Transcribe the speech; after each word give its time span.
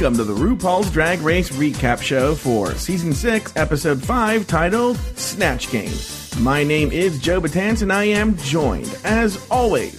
Welcome 0.00 0.16
to 0.16 0.24
the 0.24 0.34
RuPaul's 0.34 0.90
Drag 0.90 1.20
Race 1.20 1.50
recap 1.50 2.00
show 2.00 2.34
for 2.34 2.74
season 2.76 3.12
6, 3.12 3.52
episode 3.54 4.02
5, 4.02 4.46
titled 4.46 4.96
Snatch 5.14 5.70
Game. 5.70 5.92
My 6.38 6.64
name 6.64 6.90
is 6.90 7.18
Joe 7.18 7.38
Batance, 7.38 7.82
and 7.82 7.92
I 7.92 8.04
am 8.04 8.34
joined, 8.38 8.98
as 9.04 9.46
always, 9.50 9.94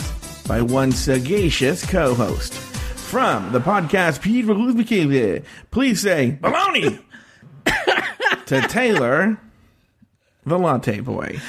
by 0.48 0.60
one 0.60 0.92
sagacious 0.92 1.86
co 1.86 2.16
host. 2.16 2.56
From 2.56 3.52
the 3.52 3.60
podcast 3.60 4.24
Peter 4.24 5.44
please 5.70 6.02
say 6.02 6.40
baloney 6.42 7.00
to 8.48 8.62
Taylor, 8.62 9.40
the 10.48 10.58
latte 10.58 11.02
boy. 11.02 11.40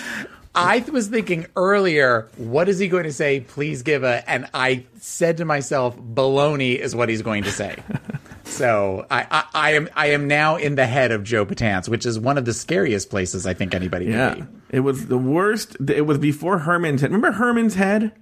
I 0.55 0.85
was 0.93 1.09
thinking 1.09 1.47
earlier, 1.57 2.29
what 2.37 2.69
is 2.69 2.79
he 2.79 2.89
going 2.89 3.05
to 3.05 3.15
say? 3.15 3.41
Please 3.41 3.83
give 3.83 4.05
a. 4.05 4.29
And 4.29 4.47
I 4.53 4.85
said 5.01 5.39
to 5.39 5.47
myself, 5.47 5.97
baloney 5.97 6.77
is 6.77 6.95
what 6.95 7.09
he's 7.09 7.23
going 7.23 7.45
to 7.45 7.51
say. 7.51 7.77
so 8.53 9.07
I, 9.11 9.27
I, 9.31 9.45
I, 9.55 9.71
am 9.73 9.89
I 9.95 10.07
am 10.09 10.29
now 10.29 10.57
in 10.57 10.75
the 10.75 10.87
head 10.87 11.11
of 11.11 11.25
Joe 11.25 11.45
Patance, 11.47 11.89
which 11.89 12.07
is 12.07 12.19
one 12.19 12.39
of 12.39 12.45
the 12.45 12.53
scariest 12.53 13.11
places 13.11 13.47
I 13.47 13.55
think 13.55 13.75
anybody 13.75 14.07
yeah. 14.07 14.35
can 14.35 14.45
be. 14.45 14.77
It 14.77 14.81
was 14.81 15.07
the 15.07 15.19
worst. 15.19 15.77
It 15.89 16.07
was 16.07 16.19
before 16.19 16.59
Herman's 16.59 17.01
head. 17.01 17.11
Remember 17.11 17.33
Herman's 17.33 17.75
head? 17.75 18.13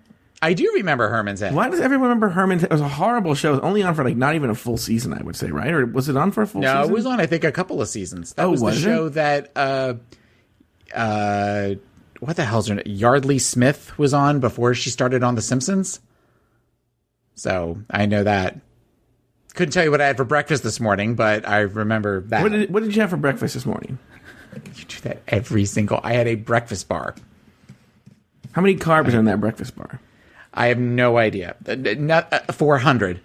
I 0.42 0.54
do 0.54 0.72
remember 0.74 1.08
Herman's 1.10 1.40
head. 1.40 1.54
Why 1.54 1.68
does 1.68 1.80
everyone 1.80 2.08
remember 2.08 2.30
Herman's 2.30 2.62
head? 2.62 2.70
It 2.70 2.74
was 2.74 2.80
a 2.80 2.88
horrible 2.88 3.34
show. 3.34 3.50
It 3.50 3.56
was 3.56 3.60
only 3.60 3.82
on 3.82 3.94
for 3.94 4.04
like 4.04 4.16
not 4.16 4.34
even 4.34 4.48
a 4.48 4.54
full 4.54 4.78
season, 4.78 5.12
I 5.12 5.22
would 5.22 5.36
say, 5.36 5.50
right? 5.50 5.70
Or 5.70 5.84
was 5.84 6.08
it 6.08 6.16
on 6.16 6.30
for 6.32 6.42
a 6.42 6.46
full 6.46 6.62
no, 6.62 6.80
season? 6.80 6.90
it 6.90 6.94
was 6.94 7.06
on 7.06 7.20
I 7.20 7.26
think 7.26 7.44
a 7.44 7.52
couple 7.52 7.82
of 7.82 7.88
seasons. 7.88 8.32
That 8.34 8.46
Oh, 8.46 8.50
was 8.52 8.60
the 8.62 8.68
it? 8.68 8.76
show 8.76 9.08
that 9.10 9.52
uh 9.54 9.94
uh 10.94 11.74
what 12.20 12.36
the 12.36 12.44
hell's 12.44 12.68
her 12.68 12.74
name? 12.76 12.84
Yeardley 12.86 13.38
Smith 13.38 13.96
was 13.98 14.14
on 14.14 14.40
before 14.40 14.74
she 14.74 14.90
started 14.90 15.22
on 15.22 15.34
The 15.34 15.42
Simpsons. 15.42 16.00
So 17.34 17.78
I 17.90 18.06
know 18.06 18.24
that. 18.24 18.60
Couldn't 19.54 19.72
tell 19.72 19.84
you 19.84 19.90
what 19.90 20.00
I 20.00 20.06
had 20.06 20.16
for 20.16 20.24
breakfast 20.24 20.62
this 20.62 20.80
morning, 20.80 21.14
but 21.14 21.48
I 21.48 21.60
remember 21.60 22.20
that. 22.22 22.42
What 22.42 22.52
did, 22.52 22.72
what 22.72 22.82
did 22.82 22.94
you 22.94 23.00
have 23.00 23.10
for 23.10 23.16
breakfast 23.16 23.54
this 23.54 23.66
morning? 23.66 23.98
you 24.74 24.84
do 24.84 25.00
that 25.02 25.22
every 25.28 25.64
single. 25.64 26.00
I 26.02 26.12
had 26.12 26.26
a 26.26 26.34
breakfast 26.34 26.88
bar. 26.88 27.14
How 28.52 28.62
many 28.62 28.76
carbs 28.76 29.14
are 29.14 29.18
in 29.18 29.26
that 29.26 29.40
breakfast 29.40 29.76
bar? 29.76 30.00
I 30.52 30.66
have 30.66 30.78
no 30.78 31.16
idea. 31.18 31.56
Not 31.66 32.32
uh, 32.32 32.52
four 32.52 32.78
hundred. 32.78 33.20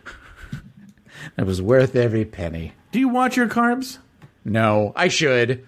It 1.37 1.45
was 1.45 1.61
worth 1.61 1.95
every 1.95 2.25
penny. 2.25 2.73
Do 2.91 2.99
you 2.99 3.09
watch 3.09 3.35
your 3.35 3.47
carbs? 3.47 3.97
No, 4.43 4.93
I 4.95 5.07
should. 5.07 5.67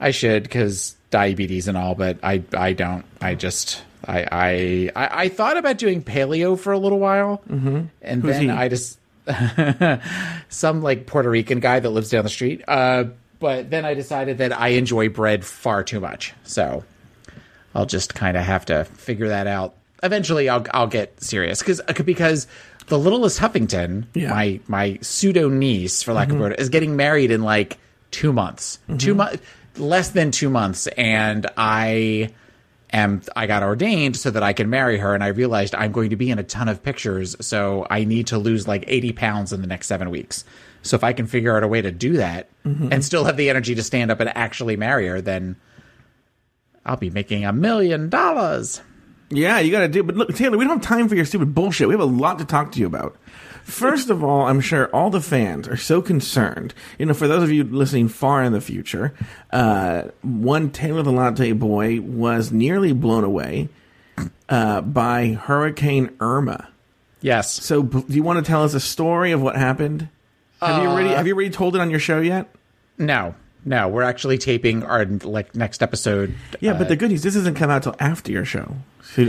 I 0.00 0.10
should 0.10 0.42
because 0.42 0.96
diabetes 1.10 1.68
and 1.68 1.76
all, 1.76 1.94
but 1.94 2.18
I 2.22 2.42
I 2.52 2.72
don't. 2.72 3.04
I 3.20 3.34
just 3.36 3.82
I 4.04 4.26
I 4.30 4.90
I, 4.96 5.22
I 5.24 5.28
thought 5.28 5.56
about 5.56 5.78
doing 5.78 6.02
paleo 6.02 6.58
for 6.58 6.72
a 6.72 6.78
little 6.78 6.98
while, 6.98 7.42
mm-hmm. 7.48 7.82
and 8.02 8.22
Who's 8.22 8.32
then 8.32 8.42
he? 8.42 8.50
I 8.50 8.68
just 8.68 8.98
some 10.48 10.82
like 10.82 11.06
Puerto 11.06 11.30
Rican 11.30 11.60
guy 11.60 11.80
that 11.80 11.90
lives 11.90 12.10
down 12.10 12.24
the 12.24 12.30
street. 12.30 12.62
Uh, 12.66 13.04
but 13.40 13.70
then 13.70 13.84
I 13.84 13.94
decided 13.94 14.38
that 14.38 14.58
I 14.58 14.68
enjoy 14.68 15.08
bread 15.08 15.44
far 15.44 15.84
too 15.84 16.00
much, 16.00 16.34
so 16.44 16.84
I'll 17.74 17.86
just 17.86 18.14
kind 18.14 18.36
of 18.36 18.44
have 18.44 18.66
to 18.66 18.84
figure 18.84 19.28
that 19.28 19.46
out. 19.46 19.74
Eventually, 20.02 20.48
I'll 20.48 20.66
I'll 20.72 20.86
get 20.86 21.22
serious 21.22 21.60
because 21.60 21.80
uh, 21.80 22.02
because 22.04 22.46
the 22.88 22.98
littlest 22.98 23.38
Huffington, 23.38 24.06
Yeah. 24.14 24.30
my 24.30 24.60
my 24.66 24.98
pseudo 25.02 25.48
niece, 25.48 26.02
for 26.02 26.12
lack 26.12 26.28
of 26.28 26.32
a 26.32 26.34
mm-hmm. 26.34 26.42
word, 26.42 26.60
is 26.60 26.68
getting 26.68 26.96
married 26.96 27.30
in 27.30 27.42
like 27.42 27.78
two 28.10 28.32
months, 28.32 28.78
two 28.98 29.10
mm-hmm. 29.10 29.16
months, 29.18 29.42
less 29.76 30.10
than 30.10 30.30
two 30.30 30.50
months, 30.50 30.86
and 30.88 31.46
I 31.56 32.30
am 32.92 33.22
I 33.36 33.46
got 33.46 33.62
ordained 33.62 34.16
so 34.16 34.30
that 34.30 34.42
I 34.42 34.52
can 34.52 34.70
marry 34.70 34.98
her, 34.98 35.14
and 35.14 35.22
I 35.22 35.28
realized 35.28 35.74
I'm 35.74 35.92
going 35.92 36.10
to 36.10 36.16
be 36.16 36.30
in 36.30 36.38
a 36.38 36.42
ton 36.42 36.68
of 36.68 36.82
pictures, 36.82 37.36
so 37.40 37.86
I 37.90 38.04
need 38.04 38.28
to 38.28 38.38
lose 38.38 38.66
like 38.68 38.84
80 38.86 39.12
pounds 39.12 39.52
in 39.52 39.60
the 39.60 39.66
next 39.66 39.86
seven 39.86 40.10
weeks. 40.10 40.44
So 40.82 40.96
if 40.96 41.04
I 41.04 41.12
can 41.12 41.26
figure 41.26 41.56
out 41.56 41.62
a 41.62 41.68
way 41.68 41.82
to 41.82 41.90
do 41.90 42.14
that 42.14 42.48
mm-hmm. 42.64 42.92
and 42.92 43.04
still 43.04 43.24
have 43.24 43.36
the 43.36 43.50
energy 43.50 43.74
to 43.74 43.82
stand 43.82 44.10
up 44.10 44.20
and 44.20 44.34
actually 44.36 44.76
marry 44.76 45.08
her, 45.08 45.20
then 45.20 45.56
I'll 46.86 46.96
be 46.96 47.10
making 47.10 47.44
a 47.44 47.52
million 47.52 48.08
dollars. 48.08 48.80
Yeah, 49.30 49.58
you 49.58 49.70
got 49.70 49.80
to 49.80 49.88
do. 49.88 50.02
But 50.02 50.16
look, 50.16 50.34
Taylor, 50.34 50.56
we 50.56 50.64
don't 50.64 50.78
have 50.78 50.86
time 50.86 51.08
for 51.08 51.14
your 51.14 51.24
stupid 51.24 51.54
bullshit. 51.54 51.88
We 51.88 51.94
have 51.94 52.00
a 52.00 52.04
lot 52.04 52.38
to 52.38 52.44
talk 52.44 52.72
to 52.72 52.80
you 52.80 52.86
about. 52.86 53.16
First 53.68 54.08
of 54.08 54.24
all, 54.24 54.46
I'm 54.46 54.60
sure 54.60 54.86
all 54.94 55.10
the 55.10 55.20
fans 55.20 55.68
are 55.68 55.76
so 55.76 56.00
concerned. 56.00 56.72
You 56.98 57.06
know, 57.06 57.14
for 57.14 57.28
those 57.28 57.42
of 57.42 57.50
you 57.50 57.64
listening 57.64 58.08
far 58.08 58.42
in 58.42 58.52
the 58.52 58.62
future, 58.62 59.12
uh, 59.52 60.04
one 60.22 60.70
Taylor 60.70 61.02
the 61.02 61.12
Latte 61.12 61.52
Boy 61.52 62.00
was 62.00 62.50
nearly 62.50 62.92
blown 62.94 63.24
away 63.24 63.68
uh, 64.48 64.80
by 64.80 65.34
Hurricane 65.34 66.16
Irma. 66.18 66.68
Yes. 67.20 67.62
So, 67.62 67.82
b- 67.82 68.02
do 68.08 68.14
you 68.14 68.22
want 68.22 68.44
to 68.44 68.48
tell 68.50 68.64
us 68.64 68.72
a 68.74 68.80
story 68.80 69.32
of 69.32 69.42
what 69.42 69.54
happened? 69.56 70.08
Have 70.62 70.82
you 70.82 70.88
already 70.88 71.10
Have 71.10 71.26
you 71.26 71.34
already 71.34 71.50
told 71.50 71.76
it 71.76 71.80
on 71.80 71.90
your 71.90 72.00
show 72.00 72.20
yet? 72.20 72.48
No, 72.96 73.34
no, 73.66 73.86
we're 73.88 74.02
actually 74.02 74.38
taping 74.38 74.82
our 74.82 75.04
like 75.04 75.54
next 75.54 75.82
episode. 75.82 76.34
Yeah, 76.60 76.72
Uh, 76.72 76.78
but 76.78 76.88
the 76.88 76.96
good 76.96 77.10
news 77.10 77.22
this 77.22 77.34
doesn't 77.34 77.54
come 77.54 77.70
out 77.70 77.82
till 77.82 77.94
after 78.00 78.32
your 78.32 78.44
show. 78.46 78.76
So, 79.02 79.28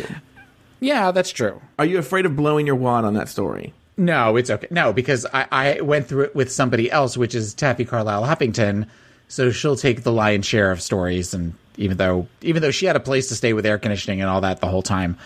yeah, 0.79 1.11
that's 1.11 1.31
true. 1.31 1.61
are 1.77 1.85
you 1.85 1.97
afraid 1.99 2.25
of 2.25 2.35
blowing 2.37 2.65
your 2.65 2.75
wad 2.77 3.03
on 3.05 3.13
that 3.15 3.27
story? 3.29 3.73
No, 3.99 4.37
it's 4.37 4.49
okay. 4.49 4.67
No, 4.71 4.93
because 4.93 5.25
I, 5.33 5.45
I 5.51 5.81
went 5.81 6.07
through 6.07 6.23
it 6.23 6.35
with 6.35 6.49
somebody 6.49 6.89
else, 6.89 7.17
which 7.17 7.35
is 7.35 7.53
Taffy 7.53 7.83
Carlisle 7.83 8.23
Huffington. 8.23 8.87
So 9.27 9.51
she'll 9.51 9.75
take 9.75 10.03
the 10.03 10.11
lion's 10.11 10.45
share 10.45 10.71
of 10.71 10.81
stories, 10.81 11.33
and 11.33 11.53
even 11.75 11.97
though 11.97 12.27
even 12.41 12.61
though 12.61 12.71
she 12.71 12.85
had 12.85 12.95
a 12.95 13.01
place 13.01 13.27
to 13.27 13.35
stay 13.35 13.51
with 13.51 13.65
air 13.65 13.77
conditioning 13.77 14.21
and 14.21 14.29
all 14.29 14.39
that 14.41 14.61
the 14.61 14.67
whole 14.67 14.81
time, 14.81 15.17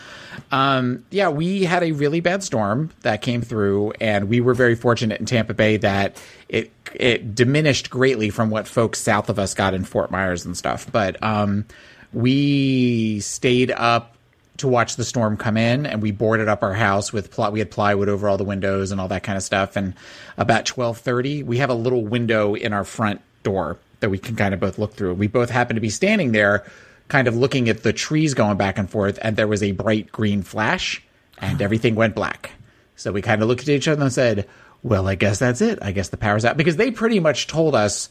um, 0.51 1.05
yeah, 1.11 1.29
we 1.29 1.63
had 1.63 1.83
a 1.83 1.91
really 1.91 2.19
bad 2.19 2.43
storm 2.43 2.89
that 3.01 3.21
came 3.21 3.43
through, 3.43 3.91
and 4.01 4.27
we 4.27 4.41
were 4.41 4.55
very 4.55 4.75
fortunate 4.75 5.19
in 5.19 5.27
Tampa 5.27 5.53
Bay 5.53 5.77
that 5.77 6.21
it 6.49 6.71
it 6.95 7.35
diminished 7.35 7.91
greatly 7.91 8.31
from 8.31 8.49
what 8.49 8.67
folks 8.67 8.99
south 8.99 9.29
of 9.29 9.37
us 9.37 9.53
got 9.53 9.75
in 9.75 9.83
Fort 9.83 10.09
Myers 10.09 10.45
and 10.45 10.57
stuff. 10.57 10.91
But 10.91 11.21
um, 11.23 11.65
we 12.11 13.19
stayed 13.19 13.69
up 13.71 14.12
to 14.57 14.67
watch 14.67 14.95
the 14.95 15.03
storm 15.03 15.37
come 15.37 15.57
in 15.57 15.85
and 15.85 16.01
we 16.01 16.11
boarded 16.11 16.47
up 16.47 16.63
our 16.63 16.73
house 16.73 17.11
with 17.11 17.31
ply- 17.31 17.49
we 17.49 17.59
had 17.59 17.71
plywood 17.71 18.09
over 18.09 18.29
all 18.29 18.37
the 18.37 18.43
windows 18.43 18.91
and 18.91 19.01
all 19.01 19.07
that 19.07 19.23
kind 19.23 19.37
of 19.37 19.43
stuff 19.43 19.75
and 19.75 19.93
about 20.37 20.65
12:30 20.65 21.43
we 21.43 21.57
have 21.57 21.69
a 21.69 21.75
little 21.75 22.05
window 22.05 22.53
in 22.53 22.73
our 22.73 22.83
front 22.83 23.21
door 23.41 23.77
that 23.99 24.09
we 24.09 24.17
can 24.17 24.35
kind 24.35 24.53
of 24.53 24.59
both 24.59 24.77
look 24.77 24.93
through. 24.93 25.13
We 25.13 25.27
both 25.27 25.49
happened 25.49 25.77
to 25.77 25.81
be 25.81 25.89
standing 25.89 26.33
there 26.33 26.65
kind 27.07 27.27
of 27.27 27.35
looking 27.35 27.69
at 27.69 27.83
the 27.83 27.93
trees 27.93 28.33
going 28.33 28.57
back 28.57 28.77
and 28.77 28.89
forth 28.89 29.17
and 29.21 29.35
there 29.35 29.47
was 29.47 29.63
a 29.63 29.71
bright 29.71 30.11
green 30.11 30.43
flash 30.43 31.01
and 31.39 31.61
everything 31.61 31.95
went 31.95 32.15
black. 32.15 32.51
So 32.95 33.11
we 33.11 33.21
kind 33.21 33.41
of 33.41 33.47
looked 33.47 33.63
at 33.63 33.69
each 33.69 33.87
other 33.87 34.03
and 34.03 34.13
said 34.13 34.47
well 34.83 35.07
i 35.07 35.15
guess 35.15 35.39
that's 35.39 35.61
it. 35.61 35.79
I 35.81 35.91
guess 35.93 36.09
the 36.09 36.17
power's 36.17 36.45
out. 36.45 36.57
Because 36.57 36.75
they 36.75 36.91
pretty 36.91 37.19
much 37.19 37.47
told 37.47 37.73
us 37.73 38.09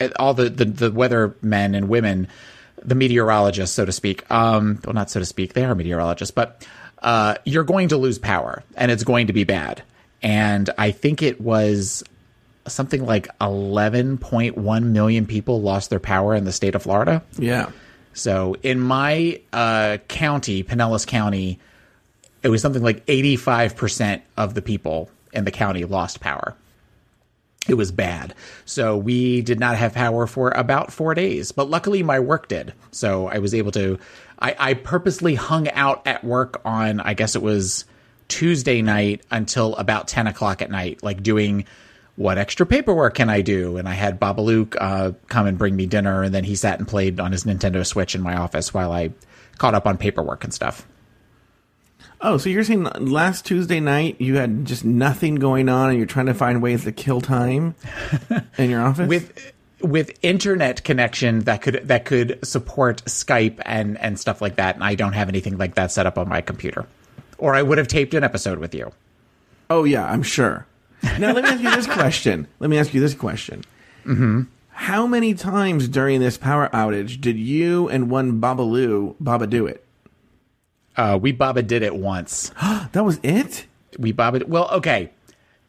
uh, 0.00 0.08
all 0.18 0.34
the, 0.34 0.48
the, 0.48 0.64
the 0.64 0.90
weather 0.90 1.36
men 1.42 1.74
and 1.74 1.88
women, 1.88 2.28
the 2.84 2.94
meteorologists, 2.94 3.74
so 3.74 3.84
to 3.84 3.92
speak. 3.92 4.28
Um, 4.30 4.80
well, 4.84 4.94
not 4.94 5.10
so 5.10 5.20
to 5.20 5.26
speak, 5.26 5.54
they 5.54 5.64
are 5.64 5.74
meteorologists, 5.74 6.32
but 6.32 6.66
uh, 7.02 7.36
you're 7.44 7.64
going 7.64 7.88
to 7.88 7.96
lose 7.96 8.18
power 8.18 8.62
and 8.76 8.90
it's 8.90 9.04
going 9.04 9.28
to 9.28 9.32
be 9.32 9.44
bad. 9.44 9.82
And 10.22 10.70
I 10.78 10.90
think 10.90 11.22
it 11.22 11.40
was 11.40 12.02
something 12.66 13.04
like 13.04 13.28
11.1 13.40 14.84
million 14.84 15.26
people 15.26 15.62
lost 15.62 15.90
their 15.90 16.00
power 16.00 16.34
in 16.34 16.44
the 16.44 16.52
state 16.52 16.74
of 16.74 16.82
Florida. 16.82 17.22
Yeah. 17.38 17.70
So 18.12 18.56
in 18.62 18.80
my 18.80 19.40
uh, 19.52 19.98
county, 20.08 20.64
Pinellas 20.64 21.06
County, 21.06 21.60
it 22.42 22.48
was 22.48 22.62
something 22.62 22.82
like 22.82 23.06
85% 23.06 24.22
of 24.36 24.54
the 24.54 24.62
people 24.62 25.10
in 25.32 25.44
the 25.44 25.50
county 25.50 25.84
lost 25.84 26.20
power. 26.20 26.56
It 27.66 27.74
was 27.74 27.92
bad. 27.92 28.34
So 28.64 28.96
we 28.96 29.42
did 29.42 29.60
not 29.60 29.76
have 29.76 29.94
power 29.94 30.26
for 30.26 30.50
about 30.50 30.92
four 30.92 31.14
days, 31.14 31.52
but 31.52 31.68
luckily 31.68 32.02
my 32.02 32.20
work 32.20 32.48
did. 32.48 32.72
So 32.92 33.26
I 33.26 33.38
was 33.38 33.54
able 33.54 33.72
to, 33.72 33.98
I, 34.38 34.56
I 34.58 34.74
purposely 34.74 35.34
hung 35.34 35.68
out 35.70 36.06
at 36.06 36.24
work 36.24 36.60
on, 36.64 37.00
I 37.00 37.14
guess 37.14 37.36
it 37.36 37.42
was 37.42 37.84
Tuesday 38.28 38.80
night 38.80 39.22
until 39.30 39.74
about 39.76 40.08
10 40.08 40.26
o'clock 40.26 40.62
at 40.62 40.70
night, 40.70 41.02
like 41.02 41.22
doing 41.22 41.66
what 42.16 42.36
extra 42.36 42.66
paperwork 42.66 43.14
can 43.14 43.30
I 43.30 43.42
do? 43.42 43.76
And 43.76 43.88
I 43.88 43.94
had 43.94 44.18
Babaluke 44.18 44.76
uh, 44.80 45.12
come 45.28 45.46
and 45.46 45.56
bring 45.56 45.76
me 45.76 45.86
dinner, 45.86 46.24
and 46.24 46.34
then 46.34 46.42
he 46.42 46.56
sat 46.56 46.78
and 46.78 46.88
played 46.88 47.20
on 47.20 47.30
his 47.30 47.44
Nintendo 47.44 47.86
Switch 47.86 48.16
in 48.16 48.22
my 48.22 48.36
office 48.36 48.74
while 48.74 48.90
I 48.90 49.12
caught 49.58 49.74
up 49.74 49.86
on 49.86 49.98
paperwork 49.98 50.42
and 50.42 50.52
stuff. 50.52 50.86
Oh, 52.20 52.36
so 52.36 52.48
you're 52.48 52.64
saying 52.64 52.82
last 52.82 53.46
Tuesday 53.46 53.78
night 53.80 54.16
you 54.20 54.36
had 54.36 54.64
just 54.64 54.84
nothing 54.84 55.36
going 55.36 55.68
on, 55.68 55.90
and 55.90 55.98
you're 55.98 56.06
trying 56.06 56.26
to 56.26 56.34
find 56.34 56.60
ways 56.60 56.84
to 56.84 56.92
kill 56.92 57.20
time 57.20 57.74
in 58.58 58.70
your 58.70 58.82
office 58.82 59.08
with 59.08 59.52
with 59.80 60.18
internet 60.22 60.82
connection 60.82 61.40
that 61.40 61.62
could 61.62 61.80
that 61.84 62.04
could 62.04 62.38
support 62.44 63.04
Skype 63.04 63.60
and 63.64 63.98
and 63.98 64.18
stuff 64.18 64.42
like 64.42 64.56
that. 64.56 64.74
And 64.74 64.84
I 64.84 64.94
don't 64.94 65.12
have 65.12 65.28
anything 65.28 65.58
like 65.58 65.76
that 65.76 65.92
set 65.92 66.06
up 66.06 66.18
on 66.18 66.28
my 66.28 66.40
computer, 66.40 66.86
or 67.38 67.54
I 67.54 67.62
would 67.62 67.78
have 67.78 67.88
taped 67.88 68.14
an 68.14 68.24
episode 68.24 68.58
with 68.58 68.74
you. 68.74 68.90
Oh 69.70 69.84
yeah, 69.84 70.04
I'm 70.04 70.22
sure. 70.22 70.66
Now 71.18 71.32
let 71.32 71.44
me 71.44 71.50
ask 71.50 71.62
you 71.62 71.70
this 71.70 71.86
question. 71.94 72.48
Let 72.58 72.70
me 72.70 72.78
ask 72.78 72.92
you 72.92 73.00
this 73.00 73.14
question. 73.14 73.64
Mm-hmm. 74.04 74.42
How 74.70 75.06
many 75.06 75.34
times 75.34 75.88
during 75.88 76.20
this 76.20 76.38
power 76.38 76.68
outage 76.72 77.20
did 77.20 77.36
you 77.36 77.88
and 77.88 78.10
one 78.10 78.40
Babaloo 78.40 79.16
Baba 79.20 79.46
do 79.46 79.66
it? 79.66 79.84
Uh, 80.98 81.16
we 81.16 81.30
Baba 81.30 81.62
did 81.62 81.82
it 81.82 81.94
once. 81.94 82.50
that 82.92 83.04
was 83.04 83.20
it. 83.22 83.66
We 83.98 84.12
Baba. 84.12 84.42
Well, 84.46 84.68
okay. 84.72 85.10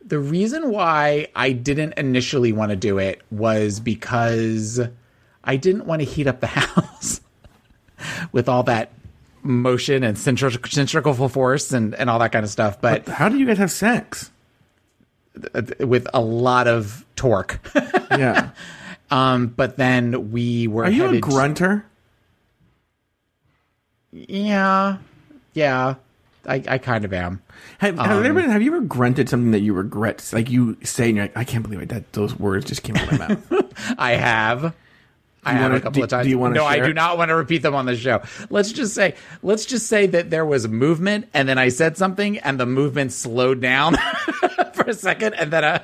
The 0.03 0.19
reason 0.19 0.71
why 0.71 1.27
I 1.35 1.51
didn't 1.51 1.93
initially 1.93 2.51
want 2.51 2.71
to 2.71 2.75
do 2.75 2.97
it 2.97 3.21
was 3.29 3.79
because 3.79 4.81
I 5.43 5.55
didn't 5.55 5.85
want 5.85 6.01
to 6.01 6.05
heat 6.05 6.25
up 6.25 6.39
the 6.39 6.47
house 6.47 7.21
with 8.31 8.49
all 8.49 8.63
that 8.63 8.91
motion 9.43 10.03
and 10.03 10.17
centrifugal 10.17 11.29
force 11.29 11.71
and, 11.73 11.93
and 11.93 12.09
all 12.09 12.17
that 12.19 12.31
kind 12.31 12.43
of 12.43 12.49
stuff. 12.49 12.81
But, 12.81 13.05
but 13.05 13.13
how 13.13 13.29
do 13.29 13.37
you 13.37 13.45
guys 13.45 13.59
have 13.59 13.71
sex? 13.71 14.31
With 15.79 16.07
a 16.11 16.21
lot 16.21 16.67
of 16.67 17.05
torque. 17.15 17.59
yeah. 18.11 18.49
Um, 19.11 19.47
but 19.47 19.77
then 19.77 20.31
we 20.31 20.67
were. 20.67 20.85
Are 20.85 20.89
you 20.89 21.05
a 21.05 21.19
grunter? 21.19 21.85
Yeah, 24.11 24.97
yeah. 25.59 25.95
I, 26.45 26.63
I 26.67 26.77
kind 26.77 27.05
of 27.05 27.13
am. 27.13 27.41
Have, 27.79 27.97
have, 27.97 28.11
um, 28.11 28.25
ever, 28.25 28.41
have, 28.41 28.61
you 28.61 28.75
ever 28.75 28.85
grunted 28.85 29.29
something 29.29 29.51
that 29.51 29.59
you 29.59 29.73
regret? 29.73 30.27
Like 30.33 30.49
you 30.49 30.77
say, 30.83 31.09
and 31.09 31.17
you're 31.17 31.25
like, 31.25 31.37
I 31.37 31.43
can't 31.43 31.63
believe 31.63 31.81
it, 31.81 31.89
that 31.89 32.13
those 32.13 32.37
words 32.39 32.65
just 32.65 32.81
came 32.83 32.95
out 32.95 33.11
of 33.11 33.19
my 33.19 33.27
mouth. 33.27 33.95
I 33.97 34.13
have. 34.13 34.73
I 35.43 35.53
have 35.53 35.61
wanna, 35.63 35.75
a 35.75 35.79
couple 35.79 35.99
do, 35.99 36.03
of 36.03 36.09
times. 36.09 36.25
Do 36.25 36.29
you 36.29 36.39
want 36.39 36.53
no, 36.53 36.65
I 36.65 36.79
do 36.79 36.93
not 36.93 37.17
want 37.17 37.29
to 37.29 37.35
repeat 37.35 37.61
them 37.61 37.75
on 37.75 37.85
the 37.85 37.95
show. 37.95 38.21
Let's 38.49 38.71
just 38.71 38.93
say, 38.93 39.15
let's 39.41 39.65
just 39.65 39.87
say 39.87 40.05
that 40.07 40.29
there 40.29 40.45
was 40.45 40.67
movement, 40.67 41.29
and 41.33 41.47
then 41.47 41.57
I 41.57 41.69
said 41.69 41.97
something, 41.97 42.37
and 42.39 42.59
the 42.59 42.65
movement 42.65 43.13
slowed 43.13 43.61
down 43.61 43.95
for 44.73 44.85
a 44.85 44.93
second, 44.93 45.33
and 45.35 45.51
then 45.51 45.63
uh, 45.63 45.83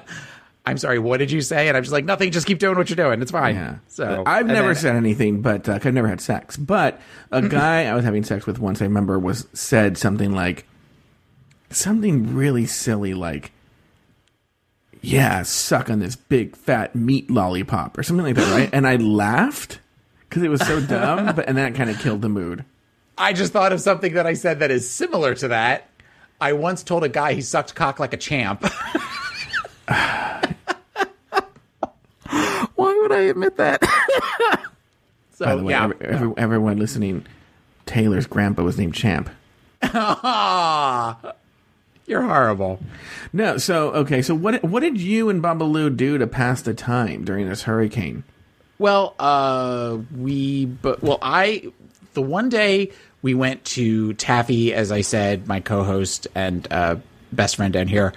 I'm 0.67 0.77
sorry, 0.77 0.99
what 0.99 1.17
did 1.17 1.31
you 1.31 1.41
say? 1.41 1.67
And 1.67 1.77
I'm 1.77 1.83
just 1.83 1.93
like, 1.93 2.05
nothing. 2.05 2.31
Just 2.31 2.47
keep 2.47 2.59
doing 2.59 2.75
what 2.75 2.89
you're 2.89 2.95
doing. 2.95 3.21
It's 3.21 3.31
fine. 3.31 3.55
Yeah. 3.55 3.75
So 3.87 4.23
I've 4.25 4.47
never 4.47 4.73
then, 4.73 4.75
said 4.75 4.95
anything, 4.95 5.41
but 5.41 5.69
uh, 5.69 5.73
I've 5.73 5.93
never 5.93 6.07
had 6.07 6.21
sex. 6.21 6.57
But 6.57 6.99
a 7.31 7.41
guy 7.41 7.85
I 7.85 7.93
was 7.93 8.03
having 8.03 8.23
sex 8.23 8.47
with 8.47 8.59
once, 8.59 8.81
I 8.81 8.85
remember, 8.85 9.19
was 9.19 9.47
said 9.53 9.97
something 9.97 10.33
like 10.33 10.65
something 11.69 12.35
really 12.35 12.65
silly, 12.65 13.13
like 13.13 13.51
yeah, 15.05 15.43
suck 15.43 15.89
on 15.89 15.99
this 15.99 16.15
big 16.15 16.55
fat 16.55 16.95
meat 16.95 17.29
lollipop 17.29 17.97
or 17.97 18.03
something 18.03 18.25
like 18.25 18.35
that, 18.35 18.51
right? 18.51 18.69
and 18.73 18.87
I 18.87 18.95
laughed 18.95 19.79
because 20.27 20.41
it 20.41 20.49
was 20.49 20.65
so 20.65 20.81
dumb, 20.81 21.25
but 21.35 21.47
and 21.47 21.57
that 21.57 21.75
kind 21.75 21.89
of 21.89 21.99
killed 21.99 22.21
the 22.21 22.29
mood. 22.29 22.65
I 23.17 23.33
just 23.33 23.53
thought 23.53 23.71
of 23.71 23.79
something 23.79 24.13
that 24.15 24.25
I 24.25 24.33
said 24.33 24.59
that 24.59 24.71
is 24.71 24.89
similar 24.89 25.35
to 25.35 25.49
that. 25.49 25.89
I 26.41 26.53
once 26.53 26.83
told 26.83 27.03
a 27.03 27.09
guy 27.09 27.33
he 27.33 27.41
sucked 27.41 27.75
cock 27.75 27.99
like 27.99 28.13
a 28.13 28.17
champ. 28.17 28.65
Admit 33.29 33.57
that? 33.57 33.83
so, 35.33 35.45
By 35.45 35.55
the 35.55 35.63
way, 35.63 35.73
yeah. 35.73 35.83
every, 35.85 36.05
every, 36.05 36.33
everyone 36.37 36.77
listening, 36.77 37.25
Taylor's 37.85 38.27
grandpa 38.27 38.63
was 38.63 38.77
named 38.77 38.93
Champ. 38.93 39.29
You're 42.07 42.21
horrible. 42.21 42.79
No, 43.33 43.57
so 43.57 43.91
okay, 43.91 44.21
so 44.21 44.35
what 44.35 44.63
what 44.63 44.81
did 44.81 44.99
you 44.99 45.29
and 45.29 45.41
Babaloo 45.41 45.95
do 45.95 46.17
to 46.19 46.27
pass 46.27 46.61
the 46.61 46.73
time 46.73 47.25
during 47.25 47.49
this 47.49 47.63
hurricane? 47.63 48.23
Well, 48.77 49.15
uh, 49.17 49.97
we 50.15 50.65
but 50.65 51.01
well, 51.01 51.17
I 51.21 51.71
the 52.13 52.21
one 52.21 52.49
day 52.49 52.91
we 53.21 53.33
went 53.33 53.65
to 53.65 54.13
Taffy, 54.13 54.73
as 54.73 54.91
I 54.91 55.01
said, 55.01 55.47
my 55.47 55.59
co-host 55.59 56.27
and 56.35 56.67
uh, 56.71 56.97
best 57.31 57.55
friend 57.55 57.73
down 57.73 57.87
here. 57.87 58.13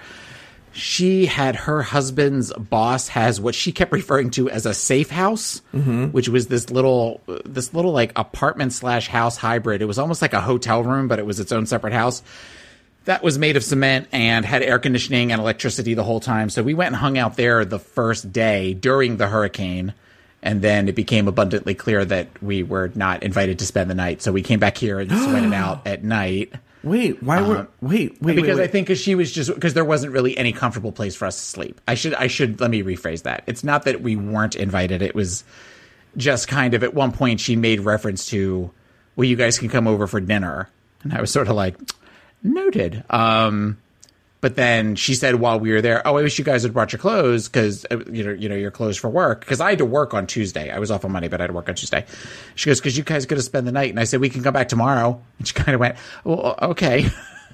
She 0.79 1.25
had 1.25 1.55
her 1.55 1.81
husband's 1.81 2.53
boss 2.53 3.09
has 3.09 3.39
what 3.39 3.55
she 3.55 3.71
kept 3.71 3.91
referring 3.91 4.31
to 4.31 4.49
as 4.49 4.65
a 4.65 4.73
safe 4.73 5.09
house, 5.09 5.61
mm-hmm. 5.73 6.05
which 6.07 6.29
was 6.29 6.47
this 6.47 6.69
little 6.69 7.21
this 7.45 7.73
little 7.73 7.91
like 7.91 8.11
apartment 8.15 8.73
slash 8.73 9.07
house 9.07 9.37
hybrid. 9.37 9.81
It 9.81 9.85
was 9.85 9.99
almost 9.99 10.21
like 10.21 10.33
a 10.33 10.41
hotel 10.41 10.83
room, 10.83 11.07
but 11.07 11.19
it 11.19 11.25
was 11.25 11.39
its 11.39 11.51
own 11.51 11.65
separate 11.65 11.93
house 11.93 12.23
that 13.05 13.23
was 13.23 13.39
made 13.39 13.57
of 13.57 13.63
cement 13.63 14.07
and 14.11 14.45
had 14.45 14.61
air 14.61 14.77
conditioning 14.77 15.31
and 15.31 15.41
electricity 15.41 15.95
the 15.95 16.03
whole 16.03 16.19
time. 16.19 16.49
So 16.49 16.61
we 16.61 16.75
went 16.75 16.87
and 16.87 16.95
hung 16.95 17.17
out 17.17 17.37
there 17.37 17.65
the 17.65 17.79
first 17.79 18.31
day 18.31 18.75
during 18.75 19.17
the 19.17 19.27
hurricane. 19.27 19.93
And 20.41 20.61
then 20.61 20.87
it 20.87 20.95
became 20.95 21.27
abundantly 21.27 21.73
clear 21.73 22.05
that 22.05 22.27
we 22.41 22.61
were 22.63 22.91
not 22.95 23.23
invited 23.23 23.59
to 23.59 23.65
spend 23.65 23.89
the 23.89 23.95
night. 23.95 24.21
So 24.21 24.31
we 24.31 24.41
came 24.41 24.59
back 24.59 24.77
here 24.77 24.99
and 24.99 25.09
just 25.09 25.27
went 25.27 25.53
out 25.53 25.87
at 25.87 26.03
night. 26.03 26.53
Wait, 26.83 27.21
why 27.21 27.41
were 27.41 27.57
um, 27.57 27.67
wait 27.81 28.21
wait 28.21 28.35
because 28.35 28.57
wait, 28.57 28.57
wait. 28.57 28.63
I 28.63 28.67
think 28.67 28.87
because 28.87 29.01
she 29.01 29.13
was 29.15 29.31
just 29.31 29.53
because 29.53 29.73
there 29.73 29.83
wasn't 29.83 30.13
really 30.13 30.37
any 30.37 30.53
comfortable 30.53 30.91
place 30.91 31.15
for 31.15 31.25
us 31.25 31.35
to 31.35 31.43
sleep. 31.43 31.81
I 31.87 31.95
should 31.95 32.13
I 32.13 32.27
should 32.27 32.61
let 32.61 32.71
me 32.71 32.83
rephrase 32.83 33.23
that. 33.23 33.43
It's 33.47 33.63
not 33.63 33.83
that 33.83 34.01
we 34.01 34.15
weren't 34.15 34.55
invited. 34.55 35.01
It 35.01 35.13
was 35.13 35.43
just 36.15 36.47
kind 36.47 36.73
of 36.73 36.83
at 36.83 36.93
one 36.93 37.11
point 37.11 37.39
she 37.39 37.55
made 37.55 37.81
reference 37.81 38.27
to, 38.29 38.71
well, 39.15 39.25
you 39.25 39.35
guys 39.35 39.59
can 39.59 39.69
come 39.69 39.87
over 39.87 40.07
for 40.07 40.19
dinner, 40.19 40.69
and 41.03 41.13
I 41.13 41.21
was 41.21 41.31
sort 41.31 41.47
of 41.47 41.55
like, 41.55 41.75
Noted. 42.43 43.03
Um, 43.09 43.77
but 44.41 44.55
then 44.55 44.95
she 44.95 45.15
said 45.15 45.35
while 45.35 45.59
we 45.59 45.71
were 45.71 45.81
there, 45.81 46.05
"Oh, 46.07 46.15
I 46.17 46.21
wish 46.21 46.39
you 46.39 46.45
guys 46.45 46.63
had 46.63 46.73
brought 46.73 46.93
your 46.93 46.99
clothes 46.99 47.49
because 47.49 47.85
uh, 47.91 47.99
you 48.11 48.23
know, 48.23 48.31
you 48.31 48.47
know, 48.47 48.55
your 48.55 48.71
clothes 48.71 48.97
for 48.97 49.09
work." 49.09 49.41
Because 49.41 49.59
I 49.59 49.71
had 49.71 49.79
to 49.79 49.85
work 49.85 50.13
on 50.13 50.27
Tuesday. 50.27 50.71
I 50.71 50.79
was 50.79 50.91
off 50.91 51.03
on 51.03 51.11
Monday, 51.11 51.27
but 51.27 51.41
I 51.41 51.43
had 51.43 51.47
to 51.47 51.53
work 51.53 51.67
on 51.67 51.75
Tuesday. 51.75 52.05
She 52.55 52.69
goes, 52.69 52.79
"Because 52.79 52.97
you 52.97 53.03
guys 53.03 53.25
going 53.25 53.39
to 53.39 53.43
spend 53.43 53.67
the 53.67 53.71
night," 53.71 53.89
and 53.89 53.99
I 53.99 54.05
said, 54.05 54.21
"We 54.21 54.29
can 54.29 54.41
come 54.41 54.53
back 54.53 54.69
tomorrow." 54.69 55.21
And 55.37 55.47
she 55.47 55.53
kind 55.53 55.75
of 55.75 55.81
went, 55.81 55.97
"Well, 56.23 56.55
okay." 56.61 57.09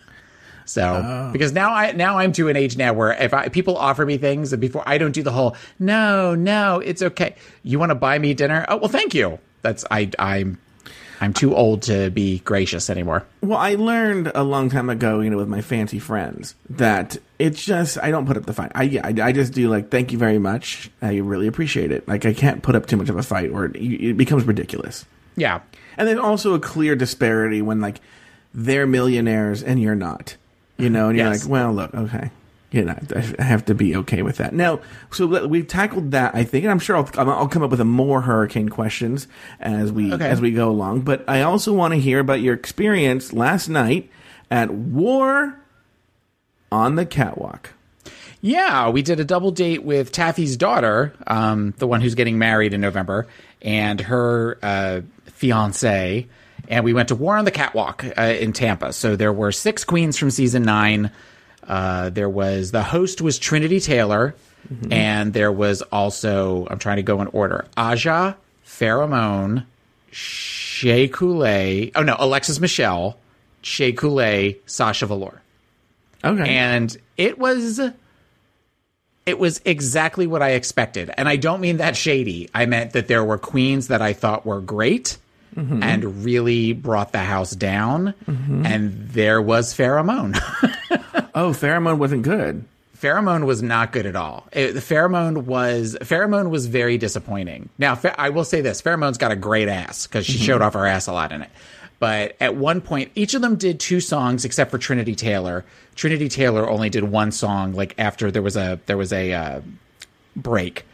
so 0.66 0.84
oh. 0.84 1.30
because 1.32 1.54
now 1.54 1.74
I 1.74 1.92
now 1.94 2.20
I'm 2.20 2.32
to 2.34 2.50
an 2.50 2.56
age 2.56 2.78
now 2.78 2.94
where 2.94 3.14
if 3.14 3.34
I, 3.34 3.50
people 3.50 3.78
offer 3.78 4.06
me 4.06 4.18
things 4.18 4.54
and 4.54 4.62
before 4.62 4.84
I 4.86 5.00
don't 5.00 5.12
do 5.12 5.24
the 5.24 5.32
whole 5.32 5.56
no, 5.80 6.36
no, 6.36 6.80
it's 6.80 7.02
okay. 7.02 7.36
You 7.64 7.80
want 7.80 7.90
to 7.92 7.96
buy 7.96 8.20
me 8.20 8.36
dinner? 8.36 8.66
Oh, 8.70 8.78
well, 8.78 8.90
thank 8.90 9.16
you. 9.16 9.40
That's 9.64 9.86
I 9.90 10.12
I'm 10.20 10.60
I'm 11.22 11.34
too 11.34 11.56
old 11.56 11.84
to 11.84 12.10
be 12.10 12.40
gracious 12.40 12.90
anymore. 12.90 13.26
Well, 13.42 13.58
I 13.58 13.76
learned 13.76 14.32
a 14.36 14.44
long 14.44 14.70
time 14.70 14.90
ago, 14.90 15.22
you 15.22 15.30
know, 15.30 15.38
with 15.38 15.48
my 15.48 15.62
fancy 15.62 16.00
friends, 16.00 16.56
that 16.70 17.18
it's 17.40 17.64
just 17.64 17.98
I 18.02 18.12
don't 18.12 18.26
put 18.26 18.38
up 18.38 18.46
the 18.46 18.54
fight. 18.54 18.72
I 18.76 19.00
I, 19.04 19.28
I 19.28 19.32
just 19.32 19.54
do 19.54 19.70
like 19.70 19.90
thank 19.90 20.12
you 20.12 20.18
very 20.18 20.40
much. 20.40 20.90
I 21.02 21.18
really 21.18 21.48
appreciate 21.48 21.92
it. 21.92 22.08
Like 22.08 22.26
I 22.26 22.34
can't 22.34 22.64
put 22.64 22.76
up 22.76 22.86
too 22.86 22.98
much 22.98 23.10
of 23.10 23.18
a 23.18 23.24
fight, 23.24 23.52
or 23.52 23.66
it, 23.66 23.76
it 23.76 24.18
becomes 24.18 24.44
ridiculous. 24.44 25.06
Yeah, 25.36 25.62
and 25.98 26.08
there's 26.08 26.20
also 26.20 26.54
a 26.54 26.60
clear 26.60 26.96
disparity 26.96 27.62
when 27.62 27.82
like 27.82 28.00
they're 28.54 28.88
millionaires 28.88 29.64
and 29.64 29.82
you're 29.82 29.96
not. 29.96 30.38
You 30.78 30.90
know, 30.90 31.08
and 31.08 31.18
you're 31.18 31.28
yes. 31.28 31.44
like, 31.44 31.50
well, 31.50 31.72
look, 31.72 31.94
okay, 31.94 32.32
you 32.76 32.84
know, 32.84 32.98
I 33.40 33.44
have 33.44 33.66
to 33.66 33.74
be 33.74 33.96
okay 33.96 34.22
with 34.22 34.38
that. 34.38 34.54
Now, 34.54 34.82
so 35.12 35.48
we've 35.48 35.68
tackled 35.68 36.12
that, 36.12 36.36
I 36.36 36.44
think, 36.44 36.66
and 36.66 36.72
I'm 36.72 36.80
sure 36.80 36.98
I'll, 36.98 37.10
I'll 37.30 37.48
come 37.48 37.64
up 37.64 37.72
with 37.72 37.80
more 37.82 38.22
hurricane 38.22 38.68
questions 38.68 39.28
as 39.60 39.92
we 39.92 40.14
okay. 40.14 40.28
as 40.28 40.42
we 40.42 40.52
go 40.52 40.70
along. 40.70 41.02
But 41.02 41.24
I 41.28 41.44
also 41.44 41.74
want 41.74 41.94
to 41.94 42.00
hear 42.00 42.20
about 42.20 42.42
your 42.42 42.54
experience 42.54 43.32
last 43.32 43.70
night 43.70 44.10
at 44.52 44.72
War 44.72 45.58
on 46.72 46.96
the 46.96 47.06
Catwalk. 47.06 47.70
Yeah, 48.42 48.90
we 48.90 49.02
did 49.02 49.20
a 49.20 49.26
double 49.26 49.52
date 49.52 49.84
with 49.84 50.12
Taffy's 50.12 50.58
daughter, 50.58 51.14
um, 51.26 51.74
the 51.78 51.88
one 51.88 52.02
who's 52.02 52.14
getting 52.14 52.38
married 52.38 52.74
in 52.74 52.82
November, 52.82 53.28
and 53.62 54.00
her 54.02 54.60
uh, 54.62 55.02
fiance. 55.26 56.28
And 56.68 56.84
we 56.84 56.94
went 56.94 57.08
to 57.08 57.16
War 57.16 57.38
on 57.38 57.46
the 57.46 57.52
Catwalk 57.52 58.06
uh, 58.18 58.22
in 58.22 58.52
Tampa. 58.54 58.92
So 58.92 59.16
there 59.16 59.34
were 59.34 59.52
six 59.52 59.84
queens 59.84 60.18
from 60.18 60.30
season 60.30 60.64
nine. 60.64 61.12
Uh, 61.68 62.10
there 62.10 62.30
was 62.30 62.72
the 62.72 62.84
host 62.84 63.22
was 63.22 63.40
Trinity 63.40 63.80
Taylor, 63.80 64.36
mm-hmm. 64.72 64.92
and 64.92 65.34
there 65.34 65.52
was 65.52 65.82
also 65.84 66.68
I'm 66.70 66.80
trying 66.80 66.98
to 66.98 67.04
go 67.04 67.22
in 67.22 67.28
order: 67.28 67.66
Aja, 67.76 68.36
Farrah 68.66 69.10
Moan, 69.10 69.66
Shea 70.12 71.08
Coulee. 71.08 71.92
Oh 71.96 72.04
no, 72.04 72.16
Alexis 72.20 72.60
Michelle, 72.60 73.18
Shea 73.62 73.94
Coulee, 73.94 74.58
Sasha 74.66 75.06
Velour. 75.06 75.42
Okay, 76.24 76.56
and 76.56 76.96
it 77.18 77.40
was 77.40 77.80
it 79.26 79.40
was 79.40 79.62
exactly 79.66 80.28
what 80.28 80.44
I 80.44 80.52
expected, 80.52 81.12
and 81.18 81.28
I 81.28 81.36
don't 81.36 81.62
mean 81.62 81.78
that 81.78 81.96
shady. 81.96 82.50
I 82.54 82.68
meant 82.68 82.94
that 82.94 83.08
there 83.08 83.24
were 83.24 83.40
queens 83.40 83.88
that 83.88 84.02
I 84.02 84.14
thought 84.14 84.46
were 84.46 84.62
great. 84.62 85.18
Mm-hmm. 85.56 85.84
and 85.84 86.26
really 86.26 86.74
brought 86.74 87.14
the 87.14 87.20
house 87.20 87.52
down. 87.52 88.14
Mm-hmm. 88.28 88.66
And 88.66 89.08
there 89.12 89.42
was 89.42 89.74
Farrah 89.74 90.04
Moan. 90.04 90.34
Oh, 91.36 91.50
Farrah 91.50 91.82
Moan 91.82 92.00
wasn't 92.00 92.24
good. 92.24 92.64
Farrah 92.98 93.24
Moan 93.24 93.46
was 93.46 93.62
not 93.62 93.92
good 93.92 94.06
at 94.06 94.16
all. 94.16 94.48
It, 94.54 94.72
the 94.72 94.80
Farrah 94.80 95.12
Moan 95.12 95.46
was 95.46 95.98
Farrah 96.02 96.30
Moan 96.30 96.50
was 96.50 96.66
very 96.66 96.98
disappointing. 96.98 97.70
Now, 97.78 98.00
I 98.18 98.30
will 98.30 98.46
say 98.46 98.62
this: 98.62 98.82
Farrah 98.82 98.98
Moan's 98.98 99.18
got 99.18 99.32
a 99.32 99.36
great 99.36 99.68
ass 99.68 100.08
because 100.08 100.26
she 100.26 100.38
showed 100.38 100.62
off 100.62 100.74
her 100.74 100.88
ass 100.88 101.08
a 101.08 101.14
lot 101.14 101.34
in 101.34 101.42
it. 101.42 101.50
But 102.00 102.36
at 102.40 102.56
one 102.56 102.82
point, 102.82 103.12
each 103.16 103.34
of 103.34 103.42
them 103.42 103.56
did 103.58 103.80
two 103.80 104.00
songs, 104.00 104.46
except 104.46 104.72
for 104.72 104.78
Trinity 104.78 105.16
Taylor. 105.16 105.66
Trinity 105.96 106.30
Taylor 106.30 106.70
only 106.70 106.90
did 106.90 107.04
one 107.04 107.32
song. 107.32 107.74
Like 107.74 107.96
after 107.98 108.32
there 108.32 108.42
was 108.42 108.56
a 108.56 108.80
there 108.86 108.98
was 108.98 109.12
a 109.12 109.34
uh, 109.34 109.62
break, 110.38 110.86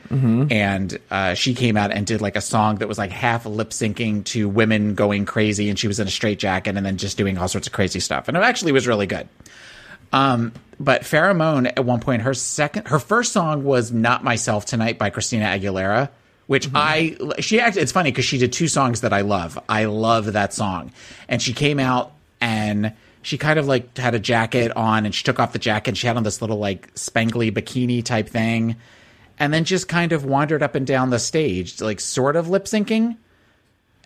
and 0.52 0.98
uh, 1.12 1.36
she 1.36 1.54
came 1.54 1.78
out 1.78 1.92
and 1.92 2.06
did 2.08 2.20
like 2.20 2.36
a 2.36 2.42
song 2.42 2.78
that 2.78 2.88
was 2.88 2.98
like 2.98 3.12
half 3.12 3.46
lip 3.46 3.70
syncing 3.70 4.24
to 4.26 4.50
women 4.50 4.96
going 4.96 5.26
crazy, 5.26 5.70
and 5.70 5.78
she 5.78 5.88
was 5.88 6.00
in 6.00 6.08
a 6.08 6.12
straight 6.12 6.40
jacket 6.40 6.76
and 6.78 6.86
then 6.86 6.98
just 6.98 7.16
doing 7.18 7.38
all 7.38 7.48
sorts 7.48 7.68
of 7.68 7.74
crazy 7.74 8.00
stuff, 8.00 8.28
and 8.28 8.36
it 8.36 8.44
actually 8.44 8.72
was 8.72 8.88
really 8.88 9.08
good. 9.08 9.28
Um, 10.12 10.54
but 10.80 11.04
Farrah 11.04 11.36
Moan 11.36 11.68
at 11.68 11.86
one 11.86 12.00
point, 12.00 12.24
her 12.24 12.34
second, 12.34 12.88
her 12.88 13.00
first 13.00 13.32
song 13.32 13.64
was 13.64 13.92
"Not 13.92 14.24
Myself 14.24 14.66
Tonight" 14.66 14.98
by 14.98 15.10
Christina 15.10 15.46
Aguilera, 15.46 16.10
which 16.48 16.70
I 16.74 17.18
she 17.40 17.60
actually 17.60 17.84
it's 17.84 17.92
funny 17.92 18.12
because 18.12 18.26
she 18.26 18.38
did 18.38 18.52
two 18.52 18.68
songs 18.68 19.02
that 19.02 19.14
I 19.14 19.22
love. 19.22 19.60
I 19.70 19.86
love 19.86 20.34
that 20.34 20.54
song, 20.54 20.92
and 21.30 21.42
she 21.42 21.54
came 21.54 21.80
out 21.80 22.14
and 22.40 22.94
she 23.22 23.38
kind 23.38 23.60
of 23.60 23.68
like 23.68 23.96
had 23.98 24.16
a 24.16 24.20
jacket 24.20 24.76
on, 24.76 25.06
and 25.06 25.14
she 25.14 25.24
took 25.24 25.40
off 25.40 25.54
the 25.54 25.60
jacket. 25.60 25.92
and 25.92 25.98
She 25.98 26.08
had 26.08 26.18
on 26.18 26.24
this 26.24 26.42
little 26.42 26.58
like 26.58 26.94
spangly 26.96 27.52
bikini 27.52 28.04
type 28.04 28.28
thing, 28.28 28.76
and 29.38 29.54
then 29.54 29.64
just 29.64 29.88
kind 29.88 30.12
of 30.12 30.26
wandered 30.26 30.64
up 30.64 30.74
and 30.76 30.88
down 30.88 31.12
the 31.12 31.20
stage, 31.20 31.80
like 31.80 32.00
sort 32.00 32.36
of 32.36 32.50
lip 32.50 32.66
syncing. 32.66 33.18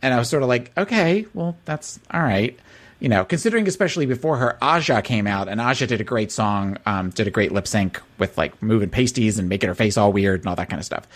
And 0.02 0.14
I 0.14 0.20
was 0.20 0.30
sort 0.30 0.44
of 0.44 0.50
like, 0.50 0.72
okay, 0.78 1.26
well, 1.34 1.58
that's 1.66 2.00
all 2.12 2.22
right. 2.22 2.60
You 3.06 3.10
know, 3.10 3.24
considering 3.24 3.68
especially 3.68 4.08
before 4.08 4.38
her, 4.38 4.58
Aja 4.64 5.04
came 5.04 5.28
out, 5.28 5.48
and 5.48 5.62
Aja 5.62 5.86
did 5.86 6.02
a 6.02 6.04
great 6.04 6.32
song, 6.32 6.80
um, 6.88 7.12
did 7.12 7.28
a 7.28 7.30
great 7.30 7.52
lip 7.52 7.68
sync 7.68 8.02
with 8.18 8.36
like 8.36 8.60
moving 8.64 8.90
pasties 8.90 9.38
and 9.38 9.48
making 9.48 9.68
her 9.70 9.76
face 9.76 9.96
all 9.96 10.12
weird 10.12 10.40
and 10.40 10.50
all 10.50 10.56
that 10.56 10.70
kind 10.70 10.80
of 10.80 10.88
stuff. 10.88 11.08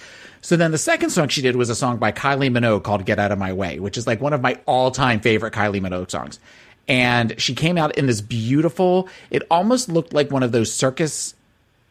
So 0.41 0.55
then 0.55 0.69
the 0.69 0.77
second 0.77 1.10
song 1.10 1.29
she 1.29 1.41
did 1.41 1.55
was 1.55 1.72
a 1.72 1.75
song 1.75 1.98
by 1.98 2.12
Kylie 2.12 2.51
Minogue 2.51 2.84
called 2.84 3.05
Get 3.05 3.17
Out 3.17 3.31
of 3.31 3.39
My 3.39 3.53
Way, 3.53 3.79
which 3.79 3.98
is 3.98 4.05
like 4.05 4.22
one 4.22 4.34
of 4.34 4.41
my 4.41 4.60
all 4.67 4.91
time 4.91 5.19
favorite 5.19 5.51
Kylie 5.51 5.81
Minogue 5.81 6.12
songs. 6.12 6.39
And 6.88 7.34
she 7.41 7.55
came 7.55 7.75
out 7.75 7.98
in 7.98 8.05
this 8.05 8.22
beautiful, 8.22 9.10
it 9.31 9.41
almost 9.50 9.89
looked 9.89 10.13
like 10.13 10.29
one 10.29 10.43
of 10.43 10.51
those 10.51 10.72
circus 10.72 11.34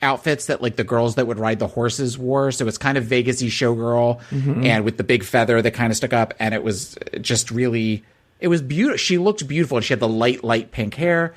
outfits 0.00 0.46
that 0.46 0.62
like 0.62 0.76
the 0.76 0.84
girls 0.84 1.16
that 1.16 1.26
would 1.26 1.40
ride 1.40 1.58
the 1.58 1.66
horses 1.66 2.16
wore. 2.16 2.52
So 2.52 2.68
it's 2.68 2.78
kind 2.78 2.98
of 2.98 3.04
Vegasy 3.04 3.48
showgirl 3.48 4.20
and 4.64 4.84
with 4.84 4.96
the 4.96 5.02
big 5.02 5.24
feather 5.24 5.60
that 5.60 5.72
kind 5.72 5.90
of 5.90 5.96
stuck 5.96 6.12
up. 6.12 6.34
And 6.38 6.54
it 6.54 6.62
was 6.62 6.96
just 7.20 7.50
really, 7.50 8.04
it 8.40 8.48
was 8.48 8.62
beautiful. 8.62 8.96
She 8.96 9.18
looked 9.18 9.46
beautiful 9.46 9.78
and 9.78 9.84
she 9.84 9.92
had 9.92 10.00
the 10.00 10.08
light, 10.08 10.44
light 10.44 10.70
pink 10.70 10.94
hair. 10.94 11.34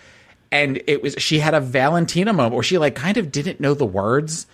And 0.51 0.81
it 0.87 1.01
was, 1.01 1.15
she 1.17 1.39
had 1.39 1.53
a 1.53 1.61
Valentina 1.61 2.33
moment 2.33 2.55
where 2.55 2.63
she 2.63 2.77
like 2.77 2.95
kind 2.95 3.17
of 3.17 3.31
didn't 3.31 3.59
know 3.59 3.73
the 3.73 3.85
words 3.85 4.47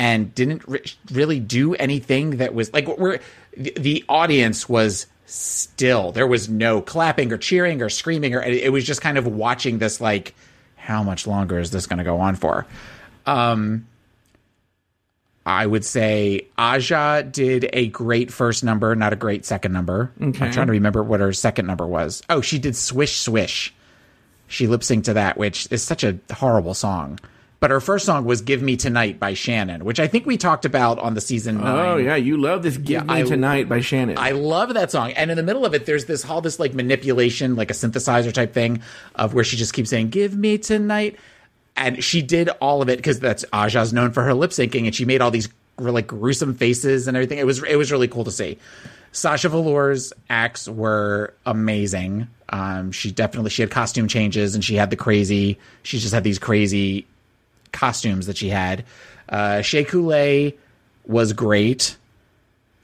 and 0.00 0.34
didn't 0.34 0.66
re- 0.66 0.82
really 1.12 1.38
do 1.38 1.74
anything 1.74 2.38
that 2.38 2.54
was 2.54 2.72
like 2.72 2.88
we're 2.98 3.18
the, 3.54 3.72
the 3.78 4.04
audience 4.08 4.66
was 4.66 5.06
still 5.26 6.10
there 6.10 6.26
was 6.26 6.48
no 6.48 6.80
clapping 6.80 7.30
or 7.32 7.36
cheering 7.36 7.82
or 7.82 7.90
screaming 7.90 8.34
or 8.34 8.42
it 8.42 8.72
was 8.72 8.84
just 8.84 9.02
kind 9.02 9.18
of 9.18 9.26
watching 9.26 9.78
this 9.78 10.00
like 10.00 10.34
how 10.76 11.02
much 11.02 11.26
longer 11.26 11.58
is 11.58 11.70
this 11.70 11.86
going 11.86 11.98
to 11.98 12.04
go 12.04 12.18
on 12.18 12.34
for 12.34 12.66
um 13.26 13.86
I 15.50 15.66
would 15.66 15.84
say 15.84 16.46
Aja 16.56 17.22
did 17.22 17.68
a 17.72 17.88
great 17.88 18.32
first 18.32 18.62
number, 18.62 18.94
not 18.94 19.12
a 19.12 19.16
great 19.16 19.44
second 19.44 19.72
number. 19.72 20.12
I'm 20.20 20.32
trying 20.32 20.52
to 20.52 20.72
remember 20.72 21.02
what 21.02 21.18
her 21.18 21.32
second 21.32 21.66
number 21.66 21.88
was. 21.88 22.22
Oh, 22.30 22.40
she 22.40 22.60
did 22.60 22.76
Swish 22.76 23.20
Swish. 23.20 23.74
She 24.46 24.68
lip 24.68 24.82
synced 24.82 25.04
to 25.04 25.14
that, 25.14 25.36
which 25.36 25.66
is 25.72 25.82
such 25.82 26.04
a 26.04 26.18
horrible 26.32 26.74
song. 26.74 27.18
But 27.58 27.72
her 27.72 27.80
first 27.80 28.06
song 28.06 28.24
was 28.26 28.42
Give 28.42 28.62
Me 28.62 28.76
Tonight 28.76 29.18
by 29.18 29.34
Shannon, 29.34 29.84
which 29.84 29.98
I 29.98 30.06
think 30.06 30.24
we 30.24 30.36
talked 30.36 30.64
about 30.64 31.00
on 31.00 31.14
the 31.14 31.20
season 31.20 31.58
oh, 31.58 31.64
nine. 31.64 31.88
Oh 31.88 31.96
yeah, 31.96 32.16
you 32.16 32.36
love 32.36 32.62
this 32.62 32.76
"Give 32.76 33.04
Me 33.04 33.14
I- 33.14 33.22
Tonight" 33.24 33.68
by 33.68 33.80
Shannon. 33.80 34.18
I 34.18 34.30
love 34.30 34.72
that 34.74 34.92
song. 34.92 35.10
And 35.12 35.32
in 35.32 35.36
the 35.36 35.42
middle 35.42 35.66
of 35.66 35.74
it, 35.74 35.84
there's 35.84 36.04
this 36.04 36.24
all 36.24 36.40
this 36.40 36.60
like 36.60 36.74
manipulation, 36.74 37.56
like 37.56 37.70
a 37.70 37.74
synthesizer 37.74 38.32
type 38.32 38.54
thing 38.54 38.82
of 39.16 39.34
where 39.34 39.42
she 39.42 39.56
just 39.56 39.74
keeps 39.74 39.90
saying, 39.90 40.10
Give 40.10 40.36
me 40.36 40.58
tonight. 40.58 41.16
And 41.80 42.04
she 42.04 42.22
did 42.22 42.48
all 42.60 42.82
of 42.82 42.88
it 42.88 42.98
because 42.98 43.18
that's 43.18 43.44
Aja's 43.52 43.92
known 43.92 44.12
for 44.12 44.22
her 44.22 44.34
lip 44.34 44.50
syncing 44.50 44.84
and 44.84 44.94
she 44.94 45.04
made 45.04 45.20
all 45.20 45.30
these 45.30 45.48
like 45.78 46.06
gruesome 46.06 46.54
faces 46.54 47.08
and 47.08 47.16
everything. 47.16 47.38
It 47.38 47.46
was 47.46 47.62
it 47.64 47.76
was 47.76 47.90
really 47.90 48.06
cool 48.06 48.24
to 48.24 48.30
see. 48.30 48.58
Sasha 49.12 49.48
Velour's 49.48 50.12
acts 50.28 50.68
were 50.68 51.34
amazing. 51.44 52.28
Um, 52.50 52.92
she 52.92 53.10
definitely 53.10 53.50
she 53.50 53.62
had 53.62 53.70
costume 53.70 54.06
changes 54.06 54.54
and 54.54 54.62
she 54.62 54.76
had 54.76 54.90
the 54.90 54.96
crazy. 54.96 55.58
She 55.82 55.98
just 55.98 56.14
had 56.14 56.22
these 56.22 56.38
crazy 56.38 57.06
costumes 57.72 58.26
that 58.26 58.36
she 58.36 58.50
had. 58.50 58.84
Uh, 59.28 59.62
Shea 59.62 59.84
Coulee 59.84 60.56
was 61.06 61.32
great 61.32 61.96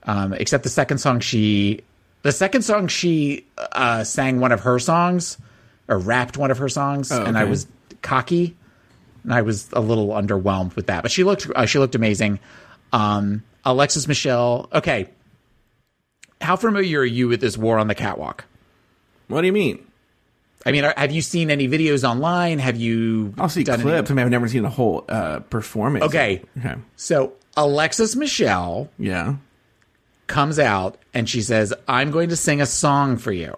um, 0.07 0.33
except 0.33 0.63
the 0.63 0.69
second 0.69 0.97
song 0.97 1.19
she 1.19 1.81
the 2.23 2.31
second 2.31 2.63
song 2.63 2.87
she 2.87 3.45
uh, 3.73 4.03
sang 4.03 4.39
one 4.39 4.51
of 4.51 4.61
her 4.61 4.79
songs 4.79 5.37
or 5.87 5.99
rapped 5.99 6.37
one 6.37 6.49
of 6.49 6.57
her 6.57 6.69
songs 6.69 7.11
and 7.11 7.37
i 7.37 7.43
was 7.43 7.67
cocky 8.01 8.55
and 9.27 9.33
i 9.35 9.41
was 9.43 9.69
a 9.73 9.79
little 9.81 10.07
underwhelmed 10.07 10.75
with 10.75 10.87
that 10.87 11.03
but 11.03 11.11
she 11.11 11.23
looked 11.23 11.45
uh, 11.55 11.65
she 11.67 11.77
looked 11.77 11.93
amazing 11.93 12.39
um, 12.93 13.43
alexis 13.65 14.07
michelle 14.07 14.67
okay 14.73 15.09
how 16.41 16.55
familiar 16.55 17.01
are 17.01 17.05
you 17.05 17.27
with 17.27 17.41
this 17.41 17.57
war 17.57 17.77
on 17.77 17.87
the 17.87 17.95
catwalk 17.95 18.45
what 19.27 19.41
do 19.41 19.47
you 19.47 19.53
mean? 19.53 19.85
i 20.65 20.71
mean 20.71 20.83
are, 20.85 20.93
have 20.97 21.11
you 21.11 21.21
seen 21.21 21.51
any 21.51 21.67
videos 21.67 22.07
online 22.07 22.59
have 22.59 22.77
you 22.77 23.33
I'll 23.37 23.49
see 23.49 23.63
done 23.63 23.75
any- 23.81 23.83
clips. 23.83 24.09
I 24.09 24.13
mean, 24.13 24.23
I've 24.25 24.31
never 24.31 24.47
seen 24.47 24.65
a 24.65 24.69
whole 24.69 25.05
uh, 25.09 25.39
performance. 25.41 26.05
Okay. 26.05 26.41
Okay. 26.57 26.75
so 26.95 27.33
alexis 27.55 28.15
michelle 28.15 28.89
Yeah. 28.97 29.35
comes 30.27 30.57
out 30.59 30.97
and 31.13 31.29
she 31.29 31.41
says 31.41 31.73
i'm 31.87 32.11
going 32.11 32.29
to 32.29 32.35
sing 32.37 32.61
a 32.61 32.65
song 32.65 33.17
for 33.17 33.31
you 33.31 33.53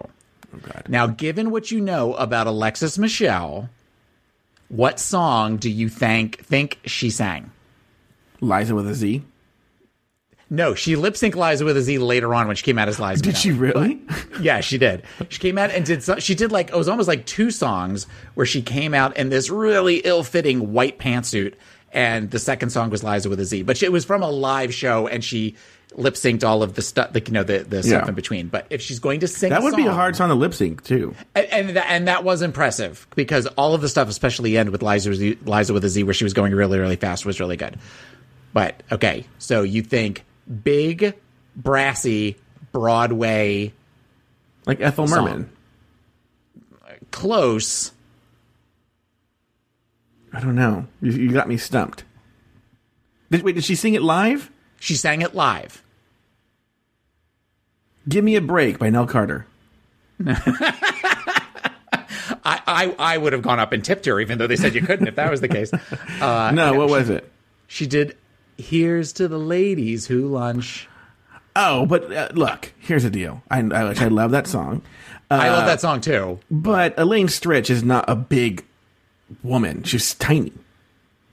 Oh 0.52 0.58
God. 0.58 0.86
Now, 0.88 1.06
given 1.06 1.52
what 1.52 1.70
you 1.70 1.80
know 1.80 2.14
about 2.14 2.48
Alexis 2.48 2.98
Michelle, 2.98 3.70
what 4.70 4.98
song 4.98 5.58
do 5.58 5.68
you 5.68 5.88
think 5.88 6.42
think 6.44 6.78
she 6.86 7.10
sang? 7.10 7.50
Liza 8.40 8.74
with 8.74 8.88
a 8.88 8.94
Z. 8.94 9.22
No, 10.52 10.74
she 10.74 10.96
lip 10.96 11.14
synced 11.14 11.36
Liza 11.36 11.64
with 11.64 11.76
a 11.76 11.82
Z 11.82 11.98
later 11.98 12.34
on 12.34 12.46
when 12.48 12.56
she 12.56 12.64
came 12.64 12.78
out 12.78 12.88
as 12.88 12.98
Liza. 12.98 13.22
Did 13.22 13.34
Minnelli. 13.34 13.38
she 13.38 13.52
really? 13.52 14.00
Yeah, 14.40 14.60
she 14.60 14.78
did. 14.78 15.04
She 15.28 15.38
came 15.38 15.58
out 15.58 15.70
and 15.70 15.84
did. 15.84 16.02
So, 16.02 16.18
she 16.18 16.34
did 16.34 16.50
like 16.50 16.70
it 16.70 16.76
was 16.76 16.88
almost 16.88 17.08
like 17.08 17.26
two 17.26 17.50
songs 17.50 18.06
where 18.34 18.46
she 18.46 18.62
came 18.62 18.94
out 18.94 19.16
in 19.16 19.28
this 19.28 19.50
really 19.50 19.98
ill-fitting 19.98 20.72
white 20.72 20.98
pantsuit, 20.98 21.54
and 21.92 22.30
the 22.30 22.38
second 22.38 22.70
song 22.70 22.90
was 22.90 23.04
Liza 23.04 23.28
with 23.28 23.38
a 23.38 23.44
Z. 23.44 23.62
But 23.62 23.76
she, 23.76 23.86
it 23.86 23.92
was 23.92 24.04
from 24.04 24.22
a 24.22 24.30
live 24.30 24.74
show, 24.74 25.06
and 25.06 25.22
she 25.22 25.56
lip 25.96 26.14
synced 26.14 26.44
all 26.44 26.62
of 26.62 26.74
the 26.74 26.82
stuff, 26.82 27.10
like 27.14 27.28
you 27.28 27.34
know, 27.34 27.42
the 27.42 27.58
the 27.60 27.82
stuff 27.82 28.02
Yeah. 28.04 28.08
in 28.08 28.14
between. 28.14 28.48
But 28.48 28.66
if 28.70 28.80
she's 28.80 28.98
going 28.98 29.20
to 29.20 29.28
sing, 29.28 29.50
that 29.50 29.62
would 29.62 29.74
be 29.76 29.86
a 29.86 29.92
hard 29.92 30.14
song 30.16 30.28
to 30.28 30.34
lip 30.34 30.54
sync 30.54 30.82
too. 30.84 31.14
and 31.34 31.46
and 31.46 31.68
that, 31.76 31.86
and 31.90 32.08
that 32.08 32.24
was 32.24 32.42
impressive 32.42 33.06
because 33.16 33.46
all 33.48 33.74
of 33.74 33.80
the 33.80 33.88
stuff, 33.88 34.08
especially 34.08 34.50
the 34.52 34.58
end 34.58 34.70
with 34.70 34.82
Liza, 34.82 35.10
Liza 35.10 35.72
with 35.72 35.84
a 35.84 35.88
Z, 35.88 36.02
where 36.04 36.14
she 36.14 36.24
was 36.24 36.32
going 36.32 36.54
really, 36.54 36.78
really 36.78 36.96
fast, 36.96 37.26
was 37.26 37.40
really 37.40 37.56
good. 37.56 37.78
But 38.52 38.82
okay, 38.92 39.26
so 39.38 39.62
you 39.62 39.82
think 39.82 40.24
big, 40.64 41.14
brassy, 41.56 42.36
Broadway, 42.72 43.72
Like 44.66 44.80
Ethel 44.80 45.06
Song. 45.06 45.24
Merman. 45.24 45.50
close. 47.10 47.92
I 50.32 50.40
don't 50.40 50.54
know. 50.54 50.86
You, 51.02 51.12
you 51.12 51.32
got 51.32 51.48
me 51.48 51.56
stumped. 51.56 52.04
Did, 53.30 53.42
wait, 53.42 53.54
did 53.56 53.64
she 53.64 53.74
sing 53.74 53.94
it 53.94 54.02
live? 54.02 54.50
She 54.80 54.96
sang 54.96 55.22
it 55.22 55.34
live. 55.34 55.82
Give 58.08 58.24
Me 58.24 58.34
a 58.34 58.40
Break 58.40 58.78
by 58.80 58.90
Nell 58.90 59.06
Carter. 59.06 59.46
I, 60.26 60.80
I, 62.44 62.94
I 62.98 63.18
would 63.18 63.32
have 63.32 63.42
gone 63.42 63.60
up 63.60 63.72
and 63.72 63.84
tipped 63.84 64.06
her, 64.06 64.18
even 64.18 64.38
though 64.38 64.46
they 64.46 64.56
said 64.56 64.74
you 64.74 64.82
couldn't 64.82 65.06
if 65.06 65.16
that 65.16 65.30
was 65.30 65.40
the 65.40 65.48
case. 65.48 65.70
Uh, 66.20 66.50
no, 66.52 66.74
what 66.74 66.90
was 66.90 67.08
it? 67.08 67.30
she 67.66 67.86
did. 67.86 68.14
Here's 68.58 69.14
to 69.14 69.26
the 69.26 69.38
ladies 69.38 70.06
who 70.06 70.28
lunch. 70.28 70.86
Oh, 71.56 71.86
but 71.86 72.12
uh, 72.12 72.28
look, 72.34 72.74
here's 72.78 73.04
the 73.04 73.10
deal. 73.10 73.42
I, 73.50 73.60
I, 73.60 73.94
I 73.94 74.08
love 74.08 74.32
that 74.32 74.46
song. 74.46 74.82
Uh, 75.30 75.38
I 75.40 75.48
love 75.48 75.64
that 75.64 75.80
song 75.80 76.02
too. 76.02 76.38
But 76.50 76.92
Elaine 76.98 77.28
Stritch 77.28 77.70
is 77.70 77.82
not 77.82 78.04
a 78.06 78.14
big 78.14 78.66
woman. 79.42 79.82
She's 79.84 80.12
tiny. 80.14 80.52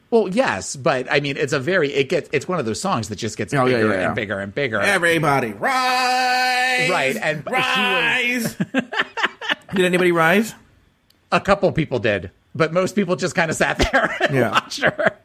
Well, 0.10 0.30
yes, 0.30 0.76
but 0.76 1.12
I 1.12 1.20
mean, 1.20 1.36
it's 1.38 1.52
a 1.54 1.60
very 1.60 1.94
it 1.94 2.08
gets 2.10 2.30
it's 2.32 2.48
one 2.48 2.60
of 2.60 2.66
those 2.66 2.80
songs 2.80 3.10
that 3.10 3.18
just 3.18 3.38
gets 3.38 3.54
Oh, 3.54 3.66
bigger 3.66 3.88
yeah, 3.90 3.94
yeah. 3.94 4.06
and 4.08 4.16
bigger 4.16 4.40
and 4.40 4.56
bigger. 4.56 4.80
Everybody 4.80 5.52
rise! 5.54 6.90
Right, 6.90 7.16
and 7.22 7.44
she 7.46 7.52
rise! 7.54 8.56
Did 9.76 9.86
anybody 9.86 10.12
rise? 10.12 10.54
a 11.30 11.42
couple 11.42 11.70
people 11.74 12.00
did, 12.00 12.32
but 12.56 12.72
most 12.72 12.96
people 12.96 13.18
just 13.18 13.36
kind 13.36 13.52
of 13.52 13.58
sat 13.58 13.78
there 13.92 14.16
and 14.22 14.34
Yeah. 14.36 14.52
watched 14.52 14.82
her. 14.82 15.18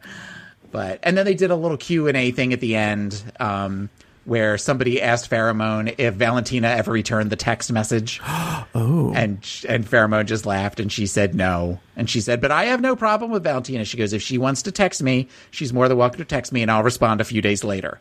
But 0.71 0.99
and 1.03 1.17
then 1.17 1.23
they 1.25 1.33
did 1.35 1.49
a 1.49 1.55
little 1.55 1.77
Q 1.77 2.07
and 2.09 2.17
A 2.17 2.31
thing 2.31 2.51
at 2.51 2.59
the 2.59 2.75
end. 2.75 3.23
Um, 3.39 3.89
where 4.25 4.57
somebody 4.57 5.01
asked 5.01 5.29
Farrah 5.29 5.55
Moan 5.55 5.91
if 5.97 6.13
Valentina 6.13 6.69
ever 6.69 6.91
returned 6.91 7.29
the 7.29 7.35
text 7.35 7.71
message. 7.71 8.21
Oh. 8.75 9.13
And 9.13 9.33
and 9.69 9.85
Farrah 9.85 10.09
Moan 10.09 10.25
just 10.25 10.47
laughed 10.47 10.79
and 10.79 10.91
she 10.91 11.05
said 11.05 11.35
no. 11.35 11.79
And 11.95 12.09
she 12.09 12.21
said, 12.21 12.41
"But 12.41 12.49
I 12.49 12.65
have 12.65 12.81
no 12.81 12.95
problem 12.95 13.29
with 13.29 13.43
Valentina." 13.43 13.85
She 13.85 13.97
goes, 13.97 14.13
"If 14.13 14.21
she 14.23 14.39
wants 14.39 14.63
to 14.63 14.71
text 14.71 15.03
me, 15.03 15.27
she's 15.51 15.71
more 15.71 15.87
than 15.87 15.97
welcome 15.97 16.17
to 16.17 16.25
text 16.25 16.51
me 16.51 16.63
and 16.63 16.71
I'll 16.71 16.81
respond 16.81 17.21
a 17.21 17.23
few 17.23 17.41
days 17.41 17.63
later." 17.63 17.99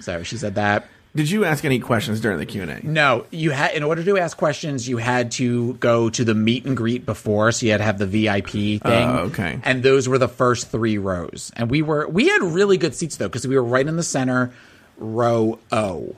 So 0.00 0.24
she 0.24 0.36
said 0.36 0.56
that. 0.56 0.88
Did 1.14 1.30
you 1.30 1.44
ask 1.44 1.64
any 1.64 1.78
questions 1.78 2.20
during 2.20 2.38
the 2.38 2.46
Q 2.46 2.62
and 2.62 2.70
A? 2.70 2.86
No, 2.86 3.26
you 3.30 3.50
had 3.50 3.72
in 3.74 3.82
order 3.82 4.04
to 4.04 4.18
ask 4.18 4.36
questions, 4.36 4.88
you 4.88 4.98
had 4.98 5.30
to 5.32 5.74
go 5.74 6.10
to 6.10 6.24
the 6.24 6.34
meet 6.34 6.64
and 6.64 6.76
greet 6.76 7.06
before, 7.06 7.50
so 7.50 7.66
you 7.66 7.72
had 7.72 7.78
to 7.78 7.84
have 7.84 7.98
the 7.98 8.06
VIP 8.06 8.50
thing. 8.50 8.80
Oh, 8.82 9.28
okay. 9.30 9.58
And 9.64 9.82
those 9.82 10.08
were 10.08 10.18
the 10.18 10.28
first 10.28 10.70
three 10.70 10.98
rows, 10.98 11.50
and 11.56 11.70
we 11.70 11.82
were 11.82 12.06
we 12.08 12.28
had 12.28 12.42
really 12.42 12.76
good 12.76 12.94
seats 12.94 13.16
though 13.16 13.28
because 13.28 13.46
we 13.46 13.56
were 13.56 13.64
right 13.64 13.86
in 13.86 13.96
the 13.96 14.02
center, 14.02 14.52
row 14.98 15.58
O. 15.72 16.14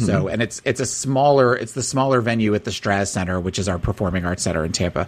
So, 0.00 0.26
and 0.26 0.42
it's 0.42 0.60
it's 0.64 0.80
a 0.80 0.86
smaller 0.86 1.54
it's 1.54 1.72
the 1.74 1.82
smaller 1.82 2.20
venue 2.20 2.56
at 2.56 2.64
the 2.64 2.72
Straz 2.72 3.06
Center, 3.06 3.38
which 3.38 3.56
is 3.56 3.68
our 3.68 3.78
performing 3.78 4.24
arts 4.24 4.42
center 4.42 4.64
in 4.64 4.72
Tampa. 4.72 5.06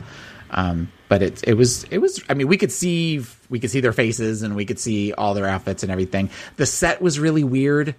Um, 0.52 0.92
but 1.08 1.20
it 1.20 1.42
it 1.48 1.54
was 1.54 1.82
it 1.90 1.98
was 1.98 2.22
I 2.28 2.34
mean 2.34 2.46
we 2.46 2.56
could 2.56 2.70
see 2.70 3.24
we 3.50 3.58
could 3.58 3.70
see 3.72 3.80
their 3.80 3.92
faces 3.92 4.42
and 4.42 4.54
we 4.54 4.64
could 4.64 4.78
see 4.78 5.12
all 5.12 5.34
their 5.34 5.46
outfits 5.48 5.82
and 5.82 5.90
everything. 5.90 6.30
The 6.58 6.64
set 6.66 7.02
was 7.02 7.18
really 7.18 7.42
weird. 7.42 7.96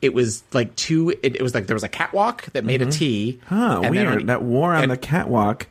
It 0.00 0.14
was 0.14 0.42
like 0.54 0.74
two. 0.76 1.10
It, 1.10 1.36
it 1.36 1.42
was 1.42 1.54
like 1.54 1.66
there 1.66 1.76
was 1.76 1.84
a 1.84 1.88
catwalk 1.90 2.46
that 2.54 2.64
made 2.64 2.80
a 2.80 2.90
T. 2.90 3.38
Huh, 3.46 3.80
and 3.84 3.90
weird. 3.94 4.06
on- 4.20 4.26
that 4.26 4.42
war 4.42 4.72
on 4.72 4.84
and- 4.84 4.92
the 4.92 4.96
catwalk 4.96 5.66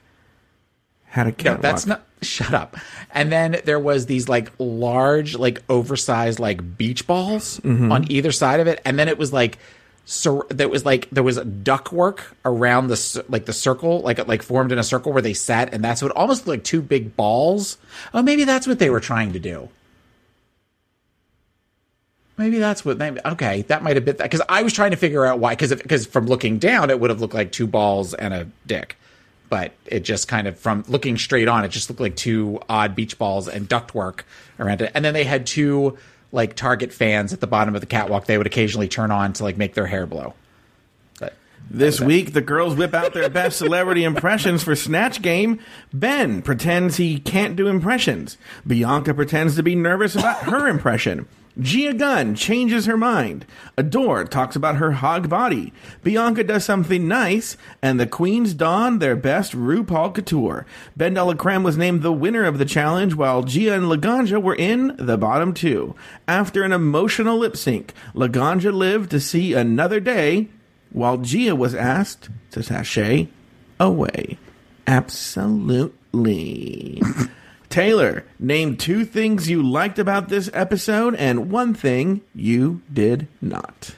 had 1.13 1.27
a 1.27 1.43
no, 1.43 1.57
that's 1.57 1.85
not. 1.85 2.03
Shut 2.23 2.55
up. 2.55 2.75
And 3.11 3.31
then 3.31 3.61
there 3.65 3.79
was 3.79 4.07
these 4.07 4.27
like 4.27 4.51
large, 4.57 5.35
like 5.35 5.61
oversized, 5.69 6.39
like 6.39 6.75
beach 6.75 7.05
balls 7.05 7.59
Mm-hmm. 7.59 7.91
on 7.91 8.11
either 8.11 8.31
side 8.31 8.59
of 8.59 8.65
it, 8.67 8.81
and 8.83 8.97
then 8.97 9.07
it 9.07 9.17
was 9.19 9.31
like. 9.31 9.59
So 10.05 10.45
there 10.49 10.67
was 10.67 10.83
like 10.85 11.09
there 11.11 11.23
was 11.23 11.37
duck 11.37 11.91
work 11.93 12.35
around 12.43 12.87
the 12.87 13.23
like 13.29 13.45
the 13.45 13.53
circle 13.53 14.01
like 14.01 14.27
like 14.27 14.41
formed 14.41 14.71
in 14.73 14.79
a 14.79 14.83
circle 14.83 15.13
where 15.13 15.21
they 15.21 15.33
sat 15.33 15.73
and 15.73 15.81
that's 15.81 16.01
what 16.01 16.11
almost 16.11 16.45
like 16.45 16.63
two 16.65 16.81
big 16.81 17.15
balls. 17.15 17.77
Oh, 18.13 18.21
maybe 18.21 18.43
that's 18.43 18.67
what 18.67 18.79
they 18.79 18.89
were 18.89 18.99
trying 18.99 19.31
to 19.31 19.39
do. 19.39 19.69
Maybe 22.37 22.57
that's 22.57 22.83
what. 22.83 22.97
Maybe, 22.97 23.19
okay, 23.23 23.61
that 23.63 23.83
might 23.83 23.95
have 23.95 24.05
been 24.05 24.17
that 24.17 24.23
because 24.23 24.41
I 24.49 24.63
was 24.63 24.73
trying 24.73 24.91
to 24.91 24.97
figure 24.97 25.25
out 25.25 25.39
why. 25.39 25.53
Because 25.53 25.73
because 25.73 26.05
from 26.05 26.25
looking 26.25 26.57
down, 26.57 26.89
it 26.89 26.99
would 26.99 27.09
have 27.09 27.21
looked 27.21 27.35
like 27.35 27.51
two 27.51 27.67
balls 27.67 28.13
and 28.13 28.33
a 28.33 28.47
dick, 28.65 28.97
but 29.53 29.71
it 29.85 29.99
just 29.99 30.27
kind 30.27 30.47
of 30.47 30.57
from 30.57 30.83
looking 30.87 31.15
straight 31.15 31.47
on, 31.47 31.63
it 31.63 31.67
just 31.67 31.87
looked 31.87 32.01
like 32.01 32.15
two 32.15 32.59
odd 32.67 32.95
beach 32.95 33.19
balls 33.19 33.47
and 33.47 33.69
ductwork 33.69 34.21
around 34.59 34.81
it. 34.81 34.91
And 34.95 35.05
then 35.05 35.13
they 35.13 35.25
had 35.25 35.45
two 35.45 35.95
like 36.31 36.55
Target 36.55 36.91
fans 36.91 37.33
at 37.33 37.39
the 37.39 37.45
bottom 37.45 37.75
of 37.75 37.81
the 37.81 37.85
catwalk. 37.85 38.25
They 38.25 38.39
would 38.39 38.47
occasionally 38.47 38.87
turn 38.87 39.11
on 39.11 39.31
to 39.33 39.43
like 39.43 39.55
make 39.55 39.75
their 39.75 39.85
hair 39.85 40.07
blow. 40.07 40.33
But 41.19 41.35
This 41.69 42.01
week, 42.01 42.33
the 42.33 42.41
girls 42.41 42.75
whip 42.75 42.95
out 42.95 43.13
their 43.13 43.29
best 43.29 43.59
celebrity 43.59 44.03
impressions 44.13 44.63
for 44.63 44.75
Snatch 44.75 45.21
Game. 45.21 45.59
Ben 45.93 46.41
pretends 46.41 46.97
he 46.97 47.19
can't 47.19 47.55
do 47.55 47.67
impressions. 47.67 48.39
Bianca 48.65 49.13
pretends 49.13 49.55
to 49.57 49.61
be 49.61 49.75
nervous 49.75 50.15
about 50.15 50.45
her 50.45 50.67
impression. 50.67 51.27
Gia 51.59 51.93
Gunn 51.93 52.33
changes 52.35 52.85
her 52.85 52.97
mind. 52.97 53.45
Adore 53.77 54.25
talks 54.25 54.55
about 54.55 54.77
her 54.77 54.93
hog 54.93 55.29
body. 55.29 55.71
Bianca 56.03 56.43
does 56.43 56.65
something 56.65 57.07
nice, 57.07 57.57
and 57.81 57.99
the 57.99 58.07
queens 58.07 58.53
don 58.55 58.97
their 58.99 59.15
best 59.15 59.53
RuPaul 59.53 60.15
couture. 60.15 60.65
Ben 60.97 61.13
de 61.13 61.59
was 61.59 61.77
named 61.77 62.01
the 62.01 62.11
winner 62.11 62.43
of 62.45 62.57
the 62.57 62.65
challenge, 62.65 63.13
while 63.13 63.43
Gia 63.43 63.73
and 63.73 63.85
Laganja 63.85 64.41
were 64.41 64.55
in 64.55 64.95
the 64.97 65.17
bottom 65.17 65.53
two. 65.53 65.93
After 66.27 66.63
an 66.63 66.71
emotional 66.71 67.37
lip 67.37 67.55
sync, 67.55 67.93
Laganja 68.15 68.73
lived 68.73 69.11
to 69.11 69.19
see 69.19 69.53
another 69.53 69.99
day 69.99 70.47
while 70.91 71.17
Gia 71.17 71.55
was 71.55 71.75
asked 71.75 72.29
to 72.51 72.63
sashay 72.63 73.27
away. 73.79 74.39
Absolutely. 74.87 75.91
Taylor, 77.73 78.23
name 78.37 78.77
two 78.77 79.03
things 79.03 79.49
you 79.49 79.63
liked 79.63 79.97
about 79.97 80.29
this 80.29 80.47
episode 80.53 81.15
and 81.15 81.49
one 81.49 81.73
thing 81.73 82.21
you 82.35 82.83
did 82.93 83.27
not. 83.41 83.95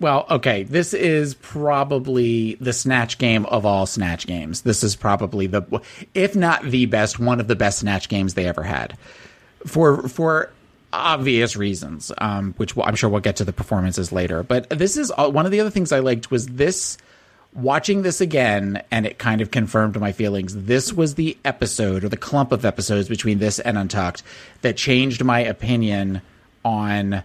Well, 0.00 0.24
okay, 0.30 0.62
this 0.62 0.94
is 0.94 1.34
probably 1.34 2.54
the 2.54 2.72
snatch 2.72 3.18
game 3.18 3.44
of 3.44 3.66
all 3.66 3.84
snatch 3.84 4.26
games. 4.26 4.62
This 4.62 4.82
is 4.82 4.96
probably 4.96 5.46
the 5.46 5.82
if 6.14 6.34
not 6.34 6.62
the 6.62 6.86
best, 6.86 7.18
one 7.18 7.38
of 7.38 7.48
the 7.48 7.54
best 7.54 7.80
snatch 7.80 8.08
games 8.08 8.32
they 8.32 8.46
ever 8.46 8.62
had. 8.62 8.96
For 9.66 10.08
for 10.08 10.50
obvious 10.94 11.54
reasons, 11.54 12.10
um, 12.16 12.54
which 12.56 12.74
I'm 12.78 12.94
sure 12.94 13.10
we'll 13.10 13.20
get 13.20 13.36
to 13.36 13.44
the 13.44 13.52
performances 13.52 14.10
later. 14.10 14.42
But 14.42 14.70
this 14.70 14.96
is 14.96 15.12
uh, 15.18 15.28
one 15.28 15.44
of 15.44 15.52
the 15.52 15.60
other 15.60 15.68
things 15.68 15.92
I 15.92 15.98
liked 15.98 16.30
was 16.30 16.46
this 16.46 16.96
watching 17.54 18.02
this 18.02 18.20
again 18.20 18.82
and 18.90 19.06
it 19.06 19.18
kind 19.18 19.40
of 19.40 19.50
confirmed 19.50 19.98
my 19.98 20.12
feelings. 20.12 20.54
This 20.54 20.92
was 20.92 21.14
the 21.14 21.36
episode 21.44 22.04
or 22.04 22.08
the 22.08 22.16
clump 22.16 22.52
of 22.52 22.64
episodes 22.64 23.08
between 23.08 23.38
this 23.38 23.58
and 23.58 23.78
untucked 23.78 24.22
that 24.62 24.76
changed 24.76 25.24
my 25.24 25.40
opinion 25.40 26.22
on 26.64 27.22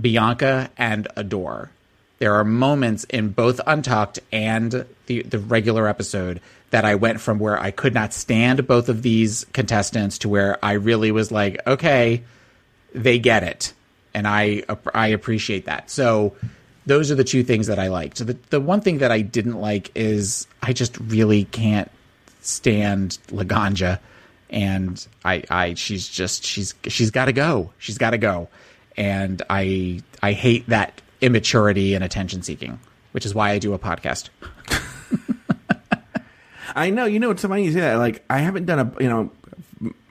bianca 0.00 0.70
and 0.76 1.08
adore. 1.16 1.70
There 2.18 2.34
are 2.34 2.44
moments 2.44 3.04
in 3.04 3.30
both 3.30 3.60
untucked 3.66 4.18
and 4.32 4.86
the, 5.06 5.22
the 5.22 5.38
regular 5.38 5.88
episode 5.88 6.40
that 6.70 6.84
i 6.84 6.94
went 6.94 7.20
from 7.20 7.38
where 7.38 7.60
i 7.60 7.70
could 7.70 7.94
not 7.94 8.12
stand 8.12 8.66
both 8.66 8.88
of 8.88 9.02
these 9.02 9.46
contestants 9.52 10.18
to 10.18 10.28
where 10.28 10.58
i 10.64 10.72
really 10.72 11.12
was 11.12 11.30
like 11.30 11.64
okay 11.68 12.24
they 12.94 13.18
get 13.18 13.42
it. 13.42 13.72
And 14.14 14.26
i 14.26 14.62
i 14.94 15.08
appreciate 15.08 15.66
that. 15.66 15.90
So 15.90 16.34
those 16.86 17.10
are 17.10 17.14
the 17.14 17.24
two 17.24 17.42
things 17.42 17.66
that 17.66 17.78
i 17.78 17.88
liked. 17.88 18.18
So 18.18 18.24
the, 18.24 18.36
the 18.50 18.60
one 18.60 18.80
thing 18.80 18.98
that 18.98 19.10
i 19.10 19.20
didn't 19.20 19.60
like 19.60 19.90
is 19.94 20.46
i 20.62 20.72
just 20.72 20.98
really 20.98 21.44
can't 21.44 21.90
stand 22.40 23.18
laganja. 23.28 23.98
And 24.50 25.06
i 25.24 25.42
i 25.50 25.74
she's 25.74 26.08
just 26.08 26.44
she's 26.44 26.74
she's 26.88 27.10
got 27.10 27.26
to 27.26 27.32
go. 27.32 27.72
She's 27.78 27.98
got 27.98 28.10
to 28.10 28.18
go. 28.18 28.48
And 28.96 29.42
i 29.50 30.00
i 30.22 30.32
hate 30.32 30.68
that 30.68 31.00
immaturity 31.20 31.94
and 31.94 32.04
attention 32.04 32.42
seeking 32.42 32.78
which 33.12 33.24
is 33.24 33.34
why 33.34 33.50
i 33.50 33.58
do 33.58 33.72
a 33.72 33.78
podcast. 33.78 34.28
I 36.74 36.90
know, 36.90 37.04
you 37.04 37.20
know, 37.20 37.30
it's 37.30 37.42
funny 37.42 37.64
you 37.64 37.72
say 37.72 37.80
that. 37.80 37.94
Like, 37.94 38.24
I 38.28 38.38
haven't 38.38 38.66
done 38.66 38.80
a, 38.80 39.02
you 39.02 39.08
know, 39.08 39.30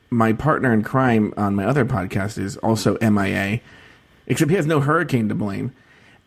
my 0.09 0.31
partner 0.31 0.71
in 0.73 0.83
crime 0.83 1.33
on 1.35 1.55
my 1.55 1.65
other 1.65 1.83
podcast 1.83 2.37
is 2.37 2.55
also 2.57 2.97
MIA, 3.01 3.59
except 4.27 4.49
he 4.49 4.55
has 4.55 4.65
no 4.65 4.79
hurricane 4.79 5.27
to 5.27 5.35
blame. 5.35 5.73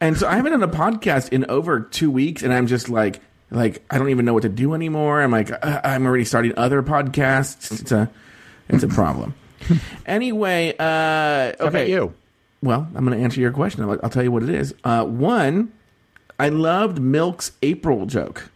And 0.01 0.17
so 0.17 0.29
I 0.29 0.37
haven't 0.37 0.53
done 0.53 0.63
a 0.63 0.69
podcast 0.69 1.31
in 1.31 1.47
over 1.47 1.81
two 1.81 2.11
weeks, 2.11 2.43
and 2.43 2.53
I'm 2.53 2.67
just 2.67 2.89
like, 2.89 3.21
like 3.51 3.83
I 3.91 3.99
don't 3.99 4.11
even 4.11 4.25
know 4.25 4.35
what 4.35 4.43
to 4.43 4.49
do 4.49 4.75
anymore. 4.75 5.23
I'm 5.23 5.31
like, 5.31 5.51
uh, 5.51 5.81
I'm 5.85 6.07
already 6.07 6.25
starting 6.25 6.53
other 6.57 6.83
podcasts. 6.83 7.81
It's 7.81 7.93
a, 7.93 8.11
it's 8.69 8.83
a 8.83 8.89
problem. 8.89 9.35
anyway, 10.07 10.75
uh, 10.79 11.55
okay, 11.59 11.67
about 11.67 11.89
you 11.89 12.15
well, 12.63 12.89
I'm 12.95 13.05
going 13.05 13.17
to 13.17 13.23
answer 13.23 13.41
your 13.41 13.53
question. 13.53 13.83
I'll, 13.83 13.99
I'll 14.03 14.11
tell 14.11 14.23
you 14.23 14.33
what 14.33 14.43
it 14.43 14.51
is. 14.51 14.75
Uh, 14.85 15.05
one, 15.05 15.73
I 16.39 16.49
loved 16.49 17.01
Milk's 17.01 17.53
April 17.63 18.07
joke. 18.07 18.51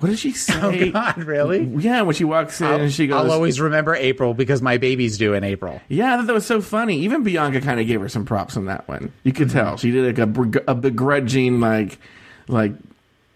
What 0.00 0.10
did 0.10 0.18
she 0.18 0.30
oh, 0.30 0.32
say? 0.32 0.88
oh 0.88 0.92
god 0.92 1.18
really 1.18 1.64
Yeah, 1.64 2.02
when 2.02 2.14
she 2.14 2.24
walks 2.24 2.60
in 2.60 2.66
and 2.66 2.92
she 2.92 3.06
goes, 3.06 3.24
I'll 3.24 3.32
always 3.32 3.60
remember 3.60 3.94
April 3.94 4.34
because 4.34 4.62
my 4.62 4.78
baby's 4.78 5.18
due 5.18 5.34
in 5.34 5.44
April. 5.44 5.80
Yeah, 5.88 6.14
I 6.14 6.16
thought 6.16 6.26
that 6.26 6.34
was 6.34 6.46
so 6.46 6.60
funny. 6.60 7.00
Even 7.00 7.22
Bianca 7.22 7.60
kind 7.60 7.80
of 7.80 7.86
gave 7.86 8.00
her 8.00 8.08
some 8.08 8.24
props 8.24 8.56
on 8.56 8.66
that 8.66 8.86
one. 8.88 9.12
You 9.24 9.32
could 9.32 9.50
tell 9.50 9.72
mm-hmm. 9.72 9.76
she 9.76 9.90
did 9.90 10.18
like 10.18 10.54
a, 10.66 10.72
a 10.72 10.74
begrudging 10.74 11.60
like 11.60 11.98
like 12.46 12.72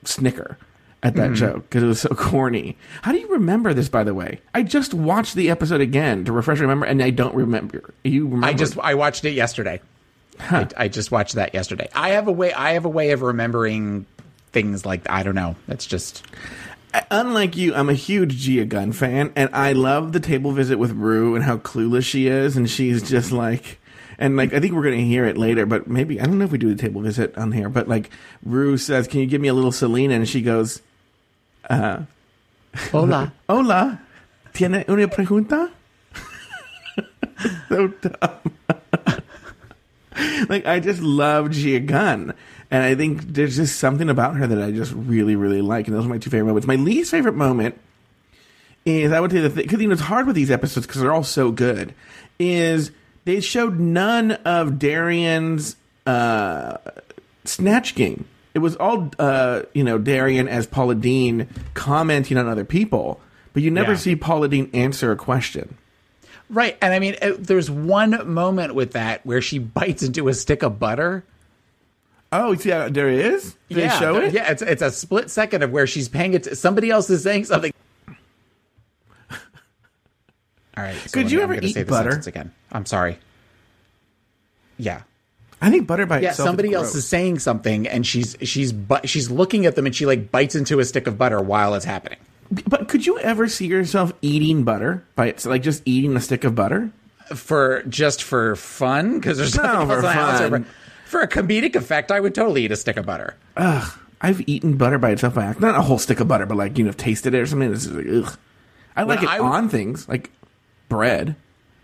snicker 0.05 0.57
at 1.03 1.16
that 1.16 1.27
mm-hmm. 1.27 1.35
joke 1.35 1.62
because 1.68 1.83
it 1.83 1.87
was 1.87 2.01
so 2.01 2.11
corny. 2.11 2.77
How 3.03 3.12
do 3.12 3.18
you 3.18 3.29
remember 3.29 3.75
this? 3.75 3.88
By 3.88 4.05
the 4.05 4.14
way, 4.14 4.40
I 4.55 4.62
just 4.62 4.94
watched 4.94 5.35
the 5.35 5.51
episode 5.51 5.81
again 5.81 6.25
to 6.27 6.33
refresh 6.33 6.61
memory, 6.61 6.88
and 6.88 7.03
I 7.03 7.11
don't 7.11 7.35
remember. 7.35 7.92
You 8.05 8.27
remember? 8.27 8.46
I 8.46 8.53
just 8.53 8.79
I 8.79 8.94
watched 8.94 9.25
it 9.25 9.33
yesterday. 9.33 9.81
I, 10.38 10.68
I 10.77 10.88
just 10.88 11.11
watched 11.11 11.35
that 11.35 11.55
yesterday. 11.55 11.88
I 11.94 12.11
have 12.11 12.29
a 12.29 12.33
way 12.33 12.53
I 12.53 12.72
have 12.72 12.85
a 12.85 12.90
way 12.90 13.11
of 13.11 13.22
remembering 13.22 14.07
things 14.53 14.87
like 14.87 15.09
I 15.11 15.23
don't 15.23 15.35
know. 15.35 15.57
That's 15.67 15.87
just 15.87 16.25
unlike 17.11 17.57
you, 17.57 17.75
I'm 17.75 17.88
a 17.88 17.95
huge 17.95 18.37
Gia 18.37 18.65
Gunn 18.65 18.93
fan, 18.93 19.33
and 19.35 19.51
I 19.53 19.73
love 19.73 20.12
the 20.12 20.21
table 20.21 20.53
visit 20.53 20.79
with 20.79 20.93
Rue 20.93 21.35
and 21.35 21.45
how 21.45 21.59
clueless 21.59 22.05
she 22.05 22.27
is, 22.27 22.57
and 22.57 22.69
she's 22.69 23.09
just 23.09 23.33
like, 23.33 23.81
and 24.19 24.37
like 24.37 24.53
I 24.53 24.61
think 24.61 24.75
we're 24.75 24.85
gonna 24.85 24.97
hear 24.97 25.25
it 25.25 25.38
later, 25.38 25.67
but 25.67 25.87
maybe 25.87 26.21
I 26.21 26.25
don't 26.25 26.38
know 26.38 26.45
if 26.45 26.53
we 26.53 26.59
do 26.59 26.73
the 26.73 26.81
table 26.81 27.01
visit 27.01 27.37
on 27.37 27.53
here, 27.53 27.69
but 27.69 27.88
like 27.88 28.11
Rue 28.45 28.77
says, 28.77 29.09
"Can 29.09 29.21
you 29.21 29.27
give 29.27 29.41
me 29.41 29.49
a 29.49 29.55
little 29.55 29.73
Selena?" 29.73 30.15
and 30.15 30.29
she 30.29 30.43
goes, 30.43 30.83
uh, 31.69 32.03
hola. 32.91 33.33
"Hola, 33.49 34.01
tiene 34.53 34.85
una 34.88 35.09
pregunta?" 35.09 35.71
so 37.69 37.88
dumb. 37.88 38.53
like 40.49 40.67
I 40.67 40.81
just 40.81 41.01
love 41.01 41.51
Gia 41.51 41.81
Gunn. 41.81 42.35
And 42.73 42.83
I 42.83 42.95
think 42.95 43.21
there's 43.35 43.57
just 43.57 43.79
something 43.79 44.09
about 44.09 44.35
her 44.37 44.47
that 44.47 44.61
I 44.61 44.73
just 44.73 44.93
really, 44.93 45.37
really 45.37 45.61
like. 45.61 45.87
And 45.87 45.95
those 45.97 46.07
are 46.07 46.09
my 46.09 46.19
two 46.19 46.31
favorite 46.31 46.47
moments. 46.49 46.67
My 46.67 46.77
least 46.77 47.11
favorite 47.11 47.35
moment 47.37 47.79
is 48.87 49.13
I 49.13 49.21
would 49.21 49.31
say 49.31 49.41
the 49.41 49.51
thing 49.51 49.63
because 49.65 49.81
you 49.81 49.87
know 49.89 49.93
it's 49.93 50.03
hard 50.03 50.27
with 50.27 50.35
these 50.35 50.51
episodes 50.51 50.87
because 50.87 51.01
they're 51.03 51.13
all 51.13 51.23
so 51.23 51.53
good. 51.53 51.95
Is 52.39 52.91
they 53.27 53.41
showed 53.41 53.79
none 53.79 54.33
of 54.33 54.79
Darienne's 54.79 55.77
uh, 56.07 56.79
Snatch 57.45 57.95
Game. 57.95 58.25
It 58.55 58.59
was 58.59 58.75
all 58.77 59.11
uh, 59.19 59.63
you 59.75 59.85
know, 59.85 59.99
Darienne 59.99 60.49
as 60.49 60.67
Paula 60.67 60.95
Deen 60.95 61.49
commenting 61.75 62.37
on 62.39 62.49
other 62.49 62.65
people, 62.65 63.21
but 63.53 63.63
you 63.63 63.71
never 63.71 63.93
Yeah. 63.93 63.99
see 63.99 64.17
Paula 64.17 64.49
Deen 64.49 64.71
answer 64.75 65.13
a 65.13 65.17
question. 65.17 65.77
Right. 66.51 66.77
And 66.83 66.93
I 66.93 66.99
mean, 66.99 67.17
uh, 67.23 67.33
there's 67.39 67.71
one 67.71 68.31
moment 68.33 68.75
with 68.75 68.93
that 68.93 69.25
where 69.25 69.41
she 69.41 69.59
bites 69.59 70.03
into 70.03 70.29
a 70.29 70.35
stick 70.35 70.63
of 70.63 70.79
butter. 70.79 71.25
Oh, 72.33 72.55
see, 72.55 72.73
uh, 72.73 72.88
there 72.88 73.11
is. 73.11 73.55
Did 73.68 73.79
yeah, 73.79 73.88
they 73.88 73.99
show 73.99 74.16
it? 74.16 74.33
Yeah, 74.33 74.51
it's 74.51 74.62
it's 74.62 74.81
a 74.83 74.90
split 74.90 75.31
second 75.31 75.62
of 75.62 75.71
where 75.71 75.87
she's 75.87 76.09
paying 76.09 76.33
it. 76.33 76.45
To, 76.45 76.57
somebody 76.57 76.90
else 76.90 77.11
is 77.11 77.23
saying 77.23 77.45
something. 77.45 77.73
All 79.31 79.37
right. 80.77 80.97
so 80.97 81.11
Could 81.12 81.31
you 81.31 81.38
me- 81.38 81.45
ever 81.45 81.55
eat 81.61 81.87
butter? 81.87 82.23
again? 82.27 82.53
I'm 82.73 82.87
sorry. 82.87 83.18
Yeah. 84.79 85.03
I 85.61 85.71
think 85.71 85.87
butter 85.87 86.07
by 86.07 86.21
Yeah, 86.21 86.33
somebody 86.33 86.71
is 86.71 86.75
else 86.75 86.95
is 86.95 87.07
saying 87.07 87.38
something, 87.38 87.87
and 87.87 88.05
she's 88.07 88.37
she's 88.42 88.73
but 88.73 89.09
she's 89.09 89.31
looking 89.31 89.66
at 89.66 89.77
them, 89.77 89.87
and 89.87 89.95
she 89.95 90.07
like 90.07 90.33
bites 90.33 90.55
into 90.55 90.81
a 90.81 90.85
stick 90.85 91.07
of 91.07 91.18
butter 91.18 91.40
while 91.40 91.75
it's 91.75 91.85
happening. 91.85 92.18
But 92.66 92.88
could 92.88 93.07
you 93.07 93.18
ever 93.18 93.47
see 93.49 93.66
yourself 93.66 94.12
eating 94.23 94.64
butter 94.64 95.05
by 95.14 95.27
it's 95.27 95.47
like 95.47 95.62
just 95.62 95.83
eating 95.85 96.16
a 96.16 96.21
stick 96.21 96.45
of 96.45 96.55
butter? 96.55 96.90
for 97.35 97.83
just 97.85 98.23
for 98.25 98.57
fun 98.57 99.14
because 99.14 99.38
there's 99.38 99.55
No, 99.57 99.62
nothing 99.87 99.90
else 100.05 100.40
for 100.40 100.51
fun. 100.51 100.66
For, 101.12 101.20
a 101.20 101.29
comedic 101.29 101.77
effect, 101.77 102.11
I 102.11 102.20
would 102.20 102.35
totally 102.35 102.64
eat 102.64 102.72
a 102.72 102.77
stick 102.77 102.96
of 102.96 103.05
butter. 103.05 103.37
Ugh, 103.59 103.98
I've 104.22 104.48
eaten 104.48 104.79
butter 104.79 104.96
by 104.96 105.11
itself 105.11 105.35
by 105.35 105.44
accident. 105.44 105.72
Not 105.72 105.79
a 105.79 105.83
whole 105.83 105.98
stick 105.98 106.20
of 106.20 106.29
butter, 106.29 106.46
but 106.46 106.57
like 106.57 106.79
you 106.79 106.85
know, 106.85 106.92
tasted 106.92 107.35
it 107.35 107.38
or 107.38 107.44
something. 107.44 107.70
This 107.70 107.85
is 107.85 107.92
like 107.92 108.07
ugh. 108.09 108.38
I 108.96 109.03
like 109.03 109.20
When 109.20 109.29
it 109.29 109.31
I 109.31 109.38
on 109.38 109.68
things 109.68 110.09
like 110.09 110.31
bread. 110.88 111.37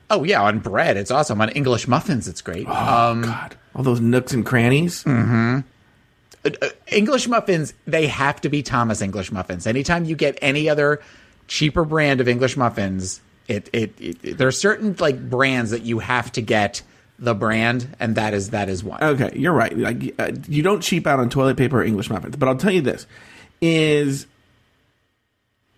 Oh 0.08 0.24
yeah, 0.24 0.40
on 0.42 0.60
bread, 0.60 0.96
it's 0.96 1.10
awesome. 1.10 1.42
On 1.42 1.50
English 1.50 1.86
muffins, 1.86 2.26
it's 2.26 2.40
great. 2.40 2.66
um, 2.68 3.20
God, 3.20 3.54
all 3.74 3.82
those 3.82 4.00
nooks 4.00 4.32
and 4.32 4.46
crannies. 4.46 5.04
Mm. 5.04 5.62
English 6.86 7.28
muffins, 7.28 7.74
they 7.86 8.06
have 8.06 8.40
to 8.40 8.48
be 8.48 8.62
Thomas 8.62 9.02
English 9.02 9.30
muffins. 9.30 9.66
Anytime 9.66 10.06
you 10.06 10.16
get 10.16 10.38
any 10.40 10.70
other 10.70 11.02
cheaper 11.48 11.84
brand 11.84 12.22
of 12.22 12.28
English 12.28 12.56
muffins, 12.56 13.20
it, 13.46 13.68
it, 13.74 13.92
it 14.00 14.38
there 14.38 14.48
are 14.48 14.52
certain 14.52 14.96
like 14.98 15.28
brands 15.28 15.70
that 15.70 15.82
you 15.82 15.98
have 15.98 16.32
to 16.32 16.40
get 16.40 16.80
the 17.18 17.34
brand, 17.34 17.96
and 17.98 18.14
that 18.16 18.34
is 18.34 18.50
that 18.50 18.68
is 18.68 18.84
one. 18.84 19.02
Okay, 19.02 19.32
you're 19.34 19.52
right. 19.52 19.76
Like 19.76 20.14
uh, 20.18 20.32
you 20.48 20.62
don't 20.62 20.80
cheap 20.80 21.06
out 21.06 21.20
on 21.20 21.28
toilet 21.28 21.56
paper 21.56 21.80
or 21.80 21.84
English 21.84 22.10
muffins, 22.10 22.36
but 22.36 22.48
I'll 22.48 22.56
tell 22.56 22.72
you 22.72 22.80
this: 22.80 23.06
is 23.60 24.26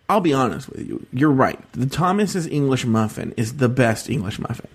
I'll 0.09 0.21
be 0.21 0.33
honest 0.33 0.69
with 0.69 0.87
you. 0.87 1.05
You're 1.13 1.31
right. 1.31 1.59
The 1.73 1.87
Thomas's 1.87 2.47
English 2.47 2.85
muffin 2.85 3.33
is 3.37 3.57
the 3.57 3.69
best 3.69 4.09
English 4.09 4.39
muffin, 4.39 4.69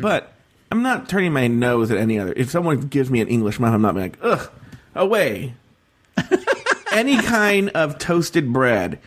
but 0.00 0.32
I'm 0.70 0.82
not 0.82 1.08
turning 1.08 1.32
my 1.32 1.46
nose 1.46 1.90
at 1.90 1.98
any 1.98 2.18
other. 2.18 2.32
If 2.36 2.50
someone 2.50 2.80
gives 2.80 3.10
me 3.10 3.20
an 3.20 3.28
English 3.28 3.58
muffin, 3.58 3.74
I'm 3.74 3.82
not 3.82 3.94
being 3.94 4.10
like, 4.10 4.18
ugh, 4.22 4.50
away. 4.94 5.54
any 6.92 7.16
kind 7.20 7.70
of 7.70 7.98
toasted 7.98 8.52
bread 8.52 9.00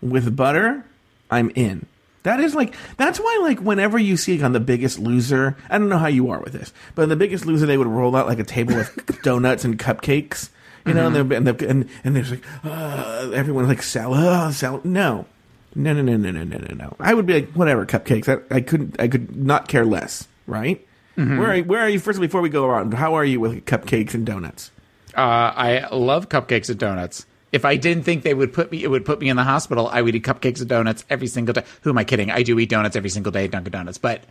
with 0.00 0.34
butter, 0.36 0.84
I'm 1.30 1.50
in. 1.54 1.86
That 2.24 2.40
is 2.40 2.54
like 2.54 2.74
that's 2.96 3.18
why 3.18 3.38
like 3.42 3.60
whenever 3.60 3.98
you 3.98 4.16
see 4.16 4.36
like, 4.36 4.44
on 4.44 4.52
the 4.52 4.60
Biggest 4.60 4.98
Loser, 4.98 5.56
I 5.70 5.78
don't 5.78 5.88
know 5.88 5.98
how 5.98 6.08
you 6.08 6.30
are 6.30 6.40
with 6.40 6.52
this, 6.52 6.72
but 6.94 7.02
in 7.02 7.08
the 7.08 7.16
Biggest 7.16 7.46
Loser 7.46 7.66
they 7.66 7.78
would 7.78 7.86
roll 7.86 8.16
out 8.16 8.26
like 8.26 8.38
a 8.38 8.44
table 8.44 8.74
with 8.74 9.20
donuts 9.22 9.64
and 9.64 9.78
cupcakes, 9.78 10.50
you 10.84 10.94
know, 10.94 11.10
mm-hmm. 11.10 11.32
and, 11.32 11.48
and 11.48 11.62
and 11.62 11.88
and 12.04 12.16
there's 12.16 12.30
like 12.30 12.44
uh, 12.64 13.30
everyone 13.32 13.68
like 13.68 13.82
sell 13.82 14.14
uh, 14.14 14.50
salad. 14.50 14.84
No, 14.84 15.26
no, 15.74 15.92
no, 15.92 16.02
no, 16.02 16.16
no, 16.16 16.30
no, 16.30 16.42
no, 16.44 16.74
no. 16.74 16.96
I 16.98 17.14
would 17.14 17.26
be 17.26 17.34
like 17.34 17.52
whatever 17.52 17.86
cupcakes. 17.86 18.28
I, 18.28 18.54
I 18.54 18.60
couldn't. 18.60 19.00
I 19.00 19.08
could 19.08 19.36
not 19.36 19.68
care 19.68 19.84
less. 19.84 20.26
Right. 20.46 20.84
Mm-hmm. 21.16 21.38
Where 21.38 21.50
are 21.50 21.56
you, 21.56 21.64
where 21.64 21.80
are 21.80 21.88
you? 21.88 21.98
First, 21.98 22.20
before 22.20 22.40
we 22.40 22.48
go 22.48 22.64
around, 22.64 22.94
how 22.94 23.14
are 23.14 23.24
you 23.24 23.40
with 23.40 23.64
cupcakes 23.64 24.14
and 24.14 24.24
donuts? 24.24 24.70
Uh, 25.16 25.20
I 25.20 25.88
love 25.90 26.28
cupcakes 26.28 26.70
and 26.70 26.78
donuts. 26.78 27.26
If 27.50 27.64
I 27.64 27.76
didn't 27.76 28.02
think 28.04 28.22
they 28.24 28.34
would 28.34 28.52
put 28.52 28.70
me, 28.70 28.82
it 28.84 28.90
would 28.90 29.04
put 29.06 29.20
me 29.20 29.28
in 29.28 29.36
the 29.36 29.44
hospital. 29.44 29.88
I 29.88 30.02
would 30.02 30.14
eat 30.14 30.24
cupcakes 30.24 30.60
and 30.60 30.68
donuts 30.68 31.04
every 31.08 31.26
single 31.28 31.52
day. 31.54 31.64
Who 31.82 31.90
am 31.90 31.98
I 31.98 32.04
kidding? 32.04 32.30
I 32.30 32.42
do 32.42 32.58
eat 32.58 32.68
donuts 32.68 32.94
every 32.96 33.10
single 33.10 33.32
day 33.32 33.44
at 33.44 33.50
Dunkin' 33.52 33.72
Donuts, 33.72 33.96
but 33.98 34.22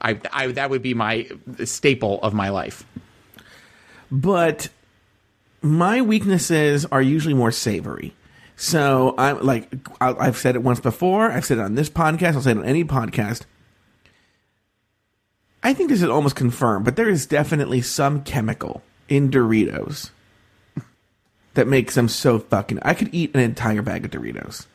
I, 0.00 0.18
I 0.32 0.48
that 0.48 0.70
would 0.70 0.82
be 0.82 0.92
my 0.94 1.28
staple 1.64 2.20
of 2.22 2.34
my 2.34 2.48
life. 2.48 2.84
but 4.10 4.68
my 5.62 6.02
weaknesses 6.02 6.84
are 6.86 7.00
usually 7.00 7.32
more 7.34 7.50
savory. 7.52 8.12
So 8.56 9.14
I'm 9.18 9.40
like 9.44 9.68
I- 10.00 10.14
I've 10.18 10.36
said 10.36 10.56
it 10.56 10.62
once 10.62 10.80
before. 10.80 11.30
I've 11.30 11.44
said 11.44 11.58
it 11.58 11.62
on 11.62 11.74
this 11.76 11.88
podcast. 11.88 12.34
I'll 12.34 12.42
say 12.42 12.50
it 12.52 12.58
on 12.58 12.64
any 12.64 12.84
podcast. 12.84 13.42
I 15.62 15.72
think 15.72 15.88
this 15.90 16.02
is 16.02 16.08
almost 16.08 16.36
confirmed, 16.36 16.84
but 16.84 16.96
there 16.96 17.08
is 17.08 17.24
definitely 17.24 17.80
some 17.80 18.22
chemical 18.22 18.82
in 19.08 19.30
Doritos 19.30 20.10
that 21.54 21.66
makes 21.66 21.94
them 21.94 22.08
so 22.08 22.38
fucking. 22.38 22.78
I 22.82 22.94
could 22.94 23.14
eat 23.14 23.34
an 23.34 23.40
entire 23.40 23.82
bag 23.82 24.04
of 24.04 24.10
Doritos. 24.10 24.66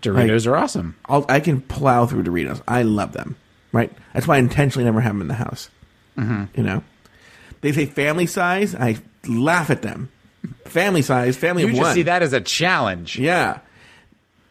Doritos 0.00 0.46
are 0.46 0.56
awesome. 0.56 0.96
I'll, 1.06 1.24
I 1.28 1.40
can 1.40 1.60
plow 1.60 2.06
through 2.06 2.24
Doritos. 2.24 2.62
I 2.68 2.82
love 2.82 3.12
them. 3.12 3.36
Right. 3.72 3.92
That's 4.12 4.26
why 4.28 4.36
I 4.36 4.38
intentionally 4.38 4.84
never 4.84 5.00
have 5.00 5.12
them 5.12 5.22
in 5.22 5.28
the 5.28 5.34
house. 5.34 5.70
Mm-hmm. 6.16 6.44
You 6.56 6.62
know, 6.62 6.84
they 7.60 7.72
say 7.72 7.86
family 7.86 8.26
size. 8.26 8.74
I 8.74 8.98
laugh 9.26 9.70
at 9.70 9.82
them. 9.82 10.10
Family 10.66 11.00
size, 11.02 11.36
family 11.36 11.62
You 11.62 11.70
just 11.70 11.80
one. 11.80 11.94
see 11.94 12.02
that 12.02 12.22
as 12.22 12.34
a 12.34 12.40
challenge. 12.40 13.18
Yeah. 13.18 13.60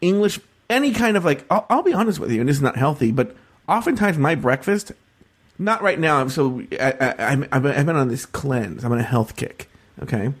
English, 0.00 0.40
any 0.68 0.92
kind 0.92 1.16
of 1.16 1.24
like, 1.24 1.44
I'll, 1.48 1.66
I'll 1.70 1.82
be 1.84 1.94
honest 1.94 2.18
with 2.18 2.32
you, 2.32 2.40
and 2.40 2.48
this 2.48 2.56
is 2.56 2.62
not 2.62 2.76
healthy, 2.76 3.12
but 3.12 3.36
oftentimes 3.68 4.18
my 4.18 4.34
breakfast, 4.34 4.90
not 5.56 5.82
right 5.82 5.98
now, 5.98 6.20
I'm 6.20 6.30
so, 6.30 6.62
I, 6.80 6.92
I, 7.00 7.14
I'm, 7.26 7.46
I've 7.52 7.62
been 7.62 7.76
I've 7.76 7.86
been 7.86 7.96
on 7.96 8.08
this 8.08 8.26
cleanse. 8.26 8.84
I'm 8.84 8.90
on 8.90 8.98
a 8.98 9.04
health 9.04 9.36
kick. 9.36 9.70
Okay. 10.02 10.32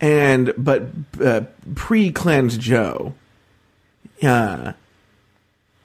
And, 0.00 0.54
but 0.56 0.84
uh, 1.22 1.42
pre 1.74 2.10
cleanse 2.10 2.56
Joe, 2.56 3.14
uh, 4.22 4.72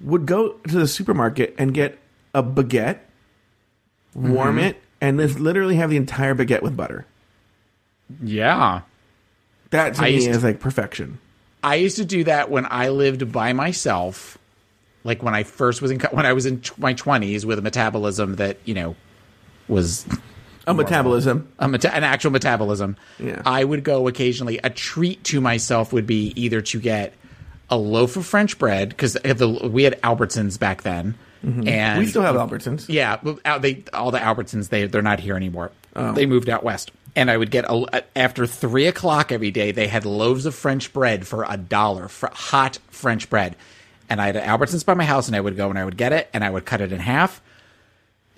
would 0.01 0.25
go 0.25 0.53
to 0.53 0.79
the 0.79 0.87
supermarket 0.87 1.55
and 1.57 1.73
get 1.73 1.97
a 2.33 2.41
baguette, 2.43 2.99
warm 4.13 4.55
Mm-hmm. 4.57 4.65
it, 4.65 4.81
and 5.01 5.19
then 5.19 5.43
literally 5.43 5.75
have 5.75 5.89
the 5.89 5.97
entire 5.97 6.33
baguette 6.35 6.61
with 6.61 6.77
butter. 6.77 7.05
Yeah. 8.23 8.81
That 9.71 9.95
to 9.95 10.01
I 10.03 10.05
me 10.05 10.15
used 10.15 10.27
to- 10.27 10.31
is 10.33 10.43
like 10.43 10.59
perfection. 10.59 11.19
I 11.63 11.75
used 11.75 11.97
to 11.97 12.05
do 12.05 12.23
that 12.25 12.51
when 12.51 12.67
I 12.69 12.89
lived 12.89 13.31
by 13.31 13.51
myself, 13.53 14.37
like 15.03 15.23
when 15.23 15.33
I 15.33 15.41
first 15.43 15.81
was 15.81 15.89
in 15.91 15.99
when 16.11 16.25
I 16.25 16.33
was 16.33 16.45
in 16.45 16.61
my 16.77 16.93
twenties 16.93 17.43
with 17.45 17.57
a 17.57 17.61
metabolism 17.63 18.35
that 18.35 18.57
you 18.65 18.75
know 18.75 18.95
was 19.67 20.05
A 20.67 20.73
metabolism. 20.73 21.47
a 21.59 21.67
meta- 21.67 21.93
an 21.95 22.03
actual 22.03 22.31
metabolism. 22.31 22.97
Yeah. 23.19 23.41
I 23.45 23.63
would 23.63 23.83
go 23.83 24.07
occasionally. 24.07 24.59
A 24.63 24.69
treat 24.69 25.23
to 25.25 25.41
myself 25.41 25.93
would 25.93 26.07
be 26.07 26.33
either 26.35 26.61
to 26.61 26.79
get 26.79 27.13
a 27.69 27.77
loaf 27.77 28.15
of 28.17 28.25
French 28.25 28.57
bread 28.59 28.89
because 28.89 29.17
we 29.23 29.83
had 29.83 29.99
Albertsons 30.01 30.57
back 30.59 30.83
then, 30.83 31.15
and 31.43 31.65
Mm-hmm. 31.67 31.99
We 31.99 32.05
still 32.07 32.23
have 32.23 32.35
Albertsons. 32.35 32.85
yeah, 32.87 33.17
they 33.59 33.83
all 33.93 34.09
the 34.11 34.17
Albertsons 34.19 34.69
they 34.69 34.87
they're 34.87 35.01
not 35.03 35.19
here 35.19 35.35
anymore. 35.35 35.71
Oh. 35.95 36.11
They 36.13 36.25
moved 36.25 36.49
out 36.49 36.63
west. 36.63 36.91
And 37.17 37.31
I 37.31 37.37
would 37.37 37.49
get 37.49 37.63
a, 37.69 38.03
after 38.17 38.45
three 38.45 38.87
o'clock 38.87 39.31
every 39.31 39.49
day. 39.51 39.71
They 39.71 39.87
had 39.87 40.03
loaves 40.05 40.45
of 40.45 40.53
French 40.53 40.91
bread 40.91 41.25
for 41.25 41.45
a 41.47 41.55
dollar, 41.55 42.09
fr- 42.09 42.25
hot 42.33 42.77
French 42.89 43.29
bread. 43.29 43.55
And 44.09 44.19
I 44.21 44.25
had 44.27 44.35
Albertsons 44.35 44.85
by 44.85 44.95
my 44.95 45.05
house, 45.05 45.27
and 45.27 45.35
I 45.35 45.39
would 45.39 45.55
go 45.55 45.69
and 45.69 45.79
I 45.79 45.85
would 45.85 45.95
get 45.97 46.11
it, 46.11 46.29
and 46.33 46.43
I 46.43 46.49
would 46.49 46.65
cut 46.65 46.81
it 46.81 46.91
in 46.91 46.99
half, 46.99 47.41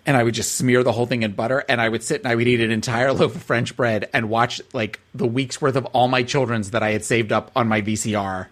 and 0.08 0.16
I 0.16 0.24
would 0.24 0.34
just 0.34 0.56
smear 0.56 0.84
the 0.84 0.94
whole 0.94 1.06
thing 1.06 1.24
in 1.24 1.34
butter, 1.34 1.66
and 1.68 1.82
I 1.82 1.90
would 1.90 2.02
sit 2.02 2.22
and 2.22 2.32
I 2.32 2.36
would 2.36 2.48
eat 2.48 2.62
an 2.62 2.72
entire 2.72 3.12
loaf 3.12 3.36
of 3.36 3.44
French 3.44 3.76
bread 3.76 4.10
and 4.14 4.30
watch 4.30 4.62
like 4.74 5.02
the 5.14 5.28
week's 5.28 5.62
worth 5.62 5.76
of 5.76 5.86
all 5.88 6.08
my 6.08 6.24
children's 6.24 6.72
that 6.72 6.82
I 6.82 6.92
had 6.92 7.04
saved 7.04 7.34
up 7.34 7.52
on 7.56 7.68
my 7.68 7.82
VCR, 7.82 8.48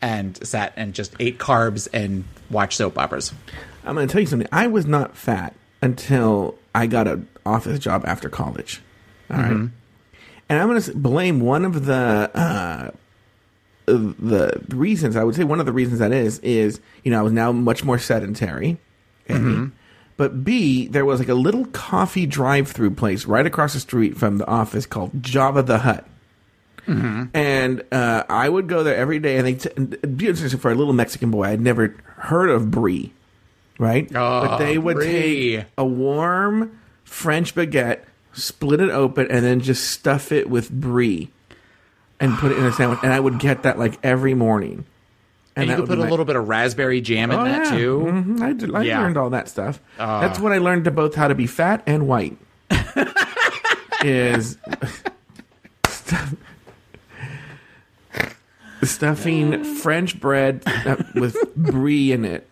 and 0.00 0.46
sat 0.46 0.72
and 0.76 0.94
just 0.94 1.14
ate 1.18 1.38
carbs 1.38 1.88
and 1.92 2.24
watched 2.48 2.78
soap 2.78 2.96
operas. 2.96 3.32
I'm 3.84 3.96
going 3.96 4.06
to 4.06 4.12
tell 4.12 4.20
you 4.20 4.26
something. 4.28 4.48
I 4.52 4.68
was 4.68 4.86
not 4.86 5.16
fat 5.16 5.54
until 5.82 6.54
I 6.74 6.86
got 6.86 7.08
an 7.08 7.28
office 7.44 7.80
job 7.80 8.04
after 8.06 8.28
college. 8.28 8.80
All 9.30 9.36
right, 9.36 9.50
and 9.50 9.72
I'm 10.48 10.68
going 10.68 10.80
to 10.80 10.94
blame 10.94 11.40
one 11.40 11.64
of 11.64 11.86
the 11.86 12.30
uh, 12.32 12.90
the 13.86 14.64
reasons. 14.68 15.16
I 15.16 15.24
would 15.24 15.34
say 15.34 15.42
one 15.42 15.58
of 15.58 15.66
the 15.66 15.72
reasons 15.72 15.98
that 15.98 16.12
is 16.12 16.38
is 16.38 16.80
you 17.02 17.10
know 17.10 17.18
I 17.18 17.22
was 17.22 17.32
now 17.32 17.50
much 17.50 17.82
more 17.82 17.98
sedentary. 17.98 18.78
A. 19.28 19.34
But 20.16 20.44
B, 20.44 20.86
there 20.86 21.04
was 21.04 21.18
like 21.18 21.28
a 21.28 21.34
little 21.34 21.64
coffee 21.66 22.24
drive-through 22.26 22.92
place 22.92 23.26
right 23.26 23.44
across 23.44 23.74
the 23.74 23.80
street 23.80 24.16
from 24.16 24.38
the 24.38 24.46
office 24.46 24.86
called 24.86 25.22
Java 25.22 25.62
the 25.62 25.78
Hut. 25.78 26.06
And 26.86 27.82
uh, 27.90 28.24
I 28.28 28.48
would 28.48 28.68
go 28.68 28.82
there 28.84 28.94
every 28.94 29.18
day, 29.18 29.38
and 29.38 29.46
they 29.46 29.54
t- 29.54 29.70
and 29.76 29.90
be 30.16 30.28
interesting 30.28 30.60
for 30.60 30.70
a 30.70 30.74
little 30.74 30.92
Mexican 30.92 31.30
boy. 31.30 31.44
I'd 31.44 31.60
never 31.60 31.96
heard 32.18 32.50
of 32.50 32.70
brie, 32.70 33.12
right? 33.78 34.06
but 34.46 34.58
they 34.58 34.76
would 34.78 34.96
brie. 34.96 35.56
take 35.56 35.66
a 35.78 35.84
warm 35.84 36.78
French 37.04 37.54
baguette, 37.54 38.00
split 38.34 38.80
it 38.80 38.90
open, 38.90 39.28
and 39.30 39.44
then 39.44 39.60
just 39.60 39.90
stuff 39.90 40.30
it 40.30 40.50
with 40.50 40.70
brie, 40.70 41.30
and 42.20 42.36
put 42.38 42.52
it 42.52 42.58
in 42.58 42.66
a 42.66 42.72
sandwich. 42.72 43.00
And 43.02 43.12
I 43.14 43.18
would 43.20 43.38
get 43.38 43.62
that 43.62 43.78
like 43.78 43.98
every 44.02 44.34
morning. 44.34 44.84
And, 45.56 45.66
you 45.66 45.70
that 45.72 45.76
could 45.82 45.88
put 45.88 45.98
a 45.98 46.02
my- 46.04 46.10
little 46.10 46.24
bit 46.24 46.34
of 46.36 46.48
raspberry 46.48 47.00
jam 47.00 47.30
in 47.30 47.38
Oh, 47.38 47.44
that 47.44 47.70
yeah. 47.72 47.76
too. 47.78 48.00
Mhm. 48.06 48.40
I, 48.42 48.52
did, 48.54 48.74
I 48.74 48.82
Yeah. 48.82 49.00
learned 49.00 49.16
all 49.16 49.30
that 49.30 49.48
stuff. 49.48 49.80
That's 49.98 50.38
what 50.40 50.52
I 50.52 50.58
learned 50.58 50.84
to 50.86 50.90
both 50.90 51.14
how 51.14 51.28
to 51.28 51.34
be 51.34 51.46
fat 51.46 51.82
and 51.86 52.08
white. 52.08 52.36
is 54.04 54.58
stuff, 55.86 56.34
stuffing 58.82 59.64
French 59.76 60.18
bread 60.20 60.62
uh, 60.66 60.96
with 61.14 61.36
brie 61.56 62.12
in 62.12 62.24
it. 62.24 62.48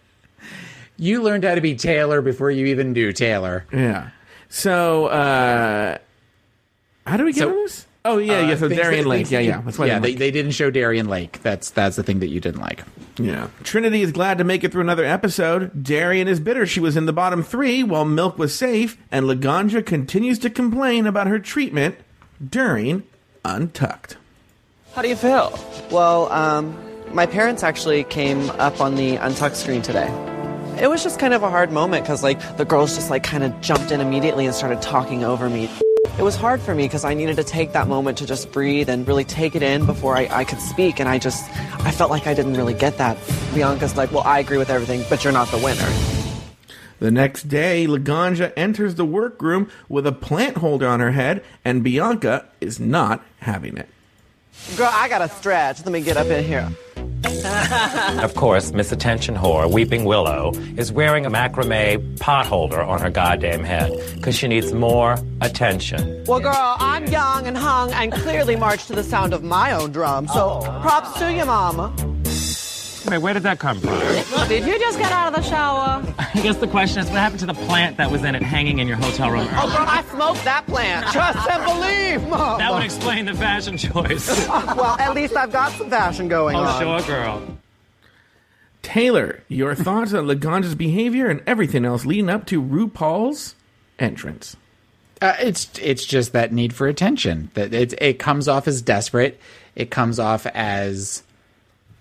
You 0.97 1.23
learned 1.23 1.45
how 1.45 1.55
to 1.55 1.61
be 1.61 1.75
Taylor 1.75 2.23
before 2.23 2.51
you 2.51 2.67
even 2.67 2.93
do 2.93 3.13
Taylor. 3.13 3.65
Yeah. 3.73 4.11
So, 4.49 5.07
uh, 5.07 5.99
how 7.07 7.17
do 7.17 7.25
we 7.25 7.33
get 7.33 7.41
So- 7.41 7.49
on 7.51 7.55
this? 7.57 7.87
Oh 8.05 8.19
yeah, 8.19 8.41
yeah. 8.49 8.57
So 8.57 8.69
Things 8.69 8.81
Darien 8.81 9.05
that- 9.05 9.09
Lake. 9.11 9.31
Yeah, 9.31 9.39
yeah. 9.39 9.61
That's 9.61 9.79
why 9.79 9.87
yeah, 9.87 9.99
they, 10.01 10.11
like 10.11 10.19
they 10.19 10.31
didn't 10.31 10.53
show 10.53 10.71
Darienne 10.71 11.09
Lake. 11.09 11.41
That's 11.43 11.71
that's 11.71 11.97
the 11.97 12.03
thing 12.03 12.19
that 12.19 12.29
you 12.29 12.41
didn't 12.41 12.61
like. 12.61 12.83
Yeah. 13.19 13.49
Trinity 13.63 14.03
is 14.03 14.11
glad 14.11 14.39
to 14.39 14.45
make 14.45 14.65
it 14.65 14.73
through 14.73 14.81
another 14.81 15.05
episode. 15.05 15.85
Darienne 15.85 16.27
is 16.29 16.41
bitter 16.41 16.67
she 16.67 16.81
was 16.81 16.97
in 16.97 17.07
the 17.07 17.13
bottom 17.13 17.43
three 17.43 17.83
while 17.85 18.05
Milk 18.05 18.39
was 18.39 18.55
safe, 18.55 18.99
and 19.13 19.27
Laganja 19.27 19.85
continues 19.85 20.39
to 20.41 20.51
complain 20.51 21.07
about 21.07 21.27
her 21.29 21.39
treatment 21.39 21.97
during 22.47 23.05
Untucked. 23.45 24.17
How 24.95 25.03
do 25.03 25.09
you 25.09 25.17
feel? 25.17 25.59
Well, 25.91 26.31
um, 26.33 26.77
my 27.13 27.27
parents 27.27 27.63
actually 27.63 28.05
came 28.05 28.51
up 28.51 28.81
on 28.81 28.95
the 28.97 29.17
Untucked 29.17 29.57
screen 29.57 29.83
today. 29.83 30.09
It 30.81 30.89
was 30.89 31.03
just 31.03 31.19
kind 31.19 31.35
of 31.35 31.43
a 31.43 31.51
hard 31.51 31.71
moment 31.71 32.05
because, 32.05 32.23
like, 32.23 32.57
the 32.57 32.65
girls 32.65 32.95
just, 32.95 33.11
like, 33.11 33.23
kind 33.23 33.45
of 33.45 33.59
jumped 33.61 33.93
in 33.93 34.01
immediately 34.01 34.47
and 34.47 34.55
started 34.55 34.81
talking 34.83 35.23
over 35.23 35.49
me. 35.51 35.69
It 36.19 36.23
was 36.23 36.37
hard 36.37 36.61
for 36.61 36.75
me 36.75 36.85
because 36.85 37.07
I 37.07 37.15
needed 37.15 37.37
to 37.37 37.45
take 37.45 37.73
that 37.73 37.89
moment 37.89 38.19
to 38.19 38.27
just 38.27 38.53
breathe 38.53 38.91
and 38.91 39.09
really 39.09 39.25
take 39.25 39.57
it 39.57 39.63
in 39.63 39.87
before 39.87 40.15
I, 40.15 40.29
I 40.31 40.45
could 40.45 40.61
speak, 40.61 41.01
and 41.01 41.09
I 41.09 41.19
just, 41.19 41.51
I 41.81 41.91
felt 41.91 42.11
like 42.11 42.27
I 42.27 42.35
didn't 42.35 42.55
really 42.55 42.75
get 42.75 42.99
that. 42.99 43.17
Bianca's 43.55 43.97
like, 43.97 44.13
well, 44.13 44.23
I 44.23 44.39
agree 44.39 44.59
with 44.59 44.69
everything, 44.69 45.05
but 45.09 45.25
you're 45.25 45.33
not 45.33 45.49
the 45.49 45.57
winner. 45.57 45.91
The 46.99 47.11
next 47.11 47.45
day, 47.45 47.87
Laganja 47.87 48.53
enters 48.59 48.97
the 48.97 49.07
workroom 49.07 49.71
with 49.89 50.07
a 50.07 50.13
plant 50.13 50.59
holder 50.59 50.87
on 50.87 51.01
her 51.01 51.13
head, 51.13 51.43
and 51.65 51.83
Bianca 51.83 52.47
is 52.61 52.79
not 52.79 53.25
having 53.41 53.79
it. 53.79 53.89
Girl, 54.77 54.91
I 54.93 55.09
gotta 55.09 55.29
stretch. 55.29 55.81
Let 55.85 55.93
me 55.93 56.01
get 56.01 56.17
up 56.17 56.27
in 56.29 56.45
here. 56.45 56.69
Of 58.23 58.35
course, 58.35 58.73
Miss 58.73 58.93
Attention 58.93 59.35
Whore, 59.35 59.71
Weeping 59.71 60.05
Willow, 60.05 60.53
is 60.77 60.93
wearing 60.93 61.27
a 61.27 61.31
macrame 61.31 62.19
pot 62.21 62.47
holder 62.47 62.81
on 62.81 63.01
her 63.01 63.11
goddamn 63.11 63.65
head 63.65 63.93
because 64.15 64.37
she 64.37 64.49
needs 64.49 64.73
more 64.73 65.19
attention. 65.41 66.25
Well, 66.27 66.41
girl, 66.41 66.77
I'm 66.79 67.07
young 67.07 67.47
and 67.47 67.57
hung 67.57 67.93
and 67.93 68.13
clearly 68.13 68.57
march 68.57 68.87
to 68.87 68.95
the 68.95 69.03
sound 69.03 69.35
of 69.35 69.43
my 69.43 69.73
own 69.73 69.93
drum, 69.93 70.29
so 70.29 70.61
oh. 70.63 70.81
props 70.83 71.19
to 71.19 71.33
you, 71.33 71.45
mama. 71.45 71.93
Wait, 73.07 73.19
where 73.19 73.35
did 73.35 73.43
that 73.43 73.59
come 73.59 73.81
from? 73.81 73.99
Did 74.49 74.65
you 74.67 74.79
just 74.79 74.99
get 74.99 75.11
out 75.13 75.35
of 75.35 75.43
the 75.43 75.49
shower? 75.49 76.03
I 76.19 76.41
guess 76.43 76.57
the 76.59 76.69
question 76.69 77.01
is, 77.01 77.07
what 77.11 77.17
happened 77.19 77.41
to 77.41 77.47
the 77.47 77.55
plant 77.55 77.97
that 77.97 78.11
was 78.11 78.23
in 78.25 78.35
it 78.35 78.43
hanging 78.43 78.79
in 78.79 78.87
your 78.89 78.97
hotel 78.97 79.31
room 79.31 79.41
Oh, 79.51 79.63
earlier? 79.65 79.77
girl, 79.77 79.87
I 79.89 80.03
smoked 80.11 80.45
that 80.45 80.67
plant. 80.67 81.07
Trust 81.09 81.49
and 81.51 81.65
believe, 81.65 82.29
Mom. 82.29 82.59
That 82.59 82.73
would 82.73 82.85
explain 82.85 83.25
the 83.27 83.35
fashion 83.35 83.77
choice. 83.77 84.29
well, 84.49 84.97
at 84.99 85.15
least 85.15 85.37
I've 85.37 85.53
got 85.53 85.73
some 85.73 85.91
fashion 85.91 86.29
going 86.29 86.57
oh, 86.57 86.61
on. 86.61 86.81
sure, 87.03 87.07
girl. 87.17 87.59
Taylor, 88.83 89.43
your 89.49 89.75
thoughts 89.75 90.13
on 90.13 90.27
Laganja's 90.27 90.75
behavior 90.75 91.29
and 91.29 91.43
everything 91.47 91.85
else 91.85 92.05
leading 92.05 92.29
up 92.31 92.47
to 92.47 92.63
RuPaul's 92.63 93.55
entrance? 93.99 94.57
Uh, 95.21 95.37
it's 95.39 95.71
it's 95.81 96.05
just 96.05 96.33
that 96.33 96.53
need 96.53 96.75
for 96.75 96.89
attention. 96.89 97.51
That 97.55 97.73
it 97.73 97.95
it 98.03 98.19
comes 98.19 98.49
off 98.49 98.67
as 98.67 98.83
desperate. 98.83 99.39
It 99.77 99.91
comes 99.91 100.19
off 100.19 100.47
as 100.47 101.23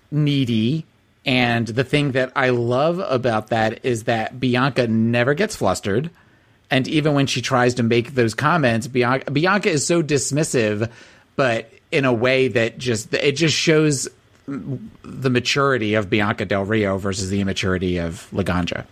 needy. 0.09 0.85
And 1.25 1.67
the 1.67 1.83
thing 1.83 2.13
that 2.13 2.31
I 2.35 2.49
love 2.49 2.99
about 2.99 3.47
that 3.49 3.85
is 3.85 4.05
that 4.05 4.39
Bianca 4.39 4.87
never 4.87 5.33
gets 5.33 5.55
flustered. 5.55 6.09
And 6.69 6.87
even 6.87 7.13
when 7.13 7.27
she 7.27 7.41
tries 7.41 7.75
to 7.75 7.83
make 7.83 8.15
those 8.15 8.33
comments, 8.33 8.87
Bianca, 8.87 9.29
Bianca 9.29 9.69
is 9.69 9.85
so 9.85 10.01
dismissive, 10.01 10.89
but 11.35 11.71
in 11.91 12.05
a 12.05 12.13
way 12.13 12.47
that 12.47 12.77
just 12.77 13.13
it 13.13 13.33
just 13.33 13.55
shows 13.55 14.07
the 14.47 15.29
maturity 15.29 15.93
of 15.93 16.09
Bianca 16.09 16.45
Del 16.45 16.63
Rio 16.63 16.97
versus 16.97 17.29
the 17.29 17.41
immaturity 17.41 17.97
of 17.97 18.27
Laganja. 18.31 18.85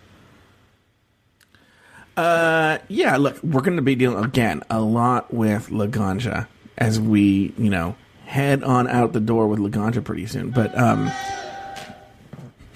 Yeah, 2.17 3.17
look, 3.17 3.41
we're 3.43 3.61
going 3.61 3.77
to 3.77 3.81
be 3.81 3.95
dealing 3.95 4.23
again 4.23 4.61
a 4.69 4.81
lot 4.81 5.33
with 5.33 5.69
Laganja 5.69 6.47
as 6.77 6.99
we, 6.99 7.53
you 7.57 7.69
know, 7.69 7.95
head 8.25 8.63
on 8.63 8.87
out 8.87 9.13
the 9.13 9.19
door 9.19 9.47
with 9.47 9.59
Laganja 9.59 10.03
pretty 10.03 10.27
soon. 10.27 10.49
But 10.49 10.77
um, 10.77 11.09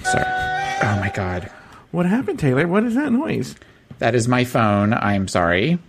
Sorry. 0.03 0.25
Oh 0.83 0.97
my 0.99 1.11
god. 1.13 1.49
what 1.91 2.05
happened, 2.05 2.39
Taylor? 2.39 2.67
What 2.67 2.83
is 2.83 2.95
that 2.95 3.11
noise? 3.11 3.55
That 3.99 4.15
is 4.15 4.27
my 4.27 4.43
phone. 4.43 4.93
I'm 4.93 5.27
sorry. 5.27 5.79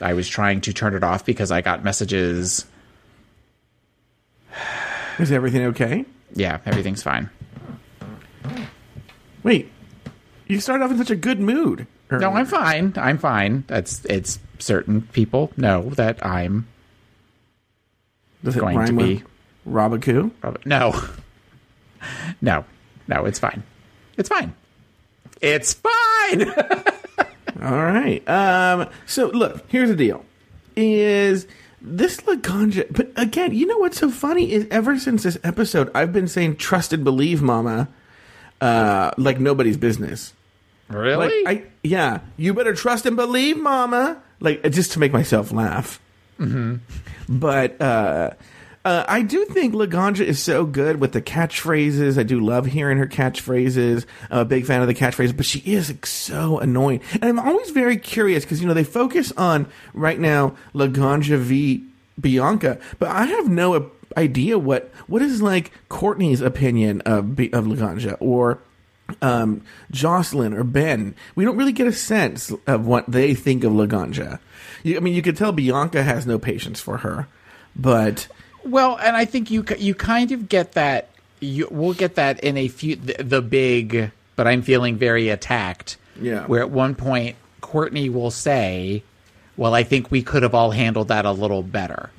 I 0.00 0.14
was 0.14 0.28
trying 0.28 0.60
to 0.62 0.72
turn 0.72 0.94
it 0.94 1.04
off 1.04 1.24
because 1.24 1.50
I 1.50 1.60
got 1.60 1.84
messages. 1.84 2.66
Is 5.18 5.30
everything 5.30 5.62
okay? 5.66 6.04
Yeah, 6.34 6.58
everything's 6.66 7.02
fine. 7.02 7.30
Wait, 9.44 9.70
you 10.48 10.58
started 10.60 10.84
off 10.84 10.90
in 10.90 10.98
such 10.98 11.10
a 11.10 11.16
good 11.16 11.38
mood. 11.40 11.86
No, 12.10 12.32
I'm 12.32 12.46
fine. 12.46 12.92
I'm 12.96 13.18
fine. 13.18 13.64
That's 13.66 14.04
it's 14.06 14.38
certain 14.58 15.02
people 15.02 15.52
know 15.56 15.90
that 15.90 16.24
I'm 16.24 16.66
Does 18.42 18.56
it 18.56 18.60
going 18.60 18.86
to 18.86 18.92
be 18.92 19.22
with 19.64 19.74
Robaku? 19.74 20.30
no. 20.64 21.00
No. 22.42 22.66
No, 23.08 23.24
it's 23.24 23.38
fine. 23.38 23.62
It's 24.16 24.28
fine. 24.28 24.54
It's 25.40 25.74
fine. 25.74 26.48
All 27.62 27.82
right. 27.84 28.26
Um. 28.28 28.88
So 29.06 29.28
look, 29.28 29.64
here's 29.68 29.88
the 29.88 29.96
deal: 29.96 30.24
is 30.76 31.46
this 31.80 32.18
Laganja? 32.22 32.86
But 32.90 33.10
again, 33.16 33.54
you 33.54 33.66
know 33.66 33.78
what's 33.78 33.98
so 33.98 34.10
funny 34.10 34.52
is 34.52 34.66
ever 34.70 34.98
since 34.98 35.22
this 35.22 35.38
episode, 35.44 35.90
I've 35.94 36.12
been 36.12 36.28
saying 36.28 36.56
"trust 36.56 36.92
and 36.92 37.04
believe, 37.04 37.42
Mama," 37.42 37.88
uh, 38.60 39.10
like 39.18 39.40
nobody's 39.40 39.76
business. 39.76 40.32
really? 40.88 41.44
Like, 41.44 41.64
I 41.64 41.64
yeah, 41.82 42.20
you 42.36 42.54
better 42.54 42.74
trust 42.74 43.06
and 43.06 43.16
believe, 43.16 43.58
Mama. 43.58 44.22
Like 44.40 44.62
just 44.70 44.92
to 44.92 44.98
make 44.98 45.12
myself 45.12 45.52
laugh. 45.52 46.00
Mm-hmm. 46.38 46.76
But 47.28 47.80
uh, 47.80 48.30
uh, 48.84 49.04
I 49.08 49.22
do 49.22 49.46
think 49.46 49.74
Laganja 49.74 50.20
is 50.20 50.42
so 50.42 50.66
good 50.66 51.00
with 51.00 51.12
the 51.12 51.22
catchphrases. 51.22 52.18
I 52.18 52.22
do 52.22 52.40
love 52.40 52.66
hearing 52.66 52.98
her 52.98 53.06
catchphrases. 53.06 54.04
I'm 54.30 54.40
a 54.40 54.44
big 54.44 54.66
fan 54.66 54.82
of 54.82 54.88
the 54.88 54.94
catchphrases, 54.94 55.36
but 55.36 55.46
she 55.46 55.60
is 55.60 55.88
like, 55.88 56.04
so 56.04 56.58
annoying. 56.58 57.00
And 57.14 57.24
I'm 57.24 57.38
always 57.38 57.70
very 57.70 57.96
curious 57.96 58.44
because 58.44 58.60
you 58.60 58.68
know 58.68 58.74
they 58.74 58.84
focus 58.84 59.32
on 59.32 59.66
right 59.94 60.20
now 60.20 60.54
Laganja 60.74 61.38
v 61.38 61.84
Bianca, 62.20 62.78
but 62.98 63.08
I 63.08 63.24
have 63.24 63.48
no 63.48 63.90
idea 64.16 64.58
what 64.58 64.92
what 65.06 65.22
is 65.22 65.40
like 65.40 65.72
Courtney's 65.88 66.42
opinion 66.42 67.00
of 67.02 67.30
of 67.30 67.64
Laganja 67.64 68.18
or 68.20 68.58
um, 69.22 69.62
Joslyn 69.90 70.52
or 70.52 70.62
Ben. 70.62 71.14
We 71.34 71.46
don't 71.46 71.56
really 71.56 71.72
get 71.72 71.86
a 71.86 71.92
sense 71.92 72.52
of 72.66 72.86
what 72.86 73.10
they 73.10 73.34
think 73.34 73.64
of 73.64 73.72
Laganja. 73.72 74.40
I 74.84 75.00
mean, 75.00 75.14
you 75.14 75.22
could 75.22 75.38
tell 75.38 75.52
Bianca 75.52 76.02
has 76.02 76.26
no 76.26 76.38
patience 76.38 76.80
for 76.80 76.98
her, 76.98 77.26
but 77.74 78.28
Well, 78.64 78.98
and 78.98 79.16
I 79.16 79.24
think 79.24 79.50
you 79.50 79.64
you 79.78 79.94
kind 79.94 80.32
of 80.32 80.48
get 80.48 80.72
that. 80.72 81.08
You 81.40 81.68
we'll 81.70 81.94
get 81.94 82.14
that 82.14 82.40
in 82.40 82.56
a 82.56 82.68
few 82.68 82.96
the, 82.96 83.22
the 83.22 83.42
big, 83.42 84.10
but 84.36 84.46
I'm 84.46 84.62
feeling 84.62 84.96
very 84.96 85.28
attacked. 85.28 85.96
Yeah. 86.20 86.46
Where 86.46 86.60
at 86.60 86.70
one 86.70 86.94
point 86.94 87.36
Courtney 87.60 88.08
will 88.08 88.30
say, 88.30 89.02
"Well, 89.56 89.74
I 89.74 89.82
think 89.82 90.10
we 90.10 90.22
could 90.22 90.42
have 90.42 90.54
all 90.54 90.70
handled 90.70 91.08
that 91.08 91.26
a 91.26 91.32
little 91.32 91.62
better." 91.62 92.10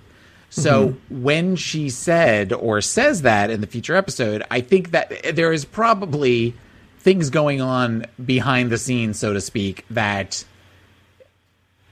So 0.49 0.89
mm-hmm. 0.89 1.23
when 1.23 1.55
she 1.55 1.89
said 1.89 2.53
or 2.53 2.79
says 2.81 3.23
that 3.23 3.49
in 3.49 3.61
the 3.61 3.67
future 3.67 3.95
episode, 3.95 4.43
I 4.49 4.61
think 4.61 4.91
that 4.91 5.11
eh, 5.23 5.31
there 5.31 5.51
is 5.51 5.65
probably 5.65 6.53
things 6.99 7.29
going 7.29 7.61
on 7.61 8.05
behind 8.23 8.69
the 8.69 8.77
scenes, 8.77 9.19
so 9.19 9.33
to 9.33 9.41
speak, 9.41 9.85
that 9.89 10.45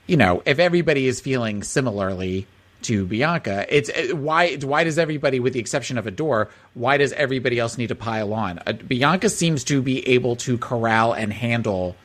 you 0.07 0.17
know, 0.17 0.43
if 0.45 0.59
everybody 0.59 1.07
is 1.07 1.19
feeling 1.19 1.63
similarly 1.63 2.45
to 2.84 3.06
Bianca, 3.06 3.65
it's 3.69 3.89
uh, 3.89 4.15
why 4.15 4.56
why 4.58 4.84
does 4.84 4.98
everybody, 4.98 5.39
with 5.39 5.54
the 5.54 5.60
exception 5.60 5.98
of 5.98 6.08
Adore, 6.08 6.50
why 6.74 6.98
does 6.98 7.12
everybody 7.13 7.60
else 7.60 7.78
need 7.78 7.88
to 7.88 7.96
pile 7.96 8.34
on? 8.34 8.60
Uh, 8.65 8.74
Bianca 8.74 9.30
seems 9.30 9.63
to 9.65 9.82
be 9.82 10.08
able 10.08 10.36
to 10.38 10.58
corral 10.58 11.13
and 11.13 11.34
handle 11.34 11.96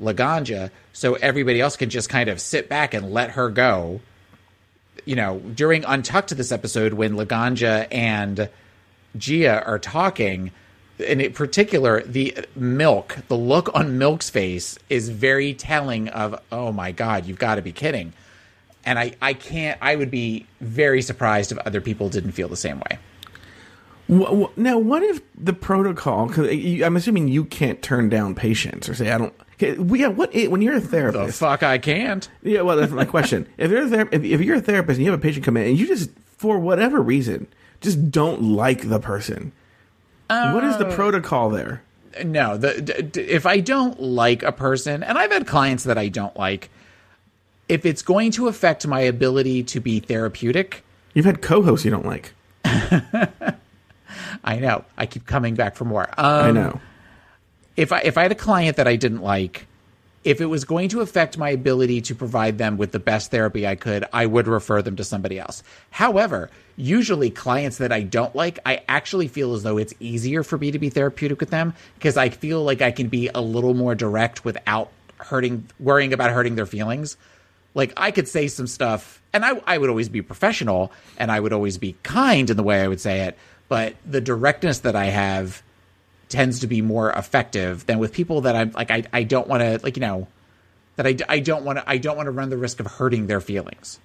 Laganja, 0.00 0.70
so 0.92 1.14
everybody 1.14 1.60
else 1.60 1.76
can 1.76 1.90
just 1.90 2.08
kind 2.08 2.28
of 2.28 2.40
sit 2.40 2.68
back 2.68 2.94
and 2.94 3.12
let 3.12 3.30
her 3.30 3.48
go. 3.48 4.00
You 5.04 5.16
know, 5.16 5.38
during 5.38 5.84
Untucked 5.84 6.28
to 6.28 6.34
this 6.34 6.50
episode, 6.50 6.94
when 6.94 7.14
Laganja 7.14 7.86
and 7.92 8.48
Gia 9.16 9.62
are 9.64 9.78
talking, 9.78 10.50
and 10.98 11.20
in 11.20 11.32
particular, 11.32 12.02
the 12.02 12.46
milk, 12.56 13.18
the 13.28 13.36
look 13.36 13.74
on 13.74 13.98
Milk's 13.98 14.30
face 14.30 14.78
is 14.88 15.08
very 15.08 15.52
telling 15.54 16.08
of, 16.08 16.40
oh 16.50 16.72
my 16.72 16.92
God, 16.92 17.26
you've 17.26 17.38
got 17.38 17.56
to 17.56 17.62
be 17.62 17.72
kidding. 17.72 18.12
And 18.86 18.98
I, 18.98 19.14
I 19.22 19.32
can't, 19.34 19.78
I 19.82 19.96
would 19.96 20.10
be 20.10 20.46
very 20.60 21.00
surprised 21.02 21.52
if 21.52 21.58
other 21.58 21.80
people 21.80 22.08
didn't 22.08 22.32
feel 22.32 22.48
the 22.48 22.56
same 22.56 22.80
way. 22.80 22.98
now 24.56 24.78
what 24.78 25.02
if 25.02 25.20
the 25.36 25.52
protocol? 25.54 26.26
Because 26.26 26.48
I'm 26.82 26.96
assuming 26.96 27.28
you 27.28 27.44
can't 27.44 27.80
turn 27.82 28.08
down 28.08 28.34
patients 28.34 28.88
or 28.88 28.94
say 28.94 29.10
I 29.10 29.18
don't. 29.18 29.34
Yeah, 29.58 30.08
what 30.08 30.34
when 30.34 30.60
you're 30.60 30.76
a 30.76 30.80
therapist 30.80 31.26
The 31.26 31.32
fuck 31.46 31.62
I 31.62 31.78
can't. 31.78 32.28
Yeah, 32.42 32.62
well, 32.62 32.76
that's 32.76 32.92
my 32.92 33.04
question. 33.04 33.46
If 33.56 33.70
you're 33.70 33.84
a 33.84 33.88
ther- 33.88 34.08
if, 34.12 34.22
if 34.24 34.40
you're 34.40 34.56
a 34.56 34.60
therapist 34.60 34.98
and 34.98 35.04
you 35.04 35.10
have 35.10 35.18
a 35.18 35.22
patient 35.22 35.44
come 35.44 35.56
in 35.56 35.66
and 35.68 35.78
you 35.78 35.86
just 35.86 36.10
for 36.36 36.58
whatever 36.58 37.00
reason 37.00 37.46
just 37.80 38.10
don't 38.10 38.42
like 38.42 38.88
the 38.88 38.98
person, 38.98 39.52
what 40.28 40.64
is 40.64 40.76
the 40.78 40.88
um, 40.88 40.92
protocol 40.94 41.50
there? 41.50 41.82
No, 42.24 42.56
the 42.56 42.80
d- 42.80 43.02
d- 43.02 43.20
if 43.22 43.46
I 43.46 43.60
don't 43.60 44.00
like 44.00 44.42
a 44.42 44.52
person, 44.52 45.02
and 45.02 45.16
I've 45.18 45.32
had 45.32 45.46
clients 45.46 45.84
that 45.84 45.98
I 45.98 46.08
don't 46.08 46.36
like, 46.36 46.70
if 47.68 47.86
it's 47.86 48.02
going 48.02 48.30
to 48.32 48.48
affect 48.48 48.86
my 48.86 49.00
ability 49.00 49.62
to 49.64 49.80
be 49.80 50.00
therapeutic, 50.00 50.84
You've 51.14 51.26
had 51.26 51.40
co-hosts 51.42 51.84
you 51.84 51.90
don't 51.92 52.04
like. 52.06 52.32
I 54.44 54.58
know 54.58 54.84
I 54.96 55.06
keep 55.06 55.26
coming 55.26 55.54
back 55.54 55.76
for 55.76 55.84
more. 55.84 56.08
I 56.18 56.48
Um, 56.48 56.54
know. 56.54 56.80
if 57.76 57.92
I 57.92 58.00
if 58.00 58.18
I 58.18 58.22
had 58.22 58.32
a 58.32 58.36
client 58.36 58.76
that 58.76 58.86
I 58.88 58.96
didn't 58.96 59.22
like, 59.22 59.66
if 60.24 60.40
it 60.40 60.46
was 60.46 60.64
going 60.64 60.88
to 60.90 61.00
affect 61.00 61.36
my 61.38 61.50
ability 61.50 62.00
to 62.02 62.14
provide 62.14 62.58
them 62.58 62.76
with 62.76 62.92
the 62.92 62.98
best 62.98 63.30
therapy 63.30 63.66
I 63.66 63.74
could, 63.76 64.04
I 64.12 64.26
would 64.26 64.46
refer 64.48 64.82
them 64.82 64.96
to 64.96 65.04
somebody 65.04 65.38
else. 65.38 65.62
However, 65.90 66.50
usually 66.76 67.30
clients 67.30 67.78
that 67.78 67.92
I 67.92 68.02
don't 68.02 68.34
like, 68.34 68.58
I 68.66 68.82
actually 68.88 69.28
feel 69.28 69.54
as 69.54 69.62
though 69.62 69.76
it's 69.78 69.94
easier 70.00 70.42
for 70.42 70.58
me 70.58 70.70
to 70.70 70.78
be 70.78 70.88
therapeutic 70.88 71.40
with 71.40 71.50
them 71.50 71.74
because 71.94 72.16
I 72.16 72.28
feel 72.30 72.64
like 72.64 72.82
I 72.82 72.90
can 72.90 73.08
be 73.08 73.28
a 73.34 73.40
little 73.40 73.74
more 73.74 73.94
direct 73.94 74.44
without 74.44 74.90
hurting 75.18 75.66
worrying 75.78 76.12
about 76.12 76.30
hurting 76.30 76.54
their 76.56 76.66
feelings. 76.66 77.16
Like 77.74 77.92
I 77.96 78.10
could 78.12 78.28
say 78.28 78.48
some 78.48 78.66
stuff 78.66 79.20
and 79.32 79.44
I 79.44 79.60
I 79.66 79.78
would 79.78 79.90
always 79.90 80.08
be 80.08 80.22
professional 80.22 80.92
and 81.18 81.30
I 81.30 81.40
would 81.40 81.52
always 81.52 81.78
be 81.78 81.96
kind 82.02 82.48
in 82.48 82.56
the 82.56 82.62
way 82.62 82.80
I 82.80 82.88
would 82.88 83.00
say 83.00 83.22
it, 83.22 83.38
but 83.68 83.94
the 84.06 84.20
directness 84.20 84.80
that 84.80 84.96
I 84.96 85.06
have 85.06 85.62
tends 86.28 86.60
to 86.60 86.66
be 86.66 86.82
more 86.82 87.10
effective 87.12 87.84
than 87.86 87.98
with 87.98 88.12
people 88.12 88.42
that 88.42 88.56
I'm 88.56 88.70
like 88.72 88.90
I, 88.90 89.04
I 89.12 89.22
don't 89.24 89.46
want 89.48 89.62
to 89.62 89.80
like 89.82 89.96
you 89.96 90.00
know 90.00 90.28
that 90.96 91.06
I, 91.06 91.16
I 91.28 91.38
don't 91.40 91.64
want 91.64 91.78
to 91.78 91.88
I 91.88 91.98
don't 91.98 92.16
want 92.16 92.26
to 92.26 92.30
run 92.30 92.50
the 92.50 92.56
risk 92.56 92.80
of 92.80 92.86
hurting 92.86 93.26
their 93.26 93.40
feelings. 93.40 93.98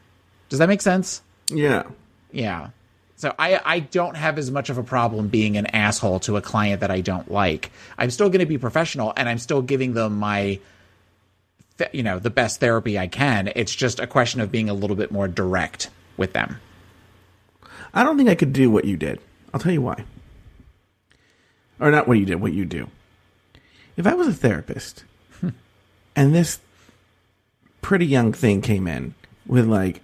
Does 0.49 0.59
that 0.59 0.67
make 0.67 0.81
sense? 0.81 1.21
Yeah. 1.49 1.83
Yeah. 2.31 2.69
So 3.15 3.33
I 3.37 3.61
I 3.63 3.79
don't 3.79 4.15
have 4.15 4.37
as 4.37 4.49
much 4.49 4.69
of 4.69 4.77
a 4.77 4.83
problem 4.83 5.27
being 5.27 5.57
an 5.57 5.67
asshole 5.67 6.21
to 6.21 6.37
a 6.37 6.41
client 6.41 6.81
that 6.81 6.89
I 6.89 7.01
don't 7.01 7.29
like. 7.29 7.71
I'm 7.97 8.09
still 8.09 8.29
going 8.29 8.39
to 8.39 8.45
be 8.45 8.57
professional 8.57 9.13
and 9.15 9.29
I'm 9.29 9.37
still 9.37 9.61
giving 9.61 9.93
them 9.93 10.17
my 10.17 10.59
you 11.91 12.03
know 12.03 12.19
the 12.19 12.29
best 12.29 12.59
therapy 12.59 12.97
I 12.97 13.07
can. 13.07 13.51
It's 13.55 13.75
just 13.75 13.99
a 13.99 14.07
question 14.07 14.41
of 14.41 14.51
being 14.51 14.69
a 14.69 14.73
little 14.73 14.95
bit 14.95 15.11
more 15.11 15.27
direct 15.27 15.89
with 16.17 16.33
them. 16.33 16.59
I 17.93 18.03
don't 18.03 18.17
think 18.17 18.29
I 18.29 18.35
could 18.35 18.53
do 18.53 18.69
what 18.69 18.85
you 18.85 18.97
did. 18.97 19.19
I'll 19.53 19.59
tell 19.59 19.71
you 19.71 19.81
why. 19.81 20.03
Or 21.79 21.91
not 21.91 22.07
what 22.07 22.19
you 22.19 22.25
did, 22.25 22.41
what 22.41 22.53
you 22.53 22.65
do. 22.65 22.89
If 23.97 24.05
I 24.05 24.13
was 24.13 24.27
a 24.27 24.33
therapist 24.33 25.03
and 26.15 26.35
this 26.35 26.59
pretty 27.81 28.05
young 28.05 28.33
thing 28.33 28.61
came 28.61 28.87
in 28.87 29.15
with 29.47 29.65
like 29.65 30.01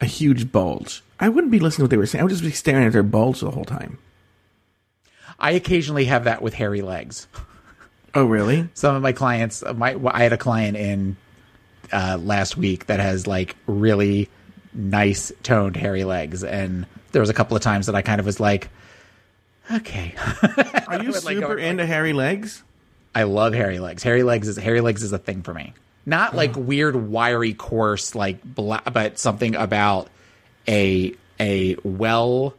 a 0.00 0.06
huge 0.06 0.52
bulge, 0.52 1.02
I 1.18 1.28
wouldn't 1.28 1.52
be 1.52 1.60
listening 1.60 1.82
to 1.82 1.84
what 1.84 1.90
they 1.90 1.96
were 1.96 2.06
saying. 2.06 2.20
I 2.20 2.24
would 2.24 2.30
just 2.30 2.42
be 2.42 2.50
staring 2.50 2.86
at 2.86 2.92
their 2.92 3.02
bulge 3.02 3.40
the 3.40 3.50
whole 3.50 3.64
time. 3.64 3.98
I 5.38 5.52
occasionally 5.52 6.04
have 6.06 6.24
that 6.24 6.42
with 6.42 6.54
hairy 6.54 6.82
legs. 6.82 7.26
Oh, 8.14 8.24
really? 8.24 8.68
some 8.74 8.96
of 8.96 9.02
my 9.02 9.12
clients 9.12 9.62
my 9.76 9.96
i 10.12 10.22
had 10.22 10.32
a 10.32 10.36
client 10.38 10.76
in 10.76 11.16
uh, 11.92 12.18
last 12.20 12.56
week 12.56 12.86
that 12.86 13.00
has 13.00 13.26
like 13.26 13.56
really 13.66 14.28
nice 14.72 15.32
toned 15.42 15.76
hairy 15.76 16.04
legs. 16.04 16.44
And 16.44 16.86
there 17.12 17.20
was 17.20 17.30
a 17.30 17.34
couple 17.34 17.56
of 17.56 17.62
times 17.62 17.86
that 17.86 17.94
i 17.94 18.02
kind 18.02 18.20
of 18.20 18.26
was 18.26 18.38
like 18.40 18.68
okay. 19.72 20.14
Are 20.88 21.02
you 21.02 21.10
would, 21.12 21.24
like, 21.24 21.36
super 21.36 21.56
into 21.58 21.86
hairy 21.86 22.12
legs? 22.12 22.62
i 23.14 23.24
love 23.24 23.54
hairy 23.54 23.78
legs. 23.80 24.02
Hairy 24.02 24.22
legs 24.22 24.48
is 24.48 24.56
hairy 24.56 24.80
legs 24.80 25.02
is 25.02 25.12
a 25.12 25.18
thing 25.18 25.42
for 25.42 25.52
me. 25.54 25.74
Not 26.06 26.34
like 26.34 26.56
weird 26.56 26.96
wiry 26.96 27.54
coarse 27.54 28.14
like 28.14 28.42
bla- 28.42 28.82
but 28.92 29.18
something 29.18 29.54
about 29.54 30.08
a 30.68 31.14
a 31.38 31.76
well 31.84 32.54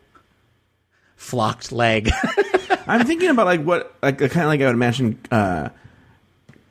flocked 1.16 1.72
leg 1.72 2.10
I'm 2.92 3.06
thinking 3.08 3.30
about 3.30 3.46
like 3.46 3.62
what, 3.64 3.96
like 4.02 4.18
kind 4.18 4.32
of 4.42 4.48
like 4.48 4.62
I 4.62 4.66
would 4.66 4.76
imagine 4.76 5.18
uh, 5.32 5.70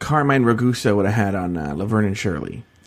Carmine 0.01 0.45
Ragusa 0.45 0.95
would 0.95 1.07
have 1.07 1.15
had 1.15 1.35
on 1.35 1.57
uh, 1.57 1.75
Laverne 1.75 2.05
and 2.05 2.19
Shirley. 2.19 2.65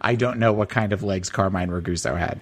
I 0.00 0.14
don't 0.14 0.38
know 0.38 0.52
what 0.52 0.68
kind 0.68 0.92
of 0.92 1.02
legs 1.02 1.28
Carmine 1.30 1.70
Ragusa 1.70 2.16
had. 2.16 2.40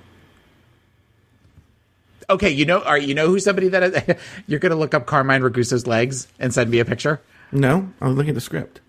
Okay, 2.31 2.51
you 2.51 2.67
know, 2.67 2.83
are 2.83 2.99
you 2.99 3.15
know 3.15 3.27
who 3.29 3.39
somebody 3.41 3.69
that 3.69 4.19
you're 4.47 4.61
going 4.61 4.71
to 4.71 4.77
look 4.77 4.93
up 4.95 5.07
Carmine 5.07 5.41
Ragusa's 5.43 5.87
legs 5.87 6.29
and 6.39 6.53
send 6.53 6.71
me 6.71 6.79
a 6.79 6.85
picture. 6.85 7.21
No, 7.51 7.91
I'm 8.01 8.15
looking 8.15 8.31
at 8.31 8.35
the 8.35 8.41
script. 8.43 8.81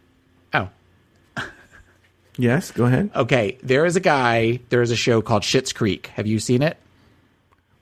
Oh, 0.53 0.69
Yes, 2.37 2.71
go 2.71 2.85
ahead. 2.85 3.09
okay. 3.15 3.57
There 3.63 3.85
is 3.85 3.95
a 3.95 3.99
guy. 4.01 4.59
There 4.69 4.81
is 4.81 4.91
a 4.91 4.95
show 4.95 5.21
called 5.21 5.43
Schitt's 5.43 5.73
Creek. 5.73 6.07
Have 6.15 6.27
you 6.27 6.39
seen 6.39 6.61
it? 6.61 6.77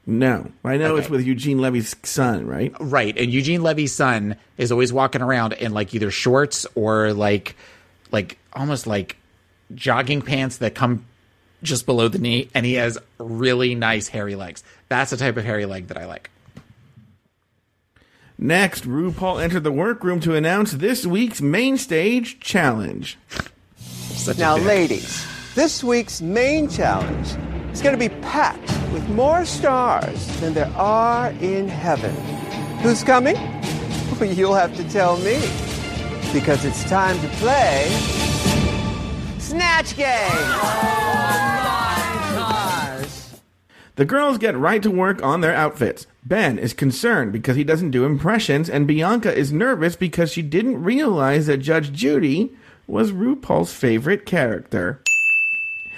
No, 0.10 0.50
I 0.64 0.78
know 0.78 0.96
it's 0.96 1.10
with 1.10 1.26
Eugene 1.28 1.60
Levy's 1.60 1.94
son, 2.02 2.48
right? 2.48 2.74
Right. 2.80 3.16
And 3.18 3.30
Eugene 3.30 3.62
Levy's 3.62 3.94
son 3.94 4.38
is 4.58 4.72
always 4.72 4.94
walking 4.94 5.22
around 5.22 5.52
in 5.52 5.74
like 5.74 5.94
either 5.94 6.12
shorts 6.12 6.66
or 6.76 7.12
like, 7.12 7.58
like 8.10 8.38
almost 8.54 8.88
like 8.88 9.18
jogging 9.76 10.22
pants 10.22 10.60
that 10.60 10.76
come 10.76 11.06
just 11.62 11.86
below 11.86 12.08
the 12.08 12.20
knee, 12.20 12.50
and 12.54 12.66
he 12.66 12.76
has 12.76 12.98
really 13.18 13.76
nice 13.76 14.08
hairy 14.08 14.36
legs. 14.36 14.64
That's 14.88 15.12
the 15.12 15.18
type 15.18 15.36
of 15.36 15.44
hairy 15.44 15.66
leg 15.66 15.88
that 15.88 15.98
I 15.98 16.06
like. 16.06 16.30
Next, 18.38 18.86
RuPaul 18.88 19.42
entered 19.42 19.64
the 19.64 19.72
workroom 19.72 20.20
to 20.22 20.36
announce 20.36 20.72
this 20.72 21.06
week's 21.06 21.42
main 21.42 21.78
stage 21.78 22.40
challenge. 22.40 23.18
Such 23.78 24.38
Now, 24.38 24.56
dick. 24.58 24.68
ladies, 24.68 25.26
this 25.56 25.84
week's 25.84 26.22
main 26.22 26.70
challenge 26.70 27.36
is 27.72 27.82
going 27.82 27.94
to 27.94 28.00
be 28.00 28.10
packed 28.22 28.70
with 28.92 29.08
more 29.10 29.46
stars 29.46 30.28
than 30.40 30.54
there 30.54 30.72
are 30.76 31.32
in 31.42 31.68
heaven. 31.68 32.16
Who's 32.82 33.04
coming? 33.04 33.36
You'll 34.22 34.56
have 34.56 34.76
to 34.78 34.90
tell 34.90 35.18
me. 35.18 35.40
Because 36.34 36.66
it's 36.66 36.84
time 36.90 37.20
to 37.22 37.28
play 37.38 37.88
Snatch 39.40 39.96
Game! 39.96 40.98
The 43.96 44.06
girls 44.06 44.38
get 44.38 44.56
right 44.56 44.84
to 44.84 44.92
work 44.92 45.24
on 45.24 45.42
their 45.42 45.56
outfits. 45.56 46.06
Ben 46.24 46.60
is 46.60 46.74
concerned 46.74 47.32
because 47.32 47.56
he 47.56 47.64
doesn't 47.64 47.90
do 47.90 48.06
impressions, 48.06 48.70
and 48.70 48.86
Bianca 48.86 49.34
is 49.34 49.52
nervous 49.52 49.96
because 49.96 50.32
she 50.32 50.44
didn't 50.44 50.84
realize 50.84 51.48
that 51.48 51.58
Judge 51.58 51.92
Judy 51.94 52.52
was 52.86 53.12
RuPaul's 53.12 53.74
favorite 53.74 54.26
character. 54.28 55.02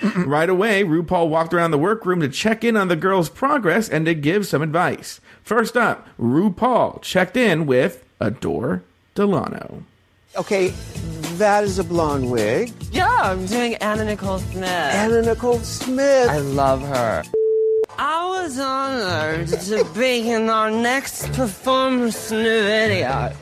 Right 0.02 0.50
away, 0.50 0.84
RuPaul 0.84 1.30
walked 1.30 1.54
around 1.54 1.72
the 1.72 1.78
workroom 1.78 2.20
to 2.22 2.30
check 2.30 2.64
in 2.64 2.78
on 2.78 2.88
the 2.88 2.96
girls' 2.96 3.30
progress 3.30 3.90
and 3.90 4.06
to 4.06 4.14
give 4.14 4.48
some 4.48 4.62
advice. 4.62 5.20
First 5.44 5.76
up, 5.76 6.08
RuPaul 6.20 7.02
checked 7.02 7.36
in 7.38 7.66
with 7.66 8.04
Adore 8.20 8.84
Delano. 9.16 9.84
Okay, 10.38 10.70
that 11.38 11.64
is 11.64 11.80
a 11.80 11.84
blonde 11.84 12.30
wig. 12.30 12.72
Yeah, 12.92 13.10
I'm 13.10 13.46
doing 13.48 13.76
Anna 13.76 14.06
Nicole 14.06 14.40
Smith. 14.40 14.64
Anna 14.66 15.22
Nicole 15.22 15.60
Smith. 15.60 16.30
I 16.30 16.38
love 16.38 16.82
her. 16.82 17.24
I 17.98 18.44
was 18.44 18.60
honored 18.60 19.48
to 19.48 19.84
be 19.98 20.30
in 20.30 20.50
our 20.50 20.72
next 20.72 21.34
performance 21.34 22.32
new 22.32 22.62
video. 22.62 23.34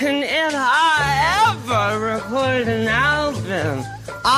And 0.00 0.22
if 0.22 0.54
I 0.54 1.48
ever 1.50 1.98
record 1.98 2.68
an 2.68 2.86
album, 2.86 3.84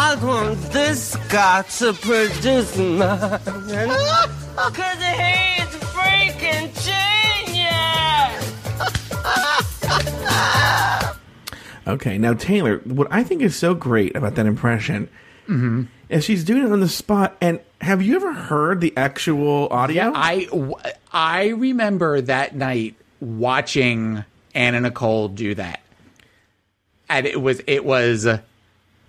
I 0.03 0.15
want 0.15 0.59
this 0.73 1.15
guy 1.29 1.61
to 1.61 1.93
produce 1.93 2.75
mine. 2.79 3.39
Cause 4.57 5.03
he's 5.13 5.77
freaking 5.93 6.73
genius! 6.83 7.97
Okay, 11.87 12.19
now 12.19 12.35
Taylor, 12.35 12.79
what 12.85 13.09
I 13.11 13.25
think 13.25 13.43
is 13.43 13.57
so 13.57 13.75
great 13.75 14.17
about 14.17 14.37
that 14.37 14.47
impression 14.47 15.09
mm-hmm. 15.49 15.83
is 16.09 16.25
she's 16.25 16.45
doing 16.45 16.65
it 16.65 16.73
on 16.73 16.81
the 16.81 16.89
spot. 16.89 17.37
And 17.41 17.59
have 17.81 18.01
you 18.01 18.17
ever 18.17 18.33
heard 18.33 18.81
the 18.81 18.97
actual 18.97 19.69
audio? 19.71 20.05
Yeah, 20.05 20.13
I 20.15 20.45
w- 20.45 20.77
I 21.13 21.49
remember 21.49 22.21
that 22.21 22.55
night 22.55 22.95
watching 23.19 24.25
Anna 24.55 24.81
Nicole 24.81 25.29
do 25.29 25.55
that, 25.57 25.81
and 27.09 27.27
it 27.27 27.43
was 27.43 27.61
it 27.67 27.85
was 27.85 28.29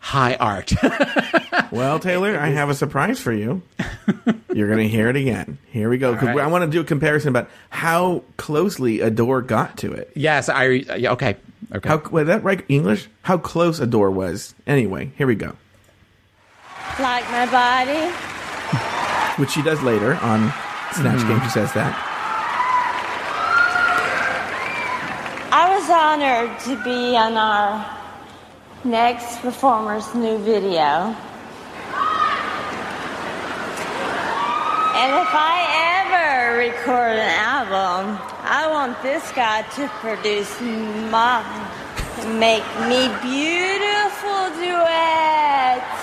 high 0.02 0.36
art. 0.36 0.74
well, 1.72 2.00
Taylor, 2.00 2.38
I 2.38 2.48
have 2.48 2.70
a 2.70 2.74
surprise 2.76 3.20
for 3.20 3.32
you. 3.32 3.62
You're 4.54 4.68
going 4.68 4.80
to 4.80 4.90
hear 4.90 5.08
it 5.10 5.16
again. 5.16 5.60
Here 5.68 5.90
we 5.90 5.98
go. 5.98 6.14
'cause 6.16 6.28
All 6.28 6.36
right. 6.36 6.44
I 6.44 6.48
want 6.48 6.66
to 6.66 6.70
do 6.70 6.82
a 6.82 6.84
comparison 6.84 7.30
about 7.30 7.50
how 7.70 8.24
closely 8.36 9.00
Adore 9.00 9.42
got 9.42 9.78
to 9.78 9.94
it. 9.94 10.12
yes, 10.16 10.50
I 10.50 10.66
yeah, 10.66 11.14
okay 11.14 11.38
okay. 11.74 11.88
How 11.88 11.98
was 12.10 12.28
that 12.28 12.44
right? 12.44 12.66
English? 12.68 13.08
How 13.22 13.38
close 13.38 13.80
Adore 13.80 14.12
was. 14.12 14.54
Anyway, 14.68 15.12
here 15.18 15.28
we 15.28 15.36
go. 15.36 15.56
Like 17.00 17.24
my 17.32 17.46
body? 17.50 18.12
Which 19.40 19.52
she 19.52 19.62
does 19.62 19.82
later 19.82 20.16
on 20.16 20.52
Snatch 20.94 21.20
mm-hmm. 21.20 21.28
Game. 21.30 21.42
She 21.44 21.50
says 21.50 21.72
that. 21.74 22.08
I 25.54 25.70
was 25.76 25.90
honored 25.90 26.60
to 26.62 26.84
be 26.84 27.16
on 27.16 27.38
our 27.38 28.01
next 28.84 29.40
performer's 29.40 30.14
new 30.16 30.38
video. 30.40 31.16
And 34.94 35.10
if 35.18 35.32
I 35.34 35.56
ever 36.04 36.58
record 36.58 37.18
an 37.18 37.34
album, 37.40 38.20
I 38.44 38.68
want 38.70 39.02
this 39.02 39.32
guy 39.32 39.62
to 39.76 39.88
produce 40.00 40.60
my 41.12 41.44
Make 42.26 42.64
me 42.88 43.08
beautiful 43.24 44.42
duets. 44.62 46.02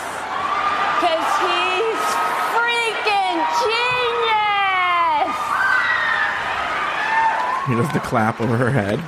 Cause 0.99 1.29
he's 1.47 2.03
freaking 2.51 3.39
genius! 3.63 5.37
He 7.69 7.75
does 7.77 7.93
the 7.93 8.01
clap 8.01 8.41
over 8.41 8.57
her 8.57 8.71
head. 8.71 8.99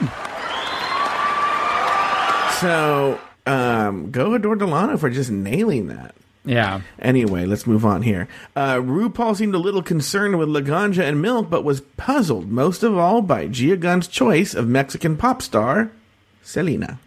So, 2.61 3.19
um, 3.47 4.11
go 4.11 4.35
Adore 4.35 4.57
Delano 4.57 4.97
for 4.97 5.11
just 5.11 5.31
nailing 5.31 5.89
that. 5.89 6.15
Yeah. 6.45 6.81
Anyway, 6.99 7.45
let's 7.45 7.67
move 7.67 7.85
on 7.85 8.03
here. 8.03 8.27
Uh, 8.57 8.77
RuPaul 8.77 9.37
seemed 9.37 9.55
a 9.55 9.59
little 9.59 9.83
concerned 9.83 10.39
with 10.39 10.49
Laganja 10.49 11.03
and 11.07 11.21
Milk, 11.21 11.51
but 11.51 11.65
was 11.65 11.83
puzzled 11.99 12.51
most 12.51 12.83
of 12.83 12.97
all 12.97 13.21
by 13.21 13.47
Gia 13.47 13.77
Gunn's 13.77 14.09
choice 14.09 14.55
of 14.55 14.67
Mexican 14.67 15.17
pop 15.17 15.43
star 15.43 15.91
Selena. 16.43 16.99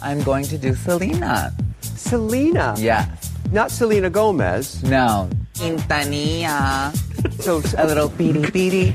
I'm 0.00 0.22
going 0.22 0.44
to 0.44 0.58
do 0.58 0.74
Selena. 0.74 1.54
Selena. 1.80 2.74
Yes. 2.78 3.32
Not 3.50 3.70
Selena 3.70 4.10
Gomez. 4.10 4.82
No. 4.82 5.28
Quintanilla. 5.54 6.94
So, 7.42 7.62
A 7.78 7.86
little 7.86 8.08
beady 8.08 8.50
beady. 8.50 8.94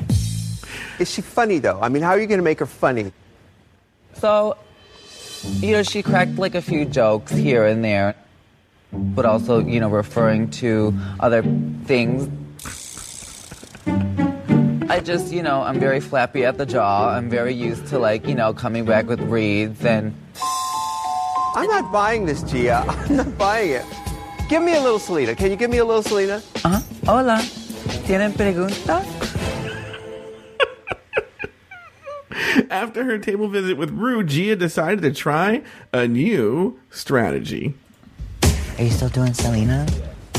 is 1.00 1.10
she 1.12 1.22
funny 1.22 1.60
though? 1.60 1.80
I 1.82 1.90
mean, 1.90 2.04
how 2.04 2.12
are 2.12 2.20
you 2.20 2.28
going 2.28 2.40
to 2.40 2.44
make 2.44 2.60
her 2.60 2.66
funny? 2.66 3.12
So, 4.16 4.58
you 5.44 5.72
know, 5.74 5.84
she 5.84 6.02
cracked 6.04 6.38
like 6.38 6.56
a 6.56 6.62
few 6.62 6.86
jokes 6.86 7.32
here 7.32 7.66
and 7.66 7.84
there, 7.84 8.16
but 8.92 9.26
also, 9.26 9.60
you 9.60 9.80
know, 9.80 9.90
referring 9.90 10.50
to 10.62 10.94
other 11.20 11.44
things. 11.86 12.30
I 14.90 15.00
just, 15.00 15.34
you 15.34 15.44
know, 15.44 15.62
I'm 15.62 15.80
very 15.80 16.00
flappy 16.00 16.46
at 16.46 16.58
the 16.58 16.66
jaw. 16.66 17.10
I'm 17.10 17.30
very 17.30 17.54
used 17.54 17.88
to 17.88 18.00
like, 18.00 18.28
you 18.28 18.36
know, 18.36 18.54
coming 18.54 18.86
back 18.86 19.08
with 19.08 19.20
reads 19.22 19.84
and 19.86 20.14
I'm 21.56 21.68
not 21.68 21.92
buying 21.92 22.26
this, 22.26 22.44
Gia. 22.44 22.84
I'm 22.88 23.16
not 23.18 23.38
buying 23.38 23.72
it. 23.72 23.86
Give 24.50 24.64
me 24.64 24.76
a 24.76 24.82
little 24.82 25.00
Selena. 25.00 25.36
Can 25.36 25.52
you 25.52 25.58
give 25.58 25.70
me 25.70 25.80
a 25.80 25.86
little 25.86 26.04
Selena? 26.04 26.42
uh 26.64 26.82
hola. 27.06 27.42
¿Tienen 28.06 28.34
pregunta? 28.34 29.04
After 32.70 33.04
her 33.04 33.18
table 33.18 33.48
visit 33.48 33.78
with 33.78 33.92
Ru, 33.92 34.24
Gia 34.24 34.56
decided 34.56 35.02
to 35.02 35.12
try 35.12 35.64
a 35.94 36.08
new 36.08 36.80
strategy. 36.92 37.74
Are 38.78 38.84
you 38.84 38.92
still 38.92 39.10
doing 39.10 39.34
Selena? 39.34 39.88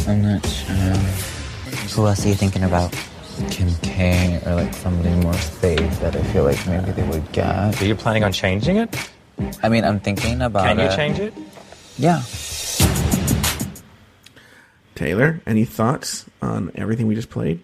I'm 0.07 0.23
not 0.23 0.47
sure. 0.47 0.75
Who 1.95 2.07
else 2.07 2.25
are 2.25 2.29
you 2.29 2.35
thinking 2.35 2.63
about? 2.63 2.93
Kim 3.51 3.73
K 3.83 4.41
or 4.47 4.55
like 4.57 4.75
somebody 4.75 5.11
more 5.17 5.35
safe 5.35 6.01
that 6.01 6.17
I 6.17 6.23
feel 6.25 6.45
like 6.45 6.65
maybe 6.67 6.91
they 6.93 7.07
would 7.09 7.31
get. 7.33 7.81
Are 7.81 7.85
you 7.85 7.95
planning 7.95 8.25
on 8.25 8.33
changing 8.33 8.77
it? 8.77 9.11
I 9.63 9.69
mean, 9.69 9.85
I'm 9.85 10.01
thinking 10.01 10.43
about 10.43 10.65
Can 10.65 10.79
you 10.79 10.87
it. 10.87 10.97
change 10.97 11.19
it? 11.21 11.33
Yeah. 11.99 12.23
Taylor, 14.95 15.41
any 15.47 15.65
thoughts 15.65 16.27
on 16.43 16.73
everything 16.75 17.07
we 17.07 17.15
just 17.15 17.31
played? 17.31 17.61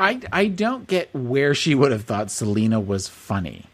I, 0.00 0.20
I 0.32 0.46
don't 0.46 0.86
get 0.86 1.14
where 1.14 1.54
she 1.54 1.74
would 1.74 1.92
have 1.92 2.04
thought 2.04 2.30
Selena 2.30 2.80
was 2.80 3.06
funny. 3.06 3.66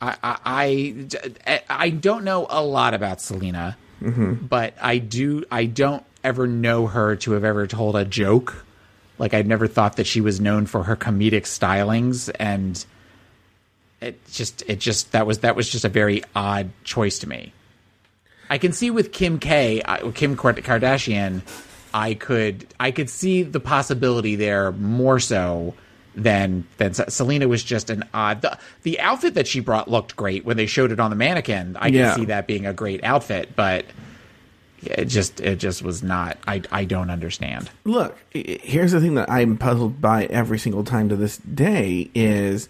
I 0.00 0.16
I, 0.22 1.08
I, 1.46 1.62
I 1.68 1.90
don't 1.90 2.24
know 2.24 2.46
a 2.50 2.62
lot 2.62 2.94
about 2.94 3.20
Selena, 3.20 3.76
mm-hmm. 4.02 4.46
but 4.46 4.74
I 4.80 4.98
do 4.98 5.44
I 5.50 5.64
don't 5.64 6.04
ever 6.22 6.46
know 6.46 6.86
her 6.86 7.16
to 7.16 7.32
have 7.32 7.44
ever 7.44 7.66
told 7.66 7.96
a 7.96 8.04
joke. 8.04 8.64
Like 9.18 9.32
I've 9.32 9.46
never 9.46 9.66
thought 9.66 9.96
that 9.96 10.06
she 10.06 10.20
was 10.20 10.40
known 10.40 10.66
for 10.66 10.82
her 10.82 10.96
comedic 10.96 11.42
stylings, 11.42 12.30
and 12.38 12.84
it 14.00 14.20
just 14.30 14.62
it 14.66 14.80
just 14.80 15.12
that 15.12 15.26
was 15.26 15.38
that 15.38 15.56
was 15.56 15.70
just 15.70 15.84
a 15.84 15.88
very 15.88 16.22
odd 16.34 16.70
choice 16.82 17.20
to 17.20 17.28
me. 17.28 17.52
I 18.50 18.58
can 18.58 18.72
see 18.72 18.90
with 18.90 19.12
Kim 19.12 19.38
K, 19.38 19.82
Kim 20.14 20.36
Kardashian, 20.36 21.40
I 21.94 22.14
could 22.14 22.66
I 22.78 22.90
could 22.90 23.08
see 23.08 23.42
the 23.44 23.60
possibility 23.60 24.34
there 24.36 24.72
more 24.72 25.18
so 25.20 25.72
than 26.16 26.66
than 26.76 26.92
Selena 26.94 27.48
was 27.48 27.62
just 27.64 27.88
an 27.88 28.04
odd. 28.12 28.42
The, 28.42 28.58
the 28.82 29.00
outfit 29.00 29.34
that 29.34 29.46
she 29.46 29.60
brought 29.60 29.88
looked 29.90 30.14
great 30.16 30.44
when 30.44 30.56
they 30.56 30.66
showed 30.66 30.92
it 30.92 31.00
on 31.00 31.10
the 31.10 31.16
mannequin. 31.16 31.76
I 31.80 31.86
Yeah. 31.88 32.10
can 32.10 32.18
see 32.20 32.24
that 32.26 32.46
being 32.46 32.66
a 32.66 32.72
great 32.74 33.02
outfit, 33.04 33.50
but 33.56 33.86
it 34.82 35.06
just 35.06 35.40
it 35.40 35.56
just 35.56 35.82
was 35.82 36.02
not. 36.02 36.36
I 36.46 36.62
I 36.70 36.84
don't 36.84 37.10
understand. 37.10 37.70
Look, 37.84 38.18
here's 38.32 38.92
the 38.92 39.00
thing 39.00 39.14
that 39.14 39.30
I'm 39.30 39.56
puzzled 39.56 40.00
by 40.00 40.24
every 40.26 40.58
single 40.58 40.84
time 40.84 41.08
to 41.08 41.16
this 41.16 41.38
day 41.38 42.10
is 42.14 42.68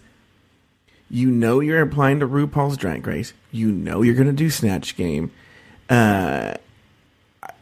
you 1.09 1.29
know 1.29 1.59
you're 1.59 1.81
applying 1.81 2.19
to 2.21 2.27
RuPaul's 2.27 2.77
Drag 2.77 3.05
Race. 3.05 3.33
You 3.51 3.71
know 3.71 4.01
you're 4.01 4.15
going 4.15 4.27
to 4.27 4.33
do 4.33 4.49
Snatch 4.49 4.95
Game. 4.95 5.31
Uh, 5.89 6.55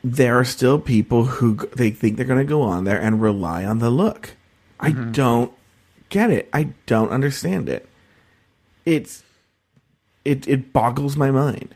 there 0.03 0.37
are 0.37 0.43
still 0.43 0.79
people 0.79 1.25
who 1.25 1.55
they 1.75 1.89
think 1.89 2.17
they're 2.17 2.25
going 2.25 2.39
to 2.39 2.45
go 2.45 2.61
on 2.61 2.83
there 2.83 2.99
and 2.99 3.21
rely 3.21 3.63
on 3.63 3.79
the 3.79 3.89
look. 3.89 4.31
I 4.79 4.91
mm-hmm. 4.91 5.11
don't 5.13 5.53
get 6.09 6.29
it. 6.29 6.49
I 6.51 6.73
don't 6.85 7.09
understand 7.09 7.69
it. 7.69 7.87
It's 8.85 9.23
it 10.25 10.47
it 10.47 10.73
boggles 10.73 11.15
my 11.15 11.31
mind. 11.31 11.73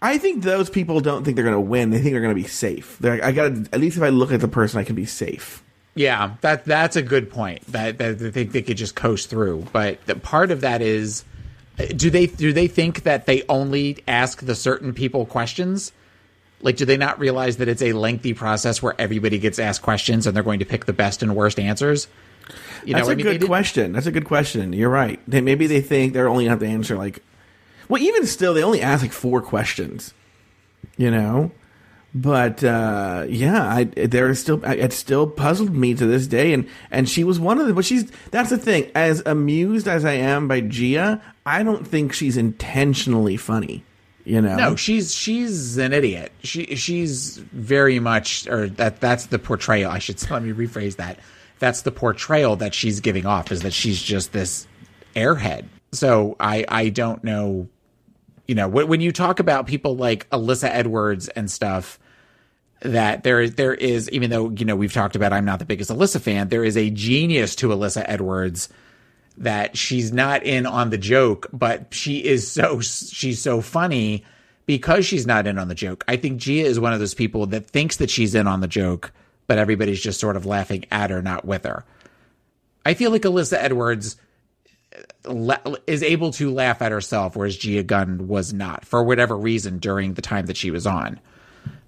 I 0.00 0.18
think 0.18 0.42
those 0.42 0.70
people 0.70 1.00
don't 1.00 1.24
think 1.24 1.36
they're 1.36 1.44
going 1.44 1.54
to 1.54 1.60
win. 1.60 1.90
They 1.90 1.98
think 1.98 2.12
they're 2.12 2.22
going 2.22 2.34
to 2.34 2.40
be 2.40 2.48
safe. 2.48 2.98
They're 2.98 3.14
like, 3.14 3.22
I 3.22 3.32
got 3.32 3.52
at 3.72 3.80
least 3.80 3.96
if 3.96 4.02
I 4.02 4.10
look 4.10 4.32
at 4.32 4.40
the 4.40 4.48
person, 4.48 4.80
I 4.80 4.84
can 4.84 4.96
be 4.96 5.06
safe. 5.06 5.62
Yeah, 5.94 6.34
that 6.40 6.64
that's 6.64 6.96
a 6.96 7.02
good 7.02 7.30
point. 7.30 7.64
That 7.70 7.98
that 7.98 8.18
they 8.18 8.30
think 8.30 8.52
they 8.52 8.62
could 8.62 8.76
just 8.76 8.96
coast 8.96 9.30
through, 9.30 9.66
but 9.72 10.04
the 10.06 10.16
part 10.16 10.50
of 10.50 10.62
that 10.62 10.82
is, 10.82 11.24
uh, 11.78 11.86
do 11.86 12.10
they 12.10 12.26
do 12.26 12.52
they 12.52 12.66
think 12.66 13.02
that 13.02 13.26
they 13.26 13.42
only 13.48 14.02
ask 14.08 14.44
the 14.44 14.54
certain 14.54 14.94
people 14.94 15.26
questions? 15.26 15.92
Like, 16.62 16.76
do 16.76 16.84
they 16.84 16.96
not 16.96 17.18
realize 17.18 17.58
that 17.58 17.68
it's 17.68 17.82
a 17.82 17.92
lengthy 17.92 18.34
process 18.34 18.80
where 18.82 18.94
everybody 18.98 19.38
gets 19.38 19.58
asked 19.58 19.82
questions 19.82 20.26
and 20.26 20.34
they're 20.34 20.44
going 20.44 20.60
to 20.60 20.64
pick 20.64 20.86
the 20.86 20.92
best 20.92 21.22
and 21.22 21.34
worst 21.34 21.58
answers? 21.58 22.08
You 22.84 22.94
That's 22.94 23.08
I 23.08 23.12
a 23.12 23.16
mean, 23.16 23.26
good 23.26 23.44
question. 23.46 23.92
That's 23.92 24.06
a 24.06 24.12
good 24.12 24.24
question. 24.24 24.72
You're 24.72 24.90
right. 24.90 25.20
They, 25.28 25.40
maybe 25.40 25.66
they 25.66 25.80
think 25.80 26.12
they're 26.12 26.28
only 26.28 26.46
have 26.46 26.60
to 26.60 26.66
answer 26.66 26.96
like, 26.96 27.22
well, 27.88 28.00
even 28.02 28.26
still, 28.26 28.54
they 28.54 28.62
only 28.62 28.80
ask 28.80 29.02
like 29.02 29.12
four 29.12 29.42
questions. 29.42 30.14
You 30.96 31.10
know, 31.10 31.52
but 32.14 32.62
uh, 32.62 33.24
yeah, 33.28 33.66
I 33.66 33.84
there 33.84 34.28
is 34.28 34.40
still 34.40 34.62
it 34.64 34.92
still 34.92 35.26
puzzled 35.26 35.74
me 35.74 35.94
to 35.94 36.06
this 36.06 36.26
day, 36.26 36.52
and 36.52 36.68
and 36.90 37.08
she 37.08 37.24
was 37.24 37.40
one 37.40 37.58
of 37.58 37.66
them. 37.66 37.74
But 37.74 37.84
she's 37.84 38.10
that's 38.30 38.50
the 38.50 38.58
thing. 38.58 38.90
As 38.94 39.22
amused 39.24 39.88
as 39.88 40.04
I 40.04 40.14
am 40.14 40.48
by 40.48 40.60
Gia, 40.60 41.22
I 41.46 41.62
don't 41.62 41.86
think 41.86 42.12
she's 42.12 42.36
intentionally 42.36 43.36
funny. 43.36 43.84
You 44.24 44.40
know, 44.40 44.56
No, 44.56 44.76
she's 44.76 45.14
she's 45.14 45.78
an 45.78 45.92
idiot. 45.92 46.32
She 46.42 46.76
she's 46.76 47.38
very 47.38 47.98
much, 47.98 48.46
or 48.46 48.68
that 48.70 49.00
that's 49.00 49.26
the 49.26 49.38
portrayal. 49.38 49.90
I 49.90 49.98
should 49.98 50.30
let 50.30 50.42
me 50.42 50.52
rephrase 50.52 50.96
that. 50.96 51.18
That's 51.58 51.82
the 51.82 51.90
portrayal 51.92 52.56
that 52.56 52.74
she's 52.74 53.00
giving 53.00 53.26
off 53.26 53.50
is 53.50 53.62
that 53.62 53.72
she's 53.72 54.00
just 54.00 54.32
this 54.32 54.66
airhead. 55.16 55.64
So 55.92 56.36
I 56.38 56.64
I 56.68 56.88
don't 56.88 57.22
know. 57.24 57.68
You 58.46 58.54
know, 58.54 58.68
when, 58.68 58.88
when 58.88 59.00
you 59.00 59.12
talk 59.12 59.40
about 59.40 59.66
people 59.66 59.96
like 59.96 60.28
Alyssa 60.30 60.68
Edwards 60.68 61.28
and 61.28 61.50
stuff, 61.50 61.98
that 62.80 63.24
there 63.24 63.40
is 63.40 63.54
there 63.54 63.74
is 63.74 64.08
even 64.10 64.30
though 64.30 64.50
you 64.50 64.64
know 64.64 64.76
we've 64.76 64.92
talked 64.92 65.16
about 65.16 65.32
I'm 65.32 65.44
not 65.44 65.58
the 65.58 65.64
biggest 65.64 65.90
Alyssa 65.90 66.20
fan, 66.20 66.48
there 66.48 66.64
is 66.64 66.76
a 66.76 66.90
genius 66.90 67.56
to 67.56 67.68
Alyssa 67.68 68.04
Edwards 68.06 68.68
that 69.38 69.76
she's 69.76 70.12
not 70.12 70.42
in 70.44 70.66
on 70.66 70.90
the 70.90 70.98
joke, 70.98 71.48
but 71.52 71.92
she 71.92 72.24
is 72.24 72.50
so 72.50 72.80
she's 72.80 73.40
so 73.40 73.60
funny 73.60 74.24
because 74.66 75.04
she's 75.06 75.26
not 75.26 75.46
in 75.46 75.58
on 75.58 75.68
the 75.68 75.74
joke. 75.74 76.04
I 76.08 76.16
think 76.16 76.38
Gia 76.38 76.64
is 76.64 76.78
one 76.78 76.92
of 76.92 77.00
those 77.00 77.14
people 77.14 77.46
that 77.46 77.66
thinks 77.66 77.96
that 77.96 78.10
she's 78.10 78.34
in 78.34 78.46
on 78.46 78.60
the 78.60 78.68
joke, 78.68 79.12
but 79.46 79.58
everybody's 79.58 80.00
just 80.00 80.20
sort 80.20 80.36
of 80.36 80.46
laughing 80.46 80.84
at 80.90 81.10
her, 81.10 81.22
not 81.22 81.44
with 81.44 81.64
her. 81.64 81.84
I 82.84 82.94
feel 82.94 83.10
like 83.10 83.22
Alyssa 83.22 83.58
Edwards 83.58 84.16
uh, 85.24 85.76
is 85.86 86.02
able 86.02 86.32
to 86.32 86.52
laugh 86.52 86.82
at 86.82 86.92
herself, 86.92 87.36
whereas 87.36 87.56
Gia 87.56 87.82
Gunn 87.82 88.28
was 88.28 88.52
not 88.52 88.84
for 88.84 89.02
whatever 89.02 89.36
reason 89.36 89.78
during 89.78 90.14
the 90.14 90.22
time 90.22 90.46
that 90.46 90.56
she 90.56 90.70
was 90.70 90.86
on. 90.86 91.20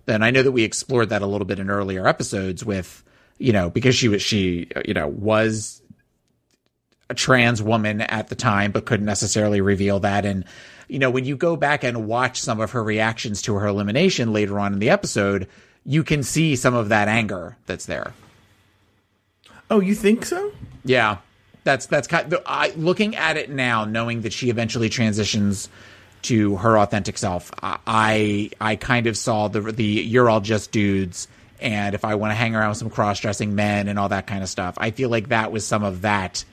Then 0.07 0.23
I 0.23 0.31
know 0.31 0.43
that 0.43 0.53
we 0.53 0.65
explored 0.65 1.09
that 1.09 1.23
a 1.23 1.27
little 1.27 1.47
bit 1.47 1.59
in 1.59 1.71
earlier 1.71 2.07
episodes 2.07 2.65
with, 2.65 3.03
you 3.39 3.53
know, 3.53 3.71
because 3.71 3.95
she 3.95 4.09
was 4.09 4.23
she 4.23 4.69
you 4.85 4.95
know 4.95 5.09
was 5.09 5.83
a 7.15 7.17
trans 7.17 7.63
woman 7.63 8.01
at 8.01 8.29
the 8.29 8.35
time, 8.35 8.73
but 8.73 8.85
couldn't 8.85 9.07
necessarily 9.07 9.61
reveal 9.61 10.01
that. 10.01 10.25
And, 10.25 10.45
you 10.89 10.99
know, 10.99 11.11
when 11.11 11.25
you 11.25 11.37
go 11.37 11.57
back 11.57 11.85
and 11.85 12.07
watch 12.07 12.41
some 12.41 12.61
of 12.61 12.73
her 12.73 12.83
reactions 12.83 13.43
to 13.43 13.55
her 13.55 13.67
elimination 13.67 14.33
later 14.33 14.59
on 14.59 14.73
in 14.73 14.79
the 14.81 14.91
episode, 14.91 15.49
you 15.87 16.03
can 16.03 16.23
see 16.23 16.57
some 16.57 16.75
of 16.75 16.89
that 16.89 17.09
anger 17.09 17.57
that's 17.67 17.87
there. 17.87 18.13
Oh, 19.71 19.81
you 19.81 19.95
think 19.95 20.25
so? 20.25 20.53
Yeah. 20.85 21.19
That's 21.65 21.87
that's 21.87 22.07
kind. 22.07 22.31
Of, 22.33 22.43
I 22.47 22.73
looking 22.77 23.17
at 23.17 23.39
it 23.39 23.49
now, 23.49 23.87
knowing 23.87 24.21
that 24.21 24.35
she 24.35 24.51
eventually 24.51 24.91
transitions 24.91 25.71
to 26.25 26.57
her 26.57 26.79
authentic 26.79 27.17
self. 27.19 27.51
I 27.63 28.51
I 28.61 28.77
kind 28.77 29.07
of 29.07 29.17
saw 29.17 29.49
the 29.49 29.61
the 29.61 29.85
you're 29.85 30.29
all 30.29 30.41
just 30.41 30.73
dudes, 30.73 31.27
and 31.61 31.95
if 31.95 32.05
I 32.05 32.17
want 32.17 32.33
to 32.33 32.35
hang 32.35 32.55
around 32.55 32.69
with 32.71 32.79
some 32.79 32.91
cross 32.91 33.19
dressing 33.19 33.55
men 33.55 33.89
and 33.89 33.99
all 33.99 34.11
that 34.11 34.27
kind 34.27 34.43
of 34.43 34.51
stuff, 34.51 34.75
I 34.77 34.91
feel 34.91 35.09
like 35.09 35.29
that 35.29 35.53
was 35.53 35.67
some 35.67 35.85
of 35.85 36.03
that 36.03 36.45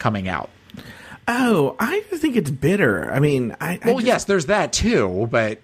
coming 0.00 0.28
out. 0.28 0.50
Oh, 1.28 1.76
I 1.78 2.00
think 2.00 2.34
it's 2.34 2.50
bitter. 2.50 3.12
I 3.12 3.20
mean, 3.20 3.54
I, 3.60 3.74
I 3.74 3.80
Well, 3.84 3.96
just- 3.96 4.06
yes, 4.06 4.24
there's 4.24 4.46
that 4.46 4.72
too, 4.72 5.28
but 5.30 5.60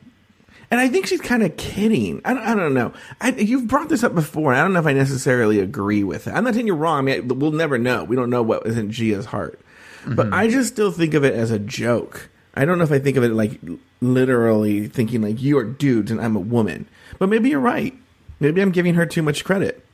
and 0.70 0.80
I 0.80 0.88
think 0.88 1.06
she's 1.06 1.20
kind 1.20 1.42
of 1.42 1.56
kidding. 1.56 2.20
I, 2.24 2.34
don't- 2.34 2.42
I 2.42 2.54
don't 2.54 2.74
know. 2.74 2.92
I, 3.20 3.30
you've 3.30 3.66
brought 3.66 3.88
this 3.88 4.04
up 4.04 4.14
before, 4.14 4.52
and 4.52 4.60
I 4.60 4.62
don't 4.64 4.72
know 4.72 4.80
if 4.80 4.86
I 4.86 4.92
necessarily 4.92 5.58
agree 5.58 6.04
with 6.04 6.28
it. 6.28 6.32
I'm 6.32 6.44
not 6.44 6.54
saying 6.54 6.68
you're 6.68 6.76
wrong. 6.76 6.98
I 7.08 7.18
mean, 7.18 7.38
we'll 7.38 7.50
never 7.50 7.78
know. 7.78 8.04
We 8.04 8.14
don't 8.14 8.30
know 8.30 8.42
what 8.42 8.64
was 8.64 8.78
in 8.78 8.92
Gia's 8.92 9.26
heart, 9.26 9.60
but 10.06 10.26
mm-hmm. 10.26 10.34
I 10.34 10.48
just 10.48 10.72
still 10.72 10.92
think 10.92 11.14
of 11.14 11.24
it 11.24 11.34
as 11.34 11.50
a 11.50 11.58
joke. 11.58 12.28
I 12.54 12.64
don't 12.64 12.78
know 12.78 12.84
if 12.84 12.92
I 12.92 12.98
think 12.98 13.16
of 13.16 13.24
it 13.24 13.32
like 13.32 13.60
literally 14.00 14.88
thinking 14.88 15.20
like 15.20 15.42
you 15.42 15.58
are 15.58 15.64
dudes 15.64 16.10
and 16.10 16.20
I'm 16.20 16.36
a 16.36 16.40
woman. 16.40 16.86
But 17.18 17.28
maybe 17.28 17.50
you're 17.50 17.60
right. 17.60 17.94
Maybe 18.40 18.60
I'm 18.62 18.70
giving 18.70 18.94
her 18.94 19.04
too 19.06 19.22
much 19.22 19.44
credit. 19.44 19.84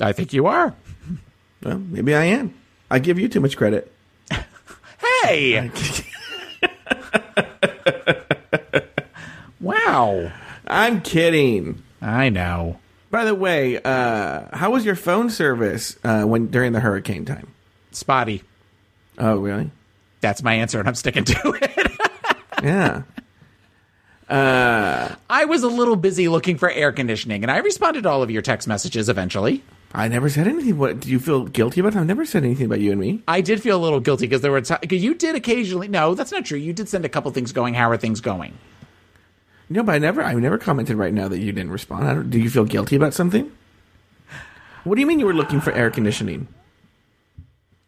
I 0.00 0.12
think 0.12 0.32
you 0.32 0.46
are. 0.46 0.74
Well, 1.62 1.78
maybe 1.78 2.14
I 2.14 2.24
am. 2.24 2.54
I 2.90 2.98
give 2.98 3.18
you 3.18 3.28
too 3.28 3.40
much 3.40 3.56
credit. 3.56 3.92
Hey! 5.22 5.70
wow. 9.60 10.32
I'm 10.66 11.00
kidding. 11.00 11.82
I 12.00 12.28
know. 12.28 12.78
By 13.10 13.24
the 13.24 13.34
way, 13.34 13.80
uh, 13.82 14.56
how 14.56 14.70
was 14.70 14.84
your 14.84 14.96
phone 14.96 15.30
service 15.30 15.96
uh, 16.04 16.24
when 16.24 16.48
during 16.48 16.72
the 16.72 16.80
hurricane 16.80 17.24
time? 17.24 17.48
Spotty. 17.92 18.42
Oh, 19.18 19.36
really? 19.36 19.70
That's 20.20 20.42
my 20.42 20.54
answer, 20.54 20.78
and 20.78 20.88
I'm 20.88 20.94
sticking 20.94 21.24
to 21.24 21.58
it. 21.62 21.92
Yeah. 22.62 23.02
I 24.28 25.44
was 25.44 25.62
a 25.62 25.68
little 25.68 25.94
busy 25.94 26.26
looking 26.26 26.56
for 26.56 26.70
air 26.70 26.90
conditioning, 26.90 27.44
and 27.44 27.50
I 27.50 27.58
responded 27.58 28.02
to 28.04 28.08
all 28.08 28.22
of 28.22 28.30
your 28.30 28.42
text 28.42 28.66
messages 28.66 29.08
eventually. 29.08 29.62
I 29.94 30.08
never 30.08 30.28
said 30.28 30.46
anything. 30.46 30.76
What 30.78 31.00
do 31.00 31.08
you 31.10 31.18
feel 31.18 31.44
guilty 31.44 31.80
about? 31.80 31.96
I've 31.96 32.06
never 32.06 32.26
said 32.26 32.44
anything 32.44 32.66
about 32.66 32.80
you 32.80 32.90
and 32.92 33.00
me. 33.00 33.22
I 33.26 33.40
did 33.40 33.62
feel 33.62 33.78
a 33.78 33.82
little 33.82 34.00
guilty 34.00 34.26
because 34.26 34.42
there 34.42 34.52
were 34.52 34.60
times 34.60 34.80
you 34.90 35.14
did 35.14 35.34
occasionally. 35.34 35.88
No, 35.88 36.14
that's 36.14 36.32
not 36.32 36.44
true. 36.44 36.58
You 36.58 36.72
did 36.72 36.88
send 36.88 37.04
a 37.04 37.08
couple 37.08 37.30
things 37.30 37.52
going. 37.52 37.74
How 37.74 37.88
are 37.90 37.96
things 37.96 38.20
going? 38.20 38.58
No, 39.70 39.82
but 39.82 39.94
I 39.94 39.98
never. 39.98 40.22
I 40.22 40.34
never 40.34 40.58
commented 40.58 40.96
right 40.96 41.14
now 41.14 41.28
that 41.28 41.38
you 41.38 41.50
didn't 41.52 41.70
respond. 41.70 42.06
I 42.06 42.14
don't, 42.14 42.30
do 42.30 42.38
you 42.38 42.50
feel 42.50 42.64
guilty 42.64 42.96
about 42.96 43.14
something? 43.14 43.50
What 44.84 44.94
do 44.96 45.00
you 45.00 45.06
mean 45.06 45.18
you 45.18 45.26
were 45.26 45.34
looking 45.34 45.60
for 45.60 45.72
air 45.72 45.90
conditioning? 45.90 46.46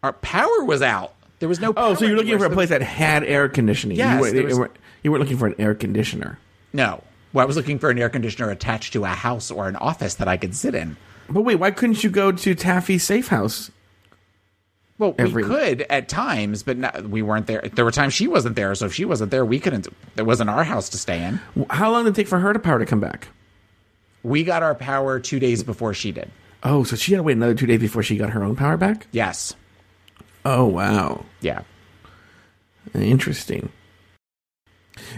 Our 0.02 0.12
power 0.14 0.64
was 0.64 0.82
out. 0.82 1.14
There 1.40 1.48
was 1.48 1.60
no. 1.60 1.72
Oh, 1.76 1.94
so 1.94 2.04
you're 2.04 2.16
looking 2.16 2.32
anywhere, 2.32 2.48
for 2.48 2.52
a 2.52 2.56
place 2.56 2.70
that 2.70 2.82
had 2.82 3.22
air 3.22 3.48
conditioning. 3.48 3.96
Yes, 3.96 4.32
you, 4.32 4.42
were, 4.42 4.48
was- 4.60 4.70
you 5.02 5.12
weren't 5.12 5.22
looking 5.22 5.36
for 5.36 5.46
an 5.46 5.54
air 5.58 5.74
conditioner. 5.74 6.38
No, 6.72 7.02
well, 7.32 7.44
I 7.44 7.46
was 7.46 7.56
looking 7.56 7.78
for 7.78 7.90
an 7.90 7.98
air 7.98 8.08
conditioner 8.08 8.50
attached 8.50 8.92
to 8.94 9.04
a 9.04 9.08
house 9.08 9.50
or 9.50 9.68
an 9.68 9.76
office 9.76 10.14
that 10.14 10.26
I 10.28 10.36
could 10.36 10.56
sit 10.56 10.74
in. 10.74 10.96
But 11.28 11.42
wait, 11.42 11.56
why 11.56 11.70
couldn't 11.70 12.02
you 12.02 12.10
go 12.10 12.32
to 12.32 12.54
Taffy's 12.54 13.02
safe 13.04 13.28
house? 13.28 13.70
Well, 14.98 15.14
Every- 15.18 15.44
we 15.44 15.48
could 15.48 15.82
at 15.90 16.08
times, 16.08 16.62
but 16.64 16.76
not, 16.76 17.08
we 17.08 17.22
weren't 17.22 17.46
there. 17.46 17.60
There 17.72 17.84
were 17.84 17.92
times 17.92 18.14
she 18.14 18.26
wasn't 18.26 18.56
there, 18.56 18.74
so 18.74 18.86
if 18.86 18.94
she 18.94 19.04
wasn't 19.04 19.30
there, 19.30 19.44
we 19.44 19.60
couldn't. 19.60 19.86
It 20.16 20.22
wasn't 20.22 20.50
our 20.50 20.64
house 20.64 20.88
to 20.88 20.98
stay 20.98 21.22
in. 21.24 21.40
How 21.70 21.90
long 21.92 22.04
did 22.04 22.10
it 22.10 22.16
take 22.16 22.26
for 22.28 22.40
her 22.40 22.52
to 22.52 22.58
power 22.58 22.78
to 22.80 22.86
come 22.86 22.98
back? 22.98 23.28
We 24.24 24.42
got 24.42 24.64
our 24.64 24.74
power 24.74 25.20
two 25.20 25.38
days 25.38 25.62
before 25.62 25.94
she 25.94 26.10
did. 26.10 26.30
Oh, 26.64 26.82
so 26.82 26.96
she 26.96 27.12
had 27.12 27.18
to 27.18 27.22
wait 27.22 27.36
another 27.36 27.54
two 27.54 27.66
days 27.66 27.78
before 27.78 28.02
she 28.02 28.16
got 28.16 28.30
her 28.30 28.42
own 28.42 28.56
power 28.56 28.76
back? 28.76 29.06
Yes. 29.12 29.54
Oh, 30.44 30.64
wow. 30.64 31.24
Yeah. 31.40 31.62
Interesting. 32.94 33.70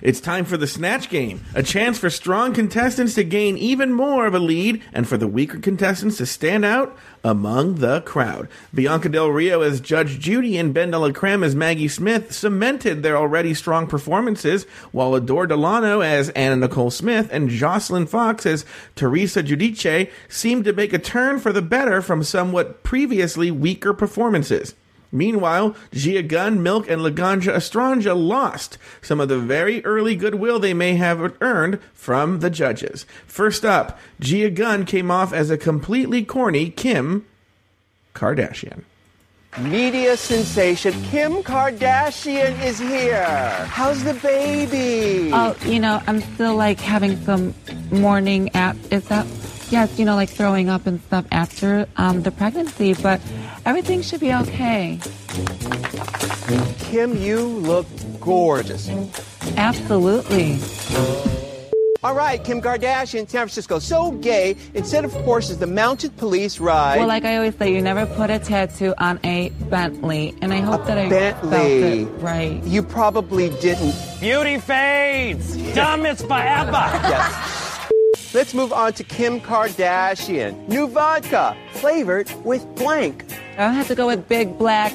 It's 0.03 0.21
time 0.21 0.45
for 0.45 0.57
the 0.57 0.67
Snatch 0.67 1.09
Game, 1.09 1.45
a 1.55 1.63
chance 1.63 1.99
for 1.99 2.11
strong 2.11 2.53
contestants 2.53 3.15
to 3.15 3.25
gain 3.25 3.57
even 3.59 3.93
more 3.93 4.27
of 4.27 4.35
a 4.35 4.39
lead 4.39 4.83
and 4.93 5.09
for 5.09 5.17
the 5.17 5.29
weaker 5.29 5.59
contestants 5.59 6.17
to 6.19 6.27
stand 6.27 6.65
out 6.65 6.97
among 7.23 7.77
the 7.77 8.01
crowd. 8.03 8.49
Bianca 8.75 9.09
Del 9.09 9.29
Rio 9.29 9.61
as 9.61 9.81
Judge 9.81 10.19
Judy 10.19 10.57
and 10.57 10.73
Ben 10.73 10.91
De 10.91 10.99
La 10.99 11.13
Creme 11.13 11.45
as 11.45 11.55
Maggie 11.55 11.89
Smith 11.89 12.33
cemented 12.33 13.03
their 13.03 13.17
already 13.17 13.55
strong 13.55 13.87
performances, 13.87 14.65
while 14.93 15.15
Adore 15.15 15.47
Delano 15.47 16.01
as 16.01 16.31
Anna 16.31 16.57
Nicole 16.57 16.91
Smith 16.91 17.29
and 17.31 17.51
Joslyn 17.51 18.07
Fox 18.07 18.47
as 18.47 18.65
Teresa 18.97 19.43
Giudice 19.43 20.11
seemed 20.29 20.65
to 20.65 20.73
make 20.73 20.93
a 20.93 20.99
turn 20.99 21.39
for 21.39 21.53
the 21.53 21.63
better 21.63 22.01
from 22.01 22.23
somewhat 22.23 22.83
previously 22.83 23.51
weaker 23.51 23.93
performances. 23.93 24.75
Meanwhile, 25.13 25.75
Gia 25.93 26.23
Gunn, 26.23 26.63
Milk, 26.63 26.89
and 26.89 27.03
Laganja 27.03 27.55
Estranja 27.55 28.17
lost 28.17 28.79
some 29.03 29.21
of 29.21 29.29
the 29.29 29.39
very 29.39 29.85
early 29.85 30.15
goodwill 30.15 30.59
they 30.59 30.75
may 30.75 30.95
have 30.97 31.35
earned 31.41 31.81
from 31.95 32.41
the 32.41 32.51
judges. 32.51 33.07
First 33.27 33.65
up, 33.65 33.99
Gia 34.21 34.51
Gunn 34.51 34.85
came 34.85 35.11
off 35.11 35.33
as 35.33 35.51
a 35.51 35.59
completely 35.59 36.25
corny 36.25 36.71
Kim 36.71 37.27
Kardashian. 38.15 38.85
Media 39.59 40.17
sensation 40.17 40.93
Kim 41.05 41.43
Kardashian 41.43 42.63
is 42.65 42.79
here. 42.79 43.25
How's 43.67 44.05
the 44.05 44.15
baby? 44.15 45.33
Oh, 45.35 45.57
you 45.65 45.81
know, 45.81 46.01
I'm 46.07 46.21
still 46.21 46.55
like 46.55 46.79
having 46.79 47.21
some 47.25 47.53
morning 47.91 48.55
app. 48.55 48.77
Is 48.93 49.09
that? 49.09 49.27
Yes, 49.71 49.99
you 49.99 50.05
know, 50.05 50.15
like 50.15 50.29
throwing 50.29 50.69
up 50.69 50.87
and 50.87 51.01
stuff 51.03 51.25
after 51.33 51.89
um, 51.97 52.23
the 52.23 52.31
pregnancy, 52.31 52.95
but 52.95 53.21
everything 53.71 54.03
should 54.03 54.19
be 54.19 54.35
okay. 54.35 54.99
Kim, 56.81 57.17
you 57.17 57.39
look 57.39 57.87
gorgeous. 58.19 58.89
Absolutely. 59.57 60.59
All 62.03 62.15
right, 62.15 62.43
Kim 62.43 62.61
Kardashian, 62.61 63.29
San 63.29 63.47
Francisco, 63.47 63.79
so 63.79 64.11
gay. 64.11 64.57
Instead 64.75 65.05
of 65.05 65.13
horses, 65.13 65.59
the 65.59 65.69
mounted 65.69 66.17
police 66.17 66.59
ride. 66.59 66.99
Well, 66.99 67.07
like 67.07 67.25
I 67.25 67.37
always 67.37 67.55
say, 67.57 67.73
you 67.73 67.81
never 67.81 68.07
put 68.07 68.29
a 68.29 68.41
tattoo 68.41 68.93
on 68.99 69.21
a 69.23 69.51
Bentley, 69.71 70.35
and 70.43 70.53
I 70.53 70.61
hope 70.61 70.87
that 70.87 70.99
I 70.99 71.09
felt 71.09 71.51
Bentley. 71.51 72.03
it 72.03 72.07
right. 72.21 72.61
You 72.65 72.83
probably 72.83 73.51
didn't. 73.61 73.95
Beauty 74.19 74.59
fades. 74.59 75.57
Dumb 75.75 76.07
is 76.07 76.21
forever. 76.23 76.73
Yes. 76.73 77.70
Let's 78.33 78.55
move 78.55 78.73
on 78.73 78.93
to 78.93 79.03
Kim 79.03 79.41
Kardashian. 79.41 80.69
New 80.69 80.87
vodka, 80.87 81.57
flavored 81.73 82.31
with 82.45 82.65
blank. 82.77 83.25
I'll 83.59 83.73
have 83.73 83.89
to 83.89 83.97
go 83.97 84.07
with 84.07 84.29
big 84.29 84.57
black. 84.57 84.95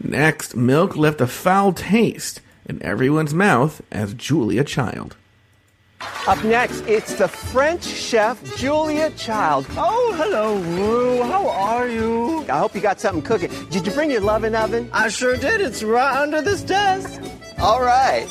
Next, 0.00 0.54
Milk 0.54 0.96
left 0.96 1.20
a 1.20 1.26
foul 1.26 1.72
taste 1.72 2.40
in 2.66 2.80
everyone's 2.84 3.34
mouth 3.34 3.82
as 3.90 4.14
Julia 4.14 4.62
Child. 4.62 5.16
Up 6.26 6.42
next, 6.44 6.80
it's 6.88 7.14
the 7.14 7.28
French 7.28 7.84
chef 7.84 8.42
Julia 8.56 9.10
Child. 9.12 9.66
Oh, 9.76 10.12
hello, 10.16 10.56
Ru. 10.58 11.22
How 11.22 11.48
are 11.48 11.86
you? 11.88 12.44
I 12.48 12.58
hope 12.58 12.74
you 12.74 12.80
got 12.80 12.98
something 13.00 13.22
cooking. 13.22 13.50
Did 13.70 13.86
you 13.86 13.92
bring 13.92 14.10
your 14.10 14.20
loving 14.22 14.54
oven? 14.54 14.90
I 14.92 15.08
sure 15.08 15.36
did. 15.36 15.60
It's 15.60 15.82
right 15.84 16.16
under 16.20 16.42
this 16.42 16.62
desk. 16.62 17.20
All 17.58 17.80
right. 17.80 18.26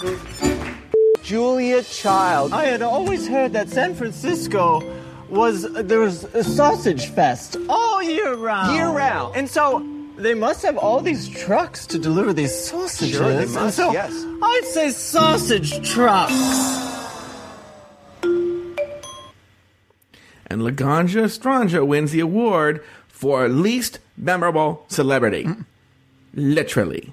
Julia 1.24 1.84
Child. 1.84 2.52
I 2.54 2.66
had 2.66 2.82
always 2.82 3.28
heard 3.28 3.54
that 3.54 3.70
San 3.70 3.96
Francisco 3.96 4.82
was 5.30 5.64
there 5.74 6.00
was 6.00 6.26
a 6.36 6.44
sausage 6.44 7.08
fest 7.08 7.58
all 7.68 8.04
year 8.04 8.36
round. 8.36 8.76
Year 8.76 8.90
round. 8.90 9.36
And 9.36 9.50
so 9.50 9.84
they 10.18 10.34
must 10.34 10.62
have 10.64 10.78
all 10.78 11.02
these 11.02 11.28
trucks 11.30 11.88
to 11.88 11.98
deliver 11.98 12.32
these 12.32 12.54
sausages. 12.54 13.16
Sure, 13.16 13.34
they 13.34 13.44
And 13.44 13.54
must, 13.54 13.78
so 13.78 13.92
yes. 13.92 14.12
I'd 14.42 14.66
say 14.66 14.92
sausage 14.92 15.90
trucks. 15.90 16.34
And 20.56 20.64
Laganja 20.64 21.24
Estranja 21.26 21.86
wins 21.86 22.14
the 22.14 22.22
award 22.22 22.82
for 23.10 23.50
least 23.50 24.00
memorable 24.16 24.86
celebrity. 24.88 25.50
Literally. 26.34 27.12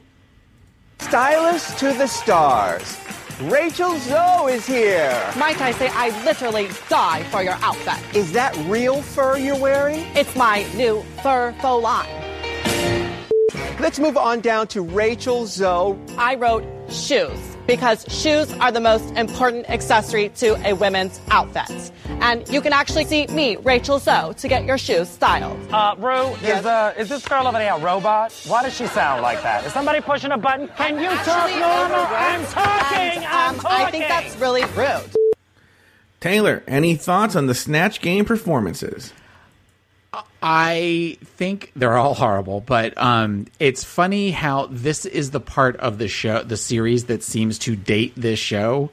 Stylist 1.01 1.77
to 1.81 1.87
the 1.87 2.07
stars. 2.07 3.01
Rachel 3.41 3.99
Zoe 3.99 4.53
is 4.53 4.65
here. 4.65 5.33
Might 5.37 5.61
I 5.61 5.73
say 5.73 5.89
I 5.89 6.11
literally 6.25 6.69
die 6.89 7.25
for 7.33 7.43
your 7.43 7.59
outfit. 7.63 7.99
Is 8.15 8.31
that 8.31 8.57
real 8.69 9.03
fur 9.03 9.37
you're 9.39 9.59
wearing? 9.59 10.07
It's 10.15 10.37
my 10.37 10.65
new 10.77 11.03
fur 11.25 11.53
faux 11.61 11.83
line. 11.83 12.09
Let's 13.81 13.99
move 13.99 14.17
on 14.17 14.39
down 14.39 14.69
to 14.69 14.83
Rachel 14.83 15.47
Zoe. 15.47 15.99
I 16.17 16.37
wrote 16.37 16.63
shoes 16.89 17.52
because 17.67 18.05
shoes 18.09 18.53
are 18.55 18.73
the 18.73 18.81
most 18.81 19.05
important 19.17 19.69
accessory 19.71 20.29
to 20.31 20.55
a 20.69 20.73
women's 20.75 21.21
outfit. 21.31 21.93
And 22.21 22.49
you 22.49 22.61
can 22.61 22.73
actually 22.73 23.05
see 23.05 23.27
me, 23.29 23.57
Rachel 23.57 23.99
Zoe, 23.99 24.35
to 24.35 24.49
get 24.49 24.65
your 24.65 24.79
shoes 24.79 25.09
styled. 25.09 25.59
Uh, 25.73 25.95
Ru, 25.99 26.31
Yes. 26.43 26.61
is, 26.61 26.67
uh, 26.67 26.95
is 26.99 27.09
this 27.09 27.27
girl 27.27 27.47
over 27.47 27.59
there 27.59 27.75
a 27.75 27.79
robot? 27.81 28.33
Why 28.47 28.63
does 28.63 28.75
she 28.75 28.87
sound 28.87 29.23
like 29.23 29.43
that? 29.43 29.65
Is 29.65 29.73
somebody 29.73 30.01
pushing 30.01 30.33
a 30.33 30.39
button? 30.39 30.69
Can 30.77 30.99
you 30.99 31.09
talk 31.09 31.29
Actually, 31.29 31.61
normal? 31.61 32.07
I'm 32.11 32.45
talking! 32.47 32.99
and, 32.99 33.25
I'm 33.25 33.55
um, 33.55 33.61
talking! 33.61 33.87
I 33.87 33.91
think 33.91 34.09
that's 34.09 34.37
really 34.37 34.65
rude. 34.77 35.11
Taylor, 36.21 36.63
any 36.69 36.95
thoughts 36.95 37.35
on 37.35 37.47
the 37.47 37.55
Snatch 37.55 38.01
Game 38.01 38.25
performances? 38.25 39.13
I 40.43 41.19
think 41.23 41.73
they're 41.77 41.97
all 41.97 42.15
horrible, 42.15 42.61
but 42.61 42.99
um, 42.99 43.47
it's 43.59 43.85
funny 43.85 44.31
how 44.31 44.67
this 44.71 45.07
is 45.07 45.31
the 45.31 45.41
part 45.41 45.77
of 45.77 45.99
the 45.99 46.09
show, 46.09 46.43
the 46.43 46.57
series 46.57 47.05
that 47.05 47.23
seems 47.23 47.59
to 47.61 47.77
date 47.77 48.13
this 48.17 48.39
show, 48.39 48.91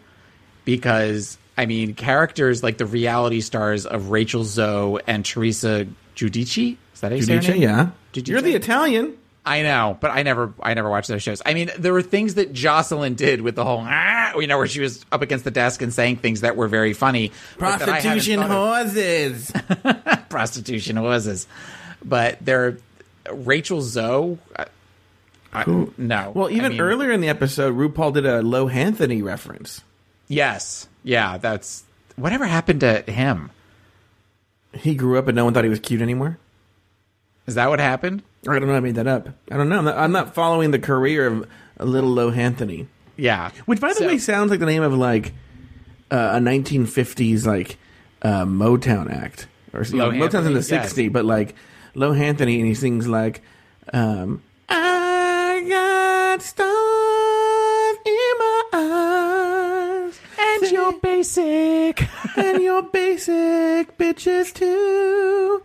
because 0.64 1.38
I 1.58 1.66
mean, 1.66 1.94
characters 1.94 2.64
like 2.64 2.78
the 2.78 2.86
reality 2.86 3.42
stars 3.42 3.86
of 3.86 4.12
Rachel 4.12 4.46
Zoe 4.46 5.02
and 5.08 5.26
Teresa 5.26 5.88
Giudice. 6.16 6.78
Is 6.94 7.02
that 7.02 7.12
how 7.12 7.18
you 7.18 7.24
Giudice, 7.24 7.60
yeah. 7.60 7.90
Giudice? 8.14 8.28
You're 8.28 8.42
the 8.42 8.56
Italian. 8.56 9.18
I 9.50 9.64
know, 9.64 9.98
but 10.00 10.12
I 10.12 10.22
never, 10.22 10.54
I 10.62 10.76
never 10.76 10.90
watched 10.90 11.08
those 11.08 11.24
shows. 11.24 11.42
I 11.44 11.56
mean, 11.56 11.72
there 11.80 11.92
were 11.92 12.04
things 12.04 12.36
that 12.36 12.54
Joslyn 12.54 13.16
did 13.16 13.42
with 13.42 13.56
the 13.56 13.66
whole, 13.66 13.80
ah, 13.84 14.38
you 14.38 14.46
know, 14.46 14.60
where 14.60 14.68
she 14.68 14.80
was 14.80 15.04
up 15.12 15.24
against 15.24 15.44
the 15.44 15.50
desk 15.52 15.82
and 15.82 15.92
saying 15.92 16.18
things 16.18 16.42
that 16.42 16.56
were 16.56 16.68
very 16.68 16.94
funny. 16.94 17.32
but 17.58 17.80
that 17.80 17.90
I 17.90 18.00
hadn't 18.00 18.12
Prostitution 18.12 18.42
horses. 18.48 19.52
prostitution 20.30 20.96
horses. 20.98 21.48
But 22.06 22.38
there 22.46 22.66
are 23.28 23.34
Rachel 23.34 23.82
Zoe. 23.82 24.38
I, 24.56 24.66
I, 25.52 25.64
Who- 25.64 25.94
no. 25.98 26.32
Well, 26.36 26.52
even 26.52 26.66
I 26.66 26.70
mean, 26.70 26.82
earlier 26.82 27.12
in 27.12 27.22
the 27.22 27.30
episode, 27.30 27.76
RuPaul 27.76 28.14
did 28.14 28.26
a 28.28 28.42
Lohanthony 28.42 29.24
reference. 29.24 29.82
Yes. 30.28 30.88
Yeah. 31.04 31.40
That's 31.40 31.84
whatever 32.16 32.46
happened 32.46 32.82
to 32.82 33.02
him. 33.02 33.50
He 34.74 34.94
grew 34.94 35.18
up 35.18 35.28
and 35.28 35.36
no 35.36 35.46
one 35.46 35.56
thought 35.56 35.64
he 35.64 35.70
was 35.72 35.80
cute 35.80 36.02
anymore. 36.02 36.38
Is 37.50 37.56
that 37.56 37.68
what 37.70 37.80
happened? 37.80 38.22
I 38.48 38.60
don't 38.60 38.68
know. 38.68 38.76
I 38.76 38.80
made 38.80 38.94
that 38.94 39.08
up. 39.08 39.28
I 39.52 39.58
don't 39.58 39.70
know. 39.70 39.80
I'm 39.80 39.86
not, 39.86 39.98
I'm 39.98 40.12
not 40.12 40.36
following 40.36 40.70
the 40.70 40.78
career 40.78 41.26
of 41.26 41.48
a 41.78 41.86
little 41.86 42.14
Lohanthony. 42.14 42.86
Yeah. 43.18 43.50
Which, 43.66 43.82
by 43.82 43.90
the 43.90 43.96
So- 43.96 44.06
way, 44.08 44.20
sounds 44.20 44.52
like 44.52 44.60
the 44.60 44.68
name 44.68 44.84
of 44.84 44.94
like 44.94 45.34
uh, 46.12 46.34
a 46.36 46.40
1950s 46.40 47.48
like 47.48 47.78
uh, 48.22 48.46
Motown 48.46 49.12
act, 49.12 49.48
or 49.74 49.82
you 49.84 49.96
know, 49.98 50.12
Motown's 50.12 50.46
in 50.46 50.54
the 50.54 50.60
Anthony, 50.60 50.78
yes. 50.78 50.94
60s, 50.94 51.12
but 51.12 51.26
like 51.26 51.56
Lohanthony, 51.96 52.58
and 52.60 52.68
he 52.68 52.76
sings 52.76 53.08
like, 53.08 53.42
um, 53.94 54.44
"I 54.70 55.66
got 55.68 56.42
stars 56.44 57.98
in 58.06 58.38
my 58.40 60.10
eyes, 60.14 60.20
and 60.40 60.72
you're 60.72 61.00
basic, 61.00 62.08
and 62.38 62.62
you're 62.62 62.84
basic 62.84 63.98
bitches 63.98 64.54
too." 64.54 65.64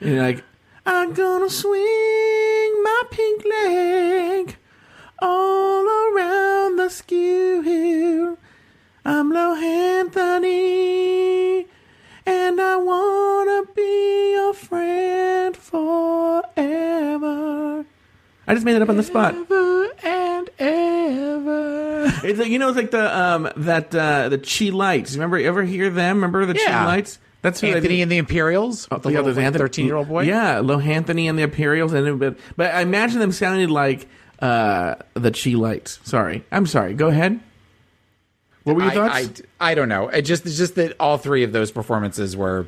And 0.00 0.10
you're 0.10 0.22
like, 0.22 0.44
"I'm 0.86 1.12
gonna 1.12 1.50
swing 1.50 2.82
my 2.82 3.02
pink 3.10 3.44
leg." 3.44 4.56
all 5.22 5.86
around 5.86 6.76
the 6.76 6.88
skew. 6.88 8.36
I'm 9.04 9.32
Lohanthony, 9.32 10.46
and 12.26 12.60
I 12.60 12.76
wanna 12.76 13.62
be 13.74 14.32
your 14.32 14.52
friend 14.54 15.56
forever. 15.56 16.44
I 18.46 18.54
just 18.54 18.64
made 18.64 18.74
it 18.76 18.82
up 18.82 18.88
on 18.88 18.96
the 18.96 19.02
spot. 19.04 19.34
and 20.04 20.50
ever. 20.58 22.12
It's 22.24 22.38
like 22.40 22.48
you 22.48 22.58
know, 22.58 22.68
it's 22.68 22.76
like 22.76 22.90
the 22.90 23.16
um 23.16 23.48
that 23.56 23.94
uh 23.94 24.28
the 24.28 24.38
Chi-Lites. 24.38 25.14
Remember, 25.14 25.38
you 25.38 25.46
ever 25.46 25.62
hear 25.62 25.88
them? 25.90 26.16
Remember 26.16 26.44
the 26.46 26.54
Chi-Lites? 26.54 27.18
That's 27.42 27.60
who 27.60 27.68
I 27.68 27.70
Anthony 27.72 28.02
and 28.02 28.10
the 28.10 28.18
Imperials. 28.18 28.88
Oh, 28.90 28.98
the 28.98 29.12
yeah, 29.12 29.20
little, 29.20 29.52
thirteen-year-old 29.52 30.08
boy. 30.08 30.22
Yeah, 30.22 30.58
Lohanthony 30.58 31.28
and 31.28 31.38
the 31.38 31.42
Imperials, 31.42 31.92
and 31.92 32.18
but 32.18 32.38
but 32.56 32.72
I 32.74 32.82
imagine 32.82 33.18
them 33.18 33.32
sounding 33.32 33.68
like 33.68 34.06
uh, 34.38 34.94
the 35.14 35.32
Chi-Lites. 35.32 36.00
Sorry, 36.04 36.44
I'm 36.52 36.66
sorry. 36.66 36.94
Go 36.94 37.08
ahead. 37.08 37.40
What 38.62 38.76
were 38.76 38.82
your 38.82 38.92
I, 38.92 38.94
thoughts? 38.94 39.42
I, 39.60 39.72
I 39.72 39.74
don't 39.74 39.88
know. 39.88 40.08
It 40.08 40.22
just 40.22 40.46
it's 40.46 40.56
just 40.56 40.76
that 40.76 40.94
all 41.00 41.18
three 41.18 41.42
of 41.42 41.52
those 41.52 41.72
performances 41.72 42.36
were 42.36 42.66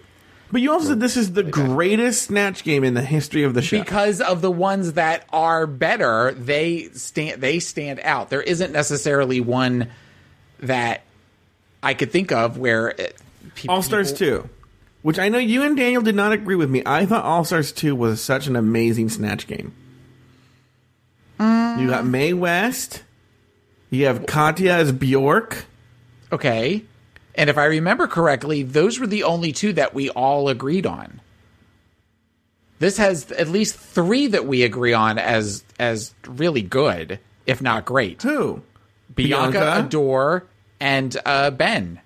but 0.54 0.60
you 0.60 0.70
also 0.70 0.90
said 0.90 1.00
this 1.00 1.16
is 1.16 1.32
the 1.32 1.42
greatest 1.42 2.22
snatch 2.22 2.62
game 2.62 2.84
in 2.84 2.94
the 2.94 3.02
history 3.02 3.42
of 3.42 3.54
the 3.54 3.62
show. 3.62 3.80
because 3.80 4.20
of 4.20 4.40
the 4.40 4.52
ones 4.52 4.92
that 4.92 5.24
are 5.32 5.66
better. 5.66 6.32
They 6.32 6.90
stand 6.90 7.40
they 7.40 7.58
stand 7.58 7.98
out. 8.00 8.30
There 8.30 8.40
isn't 8.42 8.72
necessarily 8.72 9.40
one 9.40 9.90
that 10.60 11.02
I 11.82 11.94
could 11.94 12.12
think 12.12 12.30
of 12.30 12.56
where 12.56 12.88
it, 12.90 13.16
pe- 13.56 13.68
All 13.68 13.82
Stars 13.82 14.12
people- 14.12 14.42
Two, 14.42 14.50
which 15.04 15.18
I 15.18 15.28
know 15.28 15.36
you 15.36 15.62
and 15.62 15.76
Daniel 15.76 16.00
did 16.00 16.14
not 16.14 16.32
agree 16.32 16.54
with 16.54 16.70
me. 16.70 16.82
I 16.86 17.04
thought 17.04 17.26
All 17.26 17.44
Stars 17.44 17.72
Two 17.72 17.94
was 17.94 18.22
such 18.22 18.46
an 18.46 18.56
amazing 18.56 19.10
snatch 19.10 19.46
game. 19.46 19.74
Mm. 21.38 21.78
You 21.78 21.88
got 21.88 22.06
Mae 22.06 22.32
West. 22.32 23.02
You 23.90 24.06
have 24.06 24.24
Katya 24.24 24.72
as 24.72 24.92
Bjork. 24.92 25.66
Okay. 26.32 26.84
And 27.34 27.50
if 27.50 27.58
I 27.58 27.66
remember 27.66 28.06
correctly, 28.06 28.62
those 28.62 28.98
were 28.98 29.06
the 29.06 29.24
only 29.24 29.52
two 29.52 29.74
that 29.74 29.92
we 29.92 30.08
all 30.08 30.48
agreed 30.48 30.86
on. 30.86 31.20
This 32.78 32.96
has 32.96 33.30
at 33.32 33.48
least 33.48 33.76
three 33.76 34.28
that 34.28 34.46
we 34.46 34.62
agree 34.62 34.94
on 34.94 35.18
as 35.18 35.64
as 35.78 36.14
really 36.26 36.62
good, 36.62 37.20
if 37.44 37.60
not 37.60 37.84
great. 37.84 38.22
Who? 38.22 38.62
Bianca, 39.14 39.60
Bianca? 39.60 39.86
Adore, 39.86 40.46
and 40.80 41.14
uh, 41.26 41.50
Ben. 41.50 42.00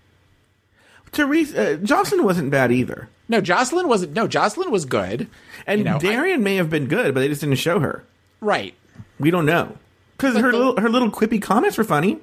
Teresa 1.13 1.75
uh, 1.75 1.77
Joslyn 1.77 2.25
wasn't 2.25 2.51
bad 2.51 2.71
either. 2.73 3.09
No, 3.29 3.41
Joslyn 3.41 3.89
wasn't. 3.89 4.13
No, 4.15 4.27
Joslyn 4.27 4.71
was 4.71 4.85
good. 4.85 5.29
And 5.67 5.81
You 5.81 5.85
know, 5.85 5.97
I- 5.97 5.99
Darienne 5.99 6.43
may 6.43 6.57
have 6.57 6.71
been 6.71 6.87
good, 6.87 7.15
but 7.15 7.21
they 7.21 7.29
just 7.29 7.41
didn't 7.41 7.57
show 7.57 7.81
her. 7.81 8.05
Right. 8.41 8.75
We 9.19 9.31
don't 9.31 9.47
know 9.47 9.77
because 10.17 10.37
her 10.37 10.53
little 10.53 10.81
her 10.81 10.89
little 10.89 11.11
quippy 11.11 11.41
comments 11.43 11.77
were 11.79 11.85
funny. 11.85 12.19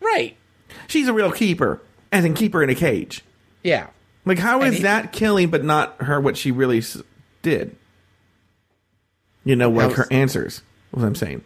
Right. 0.00 0.36
She's 0.88 1.08
a 1.08 1.12
real 1.12 1.30
keeper, 1.32 1.80
as 2.10 2.24
in 2.24 2.34
keeper 2.34 2.62
in 2.62 2.70
a 2.70 2.74
cage. 2.74 3.22
Yeah. 3.62 3.88
Like 4.24 4.38
how 4.38 4.62
is 4.62 4.76
he- 4.76 4.82
that 4.82 5.12
killing, 5.12 5.50
but 5.50 5.64
not 5.64 5.96
her 6.02 6.20
what 6.20 6.36
she 6.36 6.50
really 6.50 6.78
s- 6.78 7.02
did? 7.42 7.76
You 9.44 9.56
know, 9.56 9.70
like 9.70 9.86
How's- 9.88 9.96
her 9.96 10.12
answers. 10.12 10.62
What 10.90 11.04
I'm 11.04 11.14
saying. 11.14 11.42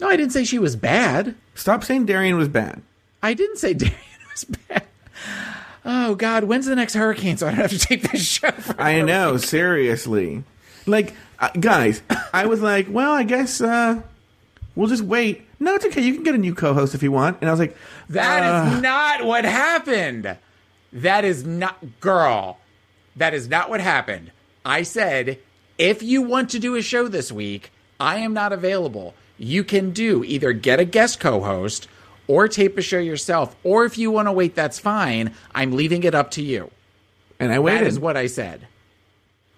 No, 0.00 0.08
I 0.08 0.16
didn't 0.16 0.32
say 0.32 0.44
she 0.44 0.58
was 0.58 0.76
bad. 0.76 1.34
Stop 1.54 1.82
saying 1.84 2.06
Darienne 2.06 2.36
was 2.36 2.48
bad. 2.48 2.82
I 3.22 3.34
didn't 3.34 3.56
say 3.58 3.74
Darienne 3.74 3.96
was 4.32 4.44
bad. 4.44 4.84
Oh 5.84 6.14
God, 6.14 6.44
when's 6.44 6.66
the 6.66 6.76
next 6.76 6.94
hurricane? 6.94 7.36
So 7.36 7.46
I 7.46 7.50
don't 7.50 7.60
have 7.60 7.70
to 7.70 7.78
take 7.78 8.10
this 8.10 8.26
show. 8.26 8.50
For 8.50 8.80
I 8.80 9.00
know, 9.00 9.36
seriously. 9.36 10.44
Like, 10.86 11.14
uh, 11.38 11.50
guys, 11.58 12.02
I 12.32 12.46
was 12.46 12.60
like, 12.60 12.86
well, 12.90 13.12
I 13.12 13.22
guess 13.22 13.60
uh, 13.60 14.02
we'll 14.74 14.88
just 14.88 15.02
wait. 15.02 15.42
No, 15.60 15.74
it's 15.74 15.84
okay. 15.86 16.02
You 16.02 16.14
can 16.14 16.22
get 16.22 16.34
a 16.34 16.38
new 16.38 16.54
co-host 16.54 16.94
if 16.94 17.02
you 17.02 17.12
want. 17.12 17.38
And 17.40 17.48
I 17.48 17.52
was 17.52 17.60
like, 17.60 17.76
That 18.10 18.42
is 18.42 18.76
uh, 18.76 18.80
not 18.80 19.24
what 19.24 19.44
happened. 19.44 20.36
That 20.92 21.24
is 21.24 21.44
not, 21.44 22.00
girl. 22.00 22.58
That 23.16 23.34
is 23.34 23.48
not 23.48 23.68
what 23.68 23.80
happened. 23.80 24.30
I 24.64 24.82
said, 24.82 25.38
if 25.76 26.02
you 26.02 26.22
want 26.22 26.50
to 26.50 26.58
do 26.58 26.76
a 26.76 26.82
show 26.82 27.08
this 27.08 27.32
week, 27.32 27.72
I 28.00 28.18
am 28.18 28.32
not 28.32 28.52
available. 28.52 29.14
You 29.36 29.64
can 29.64 29.90
do 29.90 30.24
either 30.24 30.52
get 30.52 30.80
a 30.80 30.84
guest 30.84 31.20
co 31.20 31.40
host 31.40 31.88
or 32.28 32.46
tape 32.46 32.78
a 32.78 32.82
show 32.82 32.98
yourself. 32.98 33.56
Or 33.64 33.84
if 33.84 33.98
you 33.98 34.10
want 34.12 34.28
to 34.28 34.32
wait, 34.32 34.54
that's 34.54 34.78
fine. 34.78 35.34
I'm 35.54 35.72
leaving 35.72 36.04
it 36.04 36.14
up 36.14 36.30
to 36.32 36.42
you. 36.42 36.70
And 37.40 37.52
I 37.52 37.58
waited. 37.58 37.80
That 37.82 37.86
is 37.88 37.98
what 37.98 38.16
I 38.16 38.26
said. 38.28 38.66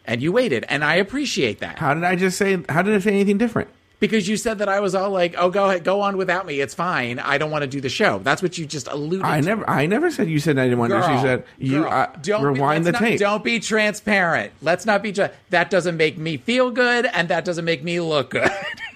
And 0.06 0.22
you 0.22 0.32
waited. 0.32 0.64
And 0.68 0.82
I 0.82 0.94
appreciate 0.96 1.58
that. 1.60 1.78
How 1.78 1.92
did 1.94 2.04
I 2.04 2.16
just 2.16 2.38
say? 2.38 2.62
How 2.68 2.80
did 2.82 2.94
I 2.94 2.98
say 3.00 3.10
anything 3.10 3.36
different? 3.38 3.68
Because 4.00 4.26
you 4.26 4.38
said 4.38 4.58
that 4.60 4.68
I 4.70 4.80
was 4.80 4.94
all 4.94 5.10
like, 5.10 5.34
"Oh, 5.36 5.50
go 5.50 5.66
ahead, 5.68 5.84
go 5.84 6.00
on 6.00 6.16
without 6.16 6.46
me. 6.46 6.58
It's 6.60 6.72
fine. 6.72 7.18
I 7.18 7.36
don't 7.36 7.50
want 7.50 7.62
to 7.62 7.66
do 7.68 7.82
the 7.82 7.90
show." 7.90 8.18
That's 8.20 8.40
what 8.40 8.56
you 8.56 8.64
just 8.64 8.88
alluded. 8.88 9.26
I 9.26 9.40
to. 9.42 9.46
never, 9.46 9.68
I 9.68 9.84
never 9.84 10.10
said 10.10 10.28
you 10.30 10.40
said 10.40 10.58
I 10.58 10.64
didn't 10.64 10.78
want 10.78 10.90
to. 10.90 11.00
Girl, 11.00 11.14
You 11.14 11.20
said 11.20 11.44
you 11.58 11.82
girl, 11.82 11.92
uh, 11.92 12.06
don't 12.22 12.40
be- 12.40 12.46
rewind 12.58 12.86
the 12.86 12.92
let's 12.92 13.00
not- 13.02 13.06
tape. 13.08 13.20
Don't 13.20 13.44
be 13.44 13.60
transparent. 13.60 14.52
Let's 14.62 14.86
not 14.86 15.02
be. 15.02 15.12
Tra- 15.12 15.32
that 15.50 15.68
doesn't 15.68 15.98
make 15.98 16.16
me 16.16 16.38
feel 16.38 16.70
good, 16.70 17.06
and 17.12 17.28
that 17.28 17.44
doesn't 17.44 17.64
make 17.66 17.84
me 17.84 18.00
look 18.00 18.30
good. 18.30 18.50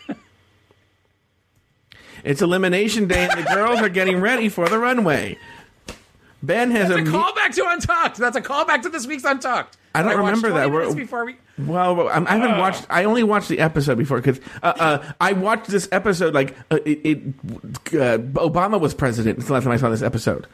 It's 2.25 2.43
elimination 2.43 3.07
day, 3.07 3.29
and 3.31 3.39
the 3.45 3.55
girls 3.55 3.81
are 3.81 3.89
getting 3.89 4.21
ready 4.21 4.49
for 4.49 4.69
the 4.69 4.79
runway. 4.79 5.39
Ben 6.43 6.71
has 6.73 6.89
That's 6.89 7.01
a 7.01 7.05
a. 7.05 7.07
callback 7.07 7.55
to 7.55 7.67
Untucked. 7.69 8.17
That's 8.19 8.37
a 8.37 8.41
callback 8.43 8.83
to 8.83 8.89
this 8.89 9.07
week's 9.07 9.25
Untucked. 9.25 9.77
I 9.95 10.03
don't 10.03 10.21
watched 10.23 10.37
remember 10.43 10.49
that. 10.59 10.67
20 10.67 10.71
minutes 10.71 10.95
We're- 10.95 11.05
before 11.05 11.25
we. 11.27 11.37
Well, 11.57 12.09
I'm- 12.09 12.27
I 12.29 12.37
haven't 12.37 12.59
watched. 12.59 12.85
I 12.91 13.05
only 13.05 13.23
watched 13.23 13.49
the 13.49 13.61
episode 13.61 13.97
before 13.97 14.21
because 14.21 14.41
uh, 14.63 14.73
uh, 14.79 15.13
I 15.21 15.35
watched 15.35 15.69
this 15.69 15.89
episode 15.93 16.35
like 16.35 16.57
uh, 16.71 16.79
it. 16.85 17.01
it 17.05 17.19
uh, 17.95 18.19
Obama 18.41 18.81
was 18.81 18.93
president. 18.93 19.39
It's 19.39 19.47
the 19.47 19.53
last 19.53 19.63
time 19.65 19.73
I 19.73 19.77
saw 19.77 19.89
this 19.91 20.03
episode. 20.03 20.47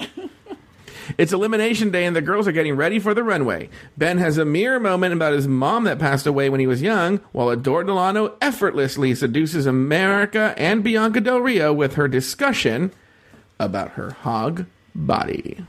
It's 1.18 1.32
elimination 1.32 1.90
day, 1.90 2.04
and 2.04 2.14
the 2.14 2.22
girls 2.22 2.46
are 2.46 2.52
getting 2.52 2.76
ready 2.76 2.98
for 2.98 3.14
the 3.14 3.22
runway. 3.24 3.68
Ben 3.96 4.18
has 4.18 4.38
a 4.38 4.44
mirror 4.44 4.80
moment 4.80 5.14
about 5.14 5.32
his 5.32 5.48
mom 5.48 5.84
that 5.84 5.98
passed 5.98 6.26
away 6.26 6.48
when 6.48 6.60
he 6.60 6.66
was 6.66 6.82
young, 6.82 7.18
while 7.32 7.50
Adore 7.50 7.84
Delano 7.84 8.36
effortlessly 8.40 9.14
seduces 9.14 9.66
America 9.66 10.54
and 10.56 10.84
Bianca 10.84 11.20
Del 11.20 11.40
Rio 11.40 11.72
with 11.72 11.94
her 11.94 12.08
discussion 12.08 12.92
about 13.58 13.92
her 13.92 14.10
hog 14.10 14.66
body. 14.94 15.64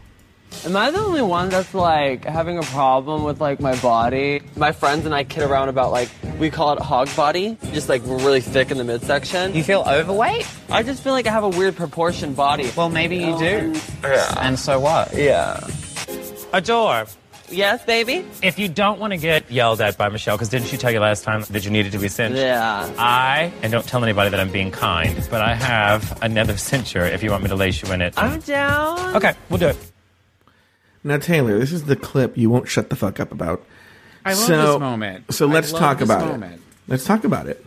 Am 0.66 0.76
I 0.76 0.92
the 0.92 1.00
only 1.00 1.22
one 1.24 1.50
that's 1.50 1.74
like 1.74 2.24
having 2.26 2.58
a 2.60 2.64
problem 2.64 3.24
with 3.24 3.42
like 3.42 3.60
my 3.60 3.76
body? 3.82 4.42
My 4.56 4.72
friends 4.72 5.06
and 5.06 5.16
I 5.16 5.24
kid 5.24 5.44
around 5.44 5.70
about 5.70 5.92
like 5.92 6.10
we 6.38 6.50
call 6.50 6.74
it 6.74 6.80
hog 6.80 7.14
body, 7.16 7.58
just 7.72 7.90
like 7.90 8.04
we're 8.04 8.18
really 8.18 8.42
thick 8.42 8.70
in 8.70 8.78
the 8.78 8.84
midsection. 8.84 9.56
You 9.56 9.64
feel 9.64 9.84
overweight? 9.88 10.48
I 10.70 10.84
just 10.84 11.04
feel 11.04 11.14
like 11.14 11.26
I 11.26 11.32
have 11.32 11.44
a 11.44 11.50
weird 11.50 11.76
proportion 11.76 12.34
body. 12.34 12.72
Well, 12.78 12.90
maybe 12.90 13.18
you 13.18 13.38
do. 13.40 13.74
Yeah. 14.04 14.34
And 14.40 14.60
so 14.60 14.80
what? 14.80 15.16
Yeah. 15.16 15.68
Adore, 16.54 17.08
Yes, 17.52 17.84
baby? 17.84 18.26
If 18.42 18.58
you 18.58 18.70
don't 18.70 18.98
want 19.00 19.12
to 19.12 19.18
get 19.18 19.52
yelled 19.52 19.82
at 19.82 19.98
by 19.98 20.08
Michelle, 20.08 20.38
because 20.38 20.48
didn't 20.48 20.68
she 20.68 20.78
tell 20.78 20.90
you 20.90 21.02
last 21.02 21.24
time 21.26 21.44
that 21.50 21.66
you 21.66 21.72
needed 21.72 21.92
to 21.92 21.98
be 21.98 22.08
cinched? 22.08 22.38
Yeah. 22.38 22.90
I, 22.98 23.52
and 23.62 23.72
don't 23.72 23.86
tell 23.86 24.02
anybody 24.04 24.30
that 24.30 24.40
I'm 24.40 24.52
being 24.52 24.72
kind, 24.72 25.28
but 25.30 25.42
I 25.42 25.56
have 25.56 26.18
another 26.24 26.54
cincher 26.70 27.12
if 27.12 27.22
you 27.24 27.30
want 27.32 27.44
me 27.44 27.50
to 27.50 27.56
lace 27.56 27.82
you 27.82 27.92
in 27.92 28.02
it. 28.02 28.14
I'm 28.18 28.40
down. 28.40 29.18
Okay, 29.18 29.34
we'll 29.50 29.60
do 29.60 29.68
it. 29.68 29.91
Now, 31.04 31.18
Taylor, 31.18 31.58
this 31.58 31.72
is 31.72 31.86
the 31.86 31.96
clip 31.96 32.38
you 32.38 32.50
won't 32.50 32.68
shut 32.68 32.90
the 32.90 32.96
fuck 32.96 33.20
up 33.20 33.32
about. 33.32 33.64
I 34.24 34.34
love 34.34 34.40
So- 34.40 34.72
this 34.74 34.80
moment. 34.80 35.34
So 35.34 35.48
let's 35.48 35.72
talk 35.72 35.98
this 36.00 36.08
about 36.08 36.26
moment. 36.28 36.56
it. 36.56 36.62
Let's 36.88 37.06
talk 37.06 37.24
about 37.24 37.48
it. 37.48 37.66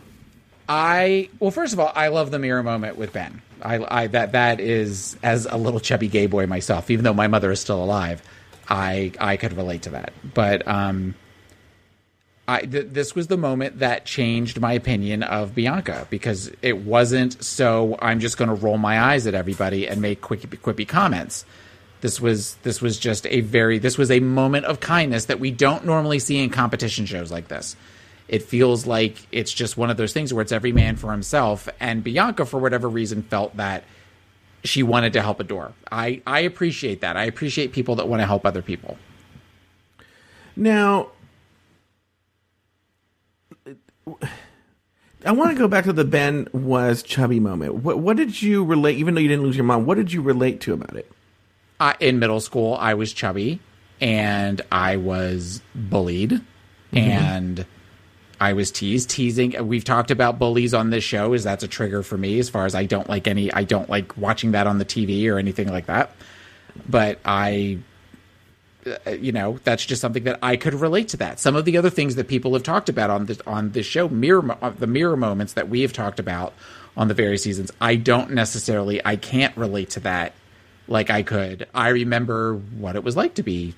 I 0.69 1.29
well, 1.41 1.51
first 1.51 1.73
of 1.73 1.81
all, 1.81 1.93
I 1.95 2.09
love 2.09 2.31
the 2.31 2.39
mirror 2.39 2.63
moment 2.63 2.97
with 2.97 3.13
Ben. 3.13 3.43
I, 3.61 4.03
I 4.03 4.07
that 4.09 4.33
that 4.33 4.61
is 4.61 5.17
as 5.23 5.47
a 5.47 5.57
little 5.57 5.81
chubby 5.81 6.09
gay 6.09 6.27
boy 6.27 6.47
myself. 6.47 6.91
Even 6.91 7.05
though 7.05 7.13
my 7.15 7.27
mother 7.27 7.51
is 7.51 7.61
still 7.61 7.83
alive, 7.85 8.23
I 8.69 9.13
I 9.21 9.37
could 9.37 9.55
relate 9.55 9.83
to 9.83 9.91
that. 9.91 10.13
But 10.33 10.67
um, 10.67 11.15
I 12.49 12.61
th- 12.63 12.89
this 12.93 13.15
was 13.15 13.27
the 13.27 13.37
moment 13.37 13.81
that 13.81 14.07
changed 14.07 14.59
my 14.61 14.73
opinion 14.73 15.23
of 15.23 15.55
Bianca 15.55 16.07
because 16.09 16.51
it 16.63 16.79
wasn't 16.79 17.43
so 17.45 17.99
I'm 18.01 18.21
just 18.21 18.39
going 18.39 18.49
to 18.49 18.55
roll 18.55 18.79
my 18.79 19.01
eyes 19.01 19.27
at 19.27 19.35
everybody 19.35 19.87
and 19.87 20.01
make 20.01 20.21
quippy, 20.23 20.47
quippy 20.59 20.87
comments. 20.89 21.45
This 22.05 22.21
was 22.21 22.57
this 22.57 22.83
was 22.83 22.99
just 22.99 23.27
a 23.29 23.41
very 23.41 23.79
this 23.79 23.97
was 23.97 24.11
a 24.11 24.21
moment 24.21 24.67
of 24.67 24.79
kindness 24.79 25.25
that 25.25 25.41
we 25.41 25.51
don't 25.51 25.87
normally 25.87 26.19
see 26.19 26.37
in 26.37 26.51
competition 26.51 27.07
shows 27.07 27.33
like 27.33 27.49
this. 27.49 27.77
It 28.29 28.43
feels 28.43 28.87
like 28.87 29.27
it's 29.33 29.51
just 29.51 29.79
one 29.79 29.89
of 29.89 29.97
those 29.97 30.13
things 30.13 30.31
where 30.31 30.43
it's 30.43 30.53
every 30.53 30.71
man 30.71 30.97
for 30.97 31.13
himself. 31.13 31.67
And 31.81 32.05
Bianca, 32.05 32.45
for 32.45 32.61
whatever 32.61 32.91
reason, 32.91 33.23
felt 33.23 33.57
that 33.57 33.85
she 34.65 34.83
wanted 34.83 35.15
to 35.15 35.23
help 35.23 35.41
Adore. 35.41 35.73
I 35.91 36.21
I 36.27 36.41
appreciate 36.41 37.01
that. 37.01 37.17
I 37.17 37.25
appreciate 37.25 37.73
people 37.73 37.95
that 37.95 38.07
want 38.07 38.21
to 38.21 38.27
help 38.27 38.45
other 38.45 38.61
people. 38.61 38.99
Now, 40.57 41.09
I 45.25 45.33
want 45.33 45.53
to 45.53 45.57
go 45.57 45.69
back 45.69 45.85
to 45.85 45.95
the 45.95 46.05
Ben 46.05 46.49
was 46.53 47.03
chubby 47.03 47.41
moment. 47.41 47.77
What, 47.77 47.99
what 47.99 48.19
did 48.19 48.43
you 48.43 48.63
relate, 48.63 48.99
even 48.99 49.15
though 49.15 49.23
you 49.23 49.29
didn't 49.29 49.45
lose 49.45 49.57
your 49.57 49.65
mom, 49.65 49.87
what 49.87 49.95
did 49.95 50.13
you 50.13 50.21
relate 50.21 50.61
to 50.61 50.75
about 50.75 50.97
it? 50.97 51.11
Uh, 51.81 51.95
in 52.01 52.19
middle 52.19 52.41
school, 52.41 52.75
I 52.75 52.95
was 52.95 53.13
chubby 53.13 53.61
and 54.01 54.61
I 54.71 54.97
was 54.97 55.63
bullied 55.75 56.41
and 56.93 57.67
I 58.41 58.53
was 58.53 58.71
teased. 58.71 59.11
Teasing, 59.11 59.67
we've 59.67 59.85
talked 59.85 60.11
about 60.11 60.39
bullies 60.39 60.75
on 60.75 60.91
this 60.91 61.05
show, 61.05 61.33
is 61.33 61.45
that's 61.45 61.65
a 61.65 61.69
trigger 61.69 62.03
for 62.03 62.17
me 62.17 62.39
as 62.39 62.49
far 62.49 62.67
as 62.67 62.75
I 62.75 62.85
don't 62.85 63.09
like 63.09 63.27
any, 63.27 63.53
I 63.53 63.65
don't 63.65 63.89
like 63.89 64.17
watching 64.17 64.53
that 64.53 64.67
on 64.67 64.79
the 64.79 64.85
TV 64.85 65.31
or 65.31 65.39
anything 65.39 65.69
like 65.69 65.87
that. 65.87 66.15
But 66.89 67.21
I, 67.25 67.79
uh, 69.07 69.11
you 69.11 69.33
know, 69.33 69.59
that's 69.65 69.87
just 69.87 70.01
something 70.01 70.25
that 70.25 70.39
I 70.43 70.57
could 70.57 70.75
relate 70.75 71.09
to 71.09 71.17
that. 71.19 71.41
Some 71.41 71.57
of 71.57 71.65
the 71.65 71.77
other 71.77 71.91
things 71.91 72.17
that 72.17 72.29
people 72.29 72.53
have 72.55 72.63
talked 72.63 72.89
about 72.89 73.11
on 73.11 73.27
this, 73.27 73.41
on 73.47 73.71
this 73.73 73.87
show, 73.87 74.09
mirror, 74.09 74.57
uh, 74.61 74.71
the 74.71 74.87
mirror 74.87 75.17
moments 75.17 75.55
that 75.55 75.69
we 75.69 75.81
have 75.83 75.93
talked 75.93 76.19
about 76.19 76.53
on 76.97 77.09
the 77.09 77.15
various 77.15 77.43
seasons, 77.43 77.73
I 77.81 77.97
don't 77.97 78.33
necessarily, 78.33 79.01
I 79.05 79.17
can't 79.17 79.57
relate 79.57 79.91
to 79.91 80.01
that 80.01 80.35
like 80.89 81.11
I 81.11 81.23
could. 81.23 81.67
I 81.75 81.89
remember 81.89 82.55
what 82.55 82.97
it 82.97 83.05
was 83.05 83.17
like 83.17 83.35
to 83.35 83.43
be 83.43 83.75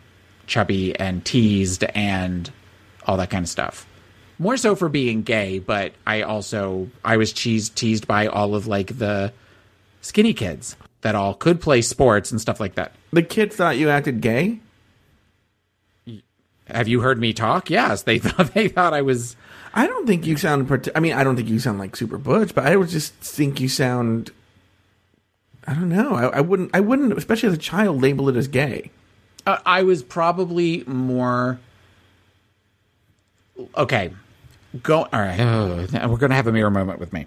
chubby 0.47 0.97
and 0.99 1.25
teased 1.25 1.85
and 1.85 2.51
all 3.07 3.17
that 3.17 3.31
kind 3.31 3.45
of 3.45 3.49
stuff. 3.49 3.87
More 4.39 4.57
so 4.57 4.75
for 4.77 4.89
being 4.89 5.23
gay, 5.23 5.59
but 5.59 5.93
I 6.07 6.23
also 6.23 6.91
I 7.05 7.17
was 7.17 7.33
teased 7.33 7.75
teased 7.77 8.07
by 8.07 8.27
all 8.27 8.55
of 8.55 8.67
like 8.67 8.99
the 8.99 9.33
skinny 10.03 10.35
kids 10.35 10.77
that 11.01 11.15
all 11.15 11.35
could 11.35 11.61
play 11.61 11.81
sports 11.83 12.31
and 12.31 12.41
stuff 12.41 12.61
like 12.61 12.75
that. 12.75 12.93
The 13.13 13.23
kids 13.23 13.57
thought 13.57 13.79
you 13.79 13.89
acted 13.89 14.21
gay? 14.21 14.61
Have 16.67 16.89
you 16.89 17.01
heard 17.01 17.19
me 17.19 17.33
talk? 17.33 17.71
Yes, 17.71 18.03
they 18.03 18.19
thought 18.21 18.53
they 18.53 18.69
thought 18.69 18.93
I 18.93 19.03
was 19.03 19.37
I 19.77 19.87
don't 19.87 20.07
think 20.07 20.27
you 20.27 20.39
sound. 20.39 20.91
I 20.95 21.01
mean, 21.01 21.13
I 21.13 21.23
don't 21.23 21.37
think 21.37 21.51
you 21.51 21.61
sound 21.61 21.79
like 21.79 21.95
super 21.97 22.17
butch, 22.17 22.55
but 22.55 22.67
I 22.67 22.77
would 22.77 22.89
just 22.89 23.13
think 23.17 23.61
you 23.61 23.69
sound. 23.69 24.31
I 25.67 25.75
don't 25.75 25.89
know. 25.89 26.15
I, 26.15 26.39
I 26.39 26.41
wouldn't. 26.41 26.71
I 26.75 26.81
wouldn't, 26.81 27.17
especially 27.17 27.49
as 27.49 27.55
a 27.55 27.59
child, 27.59 28.01
label 28.01 28.29
it 28.29 28.37
as 28.37 28.49
gay. 28.49 28.91
Uh, 29.47 29.59
I 29.67 29.83
was 29.83 30.03
probably 30.03 30.85
more 30.87 31.59
okay. 33.77 34.13
Go 34.83 35.09
all 35.13 35.21
right. 35.21 35.41
oh, 35.41 35.87
we're 36.09 36.17
going 36.17 36.31
to 36.31 36.37
have 36.37 36.47
a 36.47 36.53
mirror 36.53 36.71
moment 36.71 36.99
with 37.01 37.13
me. 37.13 37.27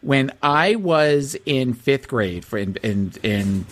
When 0.00 0.32
I 0.42 0.74
was 0.74 1.36
in 1.46 1.74
fifth 1.74 2.08
grade, 2.08 2.44
for 2.44 2.58
in 2.58 2.76
in, 2.82 3.12
in 3.22 3.66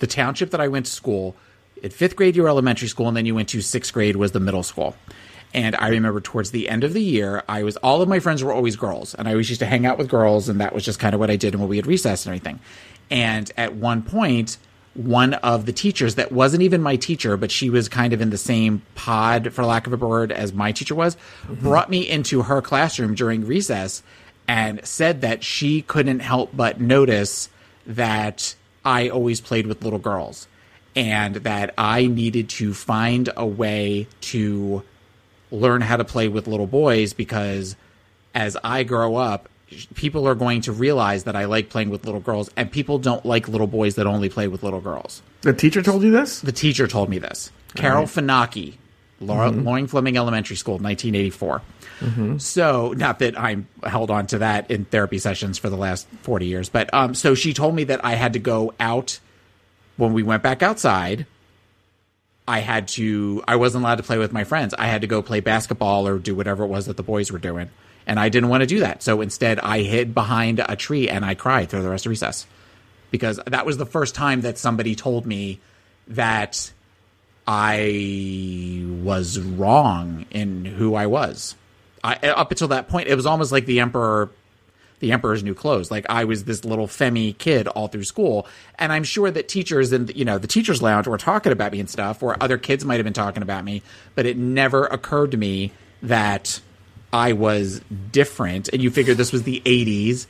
the 0.00 0.06
township 0.06 0.50
that 0.50 0.60
I 0.60 0.68
went 0.68 0.86
to 0.86 0.92
school, 0.92 1.36
in 1.82 1.90
fifth 1.90 2.16
grade 2.16 2.36
you 2.36 2.42
were 2.42 2.48
elementary 2.48 2.88
school, 2.88 3.08
and 3.08 3.16
then 3.16 3.26
you 3.26 3.34
went 3.34 3.48
to 3.50 3.60
sixth 3.60 3.92
grade 3.92 4.16
was 4.16 4.32
the 4.32 4.40
middle 4.40 4.62
school. 4.62 4.96
And 5.54 5.76
I 5.76 5.88
remember 5.88 6.20
towards 6.20 6.50
the 6.50 6.68
end 6.68 6.82
of 6.82 6.94
the 6.94 7.02
year, 7.02 7.42
I 7.46 7.62
was 7.62 7.76
all 7.78 8.00
of 8.00 8.08
my 8.08 8.20
friends 8.20 8.42
were 8.42 8.52
always 8.52 8.74
girls, 8.74 9.14
and 9.14 9.28
I 9.28 9.32
always 9.32 9.50
used 9.50 9.60
to 9.60 9.66
hang 9.66 9.84
out 9.84 9.98
with 9.98 10.08
girls, 10.08 10.48
and 10.48 10.60
that 10.60 10.74
was 10.74 10.84
just 10.84 10.98
kind 10.98 11.14
of 11.14 11.20
what 11.20 11.30
I 11.30 11.36
did 11.36 11.54
And 11.54 11.60
when 11.60 11.68
we 11.68 11.76
had 11.76 11.86
recess 11.86 12.24
and 12.26 12.34
everything. 12.34 12.58
And 13.12 13.52
at 13.58 13.74
one 13.74 14.02
point, 14.02 14.56
one 14.94 15.34
of 15.34 15.66
the 15.66 15.72
teachers 15.72 16.14
that 16.14 16.32
wasn't 16.32 16.62
even 16.62 16.80
my 16.80 16.96
teacher, 16.96 17.36
but 17.36 17.50
she 17.50 17.68
was 17.68 17.86
kind 17.86 18.14
of 18.14 18.22
in 18.22 18.30
the 18.30 18.38
same 18.38 18.80
pod, 18.94 19.52
for 19.52 19.64
lack 19.66 19.86
of 19.86 19.92
a 19.92 19.96
word, 19.98 20.32
as 20.32 20.54
my 20.54 20.72
teacher 20.72 20.94
was, 20.94 21.16
mm-hmm. 21.16 21.54
brought 21.56 21.90
me 21.90 22.08
into 22.08 22.42
her 22.42 22.62
classroom 22.62 23.14
during 23.14 23.46
recess 23.46 24.02
and 24.48 24.84
said 24.84 25.20
that 25.20 25.44
she 25.44 25.82
couldn't 25.82 26.20
help 26.20 26.56
but 26.56 26.80
notice 26.80 27.50
that 27.86 28.54
I 28.82 29.10
always 29.10 29.42
played 29.42 29.66
with 29.66 29.84
little 29.84 29.98
girls 29.98 30.48
and 30.96 31.36
that 31.36 31.74
I 31.76 32.06
needed 32.06 32.48
to 32.50 32.72
find 32.72 33.28
a 33.36 33.46
way 33.46 34.08
to 34.22 34.82
learn 35.50 35.82
how 35.82 35.98
to 35.98 36.04
play 36.04 36.28
with 36.28 36.46
little 36.46 36.66
boys 36.66 37.12
because 37.12 37.76
as 38.34 38.56
I 38.64 38.84
grow 38.84 39.16
up, 39.16 39.50
people 39.94 40.26
are 40.28 40.34
going 40.34 40.60
to 40.62 40.72
realize 40.72 41.24
that 41.24 41.36
I 41.36 41.44
like 41.46 41.68
playing 41.70 41.90
with 41.90 42.04
little 42.04 42.20
girls, 42.20 42.50
and 42.56 42.70
people 42.70 42.98
don't 42.98 43.24
like 43.24 43.48
little 43.48 43.66
boys 43.66 43.94
that 43.96 44.06
only 44.06 44.28
play 44.28 44.48
with 44.48 44.62
little 44.62 44.80
girls. 44.80 45.22
The 45.42 45.52
teacher 45.52 45.82
told 45.82 46.02
you 46.02 46.10
this? 46.10 46.40
The 46.40 46.52
teacher 46.52 46.86
told 46.86 47.08
me 47.08 47.18
this. 47.18 47.50
Carol 47.74 48.04
Finaki, 48.04 48.74
Laura, 49.20 49.50
Mhm. 49.50 49.64
Loring 49.64 49.86
Fleming 49.86 50.16
Elementary 50.16 50.56
School, 50.56 50.74
1984. 50.78 51.62
Mm-hmm. 52.00 52.38
So, 52.38 52.92
not 52.96 53.20
that 53.20 53.38
I'm 53.38 53.68
held 53.84 54.10
on 54.10 54.26
to 54.28 54.38
that 54.38 54.70
in 54.70 54.84
therapy 54.86 55.18
sessions 55.18 55.58
for 55.58 55.70
the 55.70 55.76
last 55.76 56.06
40 56.22 56.46
years, 56.46 56.68
but 56.68 56.92
um, 56.92 57.14
so 57.14 57.34
she 57.34 57.54
told 57.54 57.74
me 57.74 57.84
that 57.84 58.04
I 58.04 58.14
had 58.14 58.32
to 58.32 58.38
go 58.40 58.74
out 58.80 59.20
when 59.96 60.12
we 60.12 60.22
went 60.22 60.42
back 60.42 60.62
outside. 60.62 61.26
I 62.48 62.58
had 62.58 62.88
to, 62.88 63.42
I 63.46 63.54
wasn't 63.54 63.84
allowed 63.84 63.96
to 63.98 64.02
play 64.02 64.18
with 64.18 64.32
my 64.32 64.42
friends. 64.42 64.74
I 64.76 64.86
had 64.88 65.02
to 65.02 65.06
go 65.06 65.22
play 65.22 65.38
basketball 65.38 66.08
or 66.08 66.18
do 66.18 66.34
whatever 66.34 66.64
it 66.64 66.66
was 66.66 66.86
that 66.86 66.96
the 66.96 67.02
boys 67.04 67.30
were 67.30 67.38
doing. 67.38 67.70
And 68.06 68.18
I 68.18 68.28
didn't 68.28 68.48
want 68.48 68.62
to 68.62 68.66
do 68.66 68.80
that. 68.80 69.02
So 69.02 69.20
instead, 69.20 69.58
I 69.60 69.82
hid 69.82 70.14
behind 70.14 70.60
a 70.60 70.76
tree 70.76 71.08
and 71.08 71.24
I 71.24 71.34
cried 71.34 71.70
through 71.70 71.82
the 71.82 71.90
rest 71.90 72.06
of 72.06 72.10
recess 72.10 72.46
because 73.10 73.38
that 73.46 73.64
was 73.64 73.76
the 73.76 73.86
first 73.86 74.14
time 74.14 74.40
that 74.40 74.58
somebody 74.58 74.96
told 74.96 75.26
me 75.26 75.60
that 76.08 76.72
I 77.46 78.84
was 79.02 79.38
wrong 79.38 80.26
in 80.30 80.64
who 80.64 80.94
I 80.94 81.06
was. 81.06 81.54
I, 82.04 82.14
up 82.14 82.50
until 82.50 82.68
that 82.68 82.88
point, 82.88 83.08
it 83.08 83.14
was 83.14 83.26
almost 83.26 83.52
like 83.52 83.66
the 83.66 83.80
emperor, 83.80 84.30
the 85.00 85.12
emperor's 85.12 85.44
new 85.44 85.54
clothes. 85.54 85.90
Like 85.90 86.06
I 86.08 86.24
was 86.24 86.44
this 86.44 86.64
little 86.64 86.86
femmy 86.86 87.32
kid 87.34 87.68
all 87.68 87.88
through 87.88 88.04
school, 88.04 88.46
and 88.78 88.92
I'm 88.92 89.04
sure 89.04 89.30
that 89.30 89.48
teachers 89.48 89.92
and 89.92 90.14
you 90.16 90.24
know 90.24 90.38
the 90.38 90.48
teachers' 90.48 90.82
lounge 90.82 91.06
were 91.06 91.18
talking 91.18 91.52
about 91.52 91.72
me 91.72 91.80
and 91.80 91.88
stuff, 91.90 92.22
or 92.22 92.36
other 92.42 92.58
kids 92.58 92.84
might 92.84 92.96
have 92.96 93.04
been 93.04 93.12
talking 93.12 93.42
about 93.42 93.64
me, 93.64 93.82
but 94.14 94.26
it 94.26 94.36
never 94.36 94.86
occurred 94.86 95.30
to 95.32 95.36
me 95.36 95.72
that 96.02 96.60
I 97.12 97.32
was 97.32 97.80
different. 98.10 98.68
And 98.68 98.82
you 98.82 98.90
figure 98.90 99.14
this 99.14 99.32
was 99.32 99.42
the 99.42 99.62
'80s 99.64 100.26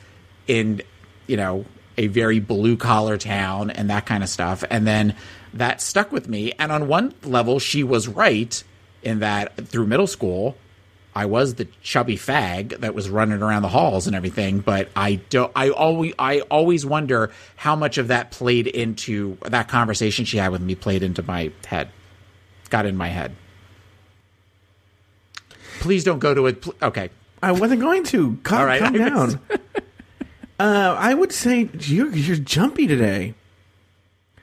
in 0.47 0.81
you 1.27 1.37
know 1.37 1.65
a 1.97 2.07
very 2.07 2.39
blue 2.39 2.75
collar 2.75 3.17
town 3.17 3.69
and 3.69 3.89
that 3.89 4.05
kind 4.05 4.23
of 4.23 4.29
stuff, 4.29 4.63
and 4.69 4.85
then 4.87 5.15
that 5.53 5.81
stuck 5.81 6.11
with 6.11 6.27
me. 6.27 6.51
And 6.57 6.71
on 6.71 6.87
one 6.87 7.13
level, 7.23 7.59
she 7.59 7.83
was 7.83 8.07
right 8.07 8.63
in 9.03 9.19
that 9.19 9.55
through 9.67 9.87
middle 9.87 10.07
school. 10.07 10.57
I 11.15 11.25
was 11.27 11.55
the 11.55 11.67
chubby 11.83 12.17
fag 12.17 12.79
that 12.79 12.95
was 12.95 13.07
running 13.07 13.41
around 13.41 13.61
the 13.61 13.69
halls 13.69 14.07
and 14.07 14.15
everything, 14.15 14.61
but 14.61 14.89
I 14.95 15.15
don't. 15.29 15.51
I 15.55 15.69
always, 15.69 16.13
I 16.17 16.39
always 16.41 16.85
wonder 16.85 17.31
how 17.55 17.75
much 17.75 17.99
of 17.99 18.07
that 18.07 18.31
played 18.31 18.65
into 18.65 19.37
that 19.43 19.67
conversation 19.67 20.25
she 20.25 20.37
had 20.37 20.51
with 20.51 20.61
me 20.61 20.73
played 20.73 21.03
into 21.03 21.21
my 21.21 21.51
head, 21.65 21.89
got 22.69 22.87
in 22.87 22.97
my 22.97 23.09
head. 23.09 23.35
Please 25.83 26.03
don't 26.05 26.19
go 26.19 26.33
to 26.33 26.47
it. 26.47 26.65
Okay, 26.81 27.09
I 27.41 27.51
wasn't 27.51 27.81
going 27.81 28.05
to. 28.05 28.37
Calm, 28.43 28.59
All 28.59 28.65
right, 28.65 28.79
calm 28.81 28.95
I 29.01 29.09
was- 29.25 29.35
down. 29.35 29.59
uh, 30.59 30.95
I 30.97 31.13
would 31.13 31.31
say 31.33 31.69
you're 31.79 32.09
you're 32.09 32.37
jumpy 32.37 32.87
today. 32.87 33.33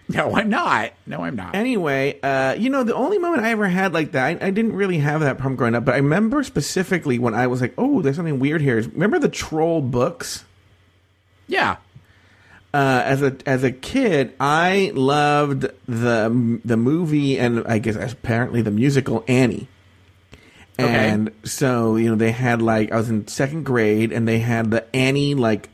No, 0.09 0.34
I'm 0.34 0.51
not. 0.51 0.93
No, 1.07 1.22
I'm 1.22 1.36
not. 1.36 1.55
Anyway, 1.55 2.18
uh, 2.20 2.57
you 2.59 2.68
know, 2.68 2.82
the 2.82 2.95
only 2.95 3.18
moment 3.18 3.45
I 3.45 3.53
ever 3.53 3.68
had 3.68 3.95
like 3.95 4.12
that, 4.12 4.43
I, 4.43 4.49
I 4.49 4.51
didn't 4.51 4.72
really 4.74 4.99
have 4.99 5.20
that 5.20 5.38
problem 5.38 5.55
growing 5.57 5.76
up, 5.76 5.84
but 5.84 5.95
I 5.95 5.99
remember 5.99 6.43
specifically 6.43 7.18
when 7.20 7.32
I 7.32 7.47
was 7.47 7.61
like, 7.61 7.74
oh, 7.78 8.03
there's 8.03 8.16
something 8.16 8.41
weird 8.41 8.61
here. 8.61 8.76
Remember 8.82 9.18
the 9.20 9.28
troll 9.28 9.80
books? 9.80 10.45
Yeah. 11.47 11.76
uh, 12.74 13.03
as 13.05 13.22
a 13.22 13.36
as 13.47 13.62
a 13.64 13.70
kid, 13.72 14.34
I 14.41 14.91
loved 14.95 15.62
the 15.88 16.61
the 16.64 16.76
movie 16.76 17.38
and 17.38 17.64
I 17.66 17.78
guess 17.78 17.97
apparently 18.12 18.62
the 18.62 18.70
musical 18.72 19.24
Annie. 19.28 19.68
And 20.88 21.30
so 21.44 21.96
you 21.96 22.10
know 22.10 22.16
they 22.16 22.32
had 22.32 22.62
like 22.62 22.92
I 22.92 22.96
was 22.96 23.08
in 23.10 23.26
second 23.28 23.64
grade 23.64 24.12
and 24.12 24.26
they 24.26 24.38
had 24.38 24.70
the 24.70 24.84
Annie 24.96 25.34
like 25.34 25.68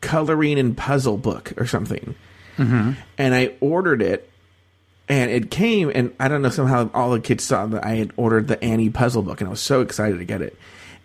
coloring 0.00 0.58
and 0.58 0.76
puzzle 0.76 1.16
book 1.18 1.52
or 1.56 1.66
something, 1.66 2.14
Mm-hmm. 2.56 2.92
and 3.18 3.34
I 3.34 3.52
ordered 3.60 4.02
it, 4.02 4.28
and 5.08 5.30
it 5.30 5.50
came 5.50 5.92
and 5.94 6.12
I 6.18 6.26
don't 6.28 6.42
know 6.42 6.50
somehow 6.50 6.90
all 6.92 7.10
the 7.12 7.20
kids 7.20 7.44
saw 7.44 7.66
that 7.66 7.84
I 7.84 7.94
had 7.96 8.12
ordered 8.16 8.48
the 8.48 8.62
Annie 8.62 8.90
puzzle 8.90 9.22
book 9.22 9.40
and 9.40 9.46
I 9.48 9.50
was 9.50 9.60
so 9.60 9.80
excited 9.80 10.18
to 10.18 10.24
get 10.24 10.42
it. 10.42 10.56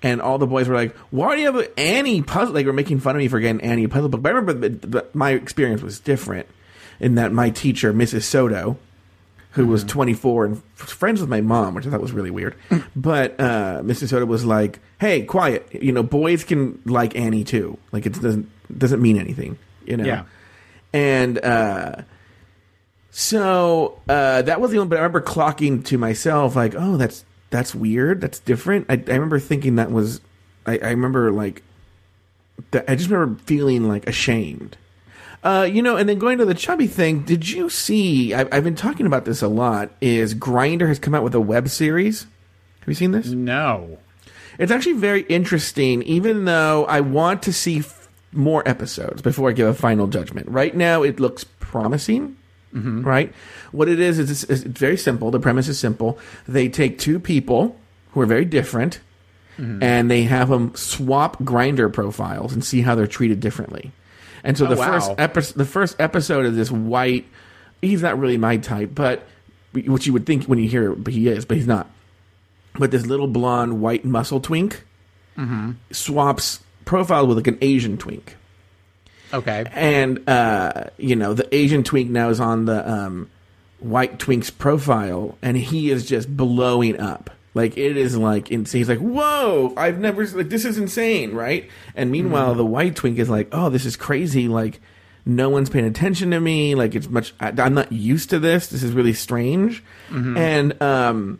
And 0.01 0.19
all 0.21 0.37
the 0.37 0.47
boys 0.47 0.67
were 0.67 0.75
like, 0.75 0.95
"Why 1.11 1.35
do 1.35 1.41
you 1.41 1.45
have 1.51 1.55
an 1.55 1.67
Annie 1.77 2.21
puzzle?" 2.23 2.53
Like, 2.55 2.65
were 2.65 2.73
making 2.73 2.99
fun 2.99 3.15
of 3.15 3.19
me 3.19 3.27
for 3.29 3.39
getting 3.39 3.61
an 3.61 3.69
Annie 3.69 3.87
puzzle 3.87 4.09
book. 4.09 4.21
But 4.21 4.29
I 4.29 4.35
remember 4.35 4.67
that 4.67 4.91
that 4.91 5.15
my 5.15 5.29
experience 5.31 5.81
was 5.81 5.99
different 5.99 6.47
in 6.99 7.15
that 7.15 7.31
my 7.31 7.51
teacher, 7.51 7.93
Mrs. 7.93 8.23
Soto, 8.23 8.77
who 9.53 9.67
was 9.67 9.83
24 9.83 10.45
and 10.45 10.61
f- 10.79 10.89
friends 10.89 11.21
with 11.21 11.29
my 11.29 11.41
mom, 11.41 11.73
which 11.75 11.85
I 11.87 11.89
thought 11.89 12.01
was 12.01 12.11
really 12.11 12.31
weird. 12.31 12.55
but 12.95 13.39
uh, 13.39 13.81
Mrs. 13.83 14.09
Soto 14.09 14.25
was 14.25 14.45
like, 14.45 14.79
"Hey, 14.99 15.23
quiet! 15.23 15.67
You 15.71 15.91
know, 15.91 16.03
boys 16.03 16.43
can 16.43 16.81
like 16.85 17.15
Annie 17.15 17.43
too. 17.43 17.77
Like, 17.91 18.05
it 18.05 18.13
doesn't 18.13 18.49
doesn't 18.77 19.01
mean 19.01 19.17
anything. 19.17 19.57
You 19.85 19.97
know." 19.97 20.05
Yeah. 20.05 20.23
And 20.93 21.43
uh, 21.43 22.01
so 23.11 24.01
uh, 24.09 24.41
that 24.41 24.59
was 24.59 24.71
the 24.71 24.77
only. 24.79 24.89
But 24.89 24.97
I 24.97 25.01
remember 25.01 25.21
clocking 25.21 25.85
to 25.85 25.97
myself 25.97 26.55
like, 26.55 26.73
"Oh, 26.75 26.97
that's 26.97 27.23
that's 27.51 27.75
weird. 27.75 28.21
That's 28.21 28.39
different." 28.39 28.87
I, 28.89 28.93
I 28.93 29.13
remember 29.13 29.39
thinking 29.39 29.75
that 29.75 29.91
was. 29.91 30.21
I, 30.65 30.79
I 30.79 30.89
remember 30.89 31.31
like. 31.31 31.63
That, 32.71 32.89
I 32.89 32.95
just 32.95 33.09
remember 33.09 33.39
feeling 33.43 33.87
like 33.87 34.07
ashamed. 34.07 34.77
Uh, 35.43 35.67
you 35.69 35.81
know, 35.81 35.97
and 35.97 36.07
then 36.07 36.17
going 36.19 36.37
to 36.37 36.45
the 36.45 36.53
chubby 36.53 36.87
thing, 36.87 37.21
did 37.23 37.49
you 37.49 37.69
see? 37.69 38.33
I've, 38.33 38.47
I've 38.53 38.63
been 38.63 38.75
talking 38.75 39.05
about 39.05 39.25
this 39.25 39.41
a 39.41 39.47
lot. 39.49 39.91
Is 39.99 40.33
Grindr 40.33 40.87
has 40.87 40.99
come 40.99 41.13
out 41.13 41.23
with 41.23 41.35
a 41.35 41.41
web 41.41 41.67
series? 41.67 42.23
Have 42.79 42.87
you 42.87 42.93
seen 42.93 43.11
this? 43.11 43.27
No. 43.27 43.99
It's 44.57 44.71
actually 44.71 44.93
very 44.93 45.23
interesting, 45.23 46.01
even 46.03 46.45
though 46.45 46.85
I 46.85 47.01
want 47.01 47.43
to 47.43 47.51
see 47.53 47.79
f- 47.79 48.07
more 48.31 48.63
episodes 48.67 49.21
before 49.21 49.49
I 49.49 49.53
give 49.53 49.67
a 49.67 49.73
final 49.73 50.07
judgment. 50.07 50.47
Right 50.47 50.75
now, 50.75 51.03
it 51.03 51.19
looks 51.19 51.43
promising. 51.43 52.37
Right? 53.03 53.33
What 53.71 53.87
it 53.89 53.99
is 53.99 54.17
is 54.19 54.31
it's, 54.31 54.43
it's 54.45 54.63
very 54.79 54.97
simple. 54.97 55.29
The 55.29 55.39
premise 55.39 55.67
is 55.67 55.77
simple. 55.77 56.17
They 56.47 56.69
take 56.69 56.97
two 56.97 57.19
people 57.19 57.75
who 58.11 58.21
are 58.21 58.25
very 58.25 58.45
different, 58.45 58.99
and 59.57 60.09
they 60.09 60.23
have 60.23 60.49
them 60.49 60.73
swap 60.73 61.37
Grindr 61.43 61.91
profiles 61.93 62.53
and 62.53 62.63
see 62.65 62.81
how 62.81 62.95
they're 62.95 63.05
treated 63.05 63.39
differently. 63.39 63.91
And 64.43 64.57
so 64.57 64.65
Oh, 64.65 64.69
the 64.69 64.75
wow. 64.75 64.85
first 64.99 65.11
episode, 65.17 65.55
the 65.57 65.65
first 65.65 65.95
episode 65.99 66.45
of 66.45 66.55
this 66.55 66.69
white, 66.71 67.25
he's 67.81 68.01
not 68.01 68.19
really 68.19 68.37
my 68.37 68.57
type, 68.57 68.91
but 68.93 69.25
which 69.73 70.05
you 70.05 70.13
would 70.13 70.25
think 70.25 70.45
when 70.45 70.59
you 70.59 70.69
hear, 70.69 70.93
but 70.93 71.13
he 71.13 71.27
is, 71.27 71.45
but 71.45 71.57
he's 71.57 71.67
not. 71.67 71.89
But 72.77 72.91
this 72.91 73.05
little 73.05 73.27
blonde 73.27 73.81
white 73.81 74.05
muscle 74.05 74.39
twink 74.39 74.83
Mm-hmm. 75.37 75.71
swaps 75.91 76.59
profile 76.85 77.25
with 77.25 77.37
like 77.37 77.47
an 77.47 77.57
Asian 77.61 77.97
twink. 77.97 78.35
Okay. 79.33 79.65
And 79.71 80.29
uh, 80.29 80.85
you 80.97 81.15
know, 81.15 81.33
the 81.33 81.53
Asian 81.55 81.83
twink 81.83 82.11
now 82.11 82.29
is 82.29 82.39
on 82.39 82.65
the 82.65 82.87
um, 82.87 83.31
white 83.79 84.19
twink's 84.19 84.51
profile, 84.51 85.35
and 85.41 85.57
he 85.57 85.89
is 85.89 86.05
just 86.05 86.35
blowing 86.37 86.99
up. 86.99 87.31
Like 87.55 87.77
it 87.77 87.97
is 87.97 88.17
like 88.17 88.49
insane. 88.51 88.79
He's 88.79 88.89
like, 88.89 88.99
"Whoa! 88.99 89.73
I've 89.77 89.99
never 89.99 90.25
like 90.25 90.49
this 90.49 90.65
is 90.65 90.77
insane, 90.77 91.33
right?" 91.33 91.69
And 91.95 92.11
meanwhile, 92.11 92.55
the 92.55 92.65
white 92.65 92.95
twink 92.95 93.19
is 93.19 93.29
like, 93.29 93.49
"Oh, 93.51 93.69
this 93.69 93.85
is 93.85 93.95
crazy! 93.95 94.47
Like, 94.47 94.81
no 95.23 95.49
one's 95.49 95.69
paying 95.69 95.85
attention 95.85 96.31
to 96.31 96.39
me. 96.39 96.73
Like, 96.73 96.95
it's 96.95 97.07
much. 97.07 97.33
I, 97.39 97.53
I'm 97.59 97.75
not 97.75 97.91
used 97.91 98.31
to 98.31 98.39
this. 98.39 98.67
This 98.67 98.81
is 98.81 98.93
really 98.93 99.13
strange." 99.13 99.83
Mhm. 100.09 100.35
And 100.35 100.81
um, 100.81 101.39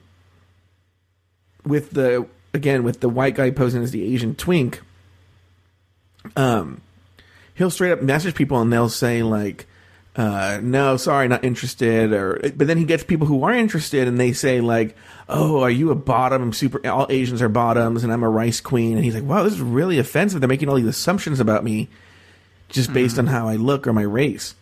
with 1.66 1.91
the 1.91 2.28
again 2.53 2.84
with 2.84 2.99
the 2.99 3.09
white 3.09 3.34
guy 3.34 3.49
posing 3.49 3.82
as 3.82 3.89
the 3.89 4.03
Asian 4.14 4.36
twink, 4.36 4.82
um, 6.36 6.82
he'll 7.55 7.72
straight 7.72 7.91
up 7.91 8.03
message 8.03 8.36
people 8.36 8.61
and 8.61 8.72
they'll 8.72 8.88
say 8.88 9.24
like, 9.24 9.66
uh, 10.16 10.59
"No, 10.61 10.95
sorry, 10.97 11.28
not 11.28 11.43
interested." 11.43 12.14
Or 12.14 12.39
but 12.55 12.68
then 12.68 12.78
he 12.78 12.86
gets 12.86 13.03
people 13.03 13.26
who 13.26 13.43
are 13.43 13.53
interested 13.53 14.07
and 14.07 14.20
they 14.20 14.32
say 14.34 14.61
like, 14.61 14.95
"Oh, 15.30 15.61
are 15.61 15.69
you 15.69 15.91
a 15.91 15.95
bottom? 15.95 16.41
I'm 16.41 16.53
super. 16.53 16.86
All 16.88 17.07
Asians 17.09 17.41
are 17.41 17.49
bottoms, 17.49 18.03
and 18.03 18.11
I'm 18.11 18.24
a 18.24 18.30
rice 18.30 18.61
queen." 18.61 18.95
And 18.95 19.03
he's 19.03 19.15
like, 19.15 19.24
"Wow, 19.24 19.43
this 19.43 19.53
is 19.53 19.61
really 19.61 19.99
offensive. 19.99 20.41
They're 20.41 20.47
making 20.47 20.69
all 20.69 20.76
these 20.76 20.86
assumptions 20.86 21.39
about 21.39 21.63
me 21.63 21.89
just 22.69 22.93
based 22.93 23.19
on 23.19 23.28
how 23.28 23.47
I 23.47 23.55
look 23.55 23.88
or 23.88 23.93
my 23.93 24.03
race." 24.03 24.55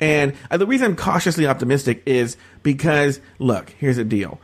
And 0.00 0.34
the 0.50 0.66
reason 0.66 0.88
I'm 0.88 0.96
cautiously 0.96 1.46
optimistic 1.46 2.02
is 2.06 2.36
because 2.62 3.20
look, 3.38 3.70
here's 3.78 3.96
the 3.96 4.04
deal 4.04 4.40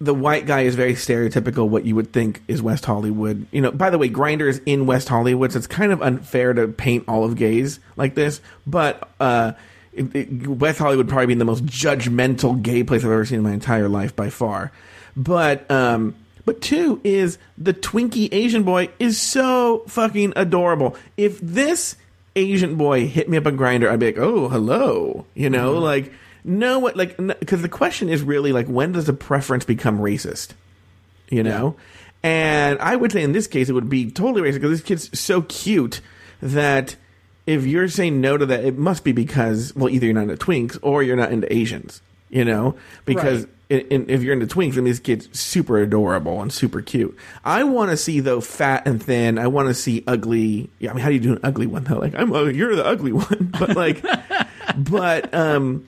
the 0.00 0.14
white 0.14 0.46
guy 0.46 0.62
is 0.62 0.74
very 0.74 0.94
stereotypical 0.94 1.68
what 1.68 1.84
you 1.84 1.94
would 1.94 2.12
think 2.12 2.42
is 2.48 2.62
West 2.62 2.86
Hollywood. 2.86 3.46
You 3.50 3.60
know, 3.60 3.70
by 3.70 3.90
the 3.90 3.98
way, 3.98 4.08
Grindr 4.08 4.48
is 4.48 4.60
in 4.64 4.86
West 4.86 5.08
Hollywood, 5.08 5.52
so 5.52 5.58
it's 5.58 5.66
kind 5.66 5.92
of 5.92 6.00
unfair 6.00 6.54
to 6.54 6.68
paint 6.68 7.04
all 7.06 7.24
of 7.24 7.36
gays 7.36 7.80
like 7.96 8.14
this. 8.14 8.40
But 8.66 9.08
uh, 9.20 9.52
it, 9.92 10.14
it, 10.14 10.46
West 10.46 10.78
Hollywood 10.78 11.08
probably 11.08 11.26
being 11.26 11.38
the 11.38 11.44
most 11.44 11.66
judgmental 11.66 12.60
gay 12.60 12.84
place 12.84 13.04
I've 13.04 13.10
ever 13.10 13.24
seen 13.24 13.38
in 13.38 13.44
my 13.44 13.52
entire 13.52 13.88
life 13.88 14.14
by 14.14 14.30
far. 14.30 14.72
But 15.16 15.70
um, 15.70 16.14
but 16.44 16.60
two 16.60 17.00
is 17.04 17.38
the 17.58 17.74
Twinkie 17.74 18.28
Asian 18.32 18.62
boy 18.62 18.90
is 18.98 19.20
so 19.20 19.84
fucking 19.88 20.32
adorable. 20.36 20.96
If 21.16 21.40
this 21.40 21.96
Asian 22.36 22.76
boy 22.76 23.06
hit 23.06 23.28
me 23.28 23.36
up 23.36 23.46
on 23.46 23.56
Grindr, 23.56 23.90
I'd 23.90 23.98
be 23.98 24.06
like, 24.06 24.18
oh, 24.18 24.48
hello, 24.48 25.26
you 25.34 25.50
know, 25.50 25.72
like 25.78 26.12
no 26.44 26.78
what 26.78 26.96
like 26.96 27.16
because 27.38 27.62
the 27.62 27.68
question 27.68 28.08
is 28.08 28.22
really 28.22 28.52
like 28.52 28.66
when 28.66 28.92
does 28.92 29.08
a 29.08 29.12
preference 29.12 29.64
become 29.64 29.98
racist 29.98 30.52
you 31.28 31.42
know 31.42 31.76
and 32.22 32.78
i 32.80 32.96
would 32.96 33.12
say 33.12 33.22
in 33.22 33.32
this 33.32 33.46
case 33.46 33.68
it 33.68 33.72
would 33.72 33.88
be 33.88 34.10
totally 34.10 34.40
racist 34.40 34.54
because 34.54 34.70
this 34.70 34.80
kid's 34.80 35.18
so 35.18 35.42
cute 35.42 36.00
that 36.40 36.96
if 37.50 37.66
you're 37.66 37.88
saying 37.88 38.20
no 38.20 38.36
to 38.36 38.46
that 38.46 38.64
it 38.64 38.78
must 38.78 39.04
be 39.04 39.12
because 39.12 39.74
well 39.74 39.88
either 39.88 40.06
you're 40.06 40.14
not 40.14 40.22
into 40.22 40.36
twinks 40.36 40.78
or 40.82 41.02
you're 41.02 41.16
not 41.16 41.32
into 41.32 41.52
asians 41.54 42.02
you 42.28 42.44
know 42.44 42.74
because 43.04 43.46
in, 43.68 43.80
in, 43.88 44.10
if 44.10 44.22
you're 44.22 44.32
into 44.32 44.46
twinks 44.46 44.74
then 44.74 44.84
this 44.84 44.98
kid's 44.98 45.28
super 45.38 45.78
adorable 45.78 46.40
and 46.40 46.52
super 46.52 46.80
cute 46.80 47.16
i 47.44 47.62
want 47.64 47.90
to 47.90 47.96
see 47.96 48.20
though 48.20 48.40
fat 48.40 48.86
and 48.86 49.02
thin 49.02 49.38
i 49.38 49.46
want 49.46 49.68
to 49.68 49.74
see 49.74 50.02
ugly 50.06 50.70
yeah, 50.78 50.90
i 50.90 50.94
mean 50.94 51.02
how 51.02 51.08
do 51.08 51.14
you 51.14 51.20
do 51.20 51.32
an 51.32 51.40
ugly 51.42 51.66
one 51.66 51.84
though 51.84 51.98
like 51.98 52.14
i'm 52.14 52.32
uh, 52.32 52.44
you're 52.44 52.76
the 52.76 52.84
ugly 52.86 53.12
one 53.12 53.52
but 53.58 53.76
like 53.76 54.04
but 54.76 55.32
um 55.34 55.86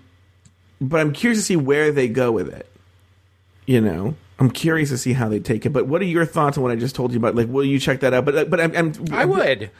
but 0.83 1.01
I'm 1.01 1.13
curious 1.13 1.39
to 1.39 1.45
see 1.45 1.57
where 1.57 1.93
they 1.93 2.09
go 2.09 2.33
with 2.33 2.53
it. 2.53 2.69
You 3.67 3.81
know, 3.81 4.17
I'm 4.39 4.51
curious 4.51 4.89
to 4.91 4.99
see 4.99 5.13
how 5.13 5.29
they 5.29 5.39
take 5.39 5.65
it. 5.65 5.71
But 5.71 5.87
what 5.87 6.03
are 6.03 6.07
your 6.07 6.27
thoughts 6.27 6.57
on 6.57 6.65
what 6.65 6.73
I 6.73 6.77
just 6.77 6.97
told 6.97 7.13
you 7.13 7.19
about? 7.19 7.37
Like, 7.37 7.49
will 7.49 7.65
you 7.65 7.79
check 7.79 8.01
that 8.01 8.13
out? 8.13 8.25
But 8.25 8.51
but 8.51 8.61
I'm, 8.61 8.77
I'm 8.77 8.93
I 9.13 9.25
would. 9.25 9.71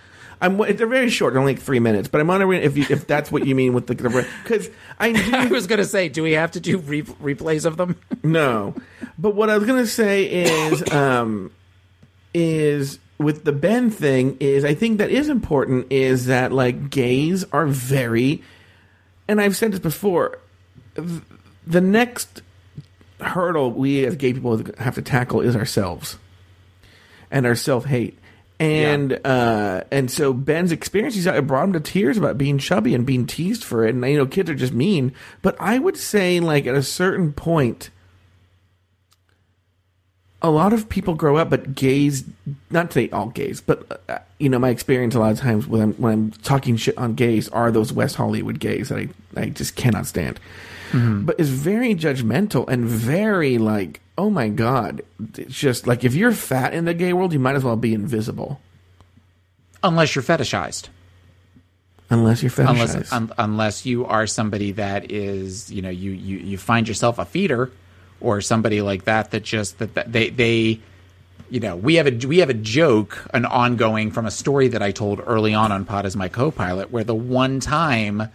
I'm. 0.43 0.59
They're 0.59 0.87
very 0.87 1.09
short. 1.09 1.33
They're 1.33 1.41
only 1.41 1.55
like 1.55 1.63
three 1.63 1.79
minutes. 1.79 2.09
But 2.09 2.21
I'm 2.21 2.27
wondering 2.27 2.63
if 2.63 2.77
you, 2.77 2.85
if 2.91 3.07
that's 3.07 3.33
what 3.33 3.47
you 3.47 3.55
mean 3.55 3.73
with 3.73 3.87
the 3.87 3.95
because 3.95 4.69
I 4.99 5.15
I 5.33 5.47
was 5.47 5.67
going 5.67 5.79
to 5.79 5.87
say, 5.87 6.09
do 6.09 6.23
we 6.23 6.33
have 6.33 6.51
to 6.53 6.61
do 6.61 6.79
re- 6.79 7.03
replays 7.03 7.65
of 7.65 7.77
them? 7.77 7.99
no. 8.23 8.75
But 9.19 9.35
what 9.35 9.49
I 9.49 9.57
was 9.57 9.67
gonna 9.67 9.87
say 9.87 10.25
is 10.25 10.83
um 10.93 11.51
is 12.35 12.99
with 13.19 13.45
the 13.45 13.53
Ben 13.53 13.91
thing 13.91 14.37
is 14.41 14.65
I 14.65 14.75
think 14.75 14.99
that 14.99 15.11
is 15.11 15.29
important 15.29 15.87
is 15.91 16.27
that 16.27 16.53
like 16.53 16.91
gays 16.91 17.45
are 17.53 17.67
very 17.67 18.43
and 19.29 19.41
I've 19.41 19.57
said 19.57 19.73
this 19.73 19.81
before 19.81 20.39
the 21.67 21.81
next 21.81 22.43
hurdle 23.21 23.71
we 23.71 24.05
as 24.05 24.17
gay 24.17 24.33
people 24.33 24.61
have 24.79 24.97
to 24.97 25.03
tackle 25.03 25.41
is 25.41 25.55
ourselves 25.55 26.19
and 27.31 27.47
our 27.47 27.55
self 27.55 27.87
hate. 27.87 28.19
And 28.63 29.27
uh, 29.27 29.83
and 29.91 30.09
so 30.09 30.33
Ben's 30.33 30.71
experience, 30.71 31.17
he's 31.17 31.27
it 31.27 31.47
brought 31.49 31.65
him 31.65 31.73
to 31.73 31.81
tears 31.81 32.17
about 32.17 32.39
being 32.39 32.59
chubby 32.59 32.95
and 32.95 33.05
being 33.05 33.27
teased 33.27 33.65
for 33.65 33.85
it. 33.85 33.93
And 33.93 34.05
you 34.05 34.17
know, 34.17 34.27
kids 34.27 34.49
are 34.49 34.55
just 34.55 34.73
mean. 34.73 35.13
But 35.43 35.57
I 35.59 35.81
would 35.81 35.97
say, 35.97 36.39
like 36.39 36.67
at 36.67 36.77
a 36.77 36.83
certain 36.83 37.33
point, 37.33 37.91
a 40.43 40.51
lot 40.51 40.73
of 40.73 40.89
people 40.89 41.15
grow 41.15 41.39
up, 41.39 41.51
but 41.51 41.75
gays, 41.75 42.23
not 42.71 42.93
to 42.93 42.95
say 42.95 43.11
all 43.11 43.31
gays, 43.31 43.61
but 43.61 44.01
uh, 44.09 44.19
you 44.39 44.49
know, 44.49 44.61
my 44.61 44.69
experience 44.69 45.17
a 45.17 45.19
lot 45.19 45.33
of 45.33 45.41
times 45.41 45.67
when 45.67 45.83
I'm 45.83 45.93
when 45.95 46.13
I'm 46.13 46.31
talking 46.31 46.77
shit 46.77 46.97
on 46.97 47.15
gays 47.15 47.49
are 47.49 47.73
those 47.73 47.93
West 47.93 48.15
Hollywood 48.15 48.61
gays 48.61 48.91
that 48.91 48.99
I 48.99 49.09
I 49.37 49.49
just 49.49 49.75
cannot 49.75 50.07
stand. 50.07 50.39
Mm-hmm. 50.93 51.25
But 51.25 51.41
is 51.41 51.51
very 51.51 51.95
judgmental 51.95 52.69
and 52.69 52.85
very 52.85 53.59
like, 53.59 54.01
oh 54.17 54.31
my 54.31 54.49
god, 54.49 55.03
it's 55.37 55.59
just 55.59 55.87
like 55.87 56.05
if 56.05 56.15
you're 56.15 56.33
fat 56.33 56.75
in 56.75 56.85
the 56.85 56.95
gay 56.95 57.13
world, 57.13 57.33
you 57.33 57.39
might 57.39 57.57
as 57.57 57.65
well 57.65 57.77
be 57.77 57.95
invisible. 57.95 58.61
Unless 59.83 60.15
you're 60.15 60.23
fetishized. 60.23 60.89
Unless 62.11 62.43
you're 62.43 62.51
fetishized. 62.51 62.69
Unless 62.69 63.13
un- 63.13 63.33
unless 63.39 63.87
you 63.87 64.05
are 64.05 64.27
somebody 64.27 64.73
that 64.73 65.11
is, 65.11 65.73
you 65.73 65.83
know, 65.83 65.91
you, 65.91 66.13
you, 66.13 66.39
you 66.39 66.59
find 66.59 66.87
yourself 66.87 67.19
a 67.19 67.25
feeder 67.25 67.71
or 68.21 68.41
somebody 68.41 68.83
like 68.83 69.05
that 69.05 69.31
that 69.33 69.43
just 69.43 69.79
that, 69.79 69.95
that 69.95 70.13
they 70.13 70.31
they 70.31 70.81
you 71.53 71.61
know, 71.61 71.77
we 71.77 71.97
have 71.97 72.07
a 72.07 72.27
we 72.27 72.39
have 72.39 72.49
a 72.49 72.55
joke, 72.55 73.29
an 73.35 73.45
ongoing 73.45 74.11
from 74.11 74.25
a 74.25 74.31
story 74.31 74.69
that 74.69 74.83
I 74.83 74.91
told 74.91 75.21
early 75.27 75.53
on 75.53 75.71
on 75.71 75.85
Pod 75.85 76.07
as 76.07 76.17
my 76.17 76.29
co-pilot, 76.29 76.91
where 76.91 77.05
the 77.05 77.15
one 77.15 77.61
time 77.61 78.31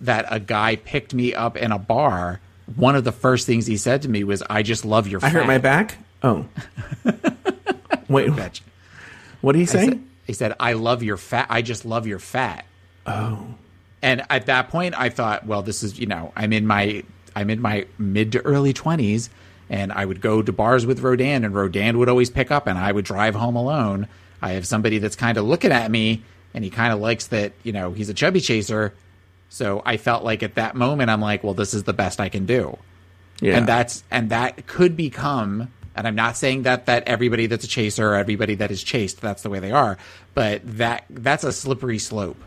that 0.00 0.26
a 0.30 0.40
guy 0.40 0.76
picked 0.76 1.12
me 1.14 1.34
up 1.34 1.56
in 1.56 1.72
a 1.72 1.78
bar, 1.78 2.40
one 2.76 2.96
of 2.96 3.04
the 3.04 3.12
first 3.12 3.46
things 3.46 3.66
he 3.66 3.76
said 3.76 4.02
to 4.02 4.08
me 4.08 4.24
was, 4.24 4.42
"I 4.48 4.62
just 4.62 4.84
love 4.84 5.06
your." 5.08 5.20
I 5.24 5.28
hurt 5.28 5.40
fat." 5.40 5.46
my 5.46 5.58
back. 5.58 5.98
Oh, 6.22 6.46
wait. 8.08 8.30
What 9.40 9.52
did 9.52 9.58
he 9.58 9.66
say? 9.66 9.86
said- 9.86 10.02
he 10.26 10.32
said, 10.32 10.54
"I 10.60 10.74
love 10.74 11.02
your 11.02 11.16
fat. 11.16 11.46
I 11.50 11.62
just 11.62 11.84
love 11.84 12.06
your 12.06 12.18
fat." 12.18 12.64
Oh. 13.06 13.46
And 14.02 14.22
at 14.30 14.46
that 14.46 14.68
point, 14.70 14.98
I 14.98 15.08
thought, 15.10 15.44
well, 15.46 15.62
this 15.62 15.82
is 15.82 15.98
you 15.98 16.06
know, 16.06 16.32
I'm 16.36 16.52
in 16.52 16.66
my 16.66 17.02
I'm 17.34 17.50
in 17.50 17.60
my 17.60 17.86
mid 17.98 18.32
to 18.32 18.40
early 18.42 18.72
twenties, 18.72 19.28
and 19.68 19.92
I 19.92 20.04
would 20.04 20.20
go 20.20 20.40
to 20.42 20.52
bars 20.52 20.86
with 20.86 21.00
Rodan, 21.00 21.44
and 21.44 21.54
Rodan 21.54 21.98
would 21.98 22.08
always 22.08 22.30
pick 22.30 22.50
up, 22.50 22.66
and 22.66 22.78
I 22.78 22.92
would 22.92 23.04
drive 23.04 23.34
home 23.34 23.56
alone. 23.56 24.08
I 24.40 24.52
have 24.52 24.66
somebody 24.66 24.98
that's 24.98 25.16
kind 25.16 25.36
of 25.36 25.44
looking 25.44 25.72
at 25.72 25.90
me, 25.90 26.22
and 26.54 26.64
he 26.64 26.70
kind 26.70 26.92
of 26.92 27.00
likes 27.00 27.26
that 27.28 27.52
you 27.62 27.72
know 27.72 27.92
he's 27.92 28.08
a 28.08 28.14
chubby 28.14 28.40
chaser. 28.40 28.94
So 29.50 29.82
I 29.84 29.98
felt 29.98 30.24
like 30.24 30.42
at 30.42 30.54
that 30.54 30.74
moment, 30.74 31.10
I'm 31.10 31.20
like, 31.20 31.44
well, 31.44 31.54
this 31.54 31.74
is 31.74 31.82
the 31.82 31.92
best 31.92 32.20
I 32.20 32.28
can 32.28 32.46
do. 32.46 32.78
Yeah. 33.40 33.58
And 33.58 33.66
that's 33.66 34.04
and 34.10 34.30
that 34.30 34.66
could 34.66 34.96
become 34.96 35.68
and 35.94 36.06
I'm 36.06 36.14
not 36.14 36.36
saying 36.36 36.62
that 36.62 36.86
that 36.86 37.08
everybody 37.08 37.46
that's 37.46 37.64
a 37.64 37.68
chaser 37.68 38.12
or 38.12 38.14
everybody 38.14 38.54
that 38.56 38.70
is 38.70 38.82
chased 38.82 39.20
that's 39.20 39.42
the 39.42 39.50
way 39.50 39.58
they 39.58 39.72
are, 39.72 39.98
but 40.34 40.62
that 40.78 41.04
that's 41.10 41.44
a 41.44 41.52
slippery 41.52 41.98
slope 41.98 42.42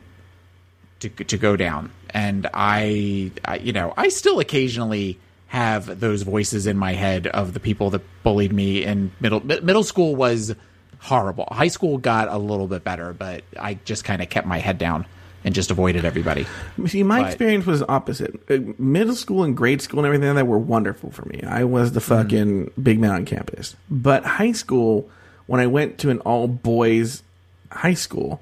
to 1.01 1.09
to 1.09 1.37
go 1.37 1.55
down. 1.55 1.91
And 2.09 2.49
I, 2.53 3.31
I 3.43 3.57
you 3.57 3.73
know, 3.73 3.93
I 3.97 4.09
still 4.09 4.39
occasionally 4.39 5.19
have 5.47 5.99
those 5.99 6.23
voices 6.23 6.65
in 6.65 6.77
my 6.77 6.93
head 6.93 7.27
of 7.27 7.53
the 7.53 7.59
people 7.59 7.89
that 7.91 8.01
bullied 8.23 8.53
me 8.53 8.83
in 8.83 9.11
middle 9.19 9.41
middle 9.45 9.83
school 9.83 10.15
was 10.15 10.55
horrible. 10.99 11.47
High 11.51 11.67
school 11.67 11.97
got 11.97 12.29
a 12.29 12.37
little 12.37 12.67
bit 12.67 12.83
better, 12.83 13.13
but 13.13 13.43
I 13.59 13.75
just 13.85 14.05
kind 14.05 14.21
of 14.21 14.29
kept 14.29 14.47
my 14.47 14.59
head 14.59 14.77
down 14.77 15.05
and 15.43 15.53
just 15.53 15.71
avoided 15.71 16.05
everybody. 16.05 16.45
See, 16.87 17.03
my 17.03 17.21
But- 17.21 17.27
experience 17.27 17.65
was 17.65 17.83
opposite. 17.89 18.39
Uh, 18.49 18.59
Middle 18.77 19.15
school 19.15 19.43
and 19.43 19.55
grade 19.57 19.81
school 19.81 19.99
and 19.99 20.05
everything 20.07 20.27
like 20.29 20.37
that 20.37 20.47
were 20.47 20.57
wonderful 20.59 21.11
for 21.11 21.25
me. 21.25 21.41
I 21.47 21.63
was 21.63 21.91
the 21.91 21.99
Mm-hmm. 21.99 22.21
fucking 22.23 22.71
big 22.81 22.99
man 22.99 23.11
on 23.11 23.25
campus. 23.25 23.75
But 23.89 24.25
high 24.25 24.51
school, 24.53 25.09
when 25.47 25.59
I 25.59 25.67
went 25.67 25.97
to 25.99 26.09
an 26.09 26.19
all 26.19 26.47
boys 26.47 27.23
high 27.71 27.93
school, 27.95 28.41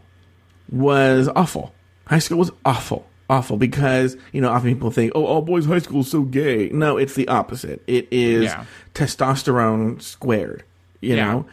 was 0.71 1.27
awful. 1.35 1.73
High 2.07 2.19
school 2.19 2.37
was 2.37 2.51
awful. 2.65 3.07
Awful 3.29 3.55
because, 3.57 4.17
you 4.33 4.41
know, 4.41 4.49
often 4.49 4.73
people 4.73 4.91
think, 4.91 5.13
oh, 5.15 5.25
all 5.25 5.41
boys 5.41 5.65
high 5.65 5.79
school 5.79 6.01
is 6.01 6.11
so 6.11 6.21
gay. 6.23 6.69
No, 6.73 6.97
it's 6.97 7.13
the 7.15 7.27
opposite. 7.29 7.81
It 7.87 8.07
is 8.11 8.43
Yeah. 8.45 8.65
testosterone 8.93 10.01
squared, 10.01 10.63
you 10.99 11.15
Yeah. 11.15 11.25
know? 11.31 11.45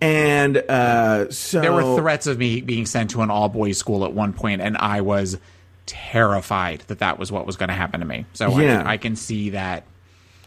And 0.00 0.56
uh, 0.56 1.30
so. 1.30 1.60
There 1.60 1.72
were 1.72 1.96
threats 1.96 2.26
of 2.26 2.38
me 2.38 2.60
being 2.60 2.86
sent 2.86 3.10
to 3.10 3.22
an 3.22 3.30
all 3.30 3.48
boys 3.48 3.78
school 3.78 4.04
at 4.04 4.12
one 4.12 4.32
point, 4.32 4.62
and 4.62 4.76
I 4.76 5.00
was 5.00 5.38
terrified 5.86 6.80
that 6.88 6.98
that 7.00 7.18
was 7.18 7.32
what 7.32 7.46
was 7.46 7.56
going 7.56 7.68
to 7.68 7.74
happen 7.74 8.00
to 8.00 8.06
me. 8.06 8.26
So 8.34 8.52
I- 8.52 8.62
Yeah. 8.62 8.82
I, 8.86 8.96
can 8.96 9.16
see 9.16 9.50
that. 9.50 9.84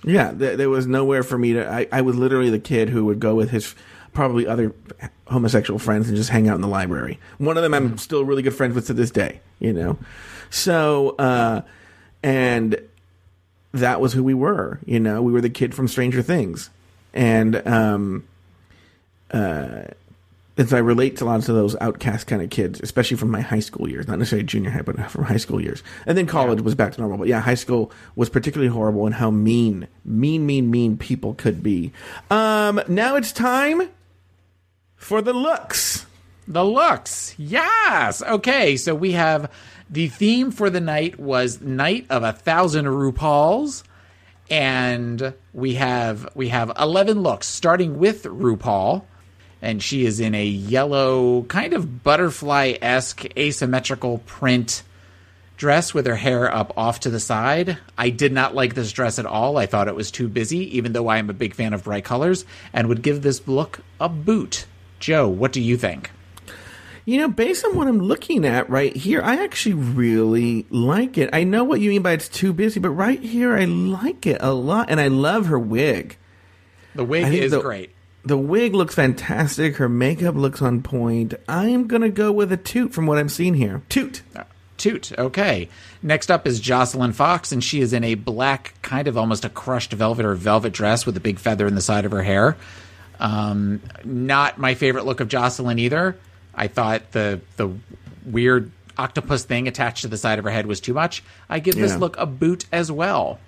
Yeah, 0.04 0.32
there, 0.34 0.56
there 0.58 0.70
was 0.70 0.88
nowhere 0.88 1.22
for 1.24 1.38
me 1.38 1.54
to. 1.54 1.68
I, 1.70 1.88
I 1.92 2.02
was 2.02 2.16
literally 2.16 2.50
the 2.50 2.60
kid 2.60 2.90
who 2.90 3.06
would 3.06 3.20
go 3.20 3.36
with 3.36 3.50
his 3.52 3.76
probably 4.14 4.48
other 4.48 4.74
homosexual 5.28 5.80
friends 5.80 6.08
and 6.08 6.18
just 6.18 6.30
hang 6.30 6.48
out 6.50 6.56
in 6.56 6.62
the 6.62 6.68
library. 6.68 7.20
One 7.38 7.56
of 7.58 7.64
them 7.64 7.74
I'm 7.74 7.98
still 7.98 8.26
really 8.26 8.42
good 8.42 8.54
friends 8.54 8.74
with 8.76 8.88
to 8.88 8.94
this 8.94 9.12
day, 9.12 9.42
you 9.60 9.72
know? 9.74 9.98
So, 10.50 11.12
uh, 11.18 11.62
and 12.24 12.82
that 13.74 14.02
was 14.02 14.12
who 14.14 14.24
we 14.24 14.34
were, 14.34 14.80
you 14.86 15.00
know? 15.00 15.22
We 15.22 15.32
were 15.32 15.40
the 15.40 15.50
kid 15.50 15.74
from 15.74 15.88
Stranger 15.88 16.22
Things. 16.22 16.70
And, 17.14 17.66
um, 17.68 18.28
uh, 19.32 19.84
and 20.58 20.70
so 20.70 20.78
I 20.78 20.82
relate 20.82 21.18
to 21.18 21.26
lots 21.26 21.48
of 21.50 21.56
those 21.56 21.76
outcast 21.80 22.28
kind 22.28 22.42
of 22.42 22.50
kids, 22.50 22.82
especially 22.82 23.18
from 23.18 23.32
my 23.32 23.42
high 23.42 23.62
school 23.62 23.90
years, 23.90 24.08
not 24.08 24.20
necessarily 24.20 24.46
junior 24.46 24.70
high, 24.70 24.82
but 24.82 25.00
from 25.12 25.24
high 25.24 25.38
school 25.38 25.62
years. 25.62 25.82
And 26.06 26.18
then 26.18 26.28
college 26.28 26.62
was 26.62 26.76
back 26.76 26.94
to 26.94 27.02
normal. 27.02 27.18
But 27.18 27.28
yeah, 27.28 27.40
high 27.40 27.56
school 27.56 27.92
was 28.16 28.30
particularly 28.30 28.72
horrible 28.72 29.06
and 29.06 29.16
how 29.16 29.32
mean, 29.32 29.88
mean, 30.04 30.46
mean, 30.46 30.70
mean 30.70 30.98
people 30.98 31.34
could 31.34 31.64
be. 31.64 31.94
Um, 32.30 32.82
now 32.88 33.16
it's 33.16 33.32
time 33.32 33.90
for 34.96 35.22
the 35.22 35.34
looks. 35.34 36.06
The 36.48 36.66
looks. 36.66 37.34
Yes. 37.38 38.22
Okay. 38.22 38.76
So 38.76 38.94
we 38.94 39.14
have 39.14 39.50
the 39.90 40.10
theme 40.10 40.52
for 40.52 40.70
the 40.70 40.82
night 40.82 41.18
was 41.20 41.62
Night 41.62 42.06
of 42.10 42.24
a 42.24 42.34
Thousand 42.34 42.86
RuPauls. 42.86 43.84
And 44.50 45.34
we 45.54 45.76
have 45.76 46.28
we 46.36 46.50
have 46.50 46.74
eleven 46.78 47.22
looks, 47.22 47.48
starting 47.48 47.98
with 47.98 48.24
RuPaul. 48.26 49.06
And 49.62 49.82
she 49.82 50.06
is 50.06 50.20
in 50.20 50.34
a 50.34 50.46
yellow, 50.46 51.44
kind 51.44 51.74
of 51.74 52.04
butterfly 52.04 52.74
esque 52.82 53.26
asymmetrical 53.38 54.20
print 54.20 54.84
dress 55.62 55.94
with 55.94 56.08
her 56.08 56.16
hair 56.16 56.52
up 56.52 56.74
off 56.76 57.02
to 57.02 57.12
the 57.12 57.20
side. 57.20 57.78
I 57.96 58.10
did 58.10 58.34
not 58.34 58.56
like 58.56 58.74
this 58.74 58.92
dress 58.92 59.20
at 59.20 59.28
all. 59.28 59.58
I 59.58 59.68
thought 59.68 59.88
it 59.88 59.96
was 59.96 60.10
too 60.10 60.28
busy, 60.28 60.76
even 60.76 60.94
though 60.94 61.08
I 61.08 61.20
am 61.20 61.30
a 61.30 61.34
big 61.34 61.54
fan 61.54 61.74
of 61.74 61.84
bright 61.84 62.04
colors, 62.04 62.46
and 62.74 62.90
would 62.90 63.04
give 63.04 63.22
this 63.22 63.48
look 63.48 63.82
a 64.00 64.10
boot. 64.10 64.66
Joe, 65.00 65.28
what 65.28 65.52
do 65.52 65.62
you 65.62 65.78
think? 65.78 66.10
You 67.06 67.20
know, 67.20 67.28
based 67.28 67.64
on 67.64 67.76
what 67.76 67.88
I'm 67.88 68.00
looking 68.00 68.44
at 68.44 68.70
right 68.72 68.96
here, 68.96 69.22
I 69.22 69.44
actually 69.44 69.76
really 69.76 70.66
like 70.72 71.20
it. 71.20 71.30
I 71.32 71.44
know 71.44 71.64
what 71.64 71.80
you 71.80 71.90
mean 71.90 72.02
by 72.02 72.14
it's 72.14 72.28
too 72.28 72.54
busy, 72.54 72.80
but 72.80 72.90
right 72.90 73.20
here, 73.20 73.56
I 73.56 73.66
like 73.66 74.26
it 74.26 74.38
a 74.42 74.54
lot, 74.54 74.90
and 74.90 75.00
I 75.00 75.10
love 75.10 75.46
her 75.46 75.60
wig. 75.60 76.18
The 76.96 77.04
wig 77.04 77.32
is 77.34 77.52
the- 77.52 77.62
great. 77.62 77.92
The 78.24 78.38
wig 78.38 78.76
looks 78.76 78.96
fantastic. 78.96 79.78
Her 79.78 79.90
makeup 79.90 80.36
looks 80.36 80.62
on 80.62 80.84
point. 80.84 81.34
I'm 81.48 81.88
gonna 81.88 82.10
go 82.10 82.32
with 82.32 82.52
a 82.52 82.58
toot 82.58 82.94
from 82.94 83.08
what 83.08 83.18
I'm 83.18 83.30
seeing 83.30 83.56
here. 83.56 83.82
Toot. 83.90 84.22
Toot. 84.78 85.12
Okay. 85.18 85.70
Next 86.02 86.32
up 86.32 86.48
is 86.48 86.60
Joslyn 86.60 87.14
Fox, 87.14 87.52
and 87.52 87.64
she 87.64 87.82
is 87.82 87.94
in 87.94 88.04
a 88.04 88.16
black, 88.16 88.74
kind 88.82 89.08
of 89.08 89.18
almost 89.18 89.46
a 89.46 89.50
crushed 89.50 89.94
velvet 89.94 90.26
or 90.26 90.36
velvet 90.36 90.74
dress 90.74 91.06
with 91.06 91.18
a 91.18 91.20
big 91.20 91.40
feather 91.40 91.68
in 91.68 91.76
the 91.76 91.82
side 91.82 92.06
of 92.06 92.12
her 92.12 92.24
hair. 92.24 92.58
Um, 93.20 93.82
not 94.04 94.58
my 94.58 94.74
favorite 94.74 95.06
look 95.06 95.20
of 95.20 95.28
Jocelyn 95.28 95.78
either. 95.80 96.18
I 96.54 96.68
thought 96.68 97.12
the 97.12 97.42
the 97.58 97.72
weird 98.26 98.72
octopus 98.98 99.44
thing 99.44 99.68
attached 99.68 100.02
to 100.02 100.08
the 100.08 100.18
side 100.18 100.38
of 100.40 100.46
her 100.46 100.52
head 100.52 100.66
was 100.66 100.80
too 100.80 100.94
much. 100.94 101.24
I 101.50 101.60
give 101.60 101.76
this 101.76 101.96
look 101.98 102.18
a 102.18 102.26
boot 102.26 102.66
as 102.72 102.92
well. 102.92 103.40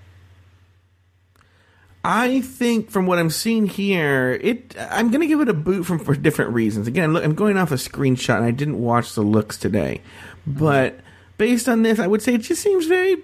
I 2.04 2.42
think 2.42 2.92
from 2.92 3.06
what 3.06 3.18
I'm 3.18 3.30
seeing 3.30 3.66
here, 3.66 4.34
it 4.42 4.76
I'm 4.78 5.10
gonna 5.10 5.28
give 5.28 5.40
it 5.40 5.48
a 5.48 5.54
boot 5.54 5.86
from 5.86 6.00
for 6.00 6.16
different 6.16 6.52
reasons. 6.52 6.88
Again, 6.88 7.14
look, 7.14 7.24
I'm 7.24 7.36
going 7.36 7.58
off 7.58 7.72
a 7.72 7.76
screenshot, 7.76 8.38
and 8.38 8.46
I 8.46 8.52
didn't 8.52 8.82
watch 8.82 9.14
the 9.14 9.22
looks 9.22 9.58
today, 9.58 10.02
but 10.46 11.00
based 11.38 11.70
on 11.70 11.84
this, 11.84 12.00
I 12.00 12.08
would 12.08 12.22
say 12.22 12.34
it 12.34 12.40
just 12.40 12.62
seems 12.62 12.88
very, 12.88 13.18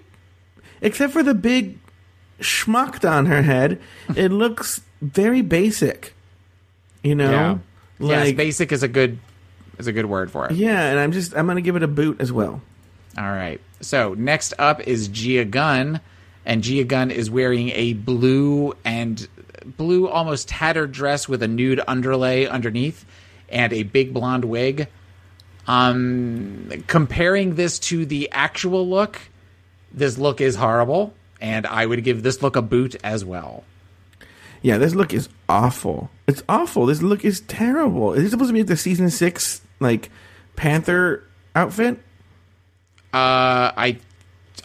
except 0.80 1.12
for 1.12 1.22
the 1.22 1.34
big 1.34 1.78
schmucked 2.40 3.08
on 3.08 3.26
her 3.26 3.42
head, 3.42 3.80
it 4.16 4.32
looks 4.32 4.80
very 5.02 5.42
basic. 5.42 6.14
You 7.02 7.14
know, 7.14 7.60
yeah. 7.98 8.24
yes, 8.24 8.32
basic 8.32 8.72
is 8.72 8.82
a 8.82 8.88
good 8.88 9.18
is 9.78 9.86
a 9.86 9.92
good 9.92 10.06
word 10.06 10.30
for 10.30 10.46
it. 10.46 10.52
yeah, 10.52 10.90
and 10.90 10.98
I'm 10.98 11.12
just 11.12 11.36
I'm 11.36 11.46
gonna 11.46 11.60
give 11.60 11.76
it 11.76 11.82
a 11.82 11.88
boot 11.88 12.20
as 12.20 12.32
well. 12.32 12.62
All 13.18 13.24
right. 13.24 13.60
So 13.80 14.14
next 14.14 14.54
up 14.58 14.80
is 14.86 15.08
Gia 15.08 15.44
Gunn, 15.44 16.00
and 16.50 16.64
Gia 16.64 16.82
Gunn 16.82 17.12
is 17.12 17.30
wearing 17.30 17.70
a 17.70 17.92
blue 17.92 18.74
and 18.84 19.28
blue, 19.64 20.08
almost 20.08 20.48
tattered 20.48 20.90
dress 20.90 21.28
with 21.28 21.44
a 21.44 21.48
nude 21.48 21.80
underlay 21.86 22.46
underneath, 22.46 23.06
and 23.48 23.72
a 23.72 23.84
big 23.84 24.12
blonde 24.12 24.44
wig. 24.44 24.88
Um, 25.68 26.68
comparing 26.88 27.54
this 27.54 27.78
to 27.90 28.04
the 28.04 28.30
actual 28.32 28.88
look, 28.88 29.20
this 29.92 30.18
look 30.18 30.40
is 30.40 30.56
horrible, 30.56 31.14
and 31.40 31.68
I 31.68 31.86
would 31.86 32.02
give 32.02 32.24
this 32.24 32.42
look 32.42 32.56
a 32.56 32.62
boot 32.62 32.96
as 33.04 33.24
well. 33.24 33.62
Yeah, 34.60 34.78
this 34.78 34.92
look 34.92 35.14
is 35.14 35.28
awful. 35.48 36.10
It's 36.26 36.42
awful. 36.48 36.86
This 36.86 37.00
look 37.00 37.24
is 37.24 37.42
terrible. 37.42 38.12
Is 38.14 38.24
it 38.24 38.30
supposed 38.30 38.48
to 38.48 38.54
be 38.54 38.62
the 38.62 38.76
season 38.76 39.08
six 39.10 39.60
like 39.78 40.10
Panther 40.56 41.22
outfit? 41.54 41.98
Uh, 43.14 43.70
I, 43.76 43.98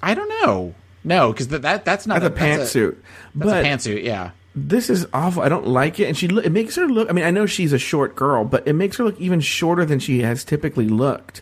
I 0.02 0.16
don't 0.16 0.30
know. 0.30 0.74
No, 1.06 1.32
because 1.32 1.48
that, 1.50 1.62
that 1.62 1.86
that's 1.86 2.06
not 2.08 2.20
That's 2.22 2.36
a 2.36 2.44
pantsuit. 2.44 2.96
That's 3.36 3.52
But- 3.52 3.64
a 3.66 3.68
pantsuit. 3.68 4.04
Yeah. 4.04 4.32
This 4.58 4.90
is 4.90 5.06
awful. 5.14 5.44
I 5.44 5.50
don't 5.50 5.68
like 5.68 6.00
it, 6.00 6.06
and 6.06 6.18
she 6.18 6.28
it 6.28 6.52
makes 6.52 6.78
her 6.78 6.88
look. 6.88 7.10
I 7.10 7.14
mean, 7.14 7.26
I 7.26 7.30
know 7.32 7.46
she's 7.46 7.74
a 7.74 7.78
short 7.78 8.16
girl, 8.16 8.46
but 8.46 8.66
it 8.66 8.72
makes 8.74 8.96
her 8.98 9.04
look 9.04 9.20
even 9.20 9.42
shorter 9.42 9.84
than 9.84 10.00
she 10.00 10.22
has 10.22 10.46
typically 10.46 10.88
looked. 10.88 11.42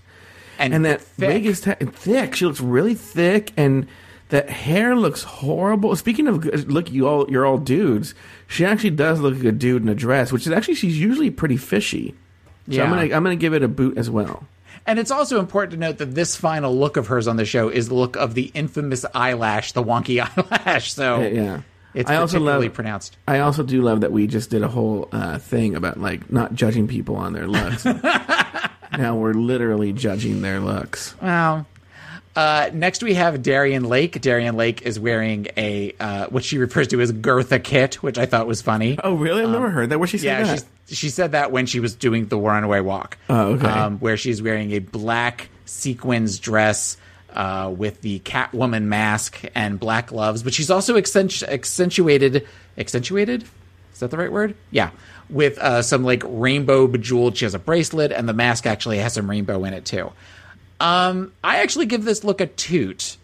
And, 0.57 0.83
that 0.85 1.01
thick. 1.01 1.43
is 1.45 1.61
ta- 1.61 1.75
thick. 1.79 2.35
She 2.35 2.45
looks 2.45 2.59
really 2.61 2.95
thick, 2.95 3.51
and 3.55 3.85
that 4.29 4.49
hair 4.49 4.95
looks 4.95 5.21
horrible. 5.21 5.95
Speaking 5.95 6.27
of 6.27 6.43
look, 6.67 6.91
you 6.91 7.07
all 7.07 7.29
you're 7.29 7.45
all 7.45 7.59
dudes. 7.59 8.15
She 8.47 8.65
actually 8.65 8.89
does 8.91 9.19
look 9.19 9.35
like 9.35 9.43
a 9.43 9.51
dude 9.51 9.83
in 9.83 9.89
a 9.89 9.95
dress, 9.95 10.31
which 10.31 10.47
is 10.47 10.51
actually 10.53 10.75
she's 10.75 10.99
usually 10.99 11.29
pretty 11.29 11.57
fishy. 11.57 12.15
So 12.67 12.77
Yeah. 12.77 12.83
I'm 12.85 12.89
gonna 12.89 13.01
I'm 13.15 13.23
gonna 13.23 13.35
give 13.35 13.53
it 13.53 13.61
a 13.61 13.67
boot 13.67 13.95
as 13.95 14.09
well. 14.09 14.43
And 14.85 14.99
it's 14.99 15.11
also 15.11 15.39
important 15.39 15.71
to 15.73 15.77
note 15.79 15.97
that 15.99 16.13
this 16.13 16.35
final 16.35 16.75
look 16.77 16.97
of 16.97 17.07
hers 17.07 17.27
on 17.27 17.37
the 17.37 17.45
show 17.45 17.69
is 17.69 17.87
the 17.87 17.95
look 17.95 18.15
of 18.15 18.33
the 18.33 18.51
infamous 18.53 19.05
eyelash, 19.13 19.71
the 19.71 19.83
wonky 19.83 20.19
eyelash. 20.61 20.93
So 20.93 21.21
Yeah. 21.21 21.61
It's 21.93 22.09
I 22.09 22.15
also 22.15 22.39
love 22.39 22.73
pronounced. 22.73 23.17
I 23.27 23.39
also 23.39 23.61
do 23.61 23.81
love 23.81 24.01
that 24.01 24.11
we 24.11 24.25
just 24.25 24.49
did 24.49 24.63
a 24.63 24.67
whole 24.67 25.09
uh, 25.11 25.37
thing 25.37 25.75
about 25.75 25.99
like 25.99 26.31
not 26.31 26.55
judging 26.55 26.87
people 26.87 27.15
on 27.15 27.33
their 27.33 27.47
looks. 27.47 27.85
now 28.97 29.15
we're 29.15 29.33
literally 29.33 29.93
judging 29.93 30.41
their 30.41 30.59
looks. 30.59 31.15
Wow. 31.21 31.67
Uh, 32.35 32.69
next, 32.73 33.03
we 33.03 33.13
have 33.13 33.41
Darienne 33.43 33.83
Lake. 33.83 34.19
Darienne 34.19 34.55
Lake 34.55 34.81
is 34.81 34.99
wearing 34.99 35.47
a 35.55 35.93
uh, 35.99 36.27
what 36.27 36.43
she 36.43 36.57
refers 36.57 36.87
to 36.89 36.99
as 36.99 37.11
Eartha 37.11 37.63
Kitt, 37.63 37.95
which 38.01 38.17
I 38.17 38.25
thought 38.25 38.47
was 38.47 38.61
funny. 38.61 38.97
Oh, 39.03 39.13
really? 39.13 39.43
I've 39.43 39.49
never 39.49 39.69
heard 39.69 39.89
that. 39.89 39.99
What 39.99 40.09
she 40.09 40.17
said 40.17 40.47
yeah, 40.47 40.57
she 40.87 41.09
said 41.09 41.33
that 41.33 41.51
when 41.51 41.65
she 41.65 41.79
was 41.79 41.93
doing 41.93 42.27
the 42.27 42.37
Runaway 42.37 42.79
Walk. 42.79 43.17
Oh, 43.29 43.53
okay. 43.53 43.67
Um, 43.67 43.99
where 43.99 44.17
she's 44.17 44.41
wearing 44.41 44.71
a 44.71 44.79
black 44.79 45.49
sequins 45.65 46.39
dress 46.39 46.97
uh, 47.33 47.71
with 47.75 48.01
the 48.01 48.19
Catwoman 48.19 48.83
mask 48.83 49.41
and 49.53 49.79
black 49.79 50.07
gloves, 50.07 50.43
but 50.43 50.53
she's 50.53 50.71
also 50.71 50.95
accentu- 50.95 51.47
accentuated. 51.47 52.47
Accentuated? 52.77 53.43
Is 53.93 53.99
that 53.99 54.09
the 54.09 54.17
right 54.17 54.31
word? 54.31 54.55
Yeah. 54.71 54.89
With 55.29 55.57
uh, 55.59 55.83
some 55.83 56.03
like 56.03 56.23
rainbow 56.25 56.87
bejeweled. 56.87 57.37
She 57.37 57.45
has 57.45 57.53
a 57.53 57.59
bracelet, 57.59 58.11
and 58.11 58.27
the 58.27 58.33
mask 58.33 58.65
actually 58.65 58.97
has 58.97 59.13
some 59.13 59.29
rainbow 59.29 59.63
in 59.65 59.73
it 59.73 59.85
too. 59.85 60.11
Um, 60.83 61.31
I 61.41 61.61
actually 61.61 61.85
give 61.85 62.03
this 62.03 62.25
look 62.25 62.41
a 62.41 62.45
toot, 62.45 63.15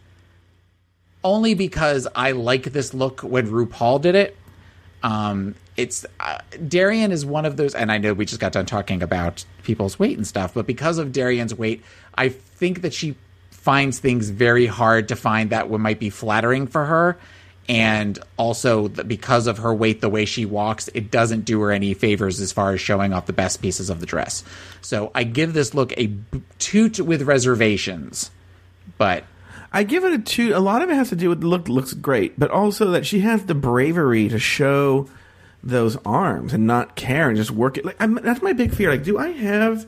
only 1.25 1.55
because 1.55 2.07
I 2.15 2.31
like 2.31 2.63
this 2.63 2.93
look 2.93 3.19
when 3.19 3.49
RuPaul 3.49 4.01
did 4.01 4.15
it. 4.15 4.37
Um, 5.03 5.55
it's 5.75 6.05
uh, 6.21 6.39
Darienne 6.65 7.11
is 7.11 7.25
one 7.25 7.45
of 7.45 7.57
those, 7.57 7.75
and 7.75 7.91
I 7.91 7.97
know 7.97 8.13
we 8.13 8.23
just 8.23 8.39
got 8.39 8.53
done 8.53 8.65
talking 8.65 9.03
about 9.03 9.43
people's 9.63 9.99
weight 9.99 10.15
and 10.15 10.25
stuff, 10.25 10.53
but 10.53 10.67
because 10.67 10.99
of 10.99 11.11
Darienne's 11.11 11.53
weight, 11.53 11.83
I 12.15 12.29
think 12.29 12.81
that 12.81 12.93
she 12.93 13.15
finds 13.51 13.99
things 13.99 14.29
very 14.29 14.65
hard 14.65 15.09
to 15.09 15.17
find 15.17 15.49
that 15.49 15.69
might 15.69 15.99
be 15.99 16.09
flattering 16.09 16.65
for 16.65 16.85
her. 16.85 17.17
And 17.69 18.17
also, 18.35 18.87
because 18.87 19.45
of 19.45 19.59
her 19.59 19.71
weight, 19.73 20.01
the 20.01 20.09
way 20.09 20.25
she 20.25 20.43
walks, 20.43 20.87
it 20.95 21.11
doesn't 21.11 21.45
do 21.45 21.61
her 21.61 21.71
any 21.71 21.93
favors 21.93 22.41
as 22.41 22.51
far 22.51 22.73
as 22.73 22.81
showing 22.81 23.13
off 23.13 23.27
the 23.27 23.33
best 23.33 23.61
pieces 23.61 23.91
of 23.91 23.99
the 23.99 24.07
dress. 24.07 24.43
So 24.81 25.11
I 25.13 25.23
give 25.23 25.53
this 25.53 25.75
look 25.75 25.93
a 25.95 26.07
b- 26.07 26.41
toot 26.57 26.99
with 26.99 27.21
reservations, 27.21 28.31
but 28.97 29.23
I 29.71 29.83
give 29.83 30.03
it 30.03 30.13
a 30.13 30.17
two. 30.17 30.53
A 30.55 30.59
lot 30.59 30.81
of 30.81 30.89
it 30.89 30.95
has 30.95 31.09
to 31.09 31.15
do 31.15 31.29
with 31.29 31.41
the 31.41 31.47
look. 31.47 31.69
Looks 31.69 31.93
great, 31.93 32.39
but 32.39 32.49
also 32.49 32.89
that 32.89 33.05
she 33.05 33.19
has 33.19 33.45
the 33.45 33.53
bravery 33.53 34.27
to 34.29 34.39
show 34.39 35.07
those 35.61 35.95
arms 36.05 36.53
and 36.53 36.65
not 36.65 36.95
care 36.95 37.27
and 37.27 37.37
just 37.37 37.51
work 37.51 37.77
it. 37.77 37.85
Like 37.85 37.97
I'm, 37.99 38.15
that's 38.15 38.41
my 38.41 38.53
big 38.53 38.73
fear. 38.73 38.89
Like, 38.89 39.03
do 39.03 39.19
I 39.19 39.27
have 39.29 39.85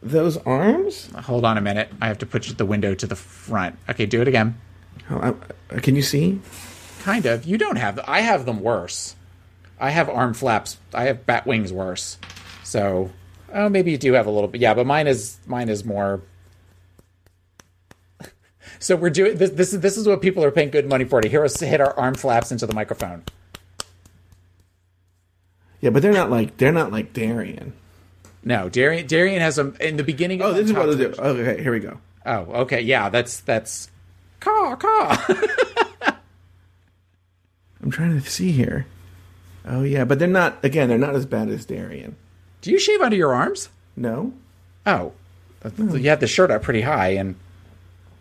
those 0.00 0.36
arms? 0.36 1.10
hold 1.24 1.44
on 1.44 1.58
a 1.58 1.60
minute. 1.60 1.90
I 2.00 2.06
have 2.06 2.18
to 2.18 2.26
put 2.26 2.44
the 2.56 2.64
window 2.66 2.94
to 2.94 3.06
the 3.08 3.16
front. 3.16 3.76
Okay, 3.88 4.06
do 4.06 4.20
it 4.22 4.28
again. 4.28 4.56
Oh, 5.10 5.16
uh, 5.16 5.34
I- 5.72 5.80
can 5.80 5.96
you 5.96 6.02
see? 6.02 6.40
Kind 7.00 7.26
of. 7.26 7.46
You 7.46 7.58
don't 7.58 7.76
have. 7.76 7.98
I 8.06 8.20
have 8.20 8.44
them 8.44 8.60
worse. 8.60 9.16
I 9.78 9.90
have 9.90 10.08
arm 10.10 10.34
flaps. 10.34 10.76
I 10.92 11.04
have 11.04 11.24
bat 11.24 11.46
wings 11.46 11.72
worse. 11.72 12.18
So, 12.62 13.10
oh, 13.52 13.68
maybe 13.70 13.90
you 13.90 13.98
do 13.98 14.12
have 14.12 14.26
a 14.26 14.30
little 14.30 14.48
bit. 14.48 14.60
Yeah, 14.60 14.74
but 14.74 14.86
mine 14.86 15.06
is 15.06 15.38
mine 15.46 15.68
is 15.68 15.84
more. 15.84 16.22
So 18.78 18.96
we're 18.96 19.10
doing 19.10 19.36
this. 19.36 19.50
This 19.50 19.74
is 19.74 19.80
this 19.80 19.98
is 19.98 20.06
what 20.06 20.22
people 20.22 20.42
are 20.42 20.50
paying 20.50 20.70
good 20.70 20.88
money 20.88 21.04
for 21.04 21.20
to 21.20 21.28
hear 21.28 21.44
us 21.44 21.60
hit 21.60 21.82
our 21.82 21.92
arm 21.98 22.14
flaps 22.14 22.50
into 22.50 22.66
the 22.66 22.72
microphone. 22.72 23.24
Yeah, 25.82 25.90
but 25.90 26.00
they're 26.00 26.14
not 26.14 26.30
like 26.30 26.56
they're 26.56 26.72
not 26.72 26.90
like 26.90 27.12
Darienne. 27.12 27.74
No, 28.42 28.70
Darienne. 28.70 29.06
Darienne 29.06 29.40
has 29.40 29.56
them 29.56 29.76
in 29.80 29.98
the 29.98 30.04
beginning. 30.04 30.40
Of 30.40 30.50
Oh, 30.50 30.52
this 30.54 30.66
is 30.66 30.72
what 30.72 30.86
they 30.86 30.96
do. 30.96 31.12
Okay, 31.12 31.62
here 31.62 31.72
we 31.72 31.80
go. 31.80 31.98
Oh, 32.24 32.38
okay. 32.62 32.80
Yeah, 32.80 33.10
that's 33.10 33.40
that's. 33.40 33.90
Caw 34.40 34.76
caw. 34.76 35.26
I'm 37.82 37.90
trying 37.90 38.20
to 38.20 38.28
see 38.28 38.52
here. 38.52 38.86
Oh 39.64 39.82
yeah, 39.82 40.04
but 40.04 40.18
they're 40.18 40.28
not. 40.28 40.64
Again, 40.64 40.88
they're 40.88 40.98
not 40.98 41.14
as 41.14 41.26
bad 41.26 41.48
as 41.48 41.64
Darienne. 41.66 42.16
Do 42.62 42.70
you 42.70 42.78
shave 42.78 43.00
under 43.00 43.16
your 43.16 43.34
arms? 43.34 43.68
No. 43.96 44.32
Oh, 44.86 45.12
you 45.78 46.08
had 46.08 46.20
the 46.20 46.26
shirt 46.26 46.50
up 46.50 46.62
pretty 46.62 46.80
high, 46.82 47.10
and 47.10 47.36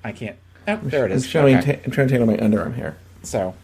I 0.04 0.12
can't. 0.12 0.36
Oh, 0.68 0.80
there 0.84 1.06
it 1.06 1.12
is. 1.12 1.24
I'm 1.26 1.30
showing. 1.30 1.58
Okay. 1.58 1.74
ta- 1.76 1.82
I'm 1.86 1.92
trying 1.92 2.08
to 2.08 2.18
tangle 2.18 2.28
my 2.28 2.38
underarm 2.42 2.76
hair. 2.76 2.98
So, 3.24 3.56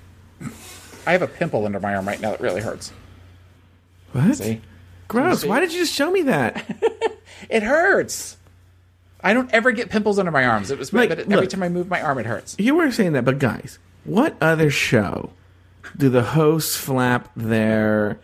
I 1.06 1.12
have 1.12 1.22
a 1.22 1.28
pimple 1.28 1.66
under 1.66 1.80
my 1.80 1.96
arm 1.96 2.08
right 2.08 2.20
now 2.20 2.32
that 2.32 2.42
really 2.42 2.62
hurts. 2.62 2.92
What? 4.14 4.36
See? 4.38 4.62
Gross. 5.08 5.42
see? 5.42 5.48
Why 5.50 5.60
did 5.60 5.72
you 5.74 5.80
just 5.80 5.94
show 5.94 6.10
me 6.12 6.24
that? 6.24 6.66
It 7.50 7.64
hurts. 7.64 8.38
I 9.22 9.34
don't 9.34 9.54
ever 9.54 9.72
get 9.72 9.90
pimples 9.90 10.18
under 10.20 10.32
my 10.32 10.46
arms. 10.46 10.72
It 10.72 10.80
was 10.80 10.94
Like, 10.94 11.10
but 11.10 11.20
every 11.20 11.36
look. 11.36 11.50
time 11.50 11.64
I 11.64 11.70
move 11.70 11.90
my 11.90 12.02
arm, 12.02 12.18
it 12.18 12.26
hurts. 12.26 12.56
you 12.58 12.76
were 12.76 12.92
saying 12.92 13.12
that, 13.14 13.26
but 13.26 13.40
guys, 13.40 13.78
what 14.06 14.36
other 14.42 14.70
show 14.70 15.32
do 15.96 16.10
the 16.10 16.24
hosts 16.24 16.76
flap 16.76 17.30
their 17.36 18.20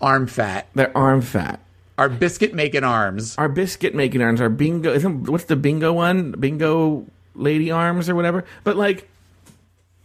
Arm 0.00 0.26
fat. 0.26 0.68
their 0.74 0.96
arm 0.96 1.22
fat? 1.22 1.60
Our 1.96 2.08
biscuit 2.08 2.54
making 2.54 2.84
arms. 2.84 3.36
Our 3.36 3.48
biscuit 3.48 3.94
making 3.94 4.22
arms, 4.22 4.40
our 4.40 4.48
bingo. 4.48 4.92
Isn't, 4.92 5.28
what's 5.28 5.44
the 5.44 5.56
bingo 5.56 5.92
one? 5.92 6.32
Bingo 6.32 7.06
lady 7.34 7.70
arms 7.70 8.08
or 8.08 8.14
whatever. 8.14 8.44
But 8.62 8.76
like, 8.76 9.08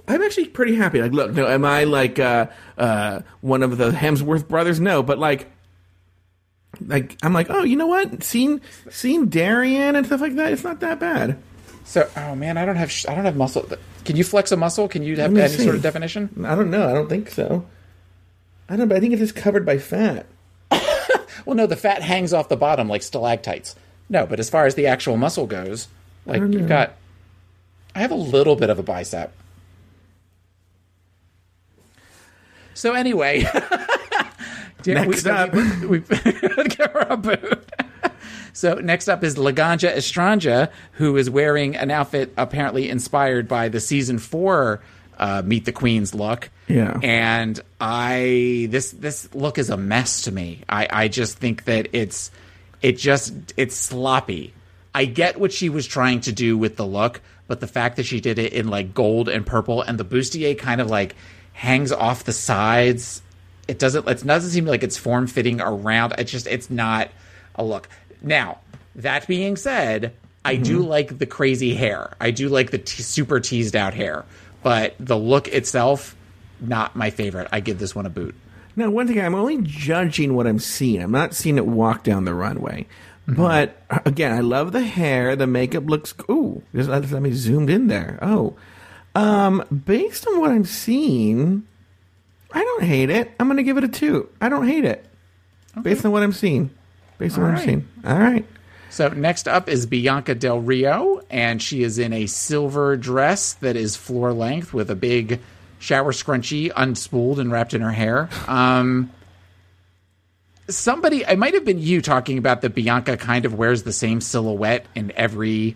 I'm 0.07 0.22
actually 0.22 0.47
pretty 0.47 0.76
happy. 0.76 1.01
Like, 1.01 1.11
look, 1.11 1.34
no, 1.34 1.47
am 1.47 1.64
I 1.64 1.84
like 1.84 2.18
uh, 2.18 2.47
uh, 2.78 3.22
one 3.41 3.61
of 3.61 3.78
the 3.78 3.91
Hemsworth 3.91 4.47
brothers? 4.47 4.80
No, 4.80 5.03
but 5.03 5.20
like, 5.20 5.51
like 6.86 7.18
I'm 7.22 7.34
like, 7.34 7.47
oh, 7.49 7.64
you 7.64 7.76
know 7.76 7.88
what? 7.88 8.24
Seeing 8.24 8.61
seeing 8.89 9.28
Darienne 9.28 9.95
and 9.95 10.05
stuff 10.05 10.22
like 10.22 10.36
that, 10.36 10.51
it's 10.51 10.64
not 10.64 10.80
that 10.80 10.99
bad. 10.99 11.38
So, 11.86 12.10
oh 12.16 12.36
man, 12.36 12.58
I 12.58 12.66
don't 12.66 12.76
have 12.76 12.92
sh- 12.92 13.06
I 13.08 13.16
don't 13.16 13.26
have 13.26 13.36
muscle. 13.36 13.68
Can 14.06 14.16
you 14.16 14.24
flex 14.24 14.52
a 14.52 14.58
muscle? 14.58 14.88
Can 14.88 15.04
you 15.04 15.16
have 15.18 15.36
any 15.36 15.48
see. 15.50 15.64
sort 15.64 15.76
of 15.76 15.82
definition? 15.82 16.46
I 16.46 16.56
don't 16.56 16.72
know. 16.72 16.90
I 16.90 16.94
don't 16.94 17.10
think 17.10 17.30
so. 17.30 17.66
I 18.70 18.76
don't. 18.76 18.88
But 18.88 18.98
I 18.98 19.00
think 19.00 19.14
it's 19.14 19.22
just 19.22 19.36
covered 19.36 19.66
by 19.66 19.78
fat. 19.78 20.26
Well, 21.46 21.58
no, 21.58 21.68
the 21.68 21.76
fat 21.76 22.02
hangs 22.02 22.32
off 22.32 22.48
the 22.48 22.56
bottom 22.56 22.88
like 22.88 23.02
stalactites. 23.02 23.76
No, 24.08 24.26
but 24.26 24.40
as 24.40 24.50
far 24.50 24.66
as 24.66 24.76
the 24.76 24.88
actual 24.88 25.18
muscle 25.18 25.46
goes, 25.46 25.90
like 26.26 26.42
you've 26.42 26.70
got, 26.70 26.94
I 27.94 28.00
have 28.00 28.12
a 28.12 28.16
little 28.16 28.56
bit 28.56 28.70
of 28.70 28.80
a 28.80 28.84
bicep. 28.84 29.34
So 32.74 32.94
anyway, 32.94 33.46
Next 34.86 35.24
we, 35.26 35.32
up. 35.32 35.54
we, 35.54 35.88
we, 35.88 36.04
a 36.08 37.18
boot. 37.18 37.70
So 38.54 38.76
next 38.76 39.10
up 39.10 39.24
is 39.24 39.36
Laganja 39.36 39.93
Estranja, 39.93 40.70
who 40.93 41.18
is 41.18 41.30
wearing 41.30 41.76
an 41.76 41.91
outfit 41.91 42.34
apparently 42.38 42.89
inspired 42.89 43.47
by 43.47 43.68
the 43.70 43.80
season 43.80 44.20
four 44.20 44.82
uh, 45.18 45.41
Meet 45.43 45.66
the 45.66 45.72
Queens 45.72 46.14
look. 46.14 46.49
Yeah. 46.68 46.99
And 47.01 47.60
I 47.82 48.68
this 48.70 48.91
this 48.91 49.34
look 49.34 49.58
is 49.58 49.70
a 49.70 49.78
mess 49.78 50.24
to 50.24 50.32
me. 50.32 50.62
I, 50.70 50.88
I 50.89 51.08
just 51.08 51.38
think 51.38 51.66
that 51.66 51.89
it's 51.93 52.32
it 52.82 52.97
just 52.97 53.34
it's 53.58 53.76
sloppy. 53.76 54.54
I 54.93 55.06
get 55.06 55.39
what 55.39 55.51
she 55.51 55.70
was 55.70 55.88
trying 55.88 56.22
to 56.22 56.32
do 56.32 56.58
with 56.58 56.76
the 56.76 56.86
look, 56.86 57.22
but 57.47 57.60
the 57.60 57.68
fact 57.68 57.95
that 57.95 58.06
she 58.06 58.22
did 58.22 58.38
it 58.38 58.54
in 58.54 58.68
like 58.68 58.93
gold 58.93 59.30
and 59.30 59.45
purple 59.45 59.82
and 59.82 59.97
the 59.97 60.06
bustier 60.06 60.58
kind 60.58 60.80
of 60.80 60.89
like 60.89 61.16
hangs 61.54 61.91
off 61.91 62.24
the 62.24 62.34
sides. 62.34 63.22
It 63.68 63.80
doesn't 63.80 64.08
it 64.08 64.24
doesn't 64.24 64.51
seem 64.51 64.66
like 64.66 64.84
it's 64.84 64.97
form 64.97 65.28
fitting 65.28 65.62
around. 65.62 66.14
It 66.18 66.26
just 66.26 66.47
it's 66.47 66.70
not 66.70 67.10
a 67.56 67.64
look. 67.64 67.88
Now, 68.24 68.60
that 68.96 69.28
being 69.28 69.58
said, 69.58 70.14
I 70.46 70.56
do 70.56 70.80
like 70.80 71.18
the 71.20 71.26
crazy 71.26 71.76
hair. 71.76 72.16
I 72.20 72.32
do 72.32 72.50
like 72.50 72.72
the 72.72 72.78
t- 72.80 73.04
super 73.04 73.40
teased 73.40 73.76
out 73.76 73.94
hair, 73.94 74.26
but 74.62 74.95
the 75.00 75.18
look 75.18 75.48
itself 75.48 76.16
not 76.60 76.95
my 76.95 77.10
favorite. 77.10 77.48
I 77.52 77.60
give 77.60 77.80
this 77.80 77.95
one 77.95 78.06
a 78.06 78.10
boot. 78.10 78.36
Now, 78.76 78.90
one 78.90 79.08
thing, 79.08 79.20
I'm 79.20 79.36
only 79.36 79.62
judging 79.62 80.34
what 80.34 80.48
I'm 80.48 80.60
seeing. 80.60 81.02
I'm 81.02 81.12
not 81.12 81.36
seeing 81.36 81.58
it 81.58 81.66
walk 81.66 82.04
down 82.04 82.26
the 82.26 82.34
runway. 82.34 82.88
But 83.28 83.82
uh, 83.90 84.00
again, 84.06 84.34
I 84.34 84.40
love 84.40 84.72
the 84.72 84.82
hair. 84.82 85.36
The 85.36 85.48
makeup 85.48 85.86
looks. 85.86 86.14
Ooh, 86.30 86.64
just 86.74 86.90
let, 86.90 87.10
let 87.12 87.22
me 87.22 87.32
zoomed 87.32 87.70
in 87.70 87.88
there. 87.88 88.18
Oh, 88.22 88.56
um, 89.16 89.64
based 89.86 90.28
on 90.28 90.40
what 90.40 90.52
I'm 90.52 90.66
seeing, 90.66 91.68
I 92.52 92.64
don't 92.64 92.84
hate 92.84 93.10
it. 93.10 93.32
I'm 93.40 93.48
going 93.48 93.58
to 93.58 93.64
give 93.64 93.78
it 93.78 93.84
a 93.84 93.88
two. 93.88 94.30
I 94.41 94.50
don't 94.50 94.68
hate 94.68 94.86
it. 94.86 95.06
Based 95.82 96.06
on 96.06 96.12
what 96.12 96.24
I'm 96.24 96.34
seeing. 96.34 96.72
Based 97.24 97.38
on 97.38 97.44
All 97.45 97.50
what 97.52 97.54
right. 97.56 97.62
I'm 97.62 97.66
seeing. 97.66 97.88
All 98.06 98.20
right. 98.20 98.45
So 98.90 99.08
next 99.08 99.48
up 99.48 99.70
is 99.70 99.86
Bianca 99.86 100.36
Del 100.36 100.60
Rio, 100.60 101.22
and 101.30 101.62
she 101.62 101.82
is 101.84 101.98
in 101.98 102.12
a 102.12 102.26
silver 102.26 102.98
dress 102.98 103.54
that 103.54 103.78
is 103.78 103.95
floor 103.95 104.34
length 104.34 104.74
with 104.74 104.91
a 104.91 104.95
big 104.95 105.40
shower 105.80 106.12
scrunchie 106.12 106.70
unspooled 106.74 107.40
and 107.40 107.50
wrapped 107.50 107.74
in 107.74 107.80
her 107.82 107.94
hair. 107.94 108.28
Um, 108.45 109.10
somebody, 110.70 111.24
it 111.28 111.38
might 111.40 111.54
have 111.54 111.66
been 111.66 111.80
you 111.80 112.02
talking 112.02 112.38
about 112.38 112.62
that 112.62 112.76
Bianca 112.76 113.16
kind 113.18 113.45
of 113.45 113.54
wears 113.54 113.84
the 113.84 113.94
same 113.94 114.22
silhouette 114.22 114.86
in 114.95 115.12
every 115.16 115.76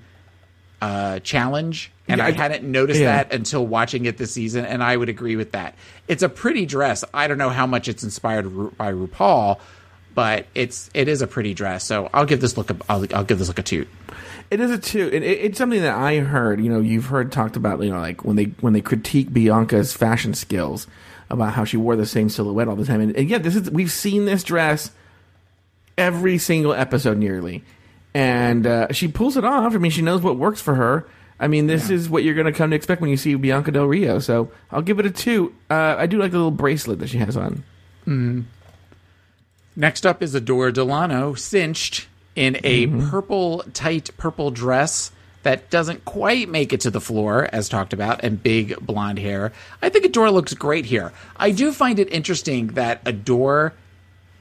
uh, 0.82 1.19
challenge, 1.19 1.91
and 2.07 2.19
Yeah, 2.19 2.26
I 2.26 2.30
I- 2.30 2.32
hadn't 2.34 2.64
noticed 2.64 2.99
yeah. 2.99 3.24
that 3.24 3.34
until 3.34 3.65
watching 3.65 4.06
it 4.06 4.18
this 4.18 4.34
season, 4.34 4.65
and 4.65 4.84
I 4.84 4.95
would 4.95 5.10
agree 5.10 5.36
with 5.38 5.53
that. 5.53 5.76
It's 6.07 6.24
a 6.24 6.30
pretty 6.30 6.65
dress. 6.65 7.03
I 7.14 7.28
don't 7.28 7.38
know 7.38 7.49
how 7.49 7.65
much 7.65 7.88
it's 7.88 8.03
inspired 8.03 8.78
by 8.78 8.91
RuPaul, 8.94 9.60
but 10.18 10.48
it's 10.56 10.89
it 10.95 11.07
is 11.07 11.22
a 11.22 11.27
pretty 11.27 11.53
dress. 11.53 11.84
So 11.84 12.10
I'll 12.11 12.26
give 12.26 12.41
this 12.41 12.57
look 12.57 12.72
a 12.72 12.77
I'll, 12.89 13.06
I'll 13.14 13.23
give 13.23 13.38
this 13.38 13.49
look 13.49 13.60
a 13.60 13.64
toot. 13.64 13.88
It 14.49 14.60
is 14.60 14.72
a 14.72 14.80
two. 14.80 15.10
It, 15.14 15.22
it, 15.22 15.39
it's 15.41 15.60
something 15.60 15.80
that 15.80 15.95
I 15.95 16.18
heard. 16.18 16.60
You 16.60 16.72
know, 16.72 16.80
you've 16.80 17.06
heard 17.06 17.31
talked 17.31 17.56
about. 17.56 17.80
You 17.84 17.91
know, 17.91 17.99
like 17.99 18.26
when 18.26 18.35
they 18.35 18.45
when 18.60 18.73
they 18.73 18.81
critique 18.81 19.31
Bianca's 19.31 19.94
fashion 19.94 20.34
skills 20.34 20.88
about 21.30 21.53
how 21.53 21.65
she 21.65 21.77
wore 21.77 21.95
the 21.95 22.07
same 22.07 22.30
silhouette 22.30 22.68
all 22.68 22.76
the 22.76 22.84
time. 22.84 22.99
And, 22.99 23.15
and 23.15 23.30
yeah, 23.30 23.38
this 23.38 23.56
is 23.56 23.69
we've 23.69 23.91
seen 23.91 24.26
this 24.26 24.44
dress 24.44 24.89
every 25.99 26.39
single 26.39 26.73
episode 26.73 27.19
nearly, 27.19 27.64
and 28.15 28.65
uh, 28.65 28.91
she 28.94 29.07
pulls 29.07 29.38
it 29.38 29.45
off. 29.45 29.76
I 29.76 29.77
mean, 29.77 29.91
she 29.91 30.02
knows 30.02 30.23
what 30.23 30.35
works 30.35 30.61
for 30.61 30.73
her. 30.73 31.07
I 31.39 31.48
mean, 31.48 31.68
this 31.68 31.91
is 31.91 32.10
what 32.10 32.23
you're 32.23 32.34
going 32.34 32.48
to 32.48 32.52
come 32.52 32.72
to 32.72 32.76
expect 32.76 33.02
when 33.02 33.11
you 33.11 33.18
see 33.18 33.35
Bianca 33.35 33.69
Del 33.69 33.85
Rio. 33.85 34.18
So 34.18 34.49
I'll 34.72 34.81
give 34.81 34.98
it 34.98 35.06
a 35.06 35.11
two. 35.11 35.53
Uh, 35.69 35.94
I 35.95 36.07
do 36.07 36.18
like 36.18 36.31
the 36.31 36.38
little 36.38 36.49
bracelet 36.49 36.98
that 36.98 37.10
she 37.10 37.19
has 37.19 37.38
on. 37.38 37.64
Mm. 38.07 38.45
Next 39.80 40.08
up 40.08 40.24
is 40.24 40.34
Adore 40.34 40.72
Delano, 40.72 41.36
cinched 41.36 42.08
in 42.36 42.58
a 42.64 42.88
mm-hmm. 42.88 43.12
purple, 43.12 43.64
tight 43.74 44.10
purple 44.18 44.49
dress 44.49 45.12
that 45.44 45.70
doesn't 45.70 46.04
quite 46.04 46.49
make 46.49 46.74
it 46.74 46.82
to 46.82 46.90
the 46.90 46.99
floor, 46.99 47.48
as 47.54 47.70
talked 47.70 47.94
about, 47.94 48.24
and 48.24 48.41
big 48.41 48.76
blonde 48.80 49.20
hair. 49.20 49.54
I 49.80 49.90
think 49.90 50.04
Adore 50.04 50.32
looks 50.32 50.56
great 50.56 50.86
here. 50.86 51.14
I 51.36 51.52
do 51.52 51.72
find 51.72 51.99
it 51.99 52.12
interesting 52.12 52.70
that 52.70 53.02
Adore 53.06 53.74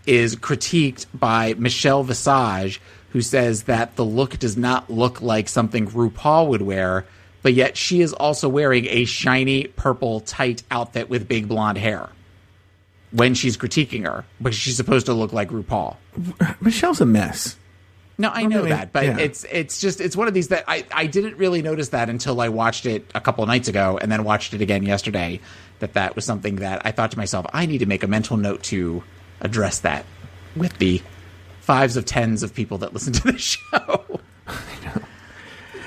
is 0.06 0.36
critiqued 0.36 1.04
by 1.12 1.52
Michelle 1.58 2.02
Visage, 2.02 2.80
who 3.10 3.20
says 3.20 3.64
that 3.64 3.94
the 3.96 4.06
look 4.06 4.38
does 4.38 4.56
not 4.56 4.88
look 4.88 5.20
like 5.20 5.50
something 5.50 5.86
RuPaul 5.86 6.48
would 6.48 6.62
wear, 6.62 7.04
but 7.42 7.52
yet 7.52 7.76
she 7.76 8.00
is 8.00 8.14
also 8.14 8.48
wearing 8.48 8.86
a 8.86 9.04
shiny 9.04 9.64
purple 9.64 10.20
tight 10.20 10.62
outfit 10.70 11.10
with 11.10 11.28
big 11.28 11.46
blonde 11.46 11.76
hair 11.76 12.08
when 13.12 13.34
she's 13.34 13.56
critiquing 13.56 14.04
her, 14.04 14.24
because 14.40 14.56
she's 14.56 14.76
supposed 14.76 15.06
to 15.06 15.14
look 15.14 15.32
like 15.32 15.50
RuPaul. 15.50 15.96
Michelle's 16.60 17.00
a 17.00 17.06
mess. 17.06 17.56
No, 18.18 18.30
I 18.30 18.44
know 18.44 18.58
really- 18.58 18.70
that, 18.70 18.92
but 18.92 19.04
yeah. 19.04 19.18
it's 19.18 19.44
it's 19.44 19.80
just 19.80 20.00
it's 20.00 20.16
one 20.16 20.26
of 20.26 20.32
these 20.34 20.48
that 20.48 20.64
I 20.66 20.84
I 20.90 21.06
didn't 21.06 21.36
really 21.36 21.60
notice 21.60 21.90
that 21.90 22.08
until 22.08 22.40
I 22.40 22.48
watched 22.48 22.86
it 22.86 23.10
a 23.14 23.20
couple 23.20 23.44
of 23.44 23.48
nights 23.48 23.68
ago 23.68 23.98
and 24.00 24.10
then 24.10 24.24
watched 24.24 24.54
it 24.54 24.60
again 24.62 24.82
yesterday. 24.82 25.40
That 25.80 25.92
that 25.92 26.16
was 26.16 26.24
something 26.24 26.56
that 26.56 26.80
I 26.86 26.92
thought 26.92 27.10
to 27.10 27.18
myself, 27.18 27.44
I 27.52 27.66
need 27.66 27.78
to 27.78 27.86
make 27.86 28.02
a 28.02 28.06
mental 28.06 28.38
note 28.38 28.62
to 28.64 29.02
address 29.42 29.80
that 29.80 30.06
with 30.56 30.78
the 30.78 31.02
fives 31.60 31.98
of 31.98 32.06
tens 32.06 32.42
of 32.42 32.54
people 32.54 32.78
that 32.78 32.94
listen 32.94 33.12
to 33.12 33.32
the 33.32 33.38
show. 33.38 34.20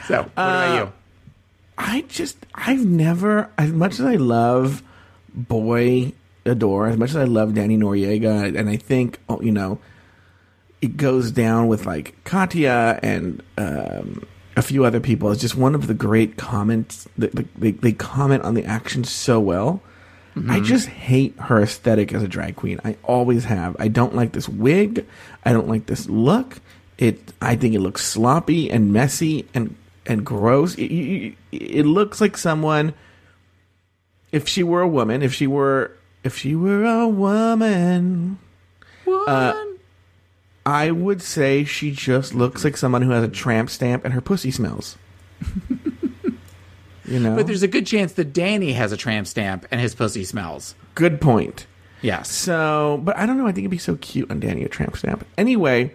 So, 0.08 0.18
what 0.18 0.32
about 0.34 0.70
uh, 0.70 0.84
you? 0.86 0.94
I 1.80 2.02
just 2.02 2.38
I've 2.54 2.86
never 2.86 3.50
as 3.58 3.72
much 3.72 3.94
as 3.94 4.02
I 4.02 4.16
love 4.16 4.84
Boy 5.34 6.14
Adore, 6.50 6.88
as 6.88 6.98
much 6.98 7.12
as 7.12 7.16
I 7.18 7.24
love 7.26 7.54
Danny 7.54 7.78
Noriega, 7.78 8.58
and 8.58 8.70
I 8.70 8.76
think 8.78 9.20
oh, 9.30 9.42
you 9.42 9.52
know 9.52 9.80
it 10.82 10.96
goes 10.98 11.32
down 11.32 11.68
with 11.68 11.86
like 11.86 12.16
Katya 12.24 13.00
and 13.04 13.44
um, 13.58 14.26
a 14.56 14.62
few 14.62 14.86
other 14.86 15.00
people. 15.02 15.30
It's 15.32 15.42
just 15.42 15.56
one 15.56 15.76
of 15.76 15.88
the 15.88 15.94
great 15.94 16.38
comments. 16.38 17.08
That, 17.18 17.34
they 17.60 17.72
they 17.72 17.92
comment 17.92 18.44
on 18.44 18.54
the 18.54 18.66
action 18.66 19.04
so 19.04 19.40
well. 19.40 19.82
I 20.36 20.60
Mhm. 20.60 20.64
just 20.66 20.88
hate 20.88 21.36
her 21.38 21.62
aesthetic 21.62 22.14
as 22.14 22.24
a 22.24 22.28
drag 22.28 22.56
queen. 22.56 22.80
I 22.86 22.96
always 23.04 23.44
have. 23.46 23.76
I 23.80 23.90
don't 23.90 24.16
like 24.16 24.32
this 24.32 24.48
wig. 24.48 25.06
I 25.44 25.52
don't 25.52 25.68
like 25.68 25.88
this 25.88 26.08
look. 26.08 26.62
It. 26.98 27.34
I 27.42 27.56
think 27.58 27.74
it 27.76 27.80
looks 27.82 28.06
sloppy 28.06 28.70
and 28.72 28.94
messy 28.94 29.48
and 29.54 29.76
and 30.06 30.26
gross. 30.26 30.76
It, 30.76 30.86
it, 30.92 31.36
it 31.52 31.86
looks 31.86 32.22
like 32.22 32.38
someone. 32.38 32.94
If 34.32 34.48
she 34.48 34.64
were 34.64 34.82
a 34.82 34.88
woman, 34.88 35.24
if 35.24 35.34
she 35.34 35.48
were, 35.48 35.92
if 36.24 36.38
she 36.38 36.56
were 36.56 36.84
a 36.86 37.08
woman, 37.08 38.40
uh, 39.08 39.54
I 40.66 40.92
would 40.92 41.22
say 41.22 41.64
she 41.64 41.92
just 41.92 42.34
looks 42.36 42.64
like 42.64 42.78
someone 42.78 43.02
who 43.02 43.12
has 43.12 43.24
a 43.24 43.28
tramp 43.30 43.70
stamp 43.70 44.06
and 44.06 44.14
her 44.14 44.22
pussy 44.22 44.52
smells. 44.52 44.98
you 47.06 47.20
know, 47.20 47.36
But 47.36 47.48
there's 47.48 47.64
a 47.64 47.68
good 47.68 47.86
chance 47.88 48.14
that 48.14 48.34
Danny 48.34 48.74
has 48.74 48.92
a 48.92 48.98
tramp 48.98 49.28
stamp 49.28 49.66
and 49.72 49.80
his 49.82 49.96
pussy 49.96 50.24
smells. 50.24 50.76
good 50.96 51.20
point. 51.22 51.66
Yes. 52.02 52.32
So, 52.32 53.02
but 53.04 53.18
I 53.18 53.26
don't 53.26 53.38
know. 53.38 53.46
I 53.48 53.52
think 53.52 53.64
it'd 53.64 53.72
be 53.72 53.78
so 53.78 53.96
cute 53.98 54.32
on 54.32 54.40
Danny 54.40 54.64
a 54.64 54.70
tramp 54.70 54.96
stamp. 54.96 55.26
Anyway, 55.38 55.94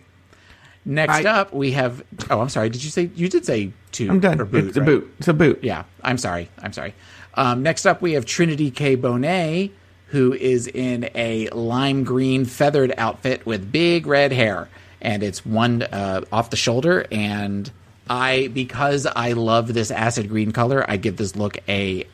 Next 0.86 1.24
up, 1.24 1.54
we 1.54 1.72
have. 1.72 2.04
Oh, 2.28 2.40
I'm 2.40 2.50
sorry. 2.50 2.68
Did 2.68 2.84
you 2.84 2.90
say 2.90 3.10
you 3.14 3.30
did 3.30 3.46
say 3.46 3.72
two? 3.90 4.10
I'm 4.10 4.20
done. 4.20 4.38
Or 4.38 4.44
boot, 4.44 4.66
it's 4.66 4.76
a 4.76 4.80
right? 4.80 4.86
boot. 4.86 5.14
It's 5.18 5.28
a 5.28 5.32
boot. 5.32 5.60
Yeah, 5.64 5.84
I'm 6.02 6.18
sorry. 6.18 6.50
I'm 6.58 6.74
sorry. 6.74 6.92
Um, 7.32 7.62
next 7.62 7.86
up, 7.86 8.02
we 8.02 8.12
have 8.12 8.26
Trinity 8.26 8.70
K. 8.70 8.94
Bonet, 8.94 9.70
who 10.14 10.32
is 10.32 10.68
in 10.68 11.10
a 11.16 11.48
lime 11.48 12.04
green 12.04 12.44
feathered 12.44 12.94
outfit 12.96 13.44
with 13.44 13.72
big 13.72 14.06
red 14.06 14.30
hair, 14.30 14.68
and 15.00 15.24
it's 15.24 15.44
one 15.44 15.82
uh, 15.82 16.20
off 16.30 16.50
the 16.50 16.56
shoulder. 16.56 17.04
And 17.10 17.68
I, 18.08 18.46
because 18.54 19.06
I 19.06 19.32
love 19.32 19.74
this 19.74 19.90
acid 19.90 20.28
green 20.28 20.52
color, 20.52 20.88
I 20.88 20.98
give 20.98 21.16
this 21.16 21.34
look 21.34 21.58
a 21.68 22.06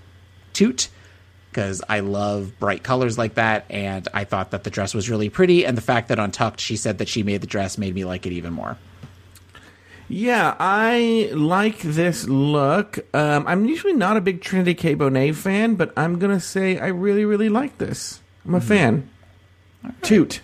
toot 0.54 0.88
because 1.50 1.82
I 1.90 2.00
love 2.00 2.58
bright 2.58 2.82
colors 2.82 3.18
like 3.18 3.34
that, 3.34 3.66
and 3.68 4.08
I 4.14 4.24
thought 4.24 4.52
that 4.52 4.64
the 4.64 4.70
dress 4.70 4.94
was 4.94 5.10
really 5.10 5.28
pretty. 5.28 5.66
And 5.66 5.76
the 5.76 5.82
fact 5.82 6.08
that 6.08 6.18
on 6.18 6.30
Tucked 6.30 6.58
she 6.58 6.76
said 6.76 6.98
that 6.98 7.08
she 7.08 7.22
made 7.22 7.42
the 7.42 7.46
dress 7.46 7.76
made 7.76 7.94
me 7.94 8.06
like 8.06 8.24
it 8.24 8.32
even 8.32 8.54
more. 8.54 8.78
Yeah, 10.10 10.56
I 10.58 11.30
like 11.32 11.78
this 11.78 12.26
look. 12.26 12.98
Um, 13.14 13.46
I'm 13.46 13.64
usually 13.64 13.92
not 13.92 14.16
a 14.16 14.20
big 14.20 14.40
Trinity 14.40 14.74
K. 14.74 14.96
Bonet 14.96 15.36
fan, 15.36 15.76
but 15.76 15.92
I'm 15.96 16.18
gonna 16.18 16.40
say 16.40 16.78
I 16.78 16.88
really, 16.88 17.24
really 17.24 17.48
like 17.48 17.78
this. 17.78 18.20
I'm 18.44 18.56
a 18.56 18.60
fan. 18.60 19.08
Toot. 20.02 20.40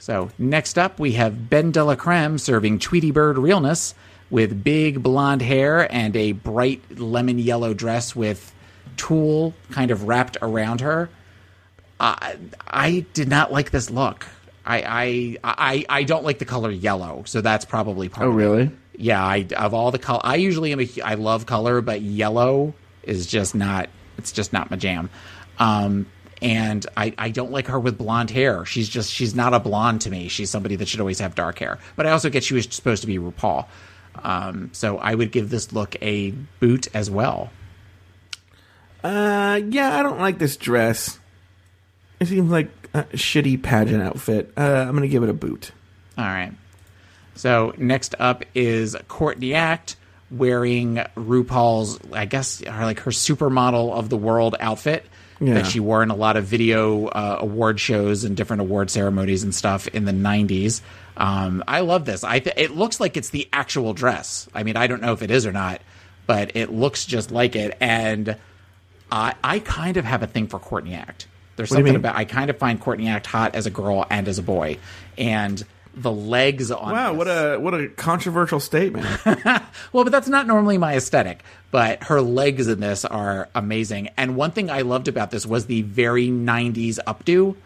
So 0.00 0.30
next 0.36 0.78
up, 0.78 0.98
we 0.98 1.12
have 1.12 1.48
Ben 1.48 1.70
de 1.70 1.84
la 1.84 1.94
Creme 1.94 2.38
serving 2.38 2.80
Tweety 2.80 3.12
Bird 3.12 3.38
realness 3.38 3.94
with 4.30 4.64
big 4.64 5.00
blonde 5.00 5.42
hair 5.42 5.92
and 5.92 6.16
a 6.16 6.32
bright 6.32 6.98
lemon 6.98 7.38
yellow 7.38 7.72
dress 7.72 8.16
with 8.16 8.52
tulle 8.96 9.54
kind 9.70 9.92
of 9.92 10.08
wrapped 10.08 10.36
around 10.42 10.80
her. 10.80 11.08
I 12.00 12.36
I 12.66 13.06
did 13.12 13.28
not 13.28 13.52
like 13.52 13.70
this 13.70 13.90
look. 13.90 14.26
I 14.70 15.36
I 15.42 15.54
I, 15.68 15.84
I 15.88 16.02
don't 16.04 16.24
like 16.24 16.38
the 16.38 16.44
color 16.44 16.70
yellow, 16.70 17.22
so 17.26 17.40
that's 17.40 17.64
probably 17.64 18.08
part. 18.08 18.26
Oh, 18.26 18.30
of 18.30 18.34
it. 18.34 18.38
really? 18.38 18.70
Yeah, 18.96 19.24
I 19.24 19.46
of 19.56 19.74
all 19.74 19.90
the 19.90 19.98
color, 19.98 20.20
I 20.22 20.36
usually 20.36 20.72
am 20.72 20.80
a 20.80 20.88
I 21.04 21.14
love 21.14 21.46
color, 21.46 21.80
but 21.80 22.00
yellow 22.00 22.74
is 23.02 23.26
just 23.26 23.54
not. 23.54 23.88
It's 24.18 24.32
just 24.32 24.52
not 24.52 24.70
my 24.70 24.76
jam. 24.76 25.10
Um, 25.58 26.06
and 26.42 26.86
I 26.96 27.14
I 27.18 27.30
don't 27.30 27.50
like 27.50 27.66
her 27.68 27.80
with 27.80 27.98
blonde 27.98 28.30
hair. 28.30 28.64
She's 28.64 28.88
just 28.88 29.10
she's 29.12 29.34
not 29.34 29.54
a 29.54 29.60
blonde 29.60 30.02
to 30.02 30.10
me. 30.10 30.28
She's 30.28 30.50
somebody 30.50 30.76
that 30.76 30.88
should 30.88 31.00
always 31.00 31.18
have 31.20 31.34
dark 31.34 31.58
hair. 31.58 31.78
But 31.96 32.06
I 32.06 32.10
also 32.10 32.30
get 32.30 32.44
she 32.44 32.54
was 32.54 32.66
supposed 32.70 33.00
to 33.02 33.06
be 33.06 33.18
RuPaul. 33.18 33.66
Um, 34.22 34.70
so 34.72 34.98
I 34.98 35.14
would 35.14 35.32
give 35.32 35.50
this 35.50 35.72
look 35.72 35.96
a 36.02 36.32
boot 36.58 36.88
as 36.94 37.10
well. 37.10 37.50
Uh, 39.02 39.60
yeah, 39.68 39.98
I 39.98 40.02
don't 40.02 40.18
like 40.18 40.38
this 40.38 40.56
dress. 40.56 41.18
It 42.18 42.26
seems 42.28 42.50
like 42.50 42.68
a 42.94 43.04
shitty 43.04 43.62
pageant 43.62 44.02
outfit. 44.02 44.52
Uh, 44.56 44.62
I'm 44.88 44.94
gonna 44.94 45.08
give 45.08 45.22
it 45.22 45.28
a 45.28 45.34
boot. 45.34 45.72
All 46.18 46.24
right. 46.24 46.52
So 47.34 47.72
next 47.78 48.14
up 48.18 48.44
is 48.54 48.96
Courtney 49.08 49.54
Act 49.54 49.96
wearing 50.30 50.96
RuPaul's, 51.16 51.98
I 52.12 52.24
guess, 52.26 52.62
her, 52.64 52.84
like 52.84 53.00
her 53.00 53.10
supermodel 53.10 53.92
of 53.92 54.08
the 54.10 54.16
world 54.16 54.54
outfit 54.60 55.04
Yeah. 55.40 55.54
that 55.54 55.66
she 55.66 55.80
wore 55.80 56.02
in 56.02 56.10
a 56.10 56.14
lot 56.14 56.36
of 56.36 56.44
video 56.44 57.06
uh, 57.06 57.38
award 57.40 57.80
shows 57.80 58.24
and 58.24 58.36
different 58.36 58.60
award 58.60 58.90
ceremonies 58.90 59.42
and 59.42 59.54
stuff 59.54 59.88
in 59.88 60.04
the 60.04 60.12
'90s. 60.12 60.82
Um, 61.16 61.64
I 61.66 61.80
love 61.80 62.04
this. 62.04 62.24
I 62.24 62.38
th- 62.40 62.54
it 62.56 62.70
looks 62.72 63.00
like 63.00 63.16
it's 63.16 63.30
the 63.30 63.48
actual 63.52 63.92
dress. 63.92 64.48
I 64.54 64.62
mean, 64.62 64.76
I 64.76 64.86
don't 64.86 65.02
know 65.02 65.12
if 65.12 65.22
it 65.22 65.30
is 65.30 65.46
or 65.46 65.52
not, 65.52 65.80
but 66.26 66.54
it 66.56 66.70
looks 66.72 67.04
just 67.06 67.30
like 67.30 67.56
it. 67.56 67.76
And 67.80 68.36
I, 69.10 69.34
I 69.42 69.58
kind 69.58 69.96
of 69.96 70.04
have 70.04 70.22
a 70.22 70.26
thing 70.26 70.46
for 70.46 70.58
Courtney 70.58 70.94
Act. 70.94 71.26
There's 71.60 71.70
What 71.70 71.76
something 71.76 71.96
about 71.96 72.16
I 72.16 72.24
kind 72.24 72.50
of 72.50 72.58
find 72.58 72.80
Courtney 72.80 73.08
Act 73.08 73.26
hot 73.26 73.54
as 73.54 73.66
a 73.66 73.70
girl 73.70 74.06
and 74.10 74.26
as 74.28 74.38
a 74.38 74.42
boy, 74.42 74.78
and 75.18 75.62
the 75.94 76.10
legs 76.12 76.70
on. 76.70 76.92
Wow, 76.92 77.14
what 77.14 77.26
a 77.26 77.58
what 77.58 77.74
a 77.74 77.88
controversial 77.88 78.60
statement. 78.60 79.06
Well, 79.92 80.04
but 80.04 80.10
that's 80.10 80.28
not 80.28 80.46
normally 80.46 80.78
my 80.78 80.94
aesthetic. 80.96 81.42
But 81.72 82.04
her 82.04 82.20
legs 82.20 82.68
in 82.68 82.78
this 82.80 83.04
are 83.04 83.48
amazing. 83.54 84.08
And 84.16 84.36
one 84.36 84.52
thing 84.52 84.70
I 84.70 84.82
loved 84.82 85.08
about 85.08 85.30
this 85.32 85.44
was 85.46 85.66
the 85.66 85.82
very 85.82 86.28
90s 86.28 86.98
updo 87.06 87.56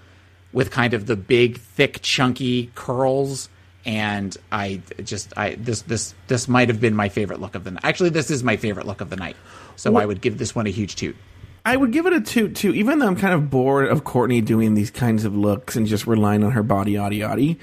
with 0.52 0.70
kind 0.70 0.94
of 0.94 1.04
the 1.06 1.16
big, 1.16 1.58
thick, 1.58 2.00
chunky 2.02 2.70
curls. 2.74 3.48
And 3.86 4.34
I 4.50 4.80
just, 5.02 5.32
I 5.36 5.56
this 5.56 5.82
this 5.82 6.14
this 6.28 6.48
might 6.48 6.68
have 6.68 6.80
been 6.80 6.94
my 6.96 7.10
favorite 7.10 7.40
look 7.40 7.54
of 7.54 7.64
the 7.64 7.72
night. 7.72 7.84
Actually, 7.84 8.10
this 8.10 8.30
is 8.30 8.42
my 8.42 8.56
favorite 8.56 8.86
look 8.86 9.02
of 9.02 9.10
the 9.10 9.16
night. 9.16 9.36
So 9.76 9.90
What- 9.90 10.02
I 10.02 10.06
would 10.06 10.20
give 10.22 10.38
this 10.38 10.54
one 10.54 10.66
a 10.66 10.70
huge 10.70 10.96
toot. 10.96 11.16
I 11.64 11.76
would 11.76 11.92
give 11.92 12.06
it 12.06 12.12
a 12.12 12.20
toot 12.20 12.54
too, 12.56 12.74
even 12.74 12.98
though 12.98 13.06
I'm 13.06 13.16
kind 13.16 13.32
of 13.34 13.48
bored 13.50 13.88
of 13.88 14.04
Courtney 14.04 14.40
doing 14.42 14.74
these 14.74 14.90
kinds 14.90 15.24
of 15.24 15.34
looks 15.34 15.76
and 15.76 15.86
just 15.86 16.06
relying 16.06 16.44
on 16.44 16.52
her 16.52 16.62
body, 16.62 16.92
yaddy 16.94 17.20
yaddy. 17.20 17.56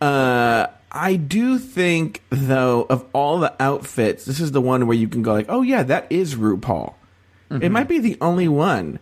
Uh, 0.00 0.66
I 0.92 1.16
do 1.16 1.58
think 1.58 2.22
though 2.30 2.86
of 2.90 3.04
all 3.12 3.38
the 3.40 3.54
outfits, 3.60 4.24
this 4.26 4.38
is 4.40 4.52
the 4.52 4.60
one 4.60 4.86
where 4.86 4.96
you 4.96 5.08
can 5.08 5.22
go 5.22 5.32
like, 5.32 5.46
oh 5.48 5.62
yeah, 5.62 5.82
that 5.84 6.06
is 6.10 6.34
RuPaul. 6.34 6.94
It 7.50 7.72
might 7.72 7.88
be 7.88 7.98
the 7.98 8.18
only 8.20 8.48
one. 8.48 8.98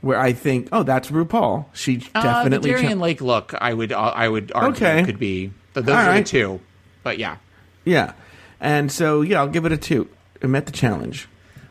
where 0.00 0.18
I 0.18 0.32
think, 0.32 0.68
oh, 0.72 0.82
that's 0.84 1.10
RuPaul. 1.10 1.66
She 1.72 2.02
Uh, 2.14 2.22
definitely. 2.22 2.70
the 2.70 2.76
Darienne 2.76 2.98
cha- 2.98 3.02
Lake 3.04 3.20
look. 3.20 3.54
I 3.60 3.72
would 3.74 3.92
uh, 3.92 3.98
I 4.14 4.28
would 4.28 4.50
argue 4.54 4.86
Okay. 4.86 5.04
could 5.04 5.18
be. 5.20 5.52
But 5.74 5.86
those 5.86 5.94
All 5.94 6.00
are 6.00 6.04
the 6.06 6.10
right. 6.10 6.26
two. 6.26 6.60
But 7.04 7.18
yeah. 7.18 7.36
yeah, 7.84 8.12
and 8.60 8.90
so 8.92 9.22
yeah, 9.22 9.38
I'll 9.38 9.48
give 9.48 9.64
it 9.64 9.72
a 9.72 9.76
two. 9.76 10.08
It 10.40 10.48
met 10.48 10.66
the 10.66 10.72
challenge. 10.72 11.28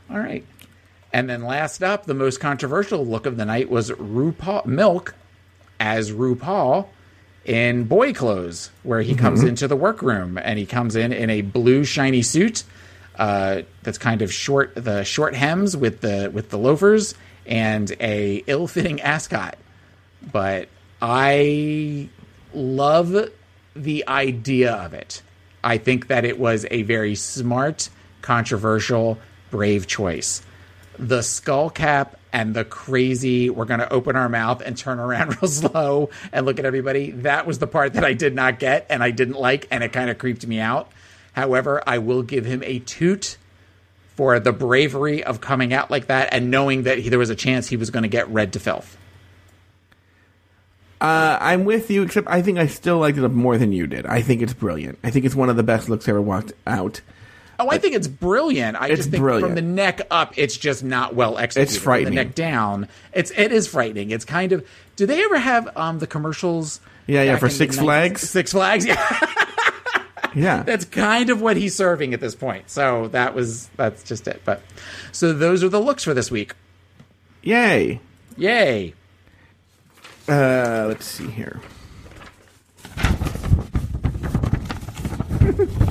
All 0.10 0.20
right. 0.20 0.46
And 1.18 1.27
then 1.27 1.41
last 1.41 1.81
up, 1.81 2.06
the 2.06 2.14
most 2.14 2.39
controversial 2.39 3.03
look 3.03 3.26
of 3.26 3.38
the 3.38 3.45
night 3.45 3.72
was 3.72 3.89
RuPaul 3.89 4.68
Milk 4.68 5.15
as 5.80 6.11
RuPaul 6.11 6.85
in 7.44 7.85
boy 7.85 8.14
clothes, 8.14 8.69
where 8.84 9.02
he 9.02 9.15
comes 9.15 9.41
Mhm. 9.44 9.48
into 9.48 9.68
the 9.68 9.76
workroom 9.76 10.38
and 10.38 10.60
he 10.60 10.68
comes 10.68 10.95
in 10.95 11.11
in 11.11 11.31
a 11.31 11.41
blue 11.41 11.84
shiny 11.85 12.22
suit 12.22 12.64
uh, 13.18 13.64
that's 13.81 13.98
kind 13.98 14.22
of 14.22 14.31
short, 14.31 14.73
the 14.76 15.03
short 15.03 15.34
hems 15.34 15.76
with 15.76 16.02
the 16.02 16.30
with 16.31 16.52
the 16.52 16.57
loafers 16.60 17.15
and 17.48 17.95
a 17.99 18.44
ill-fitting 18.45 19.02
ascot. 19.02 19.57
But 20.31 20.68
I 21.02 22.10
love 22.53 23.30
the 23.76 24.07
idea 24.07 24.72
of 24.72 24.94
it. 24.94 25.23
I 25.64 25.80
think 25.80 26.10
that 26.10 26.26
it 26.26 26.38
was 26.38 26.68
a 26.69 26.84
very 26.84 27.15
smart, 27.15 27.89
controversial, 28.22 29.18
brave 29.49 29.88
choice. 29.88 30.44
The 30.99 31.22
skull 31.22 31.69
cap 31.69 32.19
and 32.34 32.53
the 32.53 32.65
crazy, 32.65 33.49
we're 33.49 33.65
going 33.65 33.80
to 33.80 33.91
open 33.91 34.15
our 34.15 34.30
mouth 34.30 34.61
and 34.61 34.78
turn 34.78 34.99
around 34.99 35.30
real 35.41 35.49
slow 35.49 36.10
and 36.32 36.45
look 36.45 36.60
at 36.60 36.65
everybody. 36.65 37.11
That 37.11 37.48
was 37.48 37.60
the 37.60 37.68
part 37.68 37.94
that 37.94 38.03
I 38.03 38.14
did 38.14 38.36
not 38.36 38.60
get 38.60 38.88
and 38.90 39.03
I 39.03 39.11
didn't 39.11 39.40
like, 39.40 39.68
and 39.72 39.84
it 39.84 39.94
kind 39.94 40.10
of 40.10 40.18
creeped 40.18 40.45
me 40.45 40.60
out. 40.60 40.91
However, 41.34 41.84
I 41.86 41.99
will 41.99 42.24
give 42.24 42.45
him 42.45 42.64
a 42.64 42.80
toot 42.80 43.38
for 44.15 44.40
the 44.40 44.52
bravery 44.52 45.24
of 45.24 45.40
coming 45.40 45.74
out 45.74 45.91
like 45.91 46.07
that 46.07 46.30
and 46.32 46.49
knowing 46.49 46.84
that 46.84 46.98
he, 46.98 47.10
there 47.10 47.19
was 47.19 47.30
a 47.30 47.36
chance 47.36 47.68
he 47.68 47.78
was 47.78 47.91
going 47.91 48.03
to 48.03 48.10
get 48.10 48.28
red 48.30 48.53
to 48.53 48.60
filth. 48.60 48.98
Uh, 50.99 51.38
I'm 51.40 51.65
with 51.65 51.91
you, 51.91 52.02
except 52.02 52.28
I 52.28 52.41
think 52.41 52.57
I 52.57 52.65
still 52.65 52.98
liked 52.98 53.19
it 53.19 53.28
more 53.30 53.60
than 53.60 53.72
you 53.72 53.86
did. 53.86 54.07
I 54.07 54.24
think 54.24 54.41
it's 54.41 54.53
brilliant. 54.53 54.98
I 55.03 55.11
think 55.11 55.26
it's 55.26 55.36
one 55.36 55.49
of 55.49 55.56
the 55.56 55.64
best 55.64 55.90
looks 55.90 56.07
I 56.07 56.11
ever 56.11 56.22
walked 56.22 56.53
out. 56.65 57.02
Oh, 57.60 57.70
I 57.70 57.78
think 57.80 57.96
it's 57.96 58.08
brilliant. 58.08 58.78
I 58.80 58.88
It's 58.88 58.98
just 58.98 59.10
think 59.12 59.22
brilliant. 59.22 59.48
from 59.48 59.56
the 59.56 59.62
neck 59.64 60.02
up, 60.12 60.38
it's 60.38 60.56
just 60.56 60.84
not 60.84 61.16
well 61.16 61.38
executed. 61.38 61.74
It's 61.74 61.82
frightening. 61.82 62.08
From 62.10 62.16
the 62.16 62.24
neck 62.26 62.36
down, 62.36 62.88
it's 63.14 63.32
it 63.32 63.52
is 63.52 63.68
frightening. 63.68 64.12
It's 64.12 64.26
kind 64.26 64.52
of. 64.52 64.68
Do 64.96 65.06
they 65.06 65.24
ever 65.24 65.38
have 65.40 65.76
um 65.78 66.00
the 66.00 66.08
commercials? 66.08 66.80
Yeah, 67.08 67.24
yeah, 67.24 67.38
for 67.38 67.50
Six 67.50 67.78
90s? 67.78 67.80
Flags? 67.80 68.22
Six 68.22 68.52
Flags, 68.52 68.86
yeah. 68.86 69.20
Yeah. 70.36 70.62
That's 70.62 70.86
kind 70.86 71.32
of 71.32 71.42
what 71.42 71.58
he's 71.58 71.74
serving 71.74 72.14
at 72.14 72.20
this 72.20 72.36
point. 72.36 72.70
So 72.70 73.08
that 73.08 73.34
was 73.34 73.70
that's 73.76 74.04
just 74.04 74.28
it. 74.28 74.42
But 74.46 74.62
so 75.12 75.34
those 75.34 75.64
are 75.64 75.70
the 75.70 75.80
looks 75.82 76.04
for 76.04 76.14
this 76.14 76.30
week. 76.30 76.54
Yay. 77.42 78.00
Yay. 78.36 78.94
Uh, 80.28 80.86
let's 80.90 81.06
see 81.08 81.28
here. 81.32 81.60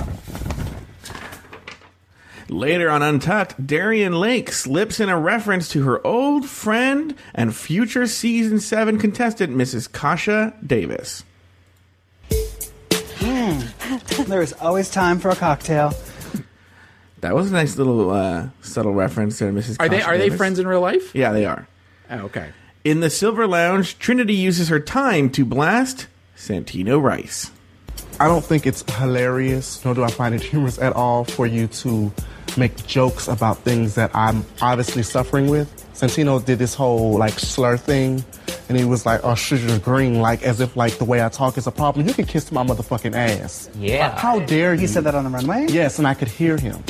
Later 2.48 2.88
on 2.88 3.02
Untucked, 3.02 3.66
Darienne 3.66 4.20
Lake 4.20 4.52
slips 4.52 5.00
in 5.00 5.08
a 5.08 5.18
reference 5.18 5.68
to 5.70 5.82
her 5.82 6.04
old 6.06 6.46
friend 6.48 7.14
and 7.34 7.54
future 7.54 8.06
season 8.06 8.60
7 8.60 8.98
contestant, 8.98 9.56
Mrs. 9.56 9.90
Kasha 9.90 10.54
Davis. 10.64 11.24
there 14.28 14.42
is 14.42 14.52
always 14.54 14.90
time 14.90 15.18
for 15.18 15.30
a 15.30 15.36
cocktail. 15.36 15.92
That 17.22 17.34
was 17.34 17.50
a 17.50 17.54
nice 17.54 17.76
little 17.76 18.10
uh, 18.10 18.50
subtle 18.60 18.92
reference 18.92 19.38
to 19.38 19.44
Mrs. 19.44 19.78
Are 19.80 19.88
they 19.88 20.00
Kasha 20.00 20.10
are 20.10 20.18
they 20.18 20.28
friends 20.28 20.58
in 20.58 20.68
real 20.68 20.82
life? 20.82 21.14
Yeah, 21.14 21.32
they 21.32 21.46
are. 21.46 21.66
Oh, 22.10 22.18
okay. 22.26 22.50
In 22.84 23.00
the 23.00 23.08
Silver 23.08 23.46
Lounge, 23.48 23.98
Trinity 23.98 24.34
uses 24.34 24.68
her 24.68 24.78
time 24.78 25.30
to 25.30 25.44
blast 25.46 26.06
Santino 26.36 27.02
Rice. 27.02 27.50
I 28.20 28.28
don't 28.28 28.44
think 28.44 28.66
it's 28.66 28.84
hilarious, 28.98 29.82
nor 29.84 29.94
do 29.94 30.04
I 30.04 30.10
find 30.10 30.34
it 30.34 30.42
humorous 30.42 30.78
at 30.78 30.92
all 30.92 31.24
for 31.24 31.46
you 31.46 31.66
to 31.68 32.12
make 32.58 32.86
jokes 32.86 33.28
about 33.28 33.58
things 33.58 33.94
that 33.94 34.10
I'm 34.14 34.44
obviously 34.60 35.02
suffering 35.02 35.48
with. 35.48 35.72
Santino 35.94 36.44
did 36.44 36.58
this 36.58 36.74
whole 36.74 37.18
like 37.18 37.38
slur 37.38 37.76
thing, 37.76 38.22
and 38.68 38.78
he 38.78 38.84
was 38.84 39.06
like, 39.06 39.22
"Oh, 39.24 39.34
sugar 39.34 39.78
green," 39.78 40.20
like 40.20 40.42
as 40.42 40.60
if 40.60 40.76
like 40.76 40.98
the 40.98 41.04
way 41.04 41.24
I 41.24 41.28
talk 41.30 41.56
is 41.56 41.66
a 41.66 41.72
problem. 41.72 42.06
You 42.06 42.14
can 42.14 42.26
kiss 42.26 42.52
my 42.52 42.62
motherfucking 42.62 43.14
ass. 43.14 43.70
Yeah. 43.78 44.16
How 44.18 44.40
dare 44.40 44.74
you? 44.74 44.80
He 44.80 44.86
said 44.86 45.04
that 45.04 45.14
on 45.14 45.24
the 45.24 45.30
runway. 45.30 45.66
Yes, 45.70 45.98
and 45.98 46.06
I 46.06 46.14
could 46.14 46.28
hear 46.28 46.56
him. 46.58 46.82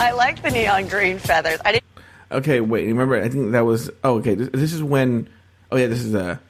I 0.00 0.12
like 0.12 0.42
the 0.42 0.50
neon 0.50 0.88
green 0.88 1.18
feathers. 1.18 1.60
I 1.64 1.72
didn't. 1.72 1.84
Okay, 2.30 2.60
wait. 2.60 2.86
Remember, 2.86 3.22
I 3.22 3.28
think 3.28 3.52
that 3.52 3.64
was. 3.64 3.90
Oh, 4.04 4.16
okay. 4.16 4.34
This, 4.34 4.48
this 4.52 4.72
is 4.72 4.82
when. 4.82 5.28
Oh, 5.70 5.76
yeah. 5.76 5.86
This 5.86 6.04
is 6.04 6.14
a. 6.14 6.40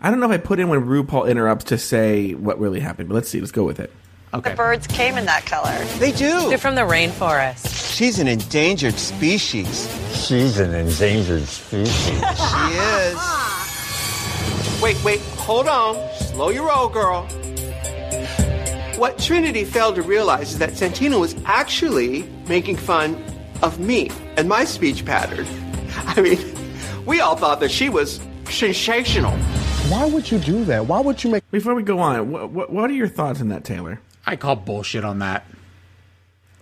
I 0.00 0.10
don't 0.10 0.20
know 0.20 0.26
if 0.26 0.32
I 0.32 0.38
put 0.38 0.60
in 0.60 0.68
when 0.68 0.84
RuPaul 0.84 1.28
interrupts 1.28 1.64
to 1.66 1.78
say 1.78 2.32
what 2.34 2.58
really 2.58 2.80
happened, 2.80 3.08
but 3.08 3.14
let's 3.14 3.28
see. 3.28 3.40
Let's 3.40 3.52
go 3.52 3.64
with 3.64 3.80
it. 3.80 3.92
The 4.32 4.54
birds 4.56 4.86
came 4.86 5.18
in 5.18 5.26
that 5.26 5.44
color. 5.44 5.76
They 5.98 6.12
do. 6.12 6.48
They're 6.48 6.58
from 6.58 6.76
the 6.76 6.82
rainforest. 6.82 7.94
She's 7.96 8.20
an 8.20 8.28
endangered 8.28 8.94
species. 8.94 9.88
She's 10.14 10.58
an 10.60 10.72
endangered 10.72 11.46
species. 11.46 12.20
She 12.20 12.76
is. 12.76 13.16
Wait, 14.82 14.96
wait, 15.04 15.20
hold 15.36 15.68
on. 15.68 15.94
Slow 16.16 16.48
your 16.48 16.68
roll, 16.68 16.88
girl. 16.88 17.24
What 18.96 19.18
Trinity 19.18 19.64
failed 19.64 19.96
to 19.96 20.02
realize 20.02 20.52
is 20.52 20.58
that 20.58 20.70
Santino 20.70 21.20
was 21.20 21.36
actually 21.44 22.22
making 22.48 22.76
fun 22.76 23.22
of 23.62 23.78
me 23.78 24.10
and 24.38 24.48
my 24.48 24.64
speech 24.64 25.04
pattern. 25.04 25.46
I 26.06 26.22
mean, 26.22 26.38
we 27.04 27.20
all 27.20 27.36
thought 27.36 27.60
that 27.60 27.70
she 27.70 27.90
was 27.90 28.20
sensational. 28.48 29.32
Why 29.90 30.06
would 30.06 30.30
you 30.30 30.38
do 30.38 30.64
that? 30.64 30.86
Why 30.86 31.00
would 31.00 31.22
you 31.22 31.30
make? 31.30 31.50
Before 31.50 31.74
we 31.74 31.82
go 31.82 31.98
on, 31.98 32.30
what, 32.30 32.50
what, 32.50 32.70
what 32.70 32.88
are 32.90 32.94
your 32.94 33.08
thoughts 33.08 33.42
on 33.42 33.48
that, 33.48 33.64
Taylor? 33.64 34.00
I 34.26 34.36
call 34.36 34.56
bullshit 34.56 35.04
on 35.04 35.20
that. 35.20 35.44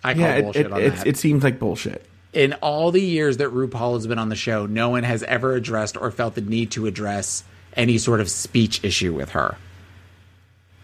I 0.05 0.15
call 0.15 0.23
yeah, 0.23 0.35
it, 0.37 0.43
bullshit 0.43 0.67
it, 0.67 0.73
on 0.73 0.81
it, 0.83 0.91
that. 0.97 1.07
it 1.07 1.17
seems 1.17 1.43
like 1.43 1.59
bullshit. 1.59 2.05
in 2.33 2.53
all 2.55 2.91
the 2.93 3.01
years 3.03 3.39
that 3.39 3.49
RuPaul 3.49 3.95
has 3.95 4.07
been 4.07 4.19
on 4.19 4.29
the 4.29 4.37
show, 4.37 4.67
no 4.67 4.91
one 4.91 5.03
has 5.03 5.23
ever 5.25 5.55
addressed 5.55 5.97
or 5.97 6.11
felt 6.11 6.35
the 6.35 6.41
need 6.41 6.71
to 6.73 6.87
address 6.87 7.43
any 7.75 7.99
sort 7.99 8.21
of 8.21 8.31
speech 8.31 8.83
issue 8.85 9.13
with 9.13 9.31
her. 9.31 9.57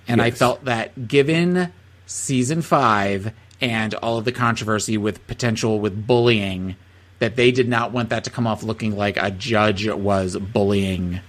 And 0.09 0.20
I 0.20 0.30
felt 0.32 0.64
that 0.66 1.09
given 1.09 1.72
season 2.06 2.60
five 2.60 3.32
and 3.60 3.94
all 3.94 4.18
of 4.18 4.24
the 4.26 4.32
controversy 4.32 4.98
with 4.98 5.26
potential 5.26 5.80
with 5.80 6.06
bullying, 6.06 6.76
that 7.20 7.36
they 7.36 7.51
did 7.52 7.68
not 7.68 7.92
want 7.92 8.10
that 8.10 8.24
to 8.24 8.30
come 8.30 8.46
off 8.46 8.62
looking 8.62 8.96
like 8.96 9.16
a 9.16 9.30
judge 9.30 9.88
was 9.88 10.36
bullying 10.36 11.20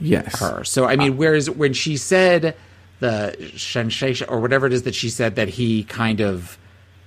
Yes. 0.00 0.40
her. 0.40 0.64
So 0.64 0.86
I 0.86 0.96
mean, 0.96 1.12
uh, 1.12 1.16
whereas 1.16 1.48
when 1.50 1.72
she 1.72 1.96
said 1.96 2.56
the 3.04 3.52
sensation 3.56 4.26
or 4.30 4.40
whatever 4.40 4.66
it 4.66 4.72
is 4.72 4.82
that 4.84 4.94
she 4.94 5.10
said 5.10 5.36
that 5.36 5.48
he 5.48 5.84
kind 5.84 6.20
of 6.20 6.56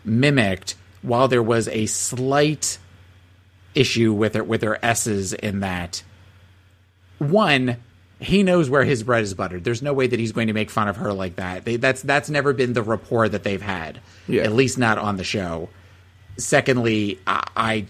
mimicked, 0.05 0.75
while 1.01 1.27
there 1.27 1.43
was 1.43 1.67
a 1.69 1.85
slight 1.87 2.77
issue 3.75 4.13
with 4.13 4.35
her 4.35 4.43
with 4.43 4.61
her 4.61 4.77
s's 4.83 5.33
in 5.33 5.59
that, 5.61 6.03
one. 7.19 7.77
He 8.19 8.41
knows 8.41 8.67
where 8.67 8.83
his 8.83 9.03
bread 9.03 9.21
is 9.21 9.35
buttered. 9.35 9.63
There's 9.63 9.83
no 9.83 9.93
way 9.93 10.07
that 10.07 10.19
he's 10.19 10.31
going 10.31 10.47
to 10.47 10.53
make 10.53 10.71
fun 10.71 10.87
of 10.87 10.95
her 10.97 11.13
like 11.13 11.35
that. 11.35 11.65
They, 11.65 11.75
that's 11.75 12.01
that's 12.01 12.31
never 12.31 12.51
been 12.51 12.73
the 12.73 12.81
rapport 12.81 13.29
that 13.29 13.43
they've 13.43 13.61
had, 13.61 13.99
Yeah. 14.27 14.41
at 14.41 14.53
least 14.53 14.79
not 14.79 14.97
on 14.97 15.17
the 15.17 15.23
show. 15.23 15.69
Secondly, 16.37 17.19
I 17.27 17.43
I, 17.55 17.85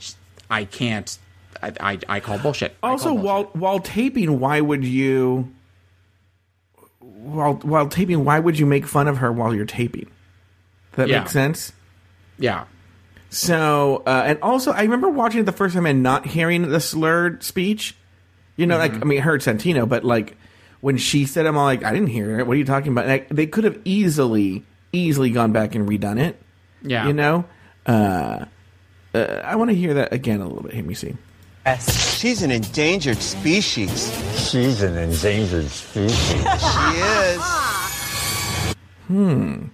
I 0.50 0.66
can't. 0.66 1.18
I, 1.64 1.72
I, 1.80 2.00
I 2.10 2.20
call 2.20 2.40
bullshit. 2.40 2.76
Also, 2.84 3.10
call 3.10 3.18
while 3.20 3.44
while 3.54 3.80
taping, 3.80 4.38
why 4.42 4.60
would 4.60 4.84
you? 4.84 5.50
While 7.24 7.54
while 7.56 7.88
taping, 7.88 8.24
why 8.26 8.40
would 8.40 8.60
you 8.60 8.66
make 8.66 8.86
fun 8.86 9.08
of 9.08 9.18
her 9.18 9.32
while 9.32 9.54
you're 9.54 9.66
taping? 9.66 10.06
Does 10.92 10.98
that 10.98 11.10
Yeah. 11.10 11.20
make 11.22 11.30
sense? 11.30 11.74
Yeah. 12.38 12.66
So, 13.30 14.04
uh, 14.06 14.24
and 14.26 14.40
also, 14.42 14.72
I 14.72 14.84
remember 14.84 15.10
watching 15.10 15.42
it 15.42 15.46
the 15.46 15.52
first 15.52 15.76
time 15.76 15.86
and 15.86 16.02
not 16.04 16.26
hearing 16.26 16.70
the 16.70 16.80
slurred 16.80 17.44
speech. 17.44 17.96
You 18.56 18.66
know, 18.68 18.78
like 18.78 18.94
I 18.94 19.00
mean, 19.06 19.18
I 19.20 19.22
heard 19.22 19.42
Santino, 19.42 19.88
but 19.90 20.04
like 20.04 20.38
when 20.82 20.98
she 20.98 21.26
said, 21.26 21.46
"I'm 21.46 21.58
all 21.58 21.66
like, 21.66 21.84
I 21.84 21.92
didn't 21.92 22.08
hear 22.10 22.40
it. 22.40 22.48
What 22.48 22.54
are 22.54 22.58
you 22.58 22.66
talking 22.66 22.92
about?" 22.92 23.08
Like, 23.08 23.30
they 23.30 23.46
could 23.48 23.64
have 23.66 23.80
easily, 23.84 24.64
easily 24.94 25.30
gone 25.32 25.52
back 25.52 25.76
and 25.76 25.88
redone 25.90 26.20
it. 26.20 26.42
Yeah. 26.84 27.08
you 27.08 27.14
know. 27.14 27.46
Uh, 27.86 28.46
uh, 29.16 29.42
I 29.44 29.56
want 29.56 29.72
to 29.72 29.76
hear 29.76 29.96
that 29.96 30.14
again 30.14 30.40
a 30.42 30.48
little 30.48 30.64
bit. 30.64 30.76
Let 30.76 30.86
me 30.86 30.94
see. 30.94 31.16
She's 31.76 32.42
an 32.44 32.52
endangered 32.52 33.18
species. 33.18 34.12
She's 34.50 34.82
an 34.82 34.98
endangered 34.98 35.68
species. 35.68 36.34
She 36.58 37.00
is. 37.00 37.42
Hmm. 39.08 39.66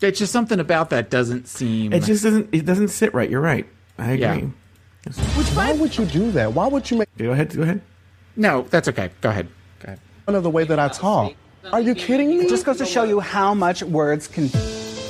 It's 0.00 0.18
just 0.18 0.32
something 0.32 0.60
about 0.60 0.90
that 0.90 1.10
doesn't 1.10 1.48
seem. 1.48 1.92
It 1.92 2.02
just 2.04 2.22
doesn't. 2.22 2.50
It 2.52 2.66
doesn't 2.66 2.88
sit 2.88 3.14
right. 3.14 3.28
You're 3.28 3.40
right. 3.40 3.66
I 3.98 4.12
agree. 4.12 4.24
Yeah. 4.24 5.12
Which, 5.36 5.48
why 5.48 5.72
would 5.72 5.96
you 5.96 6.04
do 6.04 6.30
that? 6.32 6.52
Why 6.52 6.66
would 6.66 6.90
you 6.90 6.98
make? 6.98 7.08
Go 7.16 7.30
ahead. 7.32 7.54
Go 7.54 7.62
ahead. 7.62 7.80
No, 8.36 8.62
that's 8.70 8.88
okay. 8.88 9.10
Go 9.20 9.30
ahead. 9.30 9.48
Go 9.80 9.86
ahead. 9.86 10.00
Fun 10.26 10.34
of 10.34 10.42
the 10.42 10.50
way 10.50 10.64
that 10.64 10.78
I 10.78 10.88
talk. 10.88 11.34
Are 11.72 11.80
you 11.80 11.94
kidding 11.94 12.28
me? 12.28 12.40
It 12.44 12.48
just 12.48 12.66
goes 12.66 12.78
to 12.78 12.86
show 12.86 13.04
you 13.04 13.20
how 13.20 13.54
much 13.54 13.82
words 13.82 14.28
can 14.28 14.50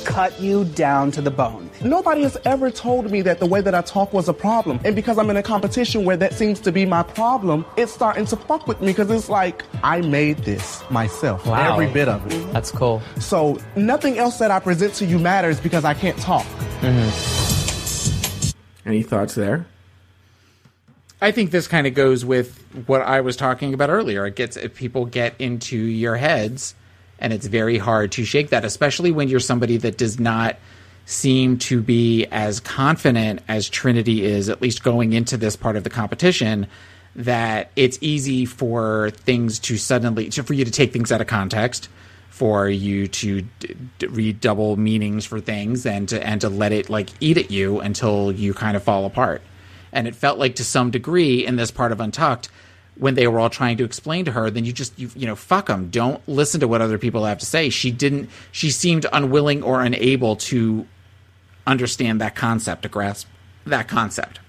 cut 0.05 0.39
you 0.39 0.65
down 0.65 1.11
to 1.11 1.21
the 1.21 1.31
bone. 1.31 1.64
Nobody 1.83 2.23
has 2.23 2.37
ever 2.45 2.71
told 2.71 3.11
me 3.11 3.21
that 3.21 3.39
the 3.39 3.45
way 3.45 3.61
that 3.61 3.75
I 3.75 3.81
talk 3.81 4.13
was 4.13 4.29
a 4.29 4.33
problem. 4.33 4.79
And 4.83 4.95
because 4.95 5.17
I'm 5.17 5.29
in 5.29 5.37
a 5.37 5.43
competition 5.43 6.05
where 6.05 6.17
that 6.17 6.33
seems 6.33 6.59
to 6.61 6.71
be 6.71 6.85
my 6.85 7.03
problem, 7.03 7.65
it's 7.77 7.91
starting 7.91 8.25
to 8.27 8.35
fuck 8.35 8.67
with 8.67 8.81
me 8.81 8.87
because 8.87 9.11
it's 9.11 9.29
like, 9.29 9.63
I 9.83 10.01
made 10.01 10.37
this 10.39 10.83
myself. 10.89 11.45
Wow. 11.45 11.73
Every 11.73 11.91
bit 11.91 12.07
of 12.07 12.25
it. 12.31 12.53
That's 12.53 12.71
cool. 12.71 13.01
So 13.19 13.59
nothing 13.75 14.17
else 14.17 14.39
that 14.39 14.51
I 14.51 14.59
present 14.59 14.93
to 14.95 15.05
you 15.05 15.19
matters 15.19 15.59
because 15.59 15.85
I 15.85 15.93
can't 15.93 16.17
talk. 16.17 16.45
Mm-hmm. 16.81 17.39
Any 18.87 19.03
thoughts 19.03 19.35
there? 19.35 19.65
I 21.21 21.31
think 21.31 21.51
this 21.51 21.67
kind 21.67 21.87
of 21.87 21.93
goes 21.93 22.23
with 22.25 22.61
what 22.87 23.01
I 23.01 23.21
was 23.21 23.35
talking 23.35 23.73
about 23.73 23.89
earlier. 23.89 24.25
It 24.25 24.35
gets 24.35 24.57
if 24.57 24.75
people 24.75 25.05
get 25.05 25.33
into 25.39 25.77
your 25.77 26.15
heads, 26.17 26.75
and 27.19 27.31
it's 27.33 27.47
very 27.47 27.77
hard 27.77 28.11
to 28.13 28.25
shake 28.25 28.49
that, 28.49 28.65
especially 28.65 29.11
when 29.11 29.27
you're 29.27 29.39
somebody 29.39 29.77
that 29.77 29.97
does 29.97 30.19
not 30.19 30.57
seem 31.05 31.57
to 31.59 31.81
be 31.81 32.25
as 32.27 32.59
confident 32.59 33.41
as 33.47 33.69
Trinity 33.69 34.25
is, 34.25 34.49
at 34.49 34.61
least 34.61 34.83
going 34.83 35.13
into 35.13 35.37
this 35.37 35.55
part 35.55 35.75
of 35.75 35.83
the 35.83 35.89
competition. 35.89 36.67
That 37.15 37.71
it's 37.77 37.97
easy 38.01 38.45
for 38.45 39.11
things 39.11 39.59
to 39.59 39.77
suddenly, 39.77 40.29
for 40.29 40.53
you 40.53 40.65
to 40.65 40.71
take 40.71 40.91
things 40.91 41.13
out 41.13 41.21
of 41.21 41.27
context, 41.27 41.87
for 42.29 42.67
you 42.67 43.07
to 43.07 43.41
d- 43.41 43.75
d- 43.99 44.07
read 44.07 44.41
double 44.41 44.75
meanings 44.75 45.23
for 45.23 45.39
things, 45.39 45.85
and 45.85 46.09
to 46.09 46.21
and 46.27 46.41
to 46.41 46.49
let 46.49 46.73
it 46.73 46.89
like 46.89 47.09
eat 47.21 47.37
at 47.37 47.51
you 47.51 47.79
until 47.79 48.33
you 48.33 48.53
kind 48.53 48.75
of 48.75 48.83
fall 48.83 49.05
apart 49.05 49.41
and 49.95 50.07
it 50.07 50.15
felt 50.15 50.37
like 50.37 50.55
to 50.55 50.63
some 50.63 50.91
degree 50.91 51.43
in 51.43 51.55
this 51.55 51.71
part 51.71 51.91
of 51.91 51.99
untucked 51.99 52.49
when 52.97 53.15
they 53.15 53.27
were 53.27 53.39
all 53.39 53.49
trying 53.49 53.77
to 53.77 53.83
explain 53.83 54.25
to 54.25 54.31
her 54.31 54.51
then 54.51 54.65
you 54.65 54.71
just 54.71 54.97
you, 54.99 55.09
you 55.15 55.25
know 55.25 55.35
fuck 55.35 55.67
them 55.67 55.89
don't 55.89 56.21
listen 56.27 56.59
to 56.59 56.67
what 56.67 56.81
other 56.81 56.97
people 56.99 57.25
have 57.25 57.39
to 57.39 57.45
say 57.45 57.69
she 57.69 57.89
didn't 57.89 58.29
she 58.51 58.69
seemed 58.69 59.05
unwilling 59.11 59.63
or 59.63 59.81
unable 59.81 60.35
to 60.35 60.85
understand 61.67 62.21
that 62.21 62.35
concept 62.35 62.83
to 62.83 62.89
grasp 62.89 63.27
that 63.65 63.87
concept 63.87 64.39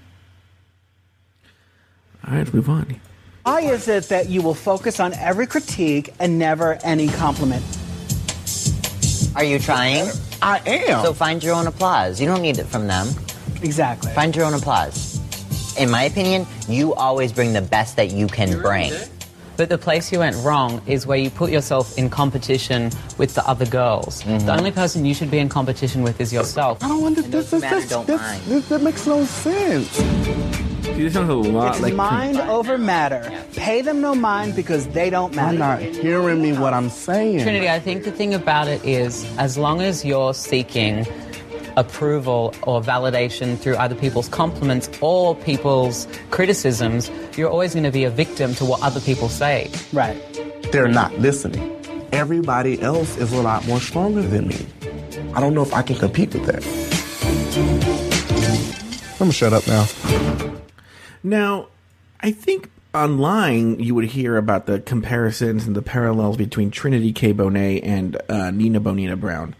All 2.26 2.34
right, 2.34 2.52
move 2.52 2.68
on. 2.68 3.00
Why 3.44 3.60
is 3.60 3.86
it 3.86 4.08
that 4.08 4.28
you 4.28 4.42
will 4.42 4.54
focus 4.54 4.98
on 4.98 5.14
every 5.14 5.46
critique 5.46 6.12
and 6.18 6.36
never 6.38 6.78
any 6.82 7.06
compliment? 7.06 7.64
Are 9.36 9.44
you 9.44 9.60
trying? 9.60 10.10
I 10.42 10.60
am. 10.66 11.04
So 11.04 11.12
find 11.12 11.44
your 11.44 11.54
own 11.54 11.68
applause. 11.68 12.20
You 12.20 12.26
don't 12.26 12.42
need 12.42 12.58
it 12.58 12.66
from 12.66 12.88
them. 12.88 13.06
Exactly. 13.62 14.10
Find 14.12 14.34
your 14.34 14.46
own 14.46 14.54
applause. 14.54 15.20
In 15.78 15.90
my 15.90 16.02
opinion, 16.04 16.46
you 16.68 16.94
always 16.94 17.32
bring 17.32 17.52
the 17.52 17.62
best 17.62 17.96
that 17.96 18.10
you 18.10 18.26
can 18.26 18.60
bring. 18.60 18.92
But 19.56 19.70
the 19.70 19.78
place 19.78 20.12
you 20.12 20.18
went 20.18 20.36
wrong 20.44 20.82
is 20.86 21.06
where 21.06 21.16
you 21.16 21.30
put 21.30 21.50
yourself 21.50 21.96
in 21.96 22.10
competition 22.10 22.90
with 23.16 23.34
the 23.34 23.46
other 23.48 23.64
girls. 23.64 24.22
The 24.22 24.54
only 24.54 24.70
person 24.70 25.04
you 25.04 25.14
should 25.14 25.30
be 25.30 25.38
in 25.38 25.48
competition 25.48 26.02
with 26.02 26.20
is 26.20 26.32
yourself. 26.32 26.84
I 26.84 26.88
don't 26.88 27.00
want 27.00 27.16
this. 27.16 27.26
This, 27.26 27.50
this, 27.50 27.62
this, 27.62 28.06
this, 28.06 28.40
this, 28.46 28.68
that 28.68 28.82
makes 28.82 29.06
no 29.06 29.24
sense. 29.24 29.96
This 30.96 31.14
sounds 31.14 31.28
a 31.28 31.34
lot 31.34 31.72
It's 31.72 31.80
like 31.80 31.94
mind 31.94 32.38
over 32.38 32.78
matter. 32.78 33.30
Pay 33.54 33.82
them 33.82 34.00
no 34.00 34.14
mind 34.14 34.54
because 34.54 34.86
they 34.88 35.10
don't 35.10 35.34
matter. 35.34 35.56
You're 35.82 35.92
not 35.92 36.02
hearing 36.02 36.42
me 36.42 36.52
what 36.52 36.72
I'm 36.72 36.88
saying. 36.90 37.40
Trinity, 37.40 37.68
I 37.68 37.80
think 37.80 38.04
the 38.04 38.12
thing 38.12 38.34
about 38.34 38.68
it 38.68 38.84
is, 38.84 39.24
as 39.36 39.58
long 39.58 39.80
as 39.80 40.04
you're 40.04 40.32
seeking 40.32 41.04
approval 41.76 42.54
or 42.62 42.80
validation 42.80 43.58
through 43.58 43.76
other 43.76 43.94
people's 43.94 44.28
compliments 44.28 44.88
or 45.00 45.34
people's 45.34 46.06
criticisms, 46.30 47.10
you're 47.36 47.50
always 47.50 47.74
going 47.74 47.84
to 47.84 47.90
be 47.92 48.04
a 48.04 48.10
victim 48.10 48.54
to 48.54 48.64
what 48.64 48.82
other 48.82 49.00
people 49.00 49.28
say. 49.28 49.70
Right. 49.92 50.16
They're 50.72 50.88
not 50.88 51.16
listening. 51.18 51.72
Everybody 52.12 52.80
else 52.80 53.16
is 53.16 53.32
a 53.32 53.42
lot 53.42 53.66
more 53.66 53.80
stronger 53.80 54.22
than 54.22 54.48
me. 54.48 54.66
I 55.34 55.40
don't 55.40 55.54
know 55.54 55.62
if 55.62 55.74
I 55.74 55.82
can 55.82 55.96
compete 55.96 56.32
with 56.32 56.46
that. 56.46 56.64
I'm 59.12 59.18
gonna 59.18 59.32
shut 59.32 59.52
up 59.52 59.66
now. 59.66 59.86
Now, 61.22 61.68
I 62.20 62.32
think 62.32 62.70
online 62.94 63.78
you 63.80 63.94
would 63.94 64.04
hear 64.04 64.36
about 64.36 64.66
the 64.66 64.80
comparisons 64.80 65.66
and 65.66 65.74
the 65.74 65.82
parallels 65.82 66.36
between 66.36 66.70
Trinity 66.70 67.12
K. 67.12 67.32
Bonet 67.32 67.80
and 67.82 68.16
uh, 68.28 68.50
Nina 68.50 68.80
Bonina 68.80 69.18
Brown. 69.18 69.54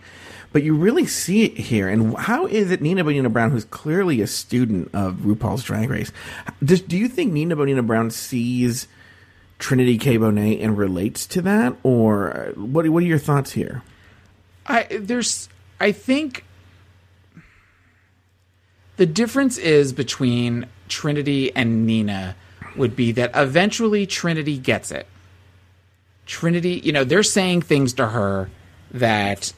But 0.57 0.63
you 0.63 0.75
really 0.75 1.05
see 1.05 1.45
it 1.45 1.59
here. 1.59 1.87
And 1.87 2.17
how 2.17 2.47
is 2.47 2.71
it 2.71 2.81
Nina 2.81 3.05
Bonina 3.05 3.31
Brown, 3.31 3.51
who's 3.51 3.67
clearly 3.67 4.23
a 4.23 4.27
student 4.27 4.89
of 4.95 5.17
RuPaul's 5.17 5.63
Drag 5.63 5.91
Race, 5.91 6.11
does, 6.65 6.81
do 6.81 6.97
you 6.97 7.09
think 7.09 7.31
Nina 7.31 7.55
Bonina 7.55 7.87
Brown 7.87 8.11
sees 8.11 8.89
Trinity 9.59 9.99
K. 9.99 10.17
Bonet 10.17 10.65
and 10.65 10.79
relates 10.79 11.27
to 11.27 11.43
that? 11.43 11.77
Or 11.83 12.35
uh, 12.35 12.53
what, 12.53 12.89
what 12.89 13.03
are 13.03 13.07
your 13.07 13.19
thoughts 13.19 13.53
here? 13.53 13.83
I 14.67 14.85
there's 14.99 15.51
I 15.79 15.93
think 15.93 16.43
the 18.97 19.05
difference 19.05 19.59
is 19.59 19.93
between 19.93 20.69
Trinity 20.89 21.55
and 21.55 21.85
Nina 21.85 22.35
would 22.77 22.97
be 22.97 23.13
that 23.13 23.33
eventually 23.35 24.07
Trinity 24.07 24.57
gets 24.57 24.91
it. 24.91 25.07
Trinity, 26.25 26.81
you 26.83 26.93
know, 26.93 27.05
they're 27.05 27.23
saying 27.23 27.61
things 27.61 27.93
to 27.93 28.07
her 28.07 28.49
that 28.93 29.53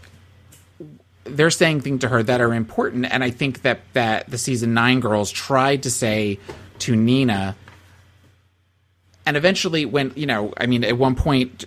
they're 1.28 1.50
saying 1.50 1.80
things 1.80 2.00
to 2.00 2.08
her 2.08 2.22
that 2.22 2.40
are 2.40 2.54
important 2.54 3.06
and 3.10 3.22
I 3.22 3.30
think 3.30 3.62
that 3.62 3.80
that 3.92 4.28
the 4.30 4.38
season 4.38 4.74
9 4.74 5.00
girls 5.00 5.30
tried 5.30 5.82
to 5.84 5.90
say 5.90 6.38
to 6.80 6.96
Nina 6.96 7.56
and 9.26 9.36
eventually 9.36 9.84
when 9.84 10.12
you 10.16 10.26
know 10.26 10.52
i 10.56 10.66
mean 10.66 10.84
at 10.84 10.96
one 10.96 11.14
point 11.14 11.66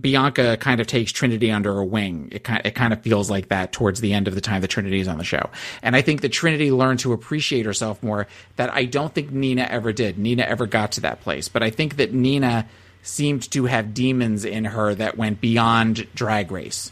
bianca 0.00 0.56
kind 0.56 0.80
of 0.80 0.86
takes 0.86 1.10
trinity 1.12 1.50
under 1.50 1.74
her 1.74 1.84
wing. 1.84 2.28
It 2.32 2.44
kind, 2.44 2.62
it 2.64 2.74
kind 2.74 2.92
of 2.92 3.02
feels 3.02 3.28
like 3.28 3.48
that 3.48 3.72
towards 3.72 4.00
the 4.00 4.12
end 4.12 4.28
of 4.28 4.34
the 4.34 4.40
time 4.40 4.60
that 4.60 4.68
trinity 4.68 5.00
is 5.00 5.08
on 5.08 5.18
the 5.18 5.24
show. 5.24 5.50
And 5.82 5.96
i 5.96 6.02
think 6.02 6.20
that 6.22 6.30
trinity 6.30 6.70
learned 6.70 7.00
to 7.00 7.12
appreciate 7.12 7.66
herself 7.66 8.02
more 8.02 8.26
that 8.56 8.72
i 8.72 8.84
don't 8.84 9.14
think 9.14 9.30
nina 9.30 9.62
ever 9.62 9.92
did. 9.92 10.18
Nina 10.18 10.42
ever 10.42 10.66
got 10.66 10.92
to 10.92 11.00
that 11.02 11.20
place. 11.20 11.48
But 11.48 11.62
i 11.62 11.70
think 11.70 11.96
that 11.96 12.12
nina 12.12 12.66
seemed 13.02 13.50
to 13.50 13.66
have 13.66 13.92
demons 13.92 14.44
in 14.44 14.64
her 14.64 14.94
that 14.94 15.18
went 15.18 15.40
beyond 15.40 16.06
drag 16.14 16.50
race 16.50 16.90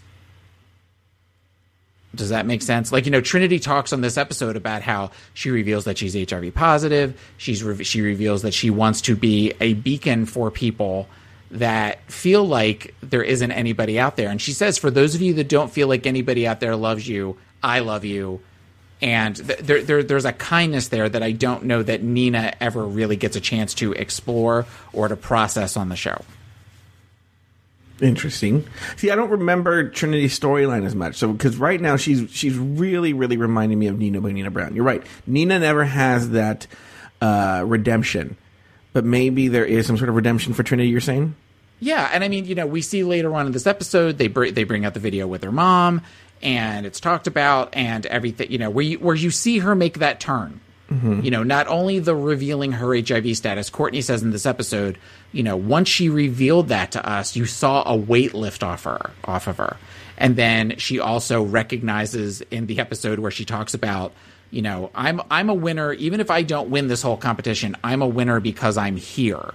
does 2.14 2.28
that 2.30 2.46
make 2.46 2.62
sense? 2.62 2.92
Like 2.92 3.06
you 3.06 3.10
know, 3.10 3.20
Trinity 3.20 3.58
talks 3.58 3.92
on 3.92 4.00
this 4.00 4.16
episode 4.16 4.56
about 4.56 4.82
how 4.82 5.10
she 5.34 5.50
reveals 5.50 5.84
that 5.84 5.98
she's 5.98 6.14
HIV 6.14 6.54
positive. 6.54 7.20
She's 7.38 7.62
re- 7.62 7.84
she 7.84 8.00
reveals 8.00 8.42
that 8.42 8.54
she 8.54 8.70
wants 8.70 9.00
to 9.02 9.16
be 9.16 9.52
a 9.60 9.74
beacon 9.74 10.26
for 10.26 10.50
people 10.50 11.08
that 11.52 12.00
feel 12.10 12.44
like 12.44 12.94
there 13.02 13.22
isn't 13.22 13.52
anybody 13.52 13.98
out 13.98 14.16
there. 14.16 14.30
And 14.30 14.40
she 14.40 14.52
says, 14.52 14.78
for 14.78 14.90
those 14.90 15.14
of 15.14 15.20
you 15.20 15.34
that 15.34 15.48
don't 15.48 15.70
feel 15.70 15.86
like 15.86 16.06
anybody 16.06 16.46
out 16.46 16.60
there 16.60 16.74
loves 16.76 17.06
you, 17.06 17.36
I 17.62 17.80
love 17.80 18.04
you. 18.04 18.40
And 19.02 19.36
th- 19.36 19.58
there, 19.58 19.82
there, 19.82 20.02
there's 20.02 20.24
a 20.24 20.32
kindness 20.32 20.88
there 20.88 21.08
that 21.08 21.22
I 21.22 21.32
don't 21.32 21.64
know 21.64 21.82
that 21.82 22.02
Nina 22.02 22.54
ever 22.60 22.84
really 22.84 23.16
gets 23.16 23.36
a 23.36 23.40
chance 23.40 23.74
to 23.74 23.92
explore 23.92 24.64
or 24.92 25.08
to 25.08 25.16
process 25.16 25.76
on 25.76 25.88
the 25.90 25.96
show. 25.96 26.22
Interesting. 28.02 28.66
See, 28.96 29.12
I 29.12 29.14
don't 29.14 29.30
remember 29.30 29.88
Trinity's 29.88 30.38
storyline 30.38 30.84
as 30.84 30.92
much. 30.92 31.14
So, 31.14 31.32
because 31.32 31.56
right 31.56 31.80
now 31.80 31.94
she's 31.96 32.28
she's 32.32 32.58
really, 32.58 33.12
really 33.12 33.36
reminding 33.36 33.78
me 33.78 33.86
of 33.86 33.96
Nina 33.96 34.20
Bonina 34.20 34.52
Brown. 34.52 34.74
You're 34.74 34.84
right. 34.84 35.04
Nina 35.24 35.60
never 35.60 35.84
has 35.84 36.30
that 36.30 36.66
uh, 37.20 37.62
redemption, 37.64 38.36
but 38.92 39.04
maybe 39.04 39.46
there 39.46 39.64
is 39.64 39.86
some 39.86 39.96
sort 39.96 40.08
of 40.08 40.16
redemption 40.16 40.52
for 40.52 40.64
Trinity. 40.64 40.88
You're 40.88 41.00
saying? 41.00 41.36
Yeah, 41.78 42.10
and 42.12 42.24
I 42.24 42.28
mean, 42.28 42.44
you 42.44 42.56
know, 42.56 42.66
we 42.66 42.82
see 42.82 43.04
later 43.04 43.32
on 43.36 43.46
in 43.46 43.52
this 43.52 43.68
episode 43.68 44.18
they 44.18 44.26
br- 44.26 44.50
they 44.50 44.64
bring 44.64 44.84
out 44.84 44.94
the 44.94 45.00
video 45.00 45.28
with 45.28 45.44
her 45.44 45.52
mom, 45.52 46.02
and 46.42 46.84
it's 46.84 46.98
talked 46.98 47.28
about, 47.28 47.72
and 47.72 48.04
everything. 48.06 48.50
You 48.50 48.58
know, 48.58 48.70
where 48.70 48.84
you 48.84 48.98
where 48.98 49.14
you 49.14 49.30
see 49.30 49.60
her 49.60 49.76
make 49.76 49.98
that 49.98 50.18
turn. 50.18 50.60
You 51.22 51.30
know, 51.30 51.42
not 51.42 51.68
only 51.68 51.98
the 52.00 52.14
revealing 52.14 52.72
her 52.72 52.94
HIV 52.94 53.36
status. 53.36 53.70
Courtney 53.70 54.02
says 54.02 54.22
in 54.22 54.30
this 54.30 54.44
episode, 54.46 54.98
you 55.32 55.42
know, 55.42 55.56
once 55.56 55.88
she 55.88 56.08
revealed 56.10 56.68
that 56.68 56.92
to 56.92 57.08
us, 57.08 57.34
you 57.34 57.46
saw 57.46 57.82
a 57.86 57.96
weight 57.96 58.34
lift 58.34 58.62
off 58.62 58.84
her, 58.84 59.10
off 59.24 59.46
of 59.46 59.56
her, 59.56 59.76
and 60.18 60.36
then 60.36 60.76
she 60.76 61.00
also 61.00 61.42
recognizes 61.42 62.42
in 62.50 62.66
the 62.66 62.78
episode 62.80 63.18
where 63.18 63.30
she 63.30 63.44
talks 63.44 63.74
about. 63.74 64.12
You 64.50 64.60
know, 64.60 64.90
I'm 64.94 65.22
I'm 65.30 65.48
a 65.48 65.54
winner 65.54 65.94
even 65.94 66.20
if 66.20 66.30
I 66.30 66.42
don't 66.42 66.68
win 66.68 66.86
this 66.88 67.00
whole 67.00 67.16
competition. 67.16 67.74
I'm 67.82 68.02
a 68.02 68.06
winner 68.06 68.38
because 68.38 68.76
I'm 68.76 68.96
here. 68.98 69.54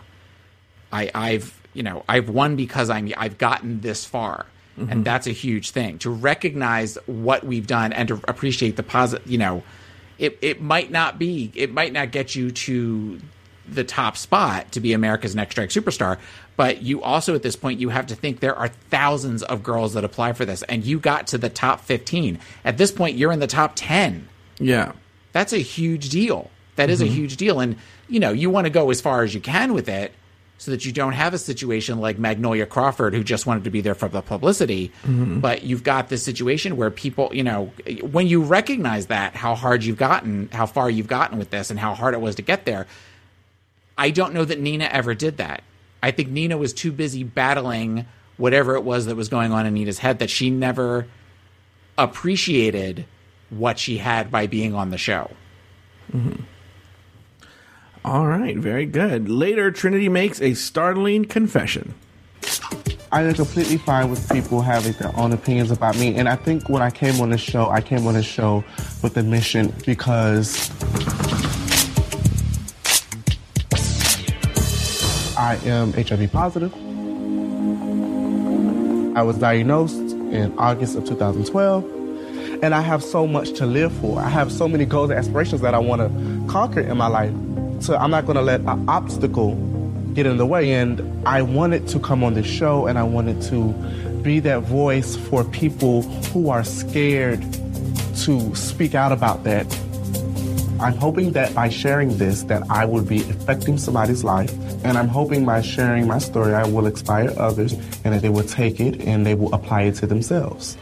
I, 0.91 1.11
I've 1.13 1.53
you 1.73 1.83
know 1.83 2.03
I've 2.09 2.29
won 2.29 2.55
because 2.55 2.89
I'm 2.89 3.11
I've 3.15 3.37
gotten 3.37 3.81
this 3.81 4.05
far, 4.05 4.47
Mhm. 4.79 4.91
and 4.91 5.05
that's 5.05 5.27
a 5.27 5.31
huge 5.31 5.69
thing 5.69 5.99
to 5.99 6.09
recognize 6.09 6.97
what 7.05 7.43
we've 7.45 7.67
done 7.67 7.93
and 7.93 8.07
to 8.07 8.19
appreciate 8.27 8.75
the 8.75 8.81
positive. 8.83 9.29
You 9.29 9.37
know, 9.37 9.63
it 10.19 10.37
it 10.41 10.61
might 10.61 10.91
not 10.91 11.19
be 11.19 11.51
it 11.55 11.71
might 11.71 11.93
not 11.93 12.11
get 12.11 12.35
you 12.35 12.51
to 12.51 13.19
the 13.69 13.83
top 13.83 14.15
spot 14.15 14.71
to 14.71 14.79
be 14.79 14.93
America's 14.93 15.35
next 15.35 15.55
drag 15.55 15.69
superstar, 15.69 16.17
but 16.55 16.81
you 16.81 17.01
also 17.03 17.35
at 17.35 17.43
this 17.43 17.55
point 17.55 17.79
you 17.79 17.89
have 17.89 18.07
to 18.07 18.15
think 18.15 18.39
there 18.39 18.55
are 18.55 18.69
thousands 18.89 19.43
of 19.43 19.61
girls 19.63 19.93
that 19.93 20.03
apply 20.05 20.33
for 20.33 20.45
this, 20.45 20.63
and 20.63 20.85
you 20.85 20.99
got 20.99 21.27
to 21.27 21.37
the 21.37 21.49
top 21.49 21.81
fifteen. 21.81 22.39
At 22.63 22.77
this 22.77 22.91
point, 22.91 23.17
you're 23.17 23.31
in 23.33 23.39
the 23.39 23.47
top 23.47 23.73
ten 23.75 24.27
Yeah. 24.59 24.93
that's 25.33 25.53
a 25.53 25.57
huge 25.57 26.09
deal. 26.09 26.49
That 26.77 26.89
is 26.89 27.01
Mhm. 27.01 27.05
a 27.05 27.09
huge 27.09 27.37
deal. 27.37 27.59
And, 27.59 27.75
you 28.07 28.19
know, 28.19 28.31
you 28.31 28.49
want 28.49 28.65
to 28.65 28.69
go 28.69 28.89
as 28.91 29.01
far 29.01 29.23
as 29.23 29.33
you 29.33 29.41
can 29.41 29.73
with 29.73 29.89
it, 29.89 30.13
so 30.59 30.71
that 30.71 30.85
you 30.85 30.91
don't 30.91 31.13
have 31.13 31.33
a 31.33 31.37
situation 31.37 31.99
like 31.99 32.17
Magnolia 32.17 32.65
Crawford, 32.65 33.13
who 33.13 33.23
just 33.23 33.45
wanted 33.45 33.63
to 33.65 33.69
be 33.69 33.81
there 33.81 33.93
for 33.93 34.07
the 34.07 34.21
publicity. 34.21 34.91
Mhm. 35.05 35.39
But 35.39 35.63
you've 35.63 35.83
got 35.83 36.09
this 36.09 36.23
situation 36.23 36.77
where 36.77 36.89
people, 36.89 37.29
you 37.31 37.43
know, 37.43 37.71
when 38.01 38.27
you 38.27 38.41
recognize 38.41 39.05
that, 39.07 39.35
how 39.35 39.53
hard 39.53 39.83
you've 39.83 39.97
gotten, 39.97 40.49
how 40.51 40.65
far 40.65 40.89
you've 40.89 41.07
gotten 41.07 41.37
with 41.37 41.51
this, 41.51 41.69
and 41.69 41.79
how 41.79 41.93
hard 41.93 42.15
it 42.15 42.21
was 42.21 42.35
to 42.35 42.41
get 42.41 42.65
there, 42.65 42.87
I 43.97 44.09
don't 44.09 44.33
know 44.33 44.45
that 44.45 44.59
Nina 44.59 44.85
ever 44.85 45.13
did 45.13 45.37
that. 45.37 45.61
I 46.01 46.11
think 46.11 46.29
Nina 46.29 46.57
was 46.57 46.73
too 46.73 46.91
busy 46.91 47.23
battling 47.23 48.05
whatever 48.37 48.75
it 48.75 48.83
was 48.83 49.05
that 49.07 49.15
was 49.15 49.29
going 49.29 49.51
on 49.51 49.65
in 49.65 49.73
Nina's 49.73 49.99
head 49.99 50.19
that 50.19 50.29
she 50.29 50.49
never 50.49 51.07
appreciated 51.97 53.05
what 53.49 53.79
she 53.79 53.97
had 53.97 54.29
by 54.31 54.45
being 54.47 54.75
on 54.75 54.89
the 54.91 54.97
show. 54.97 55.31
Mhm. 56.15 56.41
All 58.07 58.25
right, 58.25 58.55
very 58.55 58.85
good. 58.85 59.27
Later, 59.27 59.69
Trinity 59.69 60.07
makes 60.07 60.41
a 60.41 60.53
startling 60.53 61.25
confession. 61.25 61.93
I 63.11 63.23
am 63.23 63.33
completely 63.33 63.75
fine 63.75 64.09
with 64.09 64.31
people 64.31 64.61
having 64.61 64.93
their 64.93 65.13
own 65.19 65.33
opinions 65.33 65.71
about 65.71 65.97
me. 65.97 66.15
And 66.15 66.29
I 66.29 66.37
think 66.37 66.69
when 66.69 66.81
I 66.81 66.89
came 66.89 67.19
on 67.19 67.31
this 67.31 67.41
show, 67.41 67.69
I 67.69 67.81
came 67.81 68.07
on 68.07 68.13
this 68.13 68.25
show 68.25 68.63
with 69.03 69.17
a 69.17 69.23
mission 69.23 69.73
because 69.85 70.71
I 75.37 75.59
am 75.65 75.91
HIV 75.91 76.31
positive. 76.31 76.73
I 79.17 79.21
was 79.21 79.37
diagnosed 79.37 80.13
in 80.13 80.57
August 80.57 80.95
of 80.95 81.03
2012. 81.03 81.83
And 82.63 82.73
I 82.73 82.79
have 82.79 83.03
so 83.03 83.27
much 83.27 83.51
to 83.57 83.65
live 83.65 83.91
for. 83.97 84.17
I 84.21 84.29
have 84.29 84.49
so 84.49 84.69
many 84.69 84.85
goals 84.85 85.09
and 85.09 85.19
aspirations 85.19 85.59
that 85.59 85.73
I 85.73 85.79
want 85.79 86.01
to 86.01 86.49
conquer 86.49 86.79
in 86.79 86.95
my 86.95 87.07
life. 87.07 87.33
So 87.79 87.95
I'm 87.95 88.11
not 88.11 88.25
going 88.25 88.35
to 88.35 88.41
let 88.41 88.61
an 88.61 88.89
obstacle 88.89 89.55
get 90.13 90.25
in 90.25 90.37
the 90.37 90.45
way. 90.45 90.73
And 90.73 91.27
I 91.27 91.41
wanted 91.41 91.87
to 91.89 91.99
come 91.99 92.23
on 92.23 92.33
this 92.33 92.47
show 92.47 92.87
and 92.87 92.97
I 92.97 93.03
wanted 93.03 93.41
to 93.43 93.73
be 94.23 94.39
that 94.41 94.63
voice 94.63 95.15
for 95.15 95.43
people 95.43 96.01
who 96.01 96.49
are 96.49 96.63
scared 96.63 97.41
to 98.23 98.55
speak 98.55 98.95
out 98.95 99.11
about 99.11 99.43
that. 99.43 99.65
I'm 100.79 100.95
hoping 100.95 101.31
that 101.31 101.55
by 101.55 101.69
sharing 101.69 102.17
this 102.17 102.43
that 102.43 102.63
I 102.69 102.85
will 102.85 103.03
be 103.03 103.21
affecting 103.21 103.77
somebody's 103.77 104.23
life 104.23 104.51
and 104.83 104.97
I'm 104.97 105.07
hoping 105.07 105.43
by 105.45 105.61
sharing 105.61 106.05
my 106.07 106.19
story 106.19 106.53
I 106.53 106.67
will 106.67 106.85
inspire 106.85 107.33
others 107.37 107.73
and 108.03 108.13
that 108.13 108.21
they 108.21 108.29
will 108.29 108.43
take 108.43 108.79
it 108.79 109.01
and 109.01 109.25
they 109.25 109.33
will 109.33 109.53
apply 109.53 109.83
it 109.83 109.95
to 109.95 110.07
themselves. 110.07 110.77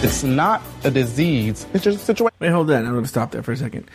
It's 0.00 0.22
not 0.22 0.62
a 0.84 0.92
disease, 0.92 1.66
it's 1.74 1.82
just 1.82 1.98
a 1.98 2.04
situation. 2.04 2.36
Wait, 2.38 2.50
hold 2.50 2.70
on. 2.70 2.86
I'm 2.86 2.92
going 2.92 3.02
to 3.02 3.08
stop 3.08 3.32
there 3.32 3.42
for 3.42 3.50
a 3.50 3.56
second. 3.56 3.90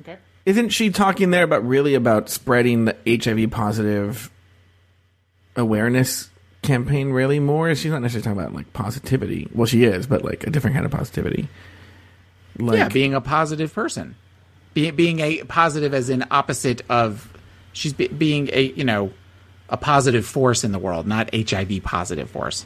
Okay. 0.00 0.16
Isn't 0.46 0.68
she 0.68 0.90
talking 0.90 1.32
there 1.32 1.42
about 1.42 1.66
really 1.66 1.94
about 1.94 2.30
spreading 2.30 2.84
the 2.84 2.96
HIV 3.06 3.50
positive 3.50 4.30
awareness 5.56 6.30
campaign 6.62 7.10
really 7.10 7.40
more? 7.40 7.74
She's 7.74 7.90
not 7.90 8.00
necessarily 8.00 8.22
talking 8.22 8.40
about 8.40 8.54
like 8.54 8.72
positivity. 8.72 9.48
Well, 9.52 9.66
she 9.66 9.82
is, 9.82 10.06
but 10.06 10.24
like 10.24 10.46
a 10.46 10.50
different 10.50 10.74
kind 10.74 10.86
of 10.86 10.92
positivity. 10.92 11.48
Like, 12.58 12.78
yeah, 12.78 12.88
being 12.88 13.12
a 13.12 13.20
positive 13.20 13.74
person, 13.74 14.14
being 14.72 14.94
being 14.94 15.18
a 15.18 15.42
positive 15.44 15.92
as 15.92 16.08
in 16.08 16.24
opposite 16.30 16.82
of 16.88 17.28
she's 17.72 17.92
be, 17.92 18.06
being 18.06 18.48
a 18.52 18.72
you 18.72 18.84
know 18.84 19.12
a 19.68 19.76
positive 19.76 20.24
force 20.24 20.62
in 20.62 20.70
the 20.70 20.78
world, 20.78 21.08
not 21.08 21.28
HIV 21.34 21.82
positive 21.82 22.30
force. 22.30 22.64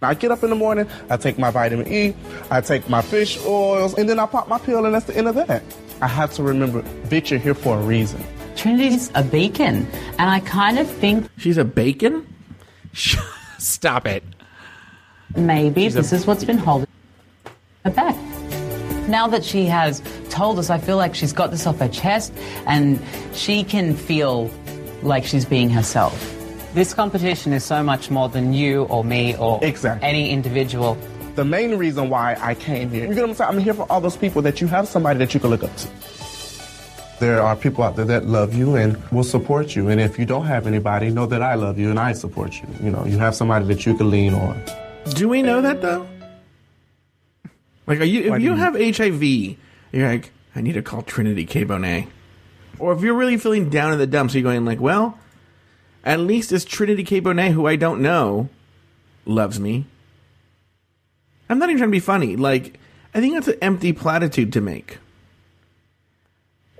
I 0.00 0.14
get 0.14 0.30
up 0.30 0.42
in 0.42 0.50
the 0.50 0.56
morning, 0.56 0.88
I 1.10 1.18
take 1.18 1.38
my 1.38 1.50
vitamin 1.50 1.92
E, 1.92 2.14
I 2.50 2.62
take 2.62 2.88
my 2.88 3.02
fish 3.02 3.38
oils, 3.44 3.94
and 3.94 4.08
then 4.08 4.18
I 4.18 4.26
pop 4.26 4.48
my 4.48 4.58
pill, 4.58 4.84
and 4.86 4.94
that's 4.94 5.06
the 5.06 5.16
end 5.16 5.28
of 5.28 5.34
that. 5.34 5.62
I 6.00 6.08
have 6.08 6.32
to 6.34 6.42
remember, 6.42 6.82
bitch, 7.08 7.30
you're 7.30 7.38
here 7.40 7.54
for 7.54 7.78
a 7.78 7.82
reason. 7.82 8.22
Trinity's 8.54 9.10
a 9.14 9.22
beacon, 9.22 9.86
and 10.18 10.30
I 10.30 10.40
kind 10.40 10.78
of 10.78 10.88
think 10.90 11.28
she's 11.38 11.58
a 11.58 11.64
bacon. 11.64 12.26
Stop 13.58 14.06
it. 14.06 14.22
Maybe 15.34 15.84
She's 15.84 15.94
a- 15.96 15.98
this 16.02 16.12
is 16.12 16.26
what's 16.26 16.44
been 16.44 16.58
holding 16.58 16.86
her 17.84 17.90
back. 17.90 18.16
Now 19.08 19.26
that 19.28 19.44
she 19.44 19.66
has 19.66 20.02
told 20.30 20.58
us, 20.58 20.68
I 20.70 20.78
feel 20.78 20.96
like 20.96 21.14
she's 21.14 21.32
got 21.32 21.50
this 21.50 21.66
off 21.66 21.78
her 21.78 21.88
chest, 21.88 22.32
and 22.66 23.00
she 23.32 23.62
can 23.64 23.94
feel 23.94 24.50
like 25.02 25.24
she's 25.24 25.44
being 25.44 25.70
herself. 25.70 26.32
This 26.74 26.92
competition 26.92 27.52
is 27.52 27.64
so 27.64 27.82
much 27.82 28.10
more 28.10 28.28
than 28.28 28.52
you 28.52 28.82
or 28.84 29.02
me 29.04 29.36
or 29.36 29.60
Exactly. 29.62 30.06
any 30.06 30.30
individual. 30.30 30.96
The 31.36 31.44
main 31.44 31.76
reason 31.76 32.08
why 32.08 32.36
I 32.40 32.54
came 32.54 32.90
here, 32.90 33.06
you 33.06 33.14
get 33.14 33.20
what 33.22 33.30
I'm 33.30 33.36
saying? 33.36 33.50
I'm 33.50 33.58
here 33.58 33.74
for 33.74 33.90
all 33.92 34.00
those 34.00 34.16
people 34.16 34.42
that 34.42 34.60
you 34.60 34.66
have 34.68 34.88
somebody 34.88 35.18
that 35.18 35.34
you 35.34 35.40
can 35.40 35.50
look 35.50 35.62
up 35.62 35.76
to. 35.76 35.88
There 37.20 37.40
are 37.40 37.54
people 37.56 37.84
out 37.84 37.96
there 37.96 38.04
that 38.06 38.26
love 38.26 38.54
you 38.54 38.76
and 38.76 38.96
will 39.10 39.24
support 39.24 39.74
you. 39.76 39.88
And 39.88 40.00
if 40.00 40.18
you 40.18 40.26
don't 40.26 40.46
have 40.46 40.66
anybody, 40.66 41.10
know 41.10 41.26
that 41.26 41.42
I 41.42 41.54
love 41.54 41.78
you 41.78 41.90
and 41.90 41.98
I 41.98 42.12
support 42.12 42.54
you. 42.60 42.66
You 42.82 42.90
know, 42.90 43.04
you 43.06 43.18
have 43.18 43.34
somebody 43.34 43.64
that 43.66 43.86
you 43.86 43.94
can 43.96 44.10
lean 44.10 44.34
on. 44.34 44.60
Do 45.14 45.28
we 45.28 45.40
know 45.42 45.60
that 45.62 45.80
though? 45.82 46.06
Like, 47.86 48.00
are 48.00 48.04
you 48.04 48.32
if 48.32 48.38
do 48.38 48.42
you 48.42 48.50
you- 48.52 48.56
have 48.56 48.74
HIV, 48.74 49.22
you're 49.92 50.08
like, 50.08 50.32
I 50.54 50.60
need 50.62 50.72
to 50.72 50.82
call 50.82 51.02
Trinity 51.02 51.44
K 51.46 51.64
Bonet. 51.64 52.08
Or 52.78 52.92
if 52.92 53.00
you're 53.02 53.14
really 53.14 53.36
feeling 53.36 53.70
down 53.70 53.92
in 53.92 53.98
the 53.98 54.06
dumps, 54.06 54.34
you're 54.34 54.42
going 54.42 54.64
like, 54.64 54.80
well, 54.80 55.18
at 56.04 56.18
least 56.20 56.50
this 56.50 56.64
Trinity 56.64 57.04
K 57.04 57.20
Bonet, 57.20 57.52
who 57.52 57.66
I 57.66 57.76
don't 57.76 58.00
know, 58.02 58.48
loves 59.24 59.60
me. 59.60 59.86
I'm 61.48 61.58
not 61.58 61.68
even 61.68 61.78
trying 61.78 61.90
to 61.90 61.92
be 61.92 62.00
funny. 62.00 62.36
Like, 62.36 62.78
I 63.14 63.20
think 63.20 63.34
that's 63.34 63.48
an 63.48 63.58
empty 63.62 63.92
platitude 63.92 64.52
to 64.54 64.60
make. 64.60 64.98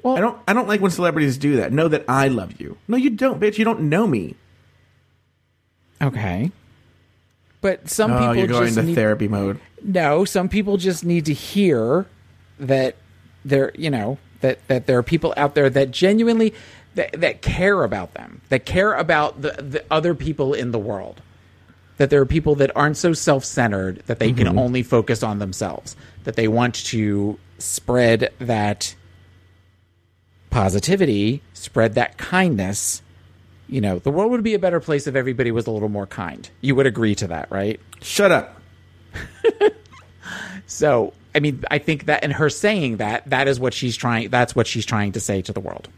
Well, 0.02 0.16
I 0.16 0.20
don't. 0.20 0.38
I 0.46 0.52
don't 0.52 0.68
like 0.68 0.80
when 0.80 0.90
celebrities 0.90 1.38
do 1.38 1.56
that. 1.56 1.72
Know 1.72 1.88
that 1.88 2.04
I 2.08 2.28
love 2.28 2.60
you. 2.60 2.78
No, 2.86 2.96
you 2.96 3.10
don't, 3.10 3.40
bitch. 3.40 3.58
You 3.58 3.64
don't 3.64 3.82
know 3.82 4.06
me. 4.06 4.36
Okay. 6.00 6.52
But 7.60 7.88
some 7.88 8.12
oh, 8.12 8.18
people 8.18 8.36
you're 8.36 8.46
going 8.46 8.66
just 8.66 8.76
to 8.76 8.82
need- 8.84 8.94
therapy 8.94 9.28
mode. 9.28 9.60
No, 9.82 10.24
some 10.24 10.48
people 10.48 10.76
just 10.76 11.04
need 11.04 11.26
to 11.26 11.32
hear 11.32 12.06
that 12.58 12.96
there, 13.44 13.72
you 13.74 13.90
know, 13.90 14.18
that 14.40 14.66
that 14.68 14.86
there 14.86 14.98
are 14.98 15.02
people 15.02 15.34
out 15.36 15.54
there 15.54 15.68
that 15.70 15.90
genuinely 15.90 16.54
that, 16.94 17.12
that 17.20 17.42
care 17.42 17.84
about 17.84 18.14
them, 18.14 18.40
that 18.48 18.64
care 18.64 18.94
about 18.94 19.42
the, 19.42 19.50
the 19.58 19.84
other 19.90 20.14
people 20.14 20.54
in 20.54 20.72
the 20.72 20.78
world. 20.78 21.22
That 21.98 22.10
there 22.10 22.20
are 22.20 22.26
people 22.26 22.54
that 22.56 22.70
aren't 22.76 22.96
so 22.96 23.12
self-centered 23.12 24.02
that 24.06 24.18
they 24.18 24.32
can 24.32 24.46
Mhm. 24.48 24.58
only 24.58 24.82
focus 24.82 25.22
on 25.22 25.38
themselves. 25.38 25.96
That 26.24 26.36
they 26.36 26.46
want 26.48 26.74
to 26.86 27.38
spread 27.58 28.30
that 28.38 28.94
positivity, 30.50 31.42
spread 31.54 31.94
that 31.94 32.18
kindness. 32.18 33.02
You 33.68 33.80
know, 33.80 33.98
the 33.98 34.10
world 34.10 34.30
would 34.30 34.44
be 34.44 34.54
a 34.54 34.58
better 34.58 34.78
place 34.80 35.06
if 35.06 35.14
everybody 35.16 35.50
was 35.50 35.66
a 35.66 35.70
little 35.70 35.88
more 35.88 36.06
kind. 36.06 36.48
You 36.60 36.74
would 36.76 36.86
agree 36.86 37.14
to 37.16 37.26
that, 37.28 37.50
right? 37.50 37.80
Shut 38.02 38.30
up. 38.32 38.60
So, 40.68 41.12
I 41.32 41.38
mean, 41.38 41.62
I 41.70 41.78
think 41.78 42.06
that 42.06 42.24
in 42.24 42.32
her 42.32 42.50
saying 42.50 42.96
that, 42.96 43.22
that 43.30 43.46
is 43.46 43.60
what 43.60 43.72
she's 43.72 43.96
trying. 43.96 44.30
That's 44.30 44.56
what 44.56 44.66
she's 44.66 44.84
trying 44.84 45.12
to 45.12 45.20
say 45.20 45.40
to 45.42 45.52
the 45.52 45.60
world. 45.60 45.88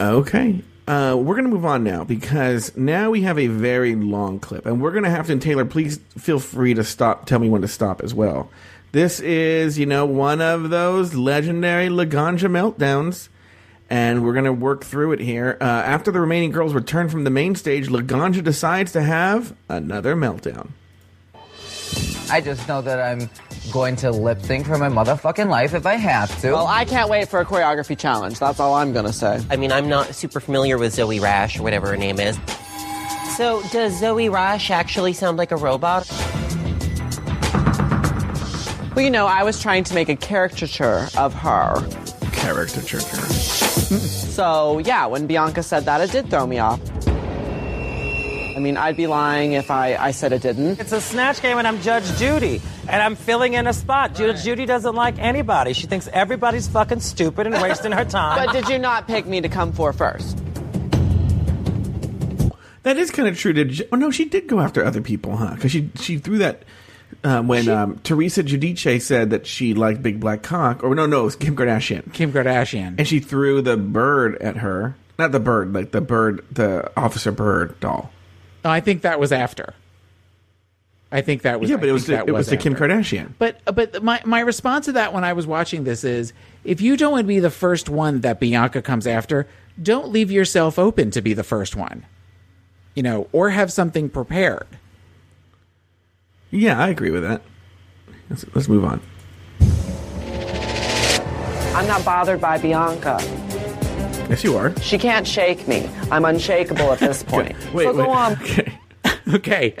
Okay. 0.00 0.62
Uh, 0.86 1.14
we're 1.16 1.34
going 1.34 1.44
to 1.44 1.50
move 1.50 1.64
on 1.64 1.84
now 1.84 2.04
because 2.04 2.76
now 2.76 3.10
we 3.10 3.22
have 3.22 3.38
a 3.38 3.46
very 3.46 3.94
long 3.94 4.40
clip, 4.40 4.66
and 4.66 4.80
we're 4.80 4.90
going 4.90 5.04
to 5.04 5.10
have 5.10 5.26
to. 5.26 5.38
Taylor, 5.38 5.64
please 5.64 5.98
feel 6.18 6.40
free 6.40 6.74
to 6.74 6.82
stop. 6.82 7.26
Tell 7.26 7.38
me 7.38 7.48
when 7.48 7.62
to 7.62 7.68
stop 7.68 8.02
as 8.02 8.12
well. 8.12 8.50
This 8.92 9.20
is, 9.20 9.78
you 9.78 9.86
know, 9.86 10.04
one 10.04 10.40
of 10.40 10.70
those 10.70 11.14
legendary 11.14 11.88
Laganja 11.88 12.50
meltdowns, 12.50 13.28
and 13.88 14.24
we're 14.24 14.32
going 14.32 14.46
to 14.46 14.52
work 14.52 14.82
through 14.82 15.12
it 15.12 15.20
here. 15.20 15.56
Uh, 15.60 15.64
after 15.64 16.10
the 16.10 16.20
remaining 16.20 16.50
girls 16.50 16.74
return 16.74 17.08
from 17.08 17.22
the 17.22 17.30
main 17.30 17.54
stage, 17.54 17.88
Laganja 17.88 18.42
decides 18.42 18.90
to 18.92 19.02
have 19.02 19.54
another 19.68 20.16
meltdown. 20.16 20.70
I 22.30 22.40
just 22.40 22.66
know 22.68 22.80
that 22.82 23.00
I'm 23.00 23.28
going 23.72 23.96
to 23.96 24.10
lip 24.10 24.40
sync 24.42 24.66
for 24.66 24.78
my 24.78 24.88
motherfucking 24.88 25.48
life 25.48 25.74
if 25.74 25.84
I 25.84 25.94
have 25.94 26.40
to. 26.42 26.52
Well, 26.52 26.66
I 26.66 26.84
can't 26.84 27.10
wait 27.10 27.28
for 27.28 27.40
a 27.40 27.44
choreography 27.44 27.98
challenge. 27.98 28.38
That's 28.38 28.60
all 28.60 28.74
I'm 28.74 28.92
gonna 28.92 29.12
say. 29.12 29.40
I 29.50 29.56
mean, 29.56 29.72
I'm 29.72 29.88
not 29.88 30.14
super 30.14 30.38
familiar 30.38 30.78
with 30.78 30.94
Zoe 30.94 31.18
Rash 31.18 31.58
or 31.58 31.64
whatever 31.64 31.88
her 31.88 31.96
name 31.96 32.20
is. 32.20 32.38
So, 33.36 33.62
does 33.72 33.98
Zoe 33.98 34.28
Rash 34.28 34.70
actually 34.70 35.12
sound 35.12 35.38
like 35.38 35.50
a 35.50 35.56
robot? 35.56 36.08
Well, 38.94 39.04
you 39.04 39.10
know, 39.10 39.26
I 39.26 39.42
was 39.42 39.60
trying 39.60 39.84
to 39.84 39.94
make 39.94 40.08
a 40.08 40.16
caricature 40.16 41.08
of 41.16 41.34
her. 41.34 41.74
Caricature. 42.32 43.00
So, 43.00 44.78
yeah, 44.78 45.06
when 45.06 45.26
Bianca 45.26 45.62
said 45.62 45.84
that, 45.86 46.00
it 46.00 46.12
did 46.12 46.30
throw 46.30 46.46
me 46.46 46.58
off. 46.58 46.80
I 48.60 48.62
mean, 48.62 48.76
I'd 48.76 48.94
be 48.94 49.06
lying 49.06 49.52
if 49.52 49.70
I, 49.70 49.96
I 49.96 50.10
said 50.10 50.34
it 50.34 50.42
didn't. 50.42 50.78
It's 50.78 50.92
a 50.92 51.00
snatch 51.00 51.40
game, 51.40 51.56
and 51.56 51.66
I'm 51.66 51.80
Judge 51.80 52.04
Judy, 52.18 52.60
and 52.86 53.00
I'm 53.00 53.16
filling 53.16 53.54
in 53.54 53.66
a 53.66 53.72
spot. 53.72 54.14
Judge 54.14 54.44
Judy 54.44 54.66
doesn't 54.66 54.94
like 54.94 55.18
anybody. 55.18 55.72
She 55.72 55.86
thinks 55.86 56.08
everybody's 56.12 56.68
fucking 56.68 57.00
stupid 57.00 57.46
and 57.46 57.56
wasting 57.62 57.90
her 57.92 58.04
time. 58.18 58.44
But 58.44 58.52
did 58.52 58.68
you 58.68 58.78
not 58.78 59.06
pick 59.06 59.24
me 59.24 59.40
to 59.40 59.48
come 59.48 59.72
for 59.72 59.94
first? 59.94 60.36
That 62.82 62.98
is 62.98 63.10
kind 63.10 63.28
of 63.28 63.38
true. 63.38 63.54
Did 63.54 63.78
you, 63.78 63.88
oh 63.92 63.96
no, 63.96 64.10
she 64.10 64.26
did 64.26 64.46
go 64.46 64.60
after 64.60 64.84
other 64.84 65.00
people, 65.00 65.38
huh? 65.38 65.54
Because 65.54 65.70
she 65.72 65.88
she 65.94 66.18
threw 66.18 66.36
that 66.36 66.64
uh, 67.24 67.40
when 67.40 67.66
um, 67.70 67.98
Teresa 68.04 68.42
Giudice 68.42 69.00
said 69.00 69.30
that 69.30 69.46
she 69.46 69.72
liked 69.72 70.02
big 70.02 70.20
black 70.20 70.42
cock, 70.42 70.84
or 70.84 70.94
no, 70.94 71.06
no, 71.06 71.22
it 71.22 71.24
was 71.24 71.36
Kim 71.36 71.56
Kardashian. 71.56 72.12
Kim 72.12 72.30
Kardashian, 72.30 72.96
and 72.98 73.08
she 73.08 73.20
threw 73.20 73.62
the 73.62 73.78
bird 73.78 74.36
at 74.42 74.58
her. 74.58 74.96
Not 75.18 75.32
the 75.32 75.40
bird, 75.40 75.72
like 75.72 75.92
the 75.92 76.02
bird, 76.02 76.44
the 76.52 76.92
Officer 76.94 77.32
Bird 77.32 77.80
doll. 77.80 78.10
No, 78.64 78.70
I 78.70 78.80
think 78.80 79.02
that 79.02 79.18
was 79.18 79.32
after. 79.32 79.74
I 81.12 81.22
think 81.22 81.42
that 81.42 81.60
was 81.60 81.68
yeah, 81.68 81.76
but 81.76 81.88
it 81.88 81.92
was 81.92 82.06
think 82.06 82.24
the, 82.24 82.28
it 82.28 82.32
was 82.32 82.46
the 82.46 82.56
Kim. 82.56 82.74
Kardashian. 82.74 83.32
But 83.38 83.60
but 83.64 84.02
my 84.02 84.20
my 84.24 84.40
response 84.40 84.86
to 84.86 84.92
that 84.92 85.12
when 85.12 85.24
I 85.24 85.32
was 85.32 85.46
watching 85.46 85.82
this 85.84 86.04
is 86.04 86.32
if 86.62 86.80
you 86.80 86.96
don't 86.96 87.12
want 87.12 87.24
to 87.24 87.28
be 87.28 87.40
the 87.40 87.50
first 87.50 87.88
one 87.88 88.20
that 88.20 88.38
Bianca 88.38 88.80
comes 88.80 89.06
after, 89.06 89.48
don't 89.82 90.10
leave 90.12 90.30
yourself 90.30 90.78
open 90.78 91.10
to 91.10 91.20
be 91.20 91.34
the 91.34 91.42
first 91.42 91.74
one. 91.74 92.06
You 92.94 93.02
know, 93.02 93.28
or 93.32 93.50
have 93.50 93.72
something 93.72 94.08
prepared. 94.08 94.66
Yeah, 96.50 96.78
I 96.78 96.88
agree 96.88 97.10
with 97.10 97.22
that. 97.22 97.42
Let's, 98.28 98.44
let's 98.54 98.68
move 98.68 98.84
on. 98.84 99.00
I'm 101.74 101.86
not 101.86 102.04
bothered 102.04 102.40
by 102.40 102.58
Bianca. 102.58 103.18
Yes, 104.30 104.44
you 104.44 104.56
are. 104.56 104.72
She 104.80 104.96
can't 104.96 105.26
shake 105.26 105.66
me. 105.66 105.90
I'm 106.10 106.24
unshakable 106.24 106.92
at 106.92 107.00
this 107.00 107.22
point. 107.24 107.56
Wait, 107.74 107.82
so 107.84 107.92
go 107.92 108.08
wait. 108.08 108.08
on. 108.08 108.38
Okay. 109.34 109.76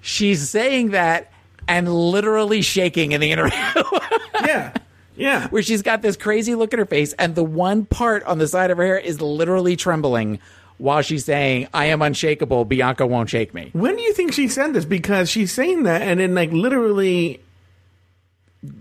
She's 0.00 0.48
saying 0.48 0.90
that 0.90 1.30
and 1.68 1.92
literally 1.92 2.60
shaking 2.62 3.12
in 3.12 3.20
the 3.20 3.30
interview. 3.32 3.56
yeah. 4.44 4.72
Yeah. 5.16 5.48
Where 5.48 5.62
she's 5.62 5.82
got 5.82 6.02
this 6.02 6.16
crazy 6.16 6.54
look 6.54 6.72
at 6.72 6.78
her 6.78 6.86
face 6.86 7.12
and 7.14 7.34
the 7.34 7.44
one 7.44 7.84
part 7.84 8.22
on 8.24 8.38
the 8.38 8.46
side 8.48 8.70
of 8.70 8.78
her 8.78 8.84
hair 8.84 8.98
is 8.98 9.20
literally 9.20 9.76
trembling 9.76 10.40
while 10.78 11.02
she's 11.02 11.24
saying, 11.24 11.68
I 11.72 11.86
am 11.86 12.02
unshakable, 12.02 12.64
Bianca 12.64 13.06
won't 13.06 13.30
shake 13.30 13.54
me. 13.54 13.70
When 13.72 13.94
do 13.96 14.02
you 14.02 14.12
think 14.12 14.32
she 14.32 14.48
said 14.48 14.72
this? 14.72 14.84
Because 14.84 15.30
she's 15.30 15.52
saying 15.52 15.84
that 15.84 16.02
and 16.02 16.18
then 16.20 16.34
like 16.34 16.50
literally 16.52 17.40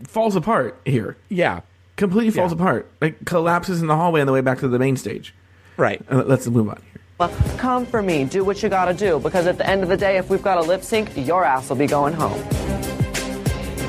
falls 0.07 0.35
apart 0.35 0.79
here. 0.85 1.17
Yeah. 1.29 1.61
Completely 1.95 2.31
falls 2.31 2.51
apart. 2.51 2.89
Like 3.01 3.23
collapses 3.25 3.81
in 3.81 3.87
the 3.87 3.95
hallway 3.95 4.21
on 4.21 4.27
the 4.27 4.33
way 4.33 4.41
back 4.41 4.59
to 4.59 4.67
the 4.67 4.79
main 4.79 4.97
stage. 4.97 5.33
Right. 5.77 6.01
Uh, 6.09 6.23
let's 6.25 6.47
move 6.47 6.69
on. 6.69 6.81
Come 7.57 7.85
for 7.85 8.01
me. 8.01 8.25
Do 8.25 8.43
what 8.43 8.61
you 8.61 8.69
gotta 8.69 8.93
do. 8.93 9.19
Because 9.19 9.47
at 9.47 9.57
the 9.57 9.67
end 9.67 9.83
of 9.83 9.89
the 9.89 9.97
day, 9.97 10.17
if 10.17 10.29
we've 10.29 10.41
got 10.41 10.57
a 10.57 10.61
lip 10.61 10.83
sync, 10.83 11.15
your 11.15 11.45
ass 11.45 11.69
will 11.69 11.77
be 11.77 11.87
going 11.87 12.13
home. 12.13 12.43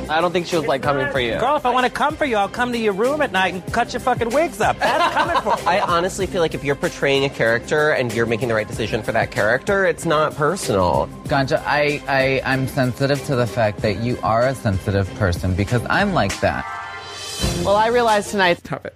I 0.09 0.21
don't 0.21 0.33
think 0.33 0.47
she 0.47 0.57
was 0.57 0.67
like 0.67 0.83
coming 0.83 1.11
for 1.11 1.19
you. 1.19 1.39
Girl, 1.39 1.57
if 1.57 1.65
I 1.65 1.71
want 1.71 1.87
to 1.87 1.93
come 1.93 2.15
for 2.15 2.27
you, 2.27 2.37
I'll 2.37 2.49
come 2.49 2.73
to 2.73 2.79
your 2.79 2.93
room 2.93 3.23
at 3.23 3.33
night 3.33 3.55
and 3.55 3.73
cut 3.73 3.93
your 3.93 4.01
fucking 4.01 4.31
wigs 4.31 4.61
up. 4.61 4.79
That's 4.79 5.15
coming 5.15 5.41
for 5.41 5.69
I 5.69 5.81
honestly 5.81 6.27
feel 6.27 6.43
like 6.43 6.55
if 6.55 6.63
you're 6.63 6.77
portraying 6.77 7.25
a 7.25 7.31
character 7.31 7.91
and 7.91 8.13
you're 8.13 8.27
making 8.27 8.49
the 8.49 8.55
right 8.55 8.69
decision 8.69 9.03
for 9.03 9.13
that 9.13 9.31
character, 9.31 9.87
it's 9.87 10.05
not 10.05 10.35
personal. 10.35 11.09
Ganja, 11.25 11.63
I, 11.65 12.03
I, 12.07 12.43
I'm 12.45 12.69
sensitive 12.69 13.25
to 13.27 13.35
the 13.37 13.47
fact 13.47 13.81
that 13.81 14.03
you 14.03 14.19
are 14.23 14.47
a 14.47 14.55
sensitive 14.55 15.13
person 15.15 15.55
because 15.55 15.85
I'm 15.89 16.13
like 16.13 16.39
that. 16.41 16.84
Well, 17.65 17.77
I 17.77 17.89
realized 17.89 18.31
tonight. 18.31 18.59
Stop 18.59 18.85
it. 18.87 18.95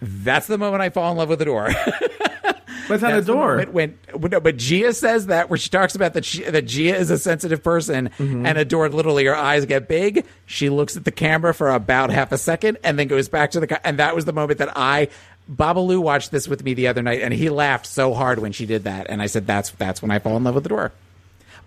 That's 0.00 0.46
the 0.46 0.58
moment 0.58 0.82
I 0.82 0.90
fall 0.90 1.10
in 1.10 1.16
love 1.18 1.28
with 1.28 1.38
the 1.38 1.44
door. 1.44 1.70
What's 2.88 3.02
on 3.02 3.12
the 3.12 3.22
door? 3.22 3.56
moment 3.56 3.72
when, 3.72 3.98
when- 4.14 4.30
no, 4.30 4.40
but 4.40 4.56
Gia 4.56 4.92
says 4.94 5.26
that 5.26 5.50
where 5.50 5.58
she 5.58 5.68
talks 5.68 5.94
about 5.94 6.14
that 6.14 6.24
she, 6.24 6.42
that 6.44 6.62
Gia 6.66 6.96
is 6.96 7.10
a 7.10 7.18
sensitive 7.18 7.62
person, 7.62 8.08
Mm-hmm. 8.18 8.46
and 8.46 8.56
Adore 8.58 8.88
literally 8.88 9.24
her 9.26 9.34
eyes 9.36 9.66
get 9.66 9.88
big. 9.88 10.24
She 10.46 10.70
looks 10.70 10.96
at 10.96 11.04
the 11.04 11.10
camera 11.10 11.52
for 11.52 11.70
about 11.70 12.10
half 12.10 12.32
a 12.32 12.38
second, 12.38 12.78
and 12.84 12.98
then 12.98 13.08
goes 13.08 13.28
back 13.28 13.50
to 13.52 13.60
the. 13.60 13.66
ca- 13.66 13.80
And 13.84 13.98
that 13.98 14.14
was 14.14 14.24
the 14.24 14.32
moment 14.32 14.58
that 14.58 14.74
I, 14.76 15.08
Babalu 15.52 15.98
watched 16.00 16.30
this 16.30 16.48
with 16.48 16.62
me 16.64 16.72
the 16.74 16.88
other 16.88 17.02
night, 17.02 17.20
and 17.22 17.32
he 17.34 17.50
laughed 17.50 17.86
so 17.86 18.14
hard 18.14 18.38
when 18.38 18.52
she 18.52 18.64
did 18.66 18.84
that, 18.84 19.06
and 19.10 19.20
I 19.20 19.26
said, 19.26 19.46
"That's 19.46 19.70
that's 19.72 20.00
when 20.00 20.10
I 20.10 20.18
fall 20.18 20.36
in 20.38 20.44
love 20.44 20.54
with 20.54 20.64
the 20.64 20.70
door." 20.70 20.92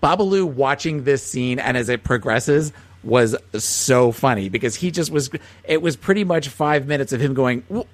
Babalu 0.01 0.45
watching 0.45 1.03
this 1.03 1.23
scene 1.23 1.59
and 1.59 1.77
as 1.77 1.88
it 1.89 2.03
progresses 2.03 2.71
was 3.03 3.36
so 3.53 4.11
funny 4.11 4.49
because 4.49 4.76
he 4.76 4.91
just 4.91 5.11
was. 5.11 5.30
It 5.64 5.82
was 5.82 5.95
pretty 5.95 6.23
much 6.23 6.48
five 6.49 6.88
minutes 6.88 7.14
of 7.14 7.22
him 7.22 7.34
going, 7.34 7.64
"Well, 7.69 7.88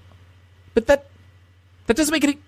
but 0.74 0.88
that 0.88 1.06
that 1.88 1.98
doesn't 1.98 2.12
make 2.12 2.24
any. 2.24 2.40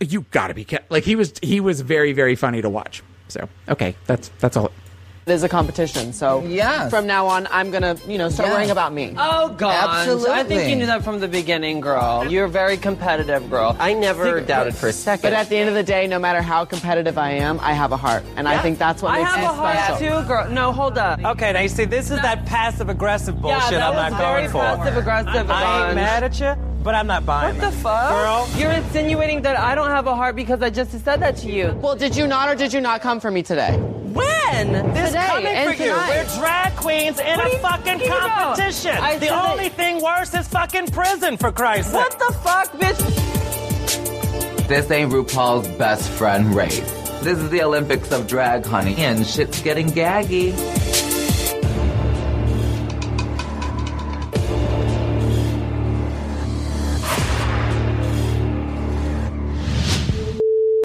You 0.00 0.26
got 0.30 0.48
to 0.48 0.54
be 0.54 0.64
ca-" 0.64 0.84
like 0.90 1.04
he 1.04 1.16
was. 1.16 1.32
He 1.42 1.60
was 1.60 1.80
very 1.80 2.12
very 2.12 2.34
funny 2.34 2.62
to 2.62 2.68
watch. 2.68 3.02
So 3.28 3.48
okay, 3.68 3.96
that's 4.06 4.30
that's 4.38 4.56
all. 4.56 4.70
It 5.24 5.30
is 5.32 5.44
a 5.44 5.48
competition, 5.48 6.12
so 6.12 6.42
Yes. 6.48 6.90
from 6.90 7.06
now 7.06 7.28
on, 7.28 7.46
I'm 7.52 7.70
gonna, 7.70 7.94
you 8.08 8.18
know, 8.18 8.28
start 8.28 8.48
Yes. 8.48 8.54
worrying 8.56 8.70
about 8.72 8.92
me. 8.92 9.14
Oh 9.16 9.50
God! 9.50 10.00
Absolutely. 10.00 10.30
I 10.32 10.42
think 10.42 10.68
you 10.68 10.74
knew 10.74 10.86
that 10.86 11.04
from 11.04 11.20
the 11.20 11.28
beginning, 11.28 11.80
girl. 11.80 12.26
You're 12.28 12.46
a 12.46 12.48
very 12.48 12.76
competitive, 12.76 13.48
girl. 13.48 13.76
I 13.78 13.92
never 13.92 14.34
Think- 14.34 14.48
doubted 14.48 14.74
for 14.74 14.88
a 14.88 14.92
second. 14.92 15.22
But 15.30 15.32
at 15.38 15.48
the 15.48 15.56
end 15.58 15.68
of 15.68 15.76
the 15.76 15.84
day, 15.84 16.08
no 16.08 16.18
matter 16.18 16.42
how 16.42 16.64
competitive 16.64 17.18
I 17.18 17.30
am, 17.34 17.60
I 17.62 17.72
have 17.72 17.92
a 17.92 17.96
heart, 17.96 18.24
and 18.36 18.48
I 18.48 18.58
think 18.58 18.80
that's 18.80 19.00
what 19.00 19.12
I 19.12 19.18
makes 19.18 19.30
have 19.30 19.38
me 19.38 19.44
a 19.44 19.48
heart 19.48 19.76
special. 19.78 20.22
too, 20.22 20.26
girl. 20.26 20.48
No, 20.50 20.72
hold 20.72 20.98
up. 20.98 21.24
Okay, 21.24 21.52
now 21.52 21.60
you 21.60 21.68
see, 21.68 21.84
this 21.84 22.10
is 22.10 22.20
that 22.22 22.44
passive 22.44 22.88
aggressive 22.88 23.40
bullshit 23.40 23.70
that 23.78 23.82
I'm 23.90 23.94
was 23.94 24.10
not 24.10 24.20
very 24.20 24.48
going 24.48 24.50
for. 24.50 24.58
passive-aggressive, 24.84 25.48
I 25.48 25.86
ain't 25.86 25.94
mad 25.94 26.24
at 26.24 26.40
you, 26.40 26.56
but 26.82 26.96
I'm 26.96 27.06
not 27.06 27.24
buying 27.24 27.54
it. 27.54 27.62
What 27.62 27.70
the 27.70 27.76
fuck? 27.76 28.10
Girl, 28.10 28.48
You're 28.56 28.72
insinuating 28.72 29.42
that 29.42 29.56
I 29.56 29.76
don't 29.76 29.90
have 29.90 30.08
a 30.08 30.16
heart 30.16 30.34
because 30.34 30.62
I 30.62 30.70
just 30.70 30.90
said 31.04 31.20
that 31.20 31.36
to 31.38 31.46
you. 31.52 31.78
Well, 31.80 31.94
did 31.94 32.16
you 32.16 32.26
not, 32.26 32.48
or 32.48 32.56
did 32.56 32.72
you 32.72 32.80
not 32.80 33.02
come 33.02 33.20
for 33.20 33.30
me 33.30 33.44
today? 33.44 33.78
When? 34.52 34.72
this 34.92 35.08
Today 35.10 35.26
coming 35.26 35.46
and 35.46 35.76
for 35.76 35.82
you. 35.82 35.92
We're 35.92 36.24
drag 36.38 36.76
queens 36.76 37.18
in 37.18 37.36
What 37.38 37.54
a 37.54 37.58
fucking 37.58 37.98
here 38.00 38.08
you 38.08 38.20
go. 38.20 38.28
competition. 38.28 38.96
I 38.96 39.16
The 39.18 39.26
said 39.26 39.34
that- 39.34 39.50
only 39.50 39.68
thing 39.70 40.02
worse 40.02 40.34
is 40.34 40.46
fucking 40.48 40.88
prison, 40.88 41.36
for 41.38 41.52
Christ's 41.52 41.92
What 41.92 42.18
the 42.18 42.32
fuck, 42.44 42.72
bitch? 42.72 42.98
This 44.68 44.90
ain't 44.90 45.10
RuPaul's 45.12 45.68
best 45.78 46.08
friend 46.10 46.54
race. 46.54 46.80
This 47.22 47.38
is 47.38 47.50
the 47.50 47.62
Olympics 47.62 48.10
of 48.12 48.26
drag, 48.26 48.66
honey, 48.66 48.96
and 48.98 49.26
shit's 49.26 49.60
getting 49.60 49.88
gaggy. 49.90 50.52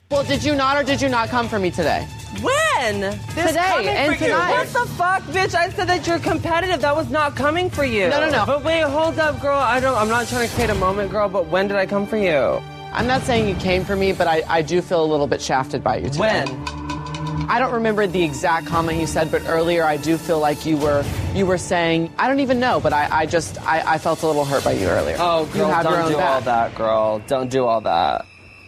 Well, 0.10 0.24
did 0.24 0.44
you 0.44 0.56
not, 0.56 0.78
or 0.78 0.84
did 0.84 1.02
you 1.02 1.10
not 1.10 1.30
come 1.30 1.48
for 1.48 1.60
me 1.60 1.70
today? 1.70 2.08
When? 2.42 3.02
Today 3.30 3.86
and 3.88 4.16
for 4.16 4.24
you. 4.24 4.32
tonight. 4.32 4.52
What 4.52 4.68
the 4.68 4.94
fuck, 4.94 5.24
bitch? 5.24 5.56
I 5.56 5.70
said 5.70 5.88
that 5.88 6.06
you're 6.06 6.20
competitive. 6.20 6.82
That 6.82 6.96
was 6.96 7.10
not 7.10 7.36
coming 7.36 7.70
for 7.70 7.84
you. 7.84 8.10
No, 8.10 8.20
no, 8.20 8.30
no. 8.30 8.46
But 8.46 8.64
wait, 8.64 8.82
hold 8.84 9.18
up, 9.20 9.42
girl. 9.42 9.58
I 9.60 9.80
don't. 9.80 9.98
I'm 9.98 10.10
not 10.10 10.28
trying 10.28 10.48
to 10.48 10.54
create 10.56 10.70
a 10.70 10.76
moment, 10.76 11.12
girl. 11.12 11.30
But 11.30 11.48
when 11.48 11.68
did 11.68 11.78
I 11.78 11.86
come 11.86 12.06
for 12.06 12.18
you? 12.18 12.62
I'm 12.94 13.08
not 13.08 13.22
saying 13.24 13.48
you 13.50 13.56
came 13.56 13.84
for 13.84 13.96
me, 13.96 14.12
but 14.14 14.28
I, 14.28 14.44
I 14.48 14.62
do 14.62 14.82
feel 14.82 15.04
a 15.04 15.06
little 15.06 15.28
bit 15.28 15.42
shafted 15.42 15.84
by 15.84 15.98
you 15.98 16.10
today. 16.10 16.46
When? 16.46 16.88
I 17.50 17.60
don't 17.60 17.74
remember 17.74 18.06
the 18.08 18.24
exact 18.24 18.68
comment 18.68 19.00
you 19.00 19.08
said, 19.08 19.32
but 19.32 19.44
earlier 19.48 19.84
I 19.84 19.98
do 19.98 20.18
feel 20.18 20.40
like 20.40 20.66
you 20.66 20.76
were 20.78 21.06
you 21.34 21.46
were 21.46 21.58
saying 21.58 22.12
I 22.20 22.28
don't 22.28 22.42
even 22.42 22.60
know, 22.60 22.80
but 22.82 22.92
I, 22.94 23.08
I 23.22 23.26
just 23.26 23.62
I, 23.66 23.94
I 23.94 23.98
felt 24.00 24.22
a 24.24 24.28
little 24.28 24.44
hurt 24.46 24.64
by 24.66 24.74
you 24.74 24.88
earlier. 24.88 25.16
Oh, 25.18 25.46
you 25.48 25.54
girl, 25.54 25.70
have 25.70 25.84
don't 25.86 25.94
own 25.94 26.12
do 26.12 26.18
back. 26.18 26.30
all 26.30 26.42
that, 26.42 26.76
girl. 26.76 27.20
Don't 27.28 27.50
do 27.50 27.66
all 27.66 27.82
that, 27.82 28.26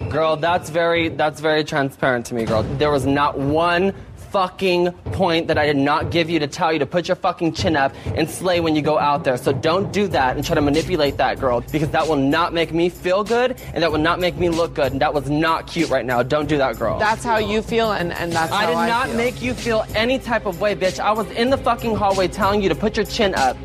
girl. 0.09 0.35
That's 0.37 0.69
very 0.69 1.09
that's 1.09 1.39
very 1.41 1.63
transparent 1.63 2.25
to 2.27 2.35
me, 2.35 2.45
girl. 2.45 2.63
There 2.63 2.91
was 2.91 3.05
not 3.05 3.37
one 3.37 3.93
fucking 4.31 4.91
point 5.11 5.47
that 5.47 5.57
I 5.57 5.65
did 5.65 5.77
not 5.77 6.11
give 6.11 6.29
you 6.29 6.37
to 6.39 6.47
tell 6.47 6.71
you 6.71 6.77
to 6.79 6.85
put 6.85 7.07
your 7.07 7.15
fucking 7.15 7.53
chin 7.53 7.75
up 7.75 7.93
and 8.05 8.29
slay 8.29 8.59
when 8.59 8.75
you 8.75 8.81
go 8.81 8.99
out 8.99 9.23
there. 9.23 9.37
So 9.37 9.51
don't 9.51 9.91
do 9.91 10.07
that 10.09 10.35
and 10.35 10.45
try 10.45 10.53
to 10.55 10.61
manipulate 10.61 11.17
that 11.17 11.39
girl 11.39 11.61
because 11.71 11.89
that 11.89 12.07
will 12.07 12.15
not 12.15 12.53
make 12.53 12.71
me 12.71 12.89
feel 12.89 13.23
good 13.23 13.59
and 13.73 13.81
that 13.81 13.91
will 13.91 13.99
not 13.99 14.19
make 14.19 14.37
me 14.37 14.49
look 14.49 14.75
good 14.75 14.91
and 14.91 15.01
that 15.01 15.13
was 15.13 15.29
not 15.29 15.65
cute 15.67 15.89
right 15.89 16.05
now. 16.05 16.21
Don't 16.21 16.47
do 16.47 16.57
that, 16.59 16.77
girl. 16.77 16.99
That's 16.99 17.23
how 17.23 17.37
you 17.37 17.61
feel, 17.61 17.91
and, 17.93 18.13
and 18.13 18.31
that's 18.31 18.51
I 18.51 18.65
how 18.65 18.67
did 18.67 18.75
I 18.77 18.85
did 18.85 18.91
not 18.91 19.07
feel. 19.07 19.17
make 19.17 19.41
you 19.41 19.53
feel 19.53 19.85
any 19.95 20.19
type 20.19 20.45
of 20.45 20.61
way, 20.61 20.75
bitch. 20.75 20.99
I 20.99 21.11
was 21.11 21.29
in 21.31 21.49
the 21.49 21.57
fucking 21.57 21.95
hallway 21.95 22.27
telling 22.27 22.61
you 22.61 22.69
to 22.69 22.75
put 22.75 22.97
your 22.97 23.05
chin 23.05 23.33
up. 23.35 23.57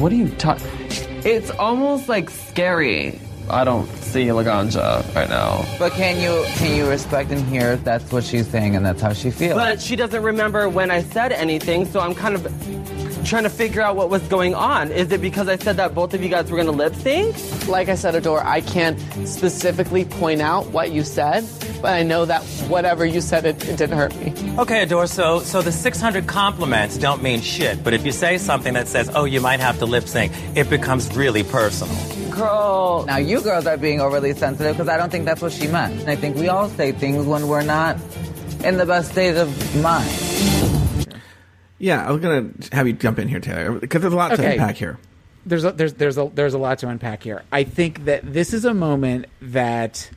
What 0.00 0.12
are 0.12 0.16
you 0.16 0.28
talking? 0.30 0.66
It's 1.24 1.50
almost 1.52 2.08
like 2.08 2.30
scary. 2.30 3.20
I 3.50 3.64
don't 3.64 3.86
see 3.96 4.26
Laganja 4.26 5.14
right 5.14 5.28
now. 5.28 5.64
But 5.78 5.92
can 5.92 6.20
you 6.20 6.44
can 6.56 6.76
you 6.76 6.88
respect 6.88 7.30
and 7.30 7.44
hear 7.48 7.76
that's 7.76 8.10
what 8.12 8.24
she's 8.24 8.46
saying 8.46 8.76
and 8.76 8.86
that's 8.86 9.02
how 9.02 9.12
she 9.12 9.30
feels? 9.30 9.54
But 9.54 9.80
she 9.80 9.96
doesn't 9.96 10.22
remember 10.22 10.68
when 10.68 10.90
I 10.90 11.02
said 11.02 11.32
anything, 11.32 11.86
so 11.86 12.00
I'm 12.00 12.14
kind 12.14 12.34
of 12.34 12.46
trying 13.24 13.44
to 13.44 13.50
figure 13.50 13.82
out 13.82 13.96
what 13.96 14.10
was 14.10 14.22
going 14.28 14.54
on. 14.54 14.90
Is 14.90 15.10
it 15.12 15.20
because 15.20 15.48
I 15.48 15.56
said 15.56 15.76
that 15.76 15.94
both 15.94 16.14
of 16.14 16.22
you 16.22 16.28
guys 16.28 16.50
were 16.50 16.56
gonna 16.56 16.70
lip 16.70 16.94
sync? 16.94 17.36
Like 17.68 17.88
I 17.88 17.94
said, 17.94 18.14
Adore, 18.14 18.44
I 18.44 18.60
can't 18.60 18.98
specifically 19.26 20.04
point 20.04 20.40
out 20.40 20.66
what 20.68 20.90
you 20.90 21.04
said, 21.04 21.46
but 21.80 21.92
I 21.92 22.02
know 22.02 22.24
that 22.24 22.42
whatever 22.68 23.04
you 23.04 23.20
said, 23.20 23.44
it, 23.46 23.68
it 23.68 23.76
didn't 23.76 23.96
hurt 23.96 24.14
me. 24.16 24.34
Okay, 24.58 24.82
Adore, 24.82 25.06
so, 25.06 25.40
so 25.40 25.62
the 25.62 25.72
600 25.72 26.26
compliments 26.26 26.98
don't 26.98 27.22
mean 27.22 27.40
shit, 27.40 27.82
but 27.82 27.94
if 27.94 28.04
you 28.04 28.12
say 28.12 28.38
something 28.38 28.74
that 28.74 28.88
says, 28.88 29.10
oh, 29.14 29.24
you 29.24 29.40
might 29.40 29.60
have 29.60 29.78
to 29.78 29.86
lip 29.86 30.04
sync, 30.04 30.32
it 30.54 30.68
becomes 30.68 31.14
really 31.16 31.42
personal. 31.42 31.94
Girl. 32.30 33.04
Now 33.06 33.16
you 33.16 33.40
girls 33.40 33.66
are 33.66 33.76
being 33.76 34.00
overly 34.00 34.34
sensitive 34.34 34.76
because 34.76 34.88
I 34.88 34.96
don't 34.96 35.10
think 35.10 35.24
that's 35.24 35.42
what 35.42 35.52
she 35.52 35.66
meant. 35.66 36.08
I 36.08 36.16
think 36.16 36.36
we 36.36 36.48
all 36.48 36.68
say 36.68 36.92
things 36.92 37.26
when 37.26 37.48
we're 37.48 37.62
not 37.62 37.96
in 38.64 38.76
the 38.76 38.86
best 38.86 39.12
state 39.12 39.36
of 39.36 39.48
mind. 39.82 40.59
Yeah, 41.80 42.06
I 42.06 42.12
was 42.12 42.20
gonna 42.20 42.50
have 42.72 42.86
you 42.86 42.92
jump 42.92 43.18
in 43.18 43.26
here, 43.26 43.40
Taylor, 43.40 43.72
because 43.72 44.02
there's 44.02 44.12
a 44.12 44.16
lot 44.16 44.36
to 44.36 44.46
unpack 44.46 44.76
here. 44.76 44.98
there's 45.46 45.64
a, 45.64 45.72
there's 45.72 45.94
there's 45.94 46.18
a 46.18 46.30
there's 46.34 46.52
a 46.52 46.58
lot 46.58 46.78
to 46.80 46.88
unpack 46.88 47.22
here. 47.22 47.42
I 47.50 47.64
think 47.64 48.04
that 48.04 48.32
this 48.32 48.52
is 48.52 48.66
a 48.66 48.74
moment 48.74 49.26
that 49.40 50.10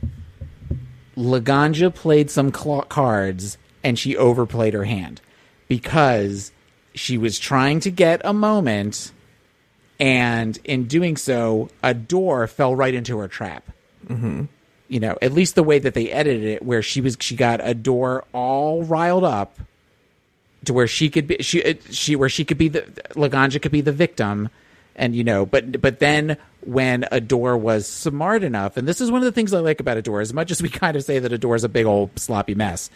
Laganja 1.16 1.92
played 1.92 2.30
some 2.30 2.52
cards 2.52 3.56
and 3.82 3.98
she 3.98 4.14
overplayed 4.14 4.74
her 4.74 4.84
hand 4.84 5.22
because 5.66 6.52
she 6.94 7.16
was 7.16 7.38
trying 7.38 7.80
to 7.80 7.90
get 7.90 8.20
a 8.24 8.34
moment, 8.34 9.10
and 9.98 10.58
in 10.64 10.84
doing 10.84 11.16
so, 11.16 11.70
Adore 11.82 12.46
fell 12.46 12.76
right 12.76 12.94
into 12.94 13.18
her 13.18 13.28
trap. 13.28 13.70
Mm-hmm. 14.06 14.44
You 14.88 15.00
know, 15.00 15.16
at 15.22 15.32
least 15.32 15.54
the 15.54 15.62
way 15.62 15.78
that 15.78 15.94
they 15.94 16.10
edited 16.10 16.44
it, 16.44 16.62
where 16.62 16.82
she 16.82 17.00
was 17.00 17.16
she 17.20 17.36
got 17.36 17.66
Adore 17.66 18.24
all 18.34 18.84
riled 18.84 19.24
up 19.24 19.58
to 20.64 20.72
where 20.72 20.86
she 20.86 21.10
could 21.10 21.26
be 21.26 21.36
she 21.40 21.58
it- 21.60 21.82
she 21.94 22.16
where 22.16 22.28
she 22.28 22.44
could 22.44 22.58
be 22.58 22.68
the 22.68 22.82
Laganja 23.14 23.60
could 23.60 23.72
be 23.72 23.80
the 23.80 23.92
victim, 23.92 24.48
and 24.96 25.14
you 25.14 25.24
know, 25.24 25.46
but 25.46 25.80
but 25.80 25.98
then 25.98 26.36
when 26.62 27.06
Adore 27.12 27.56
was 27.56 27.86
smart 27.86 28.42
enough, 28.42 28.76
and 28.76 28.88
this 28.88 29.00
is 29.00 29.10
one 29.10 29.20
of 29.20 29.26
the 29.26 29.32
things 29.32 29.52
I 29.52 29.58
like 29.58 29.80
about 29.80 29.96
Adore, 29.96 30.20
as 30.20 30.32
much 30.32 30.50
as 30.50 30.62
we 30.62 30.68
kind 30.82 30.96
of 30.96 31.04
say 31.04 31.18
that 31.18 31.32
Adore 31.32 31.56
is 31.56 31.64
a 31.64 31.68
big 31.68 31.86
old 31.86 32.18
sloppy 32.18 32.54
mess, 32.54 32.90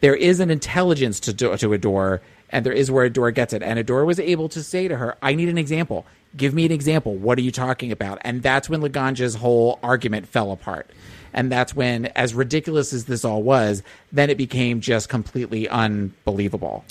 there 0.00 0.14
is 0.14 0.40
an 0.40 0.50
intelligence 0.50 1.20
to 1.20 1.32
to 1.34 1.72
Adore, 1.72 2.20
and 2.50 2.64
there 2.64 2.72
is 2.72 2.90
where 2.90 3.04
Adore 3.04 3.30
gets 3.30 3.52
it, 3.52 3.62
and 3.62 3.78
Adore 3.78 4.04
was 4.04 4.20
able 4.20 4.48
to 4.50 4.62
say 4.62 4.88
to 4.88 4.96
her, 4.96 5.16
"I 5.22 5.34
need 5.34 5.48
an 5.48 5.58
example. 5.58 6.06
Give 6.36 6.52
me 6.54 6.64
an 6.66 6.72
example. 6.72 7.14
What 7.14 7.38
are 7.38 7.42
you 7.42 7.50
talking 7.50 7.90
about?" 7.92 8.18
And 8.22 8.42
that's 8.42 8.68
when 8.68 8.80
Laganja's 8.80 9.36
whole 9.36 9.78
argument 9.82 10.26
fell 10.28 10.52
apart. 10.52 10.90
And 11.34 11.52
that's 11.52 11.76
when, 11.76 12.06
as 12.06 12.32
ridiculous 12.34 12.94
as 12.94 13.04
this 13.04 13.22
all 13.24 13.42
was, 13.42 13.82
then 14.10 14.30
it 14.30 14.38
became 14.38 14.80
just 14.80 15.10
completely 15.10 15.68
unbelievable. 15.68 16.84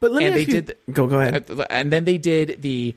But 0.00 0.10
let 0.10 0.18
me 0.20 0.24
and 0.26 0.34
they 0.34 0.40
you- 0.40 0.46
did 0.46 0.76
Go- 0.92 1.06
go 1.06 1.20
ahead. 1.20 1.48
And 1.70 1.92
then 1.92 2.04
they 2.04 2.18
did 2.18 2.62
the 2.62 2.94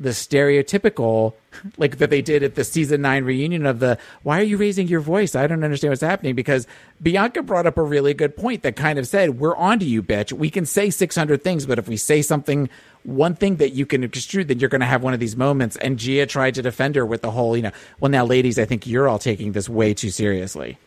the 0.00 0.10
stereotypical 0.10 1.34
like 1.76 1.98
that 1.98 2.10
they 2.10 2.22
did 2.22 2.42
at 2.44 2.54
the 2.54 2.62
season 2.62 3.02
9 3.02 3.24
reunion 3.24 3.66
of 3.66 3.80
the 3.80 3.98
why 4.22 4.38
are 4.38 4.44
you 4.44 4.56
raising 4.56 4.86
your 4.86 5.00
voice? 5.00 5.34
I 5.34 5.46
don't 5.46 5.64
understand 5.64 5.90
what's 5.90 6.02
happening. 6.02 6.34
Because 6.34 6.66
bianca 7.02 7.42
brought 7.42 7.66
up 7.66 7.78
a 7.78 7.82
really 7.82 8.14
good 8.14 8.36
point 8.36 8.62
that 8.62 8.76
kind 8.76 8.98
of 8.98 9.08
said 9.08 9.40
we're 9.40 9.56
on 9.56 9.78
to 9.80 9.84
you 9.84 10.02
bitch. 10.02 10.32
We 10.32 10.50
can 10.50 10.66
say 10.66 10.90
600 10.90 11.42
things 11.42 11.66
but 11.66 11.78
if 11.78 11.88
we 11.88 11.96
say 11.96 12.22
something 12.22 12.68
one 13.02 13.34
thing 13.34 13.56
that 13.56 13.70
you 13.70 13.86
can 13.86 14.06
extrude 14.06 14.48
then 14.48 14.60
you're 14.60 14.68
going 14.68 14.80
to 14.80 14.86
have 14.86 15.02
one 15.02 15.14
of 15.14 15.20
these 15.20 15.36
moments. 15.36 15.76
And 15.76 15.98
gia 15.98 16.26
tried 16.26 16.54
to 16.54 16.62
defend 16.62 16.94
her 16.96 17.04
with 17.04 17.22
the 17.22 17.32
whole 17.32 17.56
you 17.56 17.62
know 17.62 17.72
well 17.98 18.10
now 18.10 18.24
ladies 18.24 18.58
i 18.58 18.64
think 18.64 18.86
you're 18.86 19.08
all 19.08 19.18
taking 19.18 19.52
this 19.52 19.68
way 19.68 19.94
too 19.94 20.10
seriously. 20.10 20.78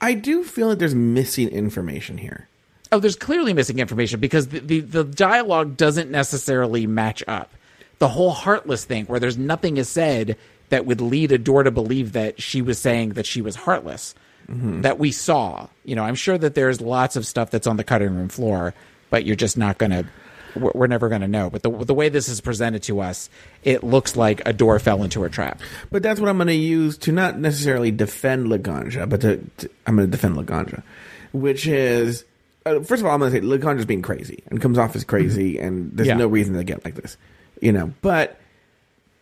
I 0.00 0.14
do 0.14 0.44
feel 0.44 0.68
like 0.68 0.78
there's 0.78 0.94
missing 0.94 1.48
information 1.48 2.18
here. 2.18 2.48
Oh, 2.94 3.00
there's 3.00 3.16
clearly 3.16 3.52
missing 3.54 3.80
information 3.80 4.20
because 4.20 4.46
the, 4.46 4.60
the, 4.60 4.78
the 4.78 5.02
dialogue 5.02 5.76
doesn't 5.76 6.12
necessarily 6.12 6.86
match 6.86 7.24
up. 7.26 7.50
The 7.98 8.06
whole 8.06 8.30
heartless 8.30 8.84
thing, 8.84 9.06
where 9.06 9.18
there's 9.18 9.36
nothing 9.36 9.78
is 9.78 9.88
said 9.88 10.36
that 10.68 10.86
would 10.86 11.00
lead 11.00 11.32
Adore 11.32 11.64
to 11.64 11.72
believe 11.72 12.12
that 12.12 12.40
she 12.40 12.62
was 12.62 12.78
saying 12.78 13.14
that 13.14 13.26
she 13.26 13.42
was 13.42 13.56
heartless, 13.56 14.14
mm-hmm. 14.48 14.82
that 14.82 15.00
we 15.00 15.10
saw. 15.10 15.66
You 15.84 15.96
know, 15.96 16.04
I'm 16.04 16.14
sure 16.14 16.38
that 16.38 16.54
there's 16.54 16.80
lots 16.80 17.16
of 17.16 17.26
stuff 17.26 17.50
that's 17.50 17.66
on 17.66 17.78
the 17.78 17.82
cutting 17.82 18.14
room 18.14 18.28
floor, 18.28 18.74
but 19.10 19.24
you're 19.24 19.34
just 19.34 19.58
not 19.58 19.76
going 19.78 19.90
to. 19.90 20.06
We're 20.54 20.86
never 20.86 21.08
going 21.08 21.22
to 21.22 21.26
know. 21.26 21.50
But 21.50 21.64
the 21.64 21.70
the 21.70 21.94
way 21.94 22.10
this 22.10 22.28
is 22.28 22.40
presented 22.40 22.84
to 22.84 23.00
us, 23.00 23.28
it 23.64 23.82
looks 23.82 24.14
like 24.14 24.40
Adore 24.46 24.78
fell 24.78 25.02
into 25.02 25.20
her 25.22 25.28
trap. 25.28 25.60
But 25.90 26.04
that's 26.04 26.20
what 26.20 26.28
I'm 26.28 26.36
going 26.36 26.46
to 26.46 26.54
use 26.54 26.96
to 26.98 27.10
not 27.10 27.40
necessarily 27.40 27.90
defend 27.90 28.46
Laganja, 28.46 29.08
but 29.08 29.22
to, 29.22 29.38
to 29.56 29.70
I'm 29.84 29.96
going 29.96 30.08
to 30.08 30.16
defend 30.16 30.36
Laganja, 30.36 30.84
which 31.32 31.66
is 31.66 32.24
uh, 32.66 32.80
first 32.80 33.00
of 33.00 33.06
all 33.06 33.12
I'm 33.14 33.20
going 33.20 33.32
to 33.32 33.38
say 33.40 33.44
Laganja's 33.44 33.84
being 33.86 34.02
crazy 34.02 34.42
and 34.50 34.60
comes 34.60 34.78
off 34.78 34.94
as 34.96 35.04
crazy, 35.04 35.58
and 35.58 35.90
there's 35.94 36.08
Yeah. 36.08 36.16
no 36.16 36.26
reason 36.26 36.54
to 36.54 36.64
get 36.64 36.84
like 36.84 36.94
this, 36.94 37.16
you 37.60 37.72
know. 37.72 37.92
But 38.02 38.38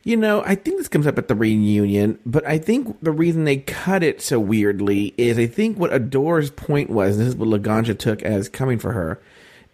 you 0.05 0.16
know, 0.16 0.43
I 0.44 0.56
think 0.56 0.78
this 0.78 0.89
comes 0.89 1.06
up 1.06 1.16
at 1.16 1.28
the 1.28 1.35
reunion, 1.36 2.19
but 2.27 2.44
I 2.44 2.59
think 2.59 2.97
the 3.02 3.12
reason 3.12 3.44
they 3.44 3.59
cut 3.59 4.02
it 4.02 4.20
so 4.20 4.40
weirdly 4.40 5.14
is 5.16 5.39
I 5.39 5.47
think 5.47 5.78
what 5.78 5.93
Adore's 5.93 6.51
point 6.51 6.90
was, 6.90 7.16
and 7.16 7.20
this 7.27 7.35
is 7.35 7.36
what 7.36 7.48
Laganja 7.48 7.97
took 7.97 8.20
as 8.23 8.48
coming 8.48 8.81
for 8.81 8.93
her, 8.93 9.20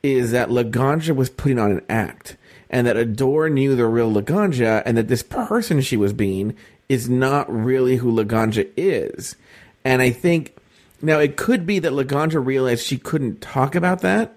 is 0.03 0.31
that 0.33 0.51
Laganja 0.51 1.17
was 1.17 1.31
putting 1.31 1.59
on 1.59 1.71
an 1.73 1.81
act, 1.89 2.37
and 2.69 2.87
that 2.87 2.99
Adore 2.99 3.49
knew 3.49 3.75
the 3.75 3.87
real 3.87 4.13
Laganja, 4.13 4.83
and 4.85 4.99
that 4.99 5.09
this 5.09 5.23
person 5.23 5.81
she 5.81 5.97
was 5.97 6.13
being 6.13 6.55
is 6.91 7.09
not 7.09 7.51
really 7.51 7.97
who 7.97 8.13
Laganja 8.13 8.69
is. 8.77 9.35
And 9.83 10.03
I 10.03 10.11
think 10.11 10.55
now 11.03 11.19
it 11.19 11.37
could 11.37 11.67
be 11.67 11.79
that 11.81 11.93
Laganja 11.93 12.45
realized 12.45 12.85
she 12.85 12.99
couldn't 12.99 13.41
talk 13.41 13.75
about 13.75 14.01
that, 14.03 14.35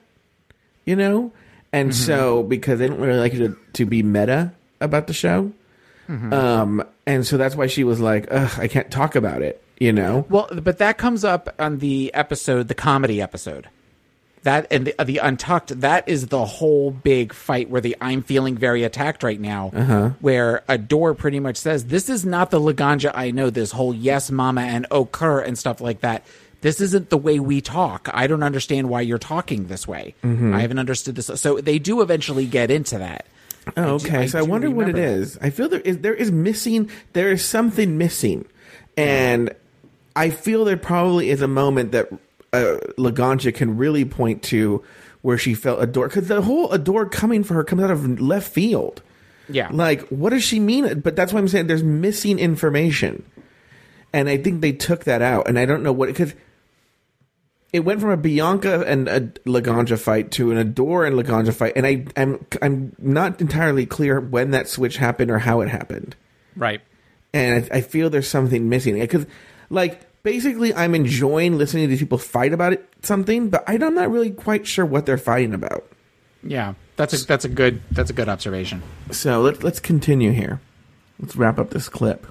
you 0.86 0.96
know, 0.96 1.32
and 1.74 1.96
so 1.96 2.44
because 2.44 2.80
they 2.80 2.88
don't 2.88 3.00
really 3.00 3.20
like 3.20 3.34
her 3.34 3.48
to, 3.50 3.58
to 3.74 3.86
be 3.86 4.04
meta 4.04 4.52
about 4.80 5.08
the 5.08 5.14
show, 5.14 5.52
Mhm. 6.10 6.34
um, 6.34 6.84
and 7.06 7.26
so 7.26 7.38
that's 7.38 7.56
why 7.56 7.68
she 7.68 7.84
was 7.84 8.00
like, 8.00 8.28
Ugh, 8.32 8.52
I 8.58 8.68
can't 8.68 8.92
talk 8.92 9.16
about 9.16 9.42
it, 9.42 9.64
you 9.80 9.94
know. 9.94 10.26
Well, 10.30 10.50
but 10.52 10.80
that 10.80 10.98
comes 10.98 11.24
up 11.24 11.54
on 11.60 11.78
the 11.80 12.14
episode, 12.14 12.68
the 12.68 12.76
comedy 12.76 13.22
episode. 13.22 13.68
That 14.44 14.66
and 14.72 14.88
the, 14.88 14.96
the 15.06 15.20
Untucked, 15.20 15.82
that 15.82 16.10
is 16.10 16.28
the 16.28 16.44
whole 16.44 16.90
big 16.90 17.32
fight 17.32 17.70
where 17.70 17.80
the 17.80 17.96
I'm 18.02 18.24
feeling 18.24 18.58
very 18.58 18.84
attacked 18.84 19.22
right 19.22 19.40
now, 19.40 19.70
Uh-huh. 19.74 20.10
where 20.20 20.64
Adore 20.68 21.14
pretty 21.14 21.40
much 21.40 21.58
says, 21.58 21.86
This 21.86 22.10
is 22.10 22.26
not 22.26 22.50
the 22.50 22.60
Laganja 22.60 23.12
I 23.14 23.30
know, 23.30 23.52
this 23.52 23.72
whole 23.72 23.94
yes, 23.94 24.32
mama, 24.32 24.62
and 24.62 24.88
occur 24.90 25.42
and 25.42 25.56
stuff 25.58 25.80
like 25.80 26.02
that. 26.02 26.24
This 26.62 26.80
isn't 26.80 27.10
the 27.10 27.18
way 27.18 27.40
we 27.40 27.60
talk. 27.62 28.08
I 28.14 28.28
don't 28.28 28.44
understand 28.44 28.88
why 28.90 29.02
you're 29.02 29.18
talking 29.18 29.68
this 29.68 29.88
way. 29.88 30.14
Mhm. 30.24 30.54
I 30.54 30.60
haven't 30.62 30.80
understood 30.80 31.16
this. 31.16 31.28
So 31.36 31.60
they 31.60 31.80
do 31.80 32.02
eventually 32.02 32.46
get 32.46 32.70
into 32.72 32.98
that. 33.00 33.26
Oh, 33.78 33.96
I 33.96 33.98
do- 33.98 34.08
okay. 34.08 34.28
so 34.28 34.40
I 34.40 34.44
wonder 34.44 34.70
what 34.70 34.90
it 34.90 34.96
that. 34.96 35.02
is. 35.04 35.38
I 35.42 35.50
feel 35.50 35.70
there 35.70 35.80
is 35.82 36.00
there 36.00 36.14
is 36.14 36.32
missing. 36.32 36.90
There 37.14 37.32
is 37.32 37.44
something 37.46 37.98
missing, 37.98 38.46
and 38.98 39.52
I 40.16 40.30
feel 40.30 40.66
there 40.66 40.78
probably 40.78 41.30
is 41.30 41.42
a 41.42 41.48
moment 41.48 41.92
that 41.94 42.10
uh, 42.54 42.78
Laganja 42.98 43.54
can 43.54 43.78
really 43.78 44.04
point 44.06 44.44
to 44.44 44.84
where 45.22 45.38
she 45.38 45.54
felt 45.54 45.82
adore 45.82 46.08
because 46.08 46.28
the 46.28 46.42
whole 46.42 46.72
adore 46.72 47.06
coming 47.06 47.44
for 47.44 47.54
her 47.54 47.64
comes 47.64 47.84
out 47.84 47.92
of 47.92 48.20
left 48.20 48.52
field. 48.52 49.02
Yeah. 49.50 49.70
Like, 49.72 50.08
what 50.10 50.32
does 50.32 50.44
she 50.44 50.60
mean? 50.60 51.00
But 51.00 51.16
that's 51.16 51.32
why 51.34 51.40
I'm 51.40 51.48
saying 51.48 51.68
there's 51.68 51.84
missing 51.84 52.40
information, 52.40 53.24
and 54.12 54.28
I 54.30 54.38
think 54.38 54.62
they 54.62 54.72
took 54.72 55.04
that 55.06 55.22
out, 55.22 55.48
and 55.48 55.58
I 55.58 55.66
don't 55.66 55.82
know 55.84 55.94
what 55.94 56.08
because. 56.10 56.34
It 57.74 57.82
went 57.82 58.02
from 58.02 58.10
a 58.10 58.18
Bianca 58.18 58.84
and 58.86 59.08
a 59.08 59.22
Laganja 59.46 59.98
fight 59.98 60.32
to 60.32 60.52
an 60.52 60.58
Adore 60.58 61.06
and 61.06 61.16
Laganja 61.16 61.54
fight, 61.54 61.74
and 61.76 61.86
I, 61.86 62.06
I'm 62.18 62.46
I'm 62.62 62.96
not 63.00 63.40
entirely 63.40 63.86
clear 63.86 64.20
when 64.20 64.52
that 64.52 64.68
switch 64.68 64.98
happened 64.98 65.32
or 65.32 65.40
how 65.40 65.62
it 65.62 65.70
happened. 65.70 66.16
Right. 66.56 66.82
And 67.34 67.66
I, 67.72 67.78
I 67.78 67.82
feel 67.82 68.10
there's 68.10 68.28
something 68.28 68.68
missing 68.68 69.00
because, 69.00 69.26
like, 69.70 70.02
basically, 70.24 70.74
I'm 70.74 70.94
enjoying 70.94 71.58
listening 71.58 71.84
to 71.86 71.88
these 71.88 72.00
people 72.00 72.18
fight 72.18 72.52
about 72.52 72.74
it 72.74 72.88
something, 73.04 73.50
but 73.50 73.64
I'm 73.68 73.96
not 73.96 74.12
really 74.12 74.32
quite 74.32 74.68
sure 74.68 74.86
what 74.86 75.06
they're 75.06 75.18
fighting 75.18 75.54
about. 75.54 75.88
Yeah, 76.44 76.74
that's 76.98 77.14
a 77.14 77.26
that's 77.26 77.46
a 77.46 77.50
good 77.50 77.82
that's 77.92 78.10
a 78.10 78.14
good 78.14 78.28
observation. 78.28 78.82
So 79.12 79.42
let's 79.42 79.64
let's 79.64 79.80
continue 79.80 80.32
here. 80.32 80.60
Let's 81.20 81.36
wrap 81.36 81.60
up 81.60 81.70
this 81.70 81.88
clip. 81.88 82.28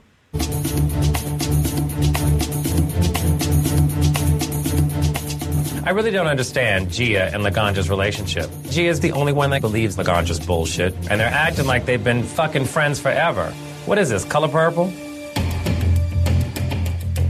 I 5.90 5.92
really 5.92 6.12
don't 6.12 6.28
understand 6.28 6.92
Gia 6.92 7.34
and 7.34 7.42
Laganja's 7.42 7.90
relationship. 7.90 8.48
Gia's 8.70 9.00
the 9.00 9.10
only 9.10 9.32
one 9.32 9.50
that 9.50 9.60
believes 9.60 9.96
Laganja's 9.96 10.38
bullshit, 10.38 10.94
and 11.10 11.18
they're 11.18 11.26
acting 11.26 11.66
like 11.66 11.84
they've 11.84 12.04
been 12.04 12.22
fucking 12.22 12.66
friends 12.66 13.00
forever. 13.00 13.50
What 13.86 13.98
is 13.98 14.08
this, 14.08 14.24
color 14.24 14.46
purple? 14.46 14.92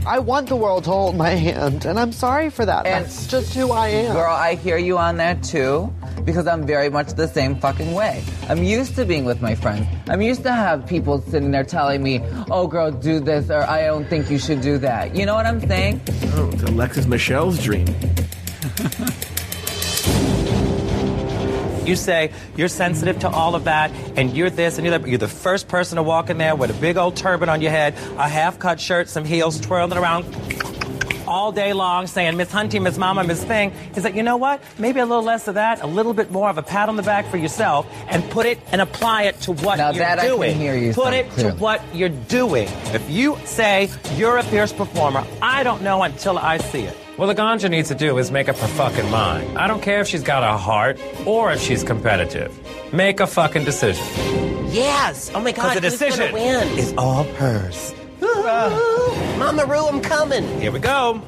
I 0.05 0.19
want 0.19 0.47
the 0.47 0.55
world 0.55 0.83
to 0.83 0.91
hold 0.91 1.15
my 1.15 1.31
hand, 1.31 1.85
and 1.85 1.99
I'm 1.99 2.11
sorry 2.11 2.51
for 2.51 2.63
that. 2.63 2.83
That's 2.83 3.25
just 3.25 3.55
who 3.55 3.71
I 3.71 3.87
am. 3.87 4.13
Girl, 4.13 4.31
I 4.31 4.53
hear 4.53 4.77
you 4.77 4.95
on 4.99 5.17
that 5.17 5.41
too, 5.41 5.91
because 6.23 6.45
I'm 6.45 6.63
very 6.63 6.91
much 6.91 7.13
the 7.13 7.27
same 7.27 7.55
fucking 7.55 7.95
way. 7.95 8.23
I'm 8.47 8.63
used 8.63 8.95
to 8.97 9.05
being 9.05 9.25
with 9.25 9.41
my 9.41 9.55
friends. 9.55 9.87
I'm 10.07 10.21
used 10.21 10.43
to 10.43 10.51
have 10.51 10.85
people 10.85 11.19
sitting 11.19 11.49
there 11.49 11.63
telling 11.63 12.03
me, 12.03 12.21
"Oh, 12.51 12.67
girl, 12.67 12.91
do 12.91 13.19
this," 13.19 13.49
or 13.49 13.63
"I 13.63 13.87
don't 13.87 14.07
think 14.07 14.29
you 14.29 14.37
should 14.37 14.61
do 14.61 14.77
that." 14.77 15.15
You 15.15 15.25
know 15.25 15.33
what 15.33 15.47
I'm 15.47 15.67
saying? 15.67 15.99
Oh, 16.35 16.51
it's 16.53 16.61
Alexis 16.61 17.07
Michelle's 17.07 17.57
dream. 17.57 17.87
You 21.85 21.95
say 21.95 22.31
you're 22.55 22.67
sensitive 22.67 23.19
to 23.19 23.29
all 23.29 23.55
of 23.55 23.63
that, 23.65 23.91
and 24.15 24.35
you're 24.37 24.49
this 24.51 24.77
and 24.77 24.85
you're 24.85 24.91
that. 24.91 25.01
but 25.01 25.09
You're 25.09 25.17
the 25.17 25.27
first 25.27 25.67
person 25.67 25.95
to 25.97 26.03
walk 26.03 26.29
in 26.29 26.37
there 26.37 26.55
with 26.55 26.69
a 26.69 26.79
big 26.79 26.95
old 26.95 27.15
turban 27.17 27.49
on 27.49 27.59
your 27.59 27.71
head, 27.71 27.95
a 28.17 28.29
half-cut 28.29 28.79
shirt, 28.79 29.09
some 29.09 29.25
heels, 29.25 29.59
twirling 29.59 29.97
around 29.97 30.23
all 31.27 31.51
day 31.51 31.73
long, 31.73 32.07
saying 32.07 32.37
Miss 32.37 32.49
Hunty, 32.51 32.81
Miss 32.81 32.97
Mama, 32.97 33.23
Miss 33.23 33.43
Thing. 33.43 33.71
Is 33.95 34.03
that 34.03 34.15
you 34.15 34.21
know 34.23 34.37
what? 34.37 34.61
Maybe 34.77 34.99
a 34.99 35.05
little 35.05 35.23
less 35.23 35.47
of 35.47 35.55
that, 35.55 35.81
a 35.81 35.87
little 35.87 36.13
bit 36.13 36.29
more 36.31 36.49
of 36.49 36.57
a 36.57 36.63
pat 36.63 36.87
on 36.87 36.97
the 36.97 37.03
back 37.03 37.25
for 37.27 37.37
yourself, 37.37 37.87
and 38.09 38.23
put 38.31 38.45
it 38.45 38.59
and 38.71 38.79
apply 38.79 39.23
it 39.23 39.39
to 39.41 39.51
what 39.51 39.77
Now 39.77 39.89
you're 39.89 39.99
that 39.99 40.19
I 40.19 40.27
can 40.27 40.35
doing. 40.35 40.55
hear 40.57 40.75
you 40.77 40.93
put 40.93 41.13
it 41.13 41.29
clearly. 41.31 41.51
to 41.53 41.57
what 41.59 41.81
you're 41.95 42.09
doing. 42.09 42.67
If 42.93 43.09
you 43.09 43.37
say 43.43 43.89
you're 44.15 44.37
a 44.37 44.43
fierce 44.43 44.71
performer, 44.71 45.25
I 45.41 45.63
don't 45.63 45.81
know 45.81 46.03
until 46.03 46.37
I 46.37 46.57
see 46.59 46.83
it. 46.83 46.97
What 47.17 47.35
Laganja 47.35 47.69
needs 47.69 47.89
to 47.89 47.95
do 47.95 48.17
is 48.17 48.31
make 48.31 48.49
up 48.49 48.57
her 48.57 48.67
fucking 48.67 49.09
mind. 49.11 49.57
I 49.57 49.67
don't 49.67 49.81
care 49.81 50.01
if 50.01 50.07
she's 50.07 50.23
got 50.23 50.43
a 50.43 50.57
heart 50.57 50.99
or 51.25 51.51
if 51.51 51.61
she's 51.61 51.83
competitive. 51.83 52.57
Make 52.93 53.19
a 53.19 53.27
fucking 53.27 53.63
decision. 53.65 54.03
Yes. 54.71 55.29
Oh 55.35 55.41
my 55.41 55.51
God. 55.51 55.75
the 55.77 55.81
who's 55.81 55.99
gonna 55.99 56.09
decision 56.09 56.33
win? 56.33 56.67
is 56.79 56.93
all 56.97 57.23
hers. 57.35 57.93
Mama 58.21 59.65
Ru, 59.65 59.87
I'm 59.87 60.01
coming. 60.01 60.43
Here 60.59 60.71
we 60.71 60.79
go. 60.79 61.21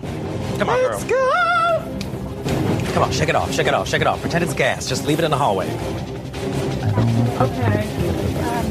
Come 0.58 0.70
on, 0.70 0.82
Let's 0.84 1.04
girl. 1.04 1.20
go. 1.20 2.94
Come 2.94 3.04
on, 3.04 3.12
shake 3.12 3.30
it 3.30 3.36
off, 3.36 3.52
shake 3.54 3.68
it 3.68 3.74
off, 3.74 3.88
shake 3.88 4.02
it 4.02 4.08
off. 4.08 4.22
Pretend 4.22 4.44
it's 4.44 4.54
gas. 4.54 4.88
Just 4.88 5.06
leave 5.06 5.20
it 5.20 5.26
in 5.26 5.32
the 5.32 5.38
hallway. 5.38 5.68
Okay, 7.42 7.90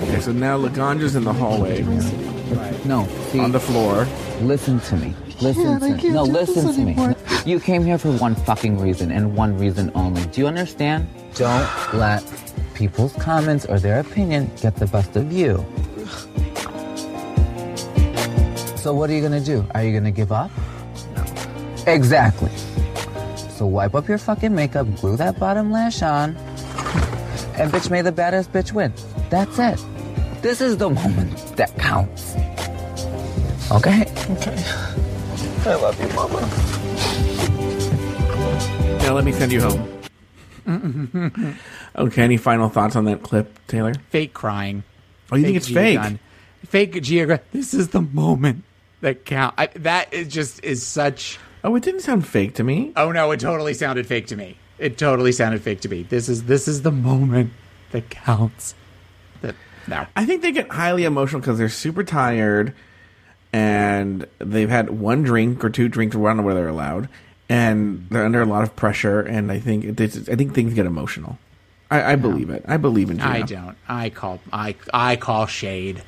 Okay, 0.08 0.20
so 0.20 0.32
now 0.32 0.56
Laganja's 0.58 1.14
in 1.16 1.24
the 1.24 1.32
hallway. 1.32 1.82
No, 2.84 3.06
see, 3.30 3.38
on 3.40 3.52
the 3.52 3.60
floor. 3.60 4.06
Listen 4.40 4.80
to 4.80 4.96
me. 4.96 5.14
Listen 5.42 5.80
to 5.80 5.88
me. 5.96 6.08
No, 6.10 6.22
listen 6.22 6.72
to 6.72 6.80
me. 6.80 7.16
You 7.44 7.58
came 7.58 7.84
here 7.84 7.98
for 7.98 8.12
one 8.12 8.36
fucking 8.36 8.78
reason 8.78 9.10
and 9.10 9.36
one 9.36 9.58
reason 9.58 9.90
only. 9.96 10.24
Do 10.26 10.40
you 10.40 10.46
understand? 10.46 11.08
Don't 11.34 11.68
let 11.94 12.22
people's 12.74 13.12
comments 13.14 13.66
or 13.66 13.80
their 13.80 13.98
opinion 13.98 14.50
get 14.60 14.76
the 14.76 14.86
best 14.86 15.16
of 15.16 15.32
you. 15.32 15.64
So 18.76 18.94
what 18.94 19.10
are 19.10 19.14
you 19.14 19.22
gonna 19.22 19.40
do? 19.40 19.66
Are 19.74 19.82
you 19.82 19.92
gonna 19.92 20.12
give 20.12 20.30
up? 20.30 20.50
No. 21.16 21.24
Exactly. 21.86 22.50
So 23.50 23.66
wipe 23.66 23.96
up 23.96 24.08
your 24.08 24.18
fucking 24.18 24.54
makeup, 24.54 24.86
glue 24.96 25.16
that 25.16 25.40
bottom 25.40 25.72
lash 25.72 26.02
on, 26.02 26.36
and 27.56 27.72
bitch 27.72 27.90
may 27.90 28.02
the 28.02 28.12
baddest 28.12 28.52
bitch 28.52 28.72
win. 28.72 28.92
That's 29.28 29.58
it. 29.58 29.80
This 30.40 30.60
is 30.60 30.76
the 30.76 30.90
moment 30.90 31.36
that 31.56 31.76
counts. 31.78 32.34
Okay? 33.70 34.04
Okay. 34.30 35.02
I 35.64 35.74
love 35.76 36.00
you, 36.00 36.08
Mama. 36.08 36.40
Now 38.98 39.14
let 39.14 39.24
me 39.24 39.30
send 39.30 39.52
you 39.52 39.60
home. 39.60 39.88
okay, 41.96 42.22
any 42.22 42.36
final 42.36 42.68
thoughts 42.68 42.96
on 42.96 43.04
that 43.04 43.22
clip, 43.22 43.64
Taylor? 43.68 43.94
Fake 44.10 44.34
crying. 44.34 44.82
Oh, 45.30 45.36
you 45.36 45.44
think 45.44 45.56
it's 45.56 45.68
Gia 45.68 45.74
fake? 45.74 45.98
Gunn. 45.98 46.18
Fake 46.66 47.00
Gia. 47.00 47.40
This 47.52 47.74
is 47.74 47.90
the 47.90 48.00
moment 48.00 48.64
that 49.02 49.24
count. 49.24 49.54
I, 49.56 49.66
that 49.76 50.12
is 50.12 50.26
just 50.26 50.64
is 50.64 50.84
such. 50.84 51.38
Oh, 51.62 51.76
it 51.76 51.84
didn't 51.84 52.00
sound 52.00 52.26
fake 52.26 52.54
to 52.54 52.64
me. 52.64 52.92
Oh 52.96 53.12
no, 53.12 53.30
it 53.30 53.38
totally 53.38 53.74
sounded 53.74 54.04
fake 54.08 54.26
to 54.28 54.36
me. 54.36 54.56
It 54.78 54.98
totally 54.98 55.30
sounded 55.30 55.62
fake 55.62 55.80
to 55.82 55.88
me. 55.88 56.02
This 56.02 56.28
is 56.28 56.44
this 56.44 56.66
is 56.66 56.82
the 56.82 56.90
moment 56.90 57.52
that 57.92 58.10
counts. 58.10 58.74
That 59.42 59.54
no. 59.86 60.06
I 60.16 60.26
think 60.26 60.42
they 60.42 60.50
get 60.50 60.70
highly 60.70 61.04
emotional 61.04 61.40
because 61.40 61.58
they're 61.58 61.68
super 61.68 62.02
tired 62.02 62.74
and 63.52 64.26
they've 64.38 64.70
had 64.70 64.90
one 64.90 65.22
drink 65.22 65.64
or 65.64 65.70
two 65.70 65.88
drinks, 65.88 66.16
I 66.16 66.18
don't 66.18 66.38
know 66.38 66.42
whether 66.42 66.60
they're 66.60 66.68
allowed, 66.68 67.08
and 67.48 68.06
they're 68.10 68.24
under 68.24 68.42
a 68.42 68.46
lot 68.46 68.62
of 68.62 68.74
pressure. 68.74 69.20
And 69.20 69.52
I 69.52 69.60
think 69.60 70.00
I 70.00 70.06
think 70.06 70.54
things 70.54 70.74
get 70.74 70.86
emotional. 70.86 71.38
I, 71.90 72.12
I 72.12 72.16
believe 72.16 72.48
it. 72.48 72.64
I 72.66 72.78
believe 72.78 73.10
in. 73.10 73.18
Gina. 73.18 73.28
I 73.28 73.42
don't. 73.42 73.76
I 73.86 74.10
call 74.10 74.40
I 74.52 74.74
I 74.94 75.16
call 75.16 75.46
shade. 75.46 76.02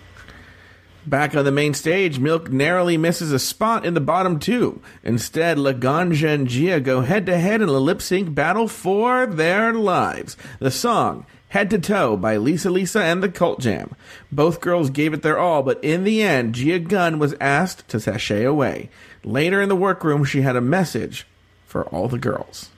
Back 1.07 1.37
on 1.37 1.45
the 1.45 1.53
main 1.53 1.75
stage, 1.75 2.19
Milk 2.19 2.51
narrowly 2.51 2.97
misses 2.97 3.31
a 3.31 3.39
spot 3.39 3.85
in 3.85 3.93
the 3.93 4.01
bottom 4.01 4.39
two. 4.39 4.81
Instead, 5.03 5.59
Laganja 5.59 6.33
and 6.33 6.49
Gia 6.49 6.81
go 6.81 7.03
head 7.03 7.27
to 7.27 7.37
head 7.37 7.61
in 7.61 7.69
a 7.69 7.73
lip 7.73 8.01
sync 8.01 8.35
battle 8.35 8.69
for 8.69 9.27
their 9.27 9.75
lives. 9.75 10.39
The 10.61 10.71
song, 10.71 11.27
Head 11.55 11.71
to 11.71 11.79
Toe 11.79 12.17
by 12.17 12.37
Lisa 12.37 12.69
Lisa 12.69 13.01
and 13.01 13.23
the 13.23 13.29
Cult 13.29 13.61
Jam. 13.61 13.95
Both 14.33 14.61
girls 14.61 14.91
gave 14.91 15.15
it 15.15 15.23
their 15.23 15.39
all, 15.39 15.63
but 15.63 15.79
in 15.85 16.03
the 16.03 16.21
end, 16.21 16.57
Gia 16.57 16.81
Gunn 16.81 17.21
was 17.21 17.37
asked 17.41 17.87
to 17.91 18.01
sashay 18.01 18.43
away. 18.43 18.91
Later 19.23 19.63
in 19.63 19.69
the 19.69 19.77
workroom, 19.77 20.25
she 20.25 20.41
had 20.41 20.57
a 20.57 20.61
message 20.61 21.29
for 21.65 21.85
all 21.91 22.09
the 22.09 22.19
girls. 22.19 22.71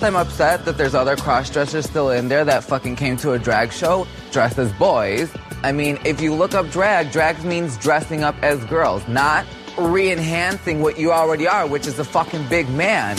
I'm 0.00 0.16
upset 0.16 0.64
that 0.64 0.78
there's 0.78 0.94
other 0.94 1.16
cross-dressers 1.16 1.84
still 1.84 2.08
in 2.08 2.28
there 2.28 2.46
that 2.46 2.64
fucking 2.64 2.96
came 2.96 3.18
to 3.18 3.32
a 3.32 3.38
drag 3.38 3.70
show 3.72 4.06
dressed 4.32 4.56
as 4.56 4.72
boys. 4.72 5.30
I 5.62 5.72
mean, 5.72 5.98
if 6.02 6.22
you 6.22 6.32
look 6.32 6.54
up 6.54 6.70
drag, 6.70 7.12
drag 7.12 7.44
means 7.44 7.76
dressing 7.76 8.24
up 8.24 8.42
as 8.42 8.64
girls, 8.64 9.06
not 9.06 9.44
re-enhancing 9.76 10.80
what 10.80 10.98
you 10.98 11.12
already 11.12 11.46
are, 11.46 11.66
which 11.66 11.86
is 11.86 11.98
a 11.98 12.04
fucking 12.04 12.48
big 12.48 12.70
man. 12.70 13.18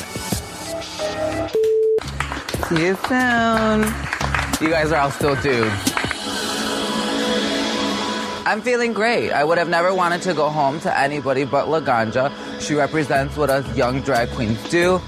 See 2.69 2.87
you 2.87 2.97
soon. 3.07 4.16
You 4.59 4.69
guys 4.69 4.91
are 4.91 4.99
all 4.99 5.11
still 5.11 5.35
dudes. 5.35 5.71
I'm 8.47 8.61
feeling 8.61 8.91
great. 8.91 9.31
I 9.31 9.43
would 9.43 9.59
have 9.59 9.69
never 9.69 9.93
wanted 9.93 10.23
to 10.23 10.33
go 10.33 10.49
home 10.49 10.79
to 10.79 10.97
anybody 10.97 11.45
but 11.45 11.67
Laganja. 11.67 12.31
She 12.59 12.73
represents 12.73 13.37
what 13.37 13.51
us 13.51 13.77
young 13.77 14.01
drag 14.01 14.29
queens 14.31 14.57
do. 14.69 14.99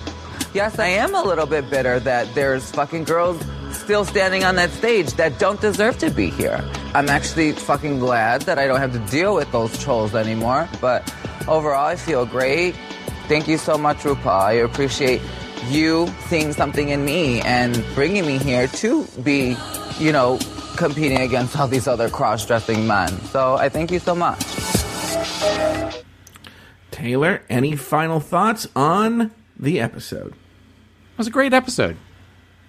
Yes, 0.53 0.77
I 0.77 0.87
am 0.87 1.15
a 1.15 1.23
little 1.23 1.47
bit 1.47 1.67
bitter 1.67 1.99
that 2.01 2.33
there's 2.35 2.69
fucking 2.71 3.05
girls 3.05 3.43
still 3.71 4.05
standing 4.05 4.43
on 4.43 4.55
that 4.57 4.69
stage 4.69 5.13
that 5.13 5.39
don't 5.39 5.59
deserve 5.59 5.97
to 5.99 6.11
be 6.11 6.29
here. 6.29 6.63
I'm 6.93 7.09
actually 7.09 7.53
fucking 7.53 7.97
glad 7.97 8.43
that 8.43 8.59
I 8.59 8.67
don't 8.67 8.79
have 8.79 8.93
to 8.93 9.11
deal 9.11 9.33
with 9.33 9.51
those 9.51 9.81
trolls 9.81 10.13
anymore. 10.13 10.69
But 10.79 11.11
overall, 11.47 11.87
I 11.87 11.95
feel 11.95 12.25
great. 12.25 12.75
Thank 13.27 13.47
you 13.47 13.57
so 13.57 13.79
much, 13.79 13.97
RuPaul. 13.99 14.27
I 14.27 14.51
appreciate 14.53 15.21
you 15.67 16.07
seeing 16.27 16.53
something 16.53 16.89
in 16.89 17.03
me 17.05 17.41
and 17.41 17.85
bringing 17.95 18.25
me 18.25 18.37
here 18.37 18.67
to 18.67 19.05
be, 19.23 19.55
you 19.99 20.11
know, 20.11 20.39
competing 20.77 21.19
against 21.19 21.57
all 21.59 21.67
these 21.67 21.87
other 21.87 22.09
cross-dressing 22.09 22.87
men. 22.87 23.09
So 23.25 23.55
I 23.55 23.69
thank 23.69 23.91
you 23.91 23.99
so 23.99 24.15
much. 24.15 24.39
Taylor, 26.91 27.43
any 27.49 27.75
final 27.75 28.19
thoughts 28.19 28.67
on 28.75 29.31
the 29.57 29.79
episode? 29.79 30.31
It 30.33 31.17
was 31.17 31.27
a 31.27 31.31
great 31.31 31.53
episode. 31.53 31.97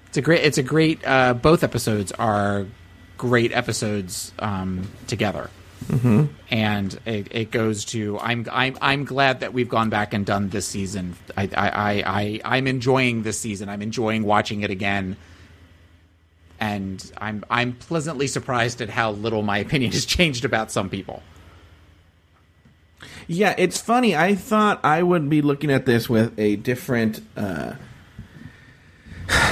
It's 0.08 0.16
a 0.16 0.22
great. 0.22 0.44
It's 0.44 0.58
a 0.58 0.62
great. 0.62 1.06
Uh, 1.06 1.34
both 1.34 1.62
episodes 1.62 2.10
are 2.12 2.66
great 3.16 3.52
episodes 3.52 4.32
um, 4.40 4.88
together, 5.06 5.50
Mhm. 5.90 6.28
and 6.50 7.00
it, 7.04 7.26
it 7.30 7.50
goes 7.50 7.84
to. 7.86 8.18
I'm. 8.20 8.46
I'm. 8.52 8.78
I'm 8.80 9.04
glad 9.04 9.40
that 9.40 9.52
we've 9.52 9.68
gone 9.68 9.90
back 9.90 10.14
and 10.14 10.24
done 10.24 10.50
this 10.50 10.66
season. 10.66 11.16
I. 11.36 11.48
I. 11.56 11.68
I. 11.68 12.02
I 12.06 12.40
I'm 12.56 12.66
enjoying 12.66 13.22
this 13.24 13.38
season. 13.40 13.68
I'm 13.68 13.82
enjoying 13.82 14.22
watching 14.22 14.62
it 14.62 14.70
again, 14.70 15.16
and 16.60 17.10
I'm. 17.18 17.44
I'm 17.50 17.72
pleasantly 17.72 18.26
surprised 18.28 18.80
at 18.80 18.90
how 18.90 19.10
little 19.10 19.42
my 19.42 19.58
opinion 19.58 19.90
has 19.98 20.04
changed 20.04 20.44
about 20.44 20.70
some 20.70 20.88
people. 20.88 21.22
Yeah, 23.26 23.54
it's 23.56 23.80
funny. 23.80 24.14
I 24.16 24.34
thought 24.34 24.80
I 24.84 25.02
would 25.02 25.28
be 25.30 25.40
looking 25.42 25.70
at 25.70 25.86
this 25.86 26.08
with 26.08 26.38
a 26.38 26.56
different 26.56 27.20
uh, 27.36 27.74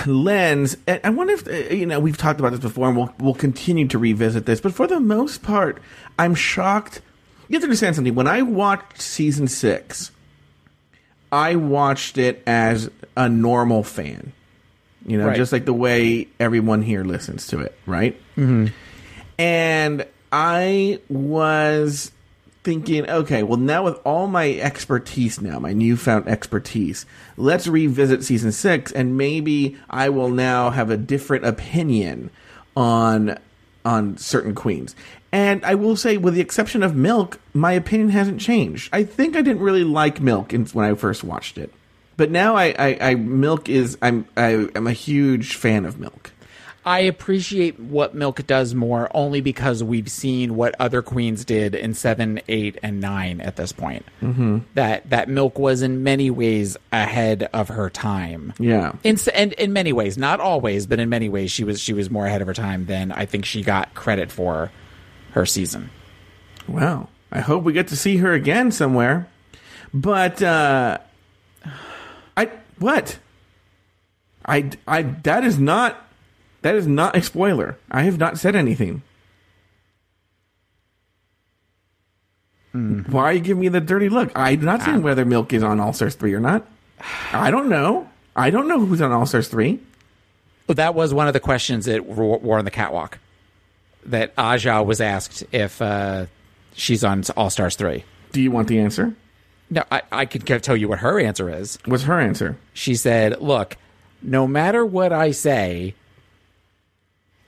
lens. 0.07 0.77
And 0.87 1.01
I 1.05 1.11
wonder 1.11 1.35
if 1.35 1.47
uh, 1.49 1.75
you 1.75 1.87
know 1.87 2.01
we've 2.01 2.17
talked 2.17 2.41
about 2.41 2.51
this 2.51 2.61
before, 2.61 2.89
and 2.89 2.97
we'll 2.97 3.13
we'll 3.19 3.35
continue 3.35 3.87
to 3.89 3.99
revisit 3.99 4.47
this. 4.47 4.61
But 4.61 4.75
for 4.75 4.87
the 4.87 5.01
most 5.01 5.43
part, 5.43 5.81
I'm 6.19 6.35
shocked. 6.35 7.01
You 7.49 7.55
have 7.55 7.63
to 7.63 7.67
understand 7.67 7.97
something. 7.97 8.15
When 8.15 8.27
I 8.27 8.43
watched 8.43 9.01
season 9.01 9.49
six, 9.49 10.11
I 11.33 11.57
watched 11.57 12.19
it 12.19 12.43
as 12.47 12.91
a 13.17 13.29
normal 13.29 13.83
fan. 13.83 14.33
You 15.07 15.17
know, 15.17 15.29
Right. 15.29 15.37
just 15.37 15.53
like 15.53 15.65
the 15.65 15.73
way 15.73 16.29
everyone 16.39 16.83
here 16.83 17.03
listens 17.05 17.47
to 17.47 17.61
it, 17.61 17.75
right? 17.87 18.21
Mm-hmm. 18.37 18.67
And 19.39 20.05
I 20.31 21.01
was 21.09 22.13
thinking, 22.69 23.09
okay, 23.09 23.43
well, 23.43 23.57
now 23.57 23.85
with 23.85 23.99
all 24.05 24.27
my 24.27 24.53
expertise 24.57 25.41
now, 25.41 25.59
my 25.59 25.73
newfound 25.73 26.29
expertise, 26.29 27.07
let's 27.39 27.67
revisit 27.67 28.23
season 28.23 28.53
six, 28.53 28.93
and 28.93 29.17
maybe 29.17 29.79
I 29.89 30.11
will 30.11 30.29
now 30.29 30.69
have 30.69 30.91
a 30.91 30.99
different 30.99 31.47
opinion 31.47 32.29
on 32.77 33.39
on 33.87 34.19
certain 34.19 34.55
queens. 34.55 34.95
And 35.33 35.65
I 35.65 35.77
will 35.77 35.97
say, 35.97 36.19
with 36.19 36.35
the 36.35 36.43
exception 36.43 36.83
of 36.83 36.95
Milk, 36.95 37.41
my 37.55 37.73
opinion 37.73 38.11
hasn't 38.11 38.39
changed. 38.39 38.91
I 38.93 39.03
think 39.03 39.35
I 39.35 39.41
didn't 39.41 39.63
really 39.63 39.85
like 39.85 40.21
Milk 40.21 40.53
when 40.53 40.85
I 40.85 40.93
first 40.93 41.25
watched 41.25 41.57
it, 41.57 41.73
but 42.19 42.31
now 42.31 42.55
I, 42.55 42.75
I, 42.79 42.99
I 43.01 43.15
Milk 43.15 43.71
is 43.71 43.97
I'm 44.03 44.27
I, 44.37 44.69
I'm 44.75 44.87
a 44.87 44.93
huge 44.93 45.57
fan 45.57 45.87
of 45.87 45.99
Milk. 45.99 46.33
I 46.85 47.01
appreciate 47.01 47.79
what 47.79 48.15
Milk 48.15 48.47
does 48.47 48.75
more 48.75 49.11
only 49.15 49.41
because 49.41 49.83
we've 49.83 50.11
seen 50.11 50.55
what 50.55 50.75
other 50.79 51.03
queens 51.03 51.45
did 51.45 51.75
in 51.75 51.93
seven, 51.93 52.41
eight, 52.49 52.79
and 52.83 53.01
nine 53.01 53.41
at 53.41 53.57
this 53.57 53.73
point. 53.73 54.07
Mm-hmm. 54.23 54.59
That 54.75 55.11
that 55.11 55.29
Milk 55.29 55.59
was 55.59 55.83
in 55.83 56.03
many 56.03 56.31
ways 56.31 56.77
ahead 56.93 57.49
of 57.53 57.69
her 57.69 57.91
time. 57.91 58.55
Yeah. 58.59 58.93
In 59.05 59.19
and 59.35 59.53
in 59.55 59.73
many 59.73 59.93
ways, 59.93 60.17
not 60.17 60.41
always, 60.41 60.87
but 60.87 60.99
in 60.99 61.09
many 61.09 61.29
ways, 61.29 61.51
she 61.51 61.65
was 61.65 61.81
she 61.81 61.93
was 61.93 62.11
more 62.11 62.27
ahead 62.27 62.41
of 62.41 62.47
her 62.47 62.55
time 62.55 62.87
than 62.87 63.13
I 63.13 63.27
think 63.27 63.45
she 63.45 63.63
got 63.63 63.95
credit 63.95 64.31
for 64.31 64.71
her 65.33 65.45
season. 65.45 65.91
Well, 66.67 67.11
I 67.31 67.41
hope 67.41 67.65
we 67.65 67.73
get 67.73 67.89
to 67.89 67.97
see 67.97 68.19
her 68.19 68.33
again 68.33 68.71
somewhere. 68.71 69.29
But 69.93 70.43
uh 70.43 70.99
I 72.37 72.51
what? 72.79 73.19
I 74.47 74.71
I 74.87 75.03
that 75.03 75.45
is 75.45 75.59
not 75.59 76.08
that 76.63 76.75
is 76.75 76.87
not 76.87 77.17
a 77.17 77.23
spoiler. 77.23 77.77
I 77.91 78.03
have 78.03 78.19
not 78.19 78.39
said 78.39 78.57
anything. 78.57 79.03
Why 82.73 83.25
are 83.25 83.33
you 83.33 83.41
giving 83.41 83.61
me 83.61 83.69
the 83.69 83.81
dirty 83.81 84.09
look? 84.09 84.31
I'm 84.37 84.65
not 84.65 84.83
saying 84.83 85.03
whether 85.03 85.25
Milk 85.25 85.53
is 85.53 85.63
on 85.63 85.81
All 85.81 85.93
Stars 85.93 86.15
3 86.15 86.33
or 86.35 86.41
not. 86.41 86.65
I 87.33 87.51
don't 87.51 87.69
know. 87.69 88.09
I 88.37 88.51
don't 88.51 88.69
know 88.69 88.85
who's 88.85 89.01
on 89.01 89.11
All 89.11 89.27
Stars 89.27 89.49
3. 89.49 89.81
But 90.69 90.77
that 90.77 90.95
was 90.95 91.13
one 91.15 91.27
of 91.27 91.33
the 91.33 91.41
questions 91.41 91.87
that 91.87 92.07
were 92.07 92.37
were 92.39 92.59
on 92.59 92.65
the 92.67 92.71
catwalk. 92.71 93.19
That 94.05 94.33
Aja 94.37 94.83
was 94.83 95.01
asked 95.01 95.43
if 95.51 95.81
uh, 95.81 96.27
she's 96.75 97.03
on 97.03 97.25
All 97.37 97.49
Stars 97.51 97.75
three. 97.75 98.05
Do 98.33 98.41
you 98.43 98.51
want 98.51 98.69
the 98.69 98.79
answer? 98.79 99.15
No, 99.71 99.83
I, 99.91 100.03
I 100.13 100.27
could 100.27 100.47
tell 100.63 100.77
you 100.77 100.89
what 100.89 100.99
her 100.99 101.19
answer 101.19 101.49
is. 101.51 101.79
What's 101.87 102.03
her 102.05 102.21
answer? 102.21 102.59
She 102.75 102.95
said, 102.95 103.41
"Look, 103.41 103.79
no 104.21 104.47
matter 104.47 104.85
what 104.85 105.11
I 105.11 105.31
say, 105.31 105.95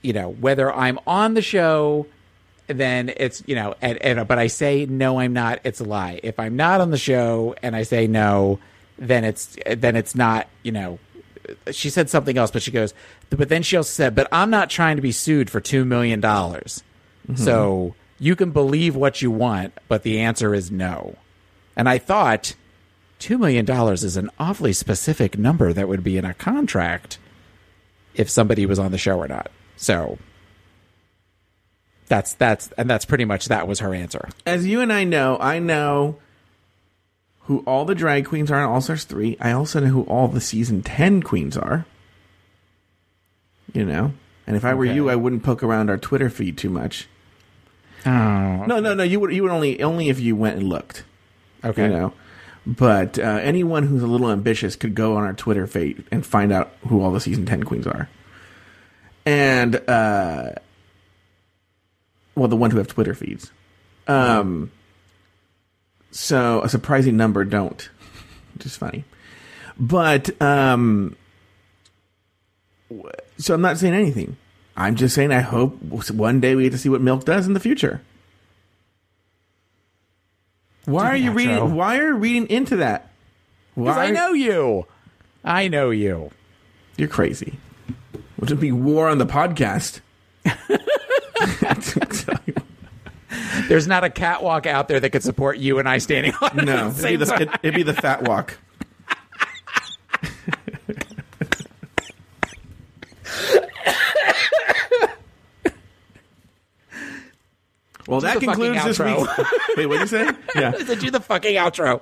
you 0.03 0.13
know, 0.13 0.31
whether 0.31 0.73
I'm 0.73 0.99
on 1.07 1.35
the 1.35 1.43
show 1.43 2.07
then 2.77 3.13
it's 3.17 3.43
you 3.47 3.55
know, 3.55 3.75
and, 3.83 3.99
and 3.99 4.29
but 4.29 4.39
I 4.39 4.47
say 4.47 4.87
no, 4.87 5.19
I'm 5.19 5.33
not. 5.33 5.61
It's 5.65 5.81
a 5.81 5.85
lie. 5.85 6.21
If 6.23 6.39
I'm 6.39 6.57
not 6.57 6.81
on 6.81 6.91
the 6.91 6.99
show 6.99 7.55
and 7.63 7.75
I 7.75 7.83
say 7.83 8.07
no, 8.07 8.59
then 8.99 9.25
it's 9.25 9.57
then 9.67 9.97
it's 9.97 10.15
not. 10.15 10.49
You 10.63 10.73
know, 10.73 10.99
she 11.73 11.91
said 11.91 12.09
something 12.11 12.37
else, 12.37 12.51
but 12.51 12.63
she 12.63 12.71
goes, 12.71 12.95
but 13.31 13.49
then 13.49 13.63
she 13.63 13.77
also 13.77 13.91
said, 13.91 14.15
but 14.15 14.29
I'm 14.33 14.51
not 14.51 14.71
trying 14.71 14.97
to 14.97 15.03
be 15.03 15.13
sued 15.13 15.51
for 15.51 15.61
two 15.61 15.85
million 15.85 16.21
dollars. 16.21 16.83
Mm-hmm. 17.29 17.43
So 17.43 17.95
you 18.19 18.37
can 18.37 18.51
believe 18.51 18.95
what 18.97 19.23
you 19.23 19.31
want, 19.31 19.73
but 19.89 20.03
the 20.03 20.21
answer 20.21 20.55
is 20.55 20.71
no. 20.71 21.17
And 21.77 21.89
I 21.89 21.99
thought 21.99 22.55
two 23.19 23.39
million 23.39 23.65
dollars 23.65 24.05
is 24.05 24.17
an 24.17 24.31
awfully 24.39 24.73
specific 24.73 25.39
number 25.39 25.73
that 25.73 25.89
would 25.89 26.05
be 26.05 26.19
in 26.19 26.25
a 26.25 26.35
contract 26.35 27.19
if 28.15 28.31
somebody 28.31 28.67
was 28.67 28.79
on 28.79 28.93
the 28.93 28.99
show 28.99 29.19
or 29.19 29.29
not. 29.29 29.51
So 29.83 30.19
that's 32.07 32.35
that's 32.35 32.71
and 32.77 32.89
that's 32.89 33.07
pretty 33.07 33.25
much 33.25 33.47
that 33.47 33.67
was 33.67 33.79
her 33.81 33.95
answer. 33.95 34.29
As 34.45 34.67
you 34.67 34.83
and 34.83 34.93
I 34.93 35.05
know, 35.05 35.39
I 35.41 35.59
know 35.59 36.19
who 37.45 37.61
all 37.67 37.87
the 37.87 37.95
drag 37.95 38.27
queens 38.27 38.51
are 38.51 38.59
in 38.59 38.65
All 38.69 38.83
Stars 38.83 39.05
3. 39.05 39.39
I 39.41 39.53
also 39.53 39.81
know 39.81 39.87
who 39.87 40.03
all 40.03 40.29
the 40.29 40.41
season 40.41 40.83
10 40.83 41.23
queens 41.23 41.57
are. 41.57 41.87
You 43.73 43.87
know? 43.87 44.13
And 44.47 44.55
if 44.57 44.65
I 44.65 44.75
were 44.75 44.85
Okay. 44.85 44.95
you, 44.95 45.09
I 45.09 45.17
wouldn't 45.17 45.43
poke 45.43 45.63
around 45.63 45.89
our 45.91 45.97
Twitter 45.97 46.29
feed 46.29 46.59
too 46.59 46.69
much. 46.71 47.09
Oh. 48.05 48.11
No, 48.67 48.81
no, 48.81 48.93
no. 48.95 49.03
You 49.03 49.19
would 49.21 49.33
you 49.33 49.43
would 49.45 49.51
only 49.53 49.83
only 49.83 50.11
if 50.11 50.21
you 50.21 50.37
went 50.37 50.59
and 50.59 50.69
looked. 50.69 51.05
Okay. 51.65 51.85
You 51.85 51.89
know. 51.89 52.13
But 52.67 53.19
uh, 53.19 53.23
anyone 53.23 53.85
who's 53.85 54.03
a 54.03 54.07
little 54.07 54.31
ambitious 54.31 54.77
could 54.77 54.95
go 54.95 55.17
on 55.17 55.25
our 55.25 55.33
Twitter 55.33 55.67
feed 55.67 56.05
and 56.13 56.25
find 56.27 56.53
out 56.53 56.73
who 56.89 57.01
all 57.03 57.11
the 57.11 57.21
season 57.21 57.47
ten 57.47 57.63
queens 57.63 57.87
are. 57.87 58.09
And 59.27 59.77
uh, 59.89 60.53
well, 62.35 62.49
the 62.49 62.57
ones 62.57 62.73
who 62.73 62.79
have 62.79 62.89
Twitter 62.89 63.15
feeds. 63.15 63.51
Um, 64.09 64.71
so 66.11 66.63
a 66.63 66.69
surprising 66.69 67.17
number 67.17 67.45
don't, 67.45 67.89
which 68.55 68.67
is 68.67 68.77
funny. 68.77 69.05
But 69.79 70.41
um, 70.43 71.17
so 73.39 73.55
I'm 73.55 73.61
not 73.61 73.79
saying 73.79 73.95
anything. 73.95 74.37
I'm 74.77 74.97
just 74.97 75.15
saying 75.15 75.33
I 75.33 75.41
hope 75.41 75.81
one 75.83 76.41
day 76.41 76.55
we 76.55 76.65
get 76.65 76.73
to 76.73 76.79
see 76.79 76.89
what 76.89 77.01
Milk 77.01 77.25
does 77.25 77.47
in 77.47 77.53
the 77.53 77.61
future. 77.61 78.01
Why 80.87 81.11
are 81.11 81.17
you 81.17 81.33
reading? 81.33 81.75
Why 81.75 81.99
are 81.99 82.09
you 82.09 82.15
reading 82.15 82.49
into 82.49 82.77
that? 82.77 83.11
Because 83.77 83.97
I 83.97 84.11
know 84.11 84.33
you. 84.33 84.87
I 85.45 85.69
know 85.69 85.91
you. 85.91 86.31
You're 86.97 87.09
crazy. 87.09 87.59
Which 88.41 88.51
would 88.51 88.59
be 88.61 88.73
war 88.73 89.09
on 89.09 89.19
the 89.19 89.27
podcast. 89.27 90.01
There's 93.69 93.87
not 93.87 94.03
a 94.03 94.11
catwalk 94.11 94.67
out 94.67 94.89
there 94.89 94.99
that 94.99 95.11
could 95.11 95.23
support 95.23 95.59
you 95.59 95.79
and 95.79 95.89
I 95.89 95.99
standing 95.99 96.33
on 96.43 96.59
it. 96.59 96.65
No, 96.65 96.89
it'd 96.89 97.03
be 97.05 97.17
the, 97.17 97.27
time. 97.27 97.43
it- 97.43 97.51
it'd 97.63 97.75
be 97.75 97.83
the 97.83 97.95
fat 97.95 98.25
walk. 98.27 98.59
Well, 108.07 108.21
Do 108.21 108.27
that 108.27 108.41
concludes 108.41 108.85
this 108.85 108.99
week's. 108.99 109.29
Wait, 109.77 109.87
what 109.87 110.01
you 110.01 110.07
say? 110.07 110.31
Yeah. 110.57 110.73
I 110.77 110.85
said, 110.85 110.99
do 110.99 111.11
the 111.13 111.21
fucking 111.21 111.55
outro. 111.55 112.01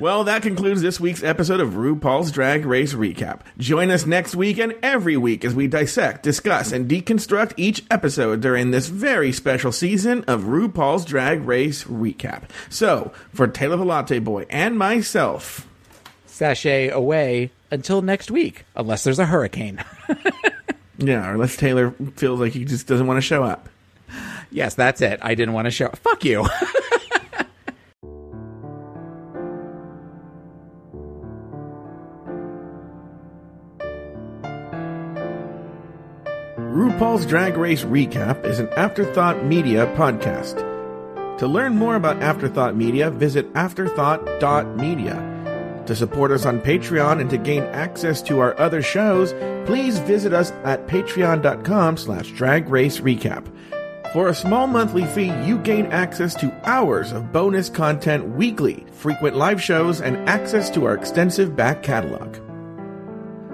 Well, 0.00 0.24
that 0.24 0.42
concludes 0.42 0.82
this 0.82 0.98
week's 0.98 1.22
episode 1.22 1.60
of 1.60 1.70
RuPaul's 1.74 2.32
Drag 2.32 2.66
Race 2.66 2.92
Recap. 2.92 3.42
Join 3.56 3.90
us 3.92 4.04
next 4.04 4.34
week 4.34 4.58
and 4.58 4.74
every 4.82 5.16
week 5.16 5.44
as 5.44 5.54
we 5.54 5.68
dissect, 5.68 6.24
discuss, 6.24 6.72
and 6.72 6.90
deconstruct 6.90 7.52
each 7.56 7.84
episode 7.92 8.40
during 8.40 8.72
this 8.72 8.88
very 8.88 9.30
special 9.32 9.70
season 9.70 10.24
of 10.24 10.42
RuPaul's 10.42 11.04
Drag 11.04 11.42
Race 11.42 11.84
Recap. 11.84 12.44
So, 12.68 13.12
for 13.32 13.46
Taylor 13.46 13.76
the 13.76 13.84
Latte 13.84 14.18
Boy 14.18 14.46
and 14.50 14.76
myself, 14.76 15.68
Sashay 16.26 16.88
away 16.88 17.52
until 17.70 18.02
next 18.02 18.28
week, 18.30 18.64
unless 18.74 19.04
there's 19.04 19.20
a 19.20 19.26
hurricane. 19.26 19.82
yeah, 20.98 21.28
or 21.28 21.34
unless 21.34 21.56
Taylor 21.56 21.92
feels 22.16 22.40
like 22.40 22.52
he 22.52 22.64
just 22.64 22.88
doesn't 22.88 23.06
want 23.06 23.18
to 23.18 23.22
show 23.22 23.44
up. 23.44 23.68
Yes, 24.50 24.74
that's 24.74 25.00
it. 25.00 25.18
I 25.22 25.34
didn't 25.34 25.54
want 25.54 25.66
to 25.66 25.70
show. 25.70 25.88
Fuck 25.88 26.24
you. 26.24 26.46
RuPaul's 36.74 37.26
Drag 37.26 37.56
Race 37.56 37.84
Recap 37.84 38.44
is 38.44 38.58
an 38.58 38.68
Afterthought 38.70 39.44
Media 39.44 39.86
podcast. 39.96 40.58
To 41.38 41.46
learn 41.46 41.76
more 41.76 41.96
about 41.96 42.22
Afterthought 42.22 42.76
Media, 42.76 43.10
visit 43.10 43.52
afterthought.media. 43.54 45.82
To 45.86 45.94
support 45.94 46.30
us 46.30 46.46
on 46.46 46.60
Patreon 46.60 47.20
and 47.20 47.28
to 47.30 47.38
gain 47.38 47.62
access 47.64 48.22
to 48.22 48.40
our 48.40 48.58
other 48.58 48.82
shows, 48.82 49.32
please 49.66 49.98
visit 50.00 50.32
us 50.32 50.52
at 50.64 50.86
patreon.com 50.86 51.96
slash 51.96 52.30
drag 52.32 52.68
race 52.68 53.00
recap. 53.00 53.46
For 54.14 54.28
a 54.28 54.34
small 54.34 54.66
monthly 54.68 55.04
fee, 55.06 55.32
you 55.44 55.58
gain 55.58 55.86
access 55.86 56.36
to 56.36 56.54
hours 56.62 57.10
of 57.10 57.32
bonus 57.32 57.68
content 57.68 58.36
weekly, 58.36 58.86
frequent 58.92 59.34
live 59.34 59.60
shows, 59.60 60.00
and 60.00 60.28
access 60.28 60.70
to 60.70 60.84
our 60.84 60.94
extensive 60.94 61.56
back 61.56 61.82
catalog. 61.82 62.34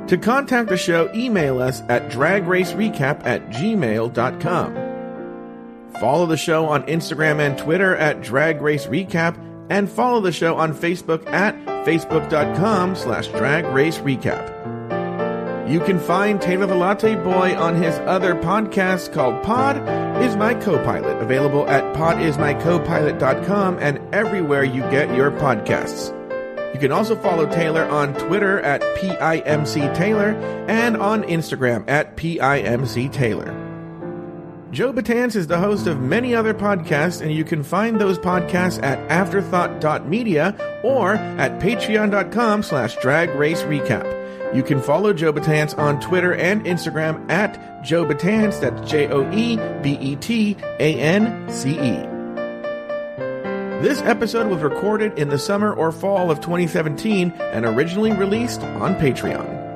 To 0.07 0.19
contact 0.19 0.69
the 0.69 0.77
show, 0.77 1.11
email 1.15 1.63
us 1.63 1.81
at 1.89 2.11
dragracerecap 2.11 3.25
at 3.25 3.49
gmail.com. 3.49 4.75
Follow 5.99 6.27
the 6.27 6.37
show 6.37 6.67
on 6.67 6.83
Instagram 6.83 7.41
and 7.41 7.57
Twitter 7.57 7.97
at 7.97 8.21
Drag 8.21 8.61
Race 8.61 8.85
Recap, 8.85 9.39
and 9.71 9.89
follow 9.89 10.21
the 10.21 10.31
show 10.31 10.57
on 10.57 10.75
Facebook 10.75 11.27
at 11.33 11.57
facebook.com 11.87 12.97
slash 12.97 13.29
Drag 13.29 13.65
Race 13.65 13.97
Recap. 14.01 14.60
You 15.71 15.79
can 15.79 16.01
find 16.01 16.43
Taylor 16.43 16.67
the 16.67 16.75
Latte 16.75 17.15
Boy 17.15 17.57
on 17.57 17.81
his 17.81 17.95
other 18.01 18.35
podcast 18.35 19.13
called 19.13 19.41
Pod 19.45 19.77
Is 20.21 20.35
My 20.35 20.53
Co-Pilot, 20.53 21.23
available 21.23 21.65
at 21.69 21.85
podismycopilot.com 21.95 23.79
and 23.79 24.01
everywhere 24.13 24.65
you 24.65 24.81
get 24.91 25.15
your 25.15 25.31
podcasts. 25.31 26.13
You 26.75 26.81
can 26.81 26.91
also 26.91 27.15
follow 27.15 27.47
Taylor 27.47 27.85
on 27.85 28.15
Twitter 28.15 28.59
at 28.63 28.81
PIMC 28.97 29.95
Taylor 29.95 30.31
and 30.67 30.97
on 30.97 31.23
Instagram 31.23 31.89
at 31.89 32.17
PIMC 32.17 33.13
Taylor. 33.13 33.55
Joe 34.73 34.93
Betance 34.93 35.37
is 35.37 35.47
the 35.47 35.59
host 35.59 35.87
of 35.87 36.01
many 36.01 36.35
other 36.35 36.53
podcasts, 36.53 37.21
and 37.21 37.33
you 37.33 37.45
can 37.45 37.63
find 37.63 38.01
those 38.01 38.19
podcasts 38.19 38.83
at 38.83 38.99
afterthought.media 39.09 40.81
or 40.83 41.15
at 41.15 41.61
patreon.com 41.61 42.65
slash 42.65 42.97
drag 42.97 43.31
race 43.37 43.63
recap. 43.63 44.20
You 44.53 44.65
can 44.65 44.83
follow 44.83 45.13
Joe 45.13 45.33
Betance 45.33 45.79
on 45.79 46.01
Twitter 46.01 46.35
and 46.35 46.65
Instagram 46.65 47.31
at 47.31 47.85
Joe 47.85 48.05
Betance, 48.05 48.61
that's 48.61 48.91
J 48.91 49.07
O 49.09 49.31
E 49.33 49.57
B 49.81 49.97
E 50.01 50.17
T 50.17 50.57
A 50.81 50.99
N 50.99 51.49
C 51.49 51.71
E. 51.71 52.07
This 53.81 54.03
episode 54.03 54.51
was 54.51 54.61
recorded 54.61 55.17
in 55.19 55.29
the 55.29 55.39
summer 55.39 55.73
or 55.73 55.93
fall 55.93 56.33
of 56.33 56.41
2017 56.41 57.31
and 57.31 57.65
originally 57.65 58.13
released 58.13 58.63
on 58.63 58.97
Patreon. 58.97 59.70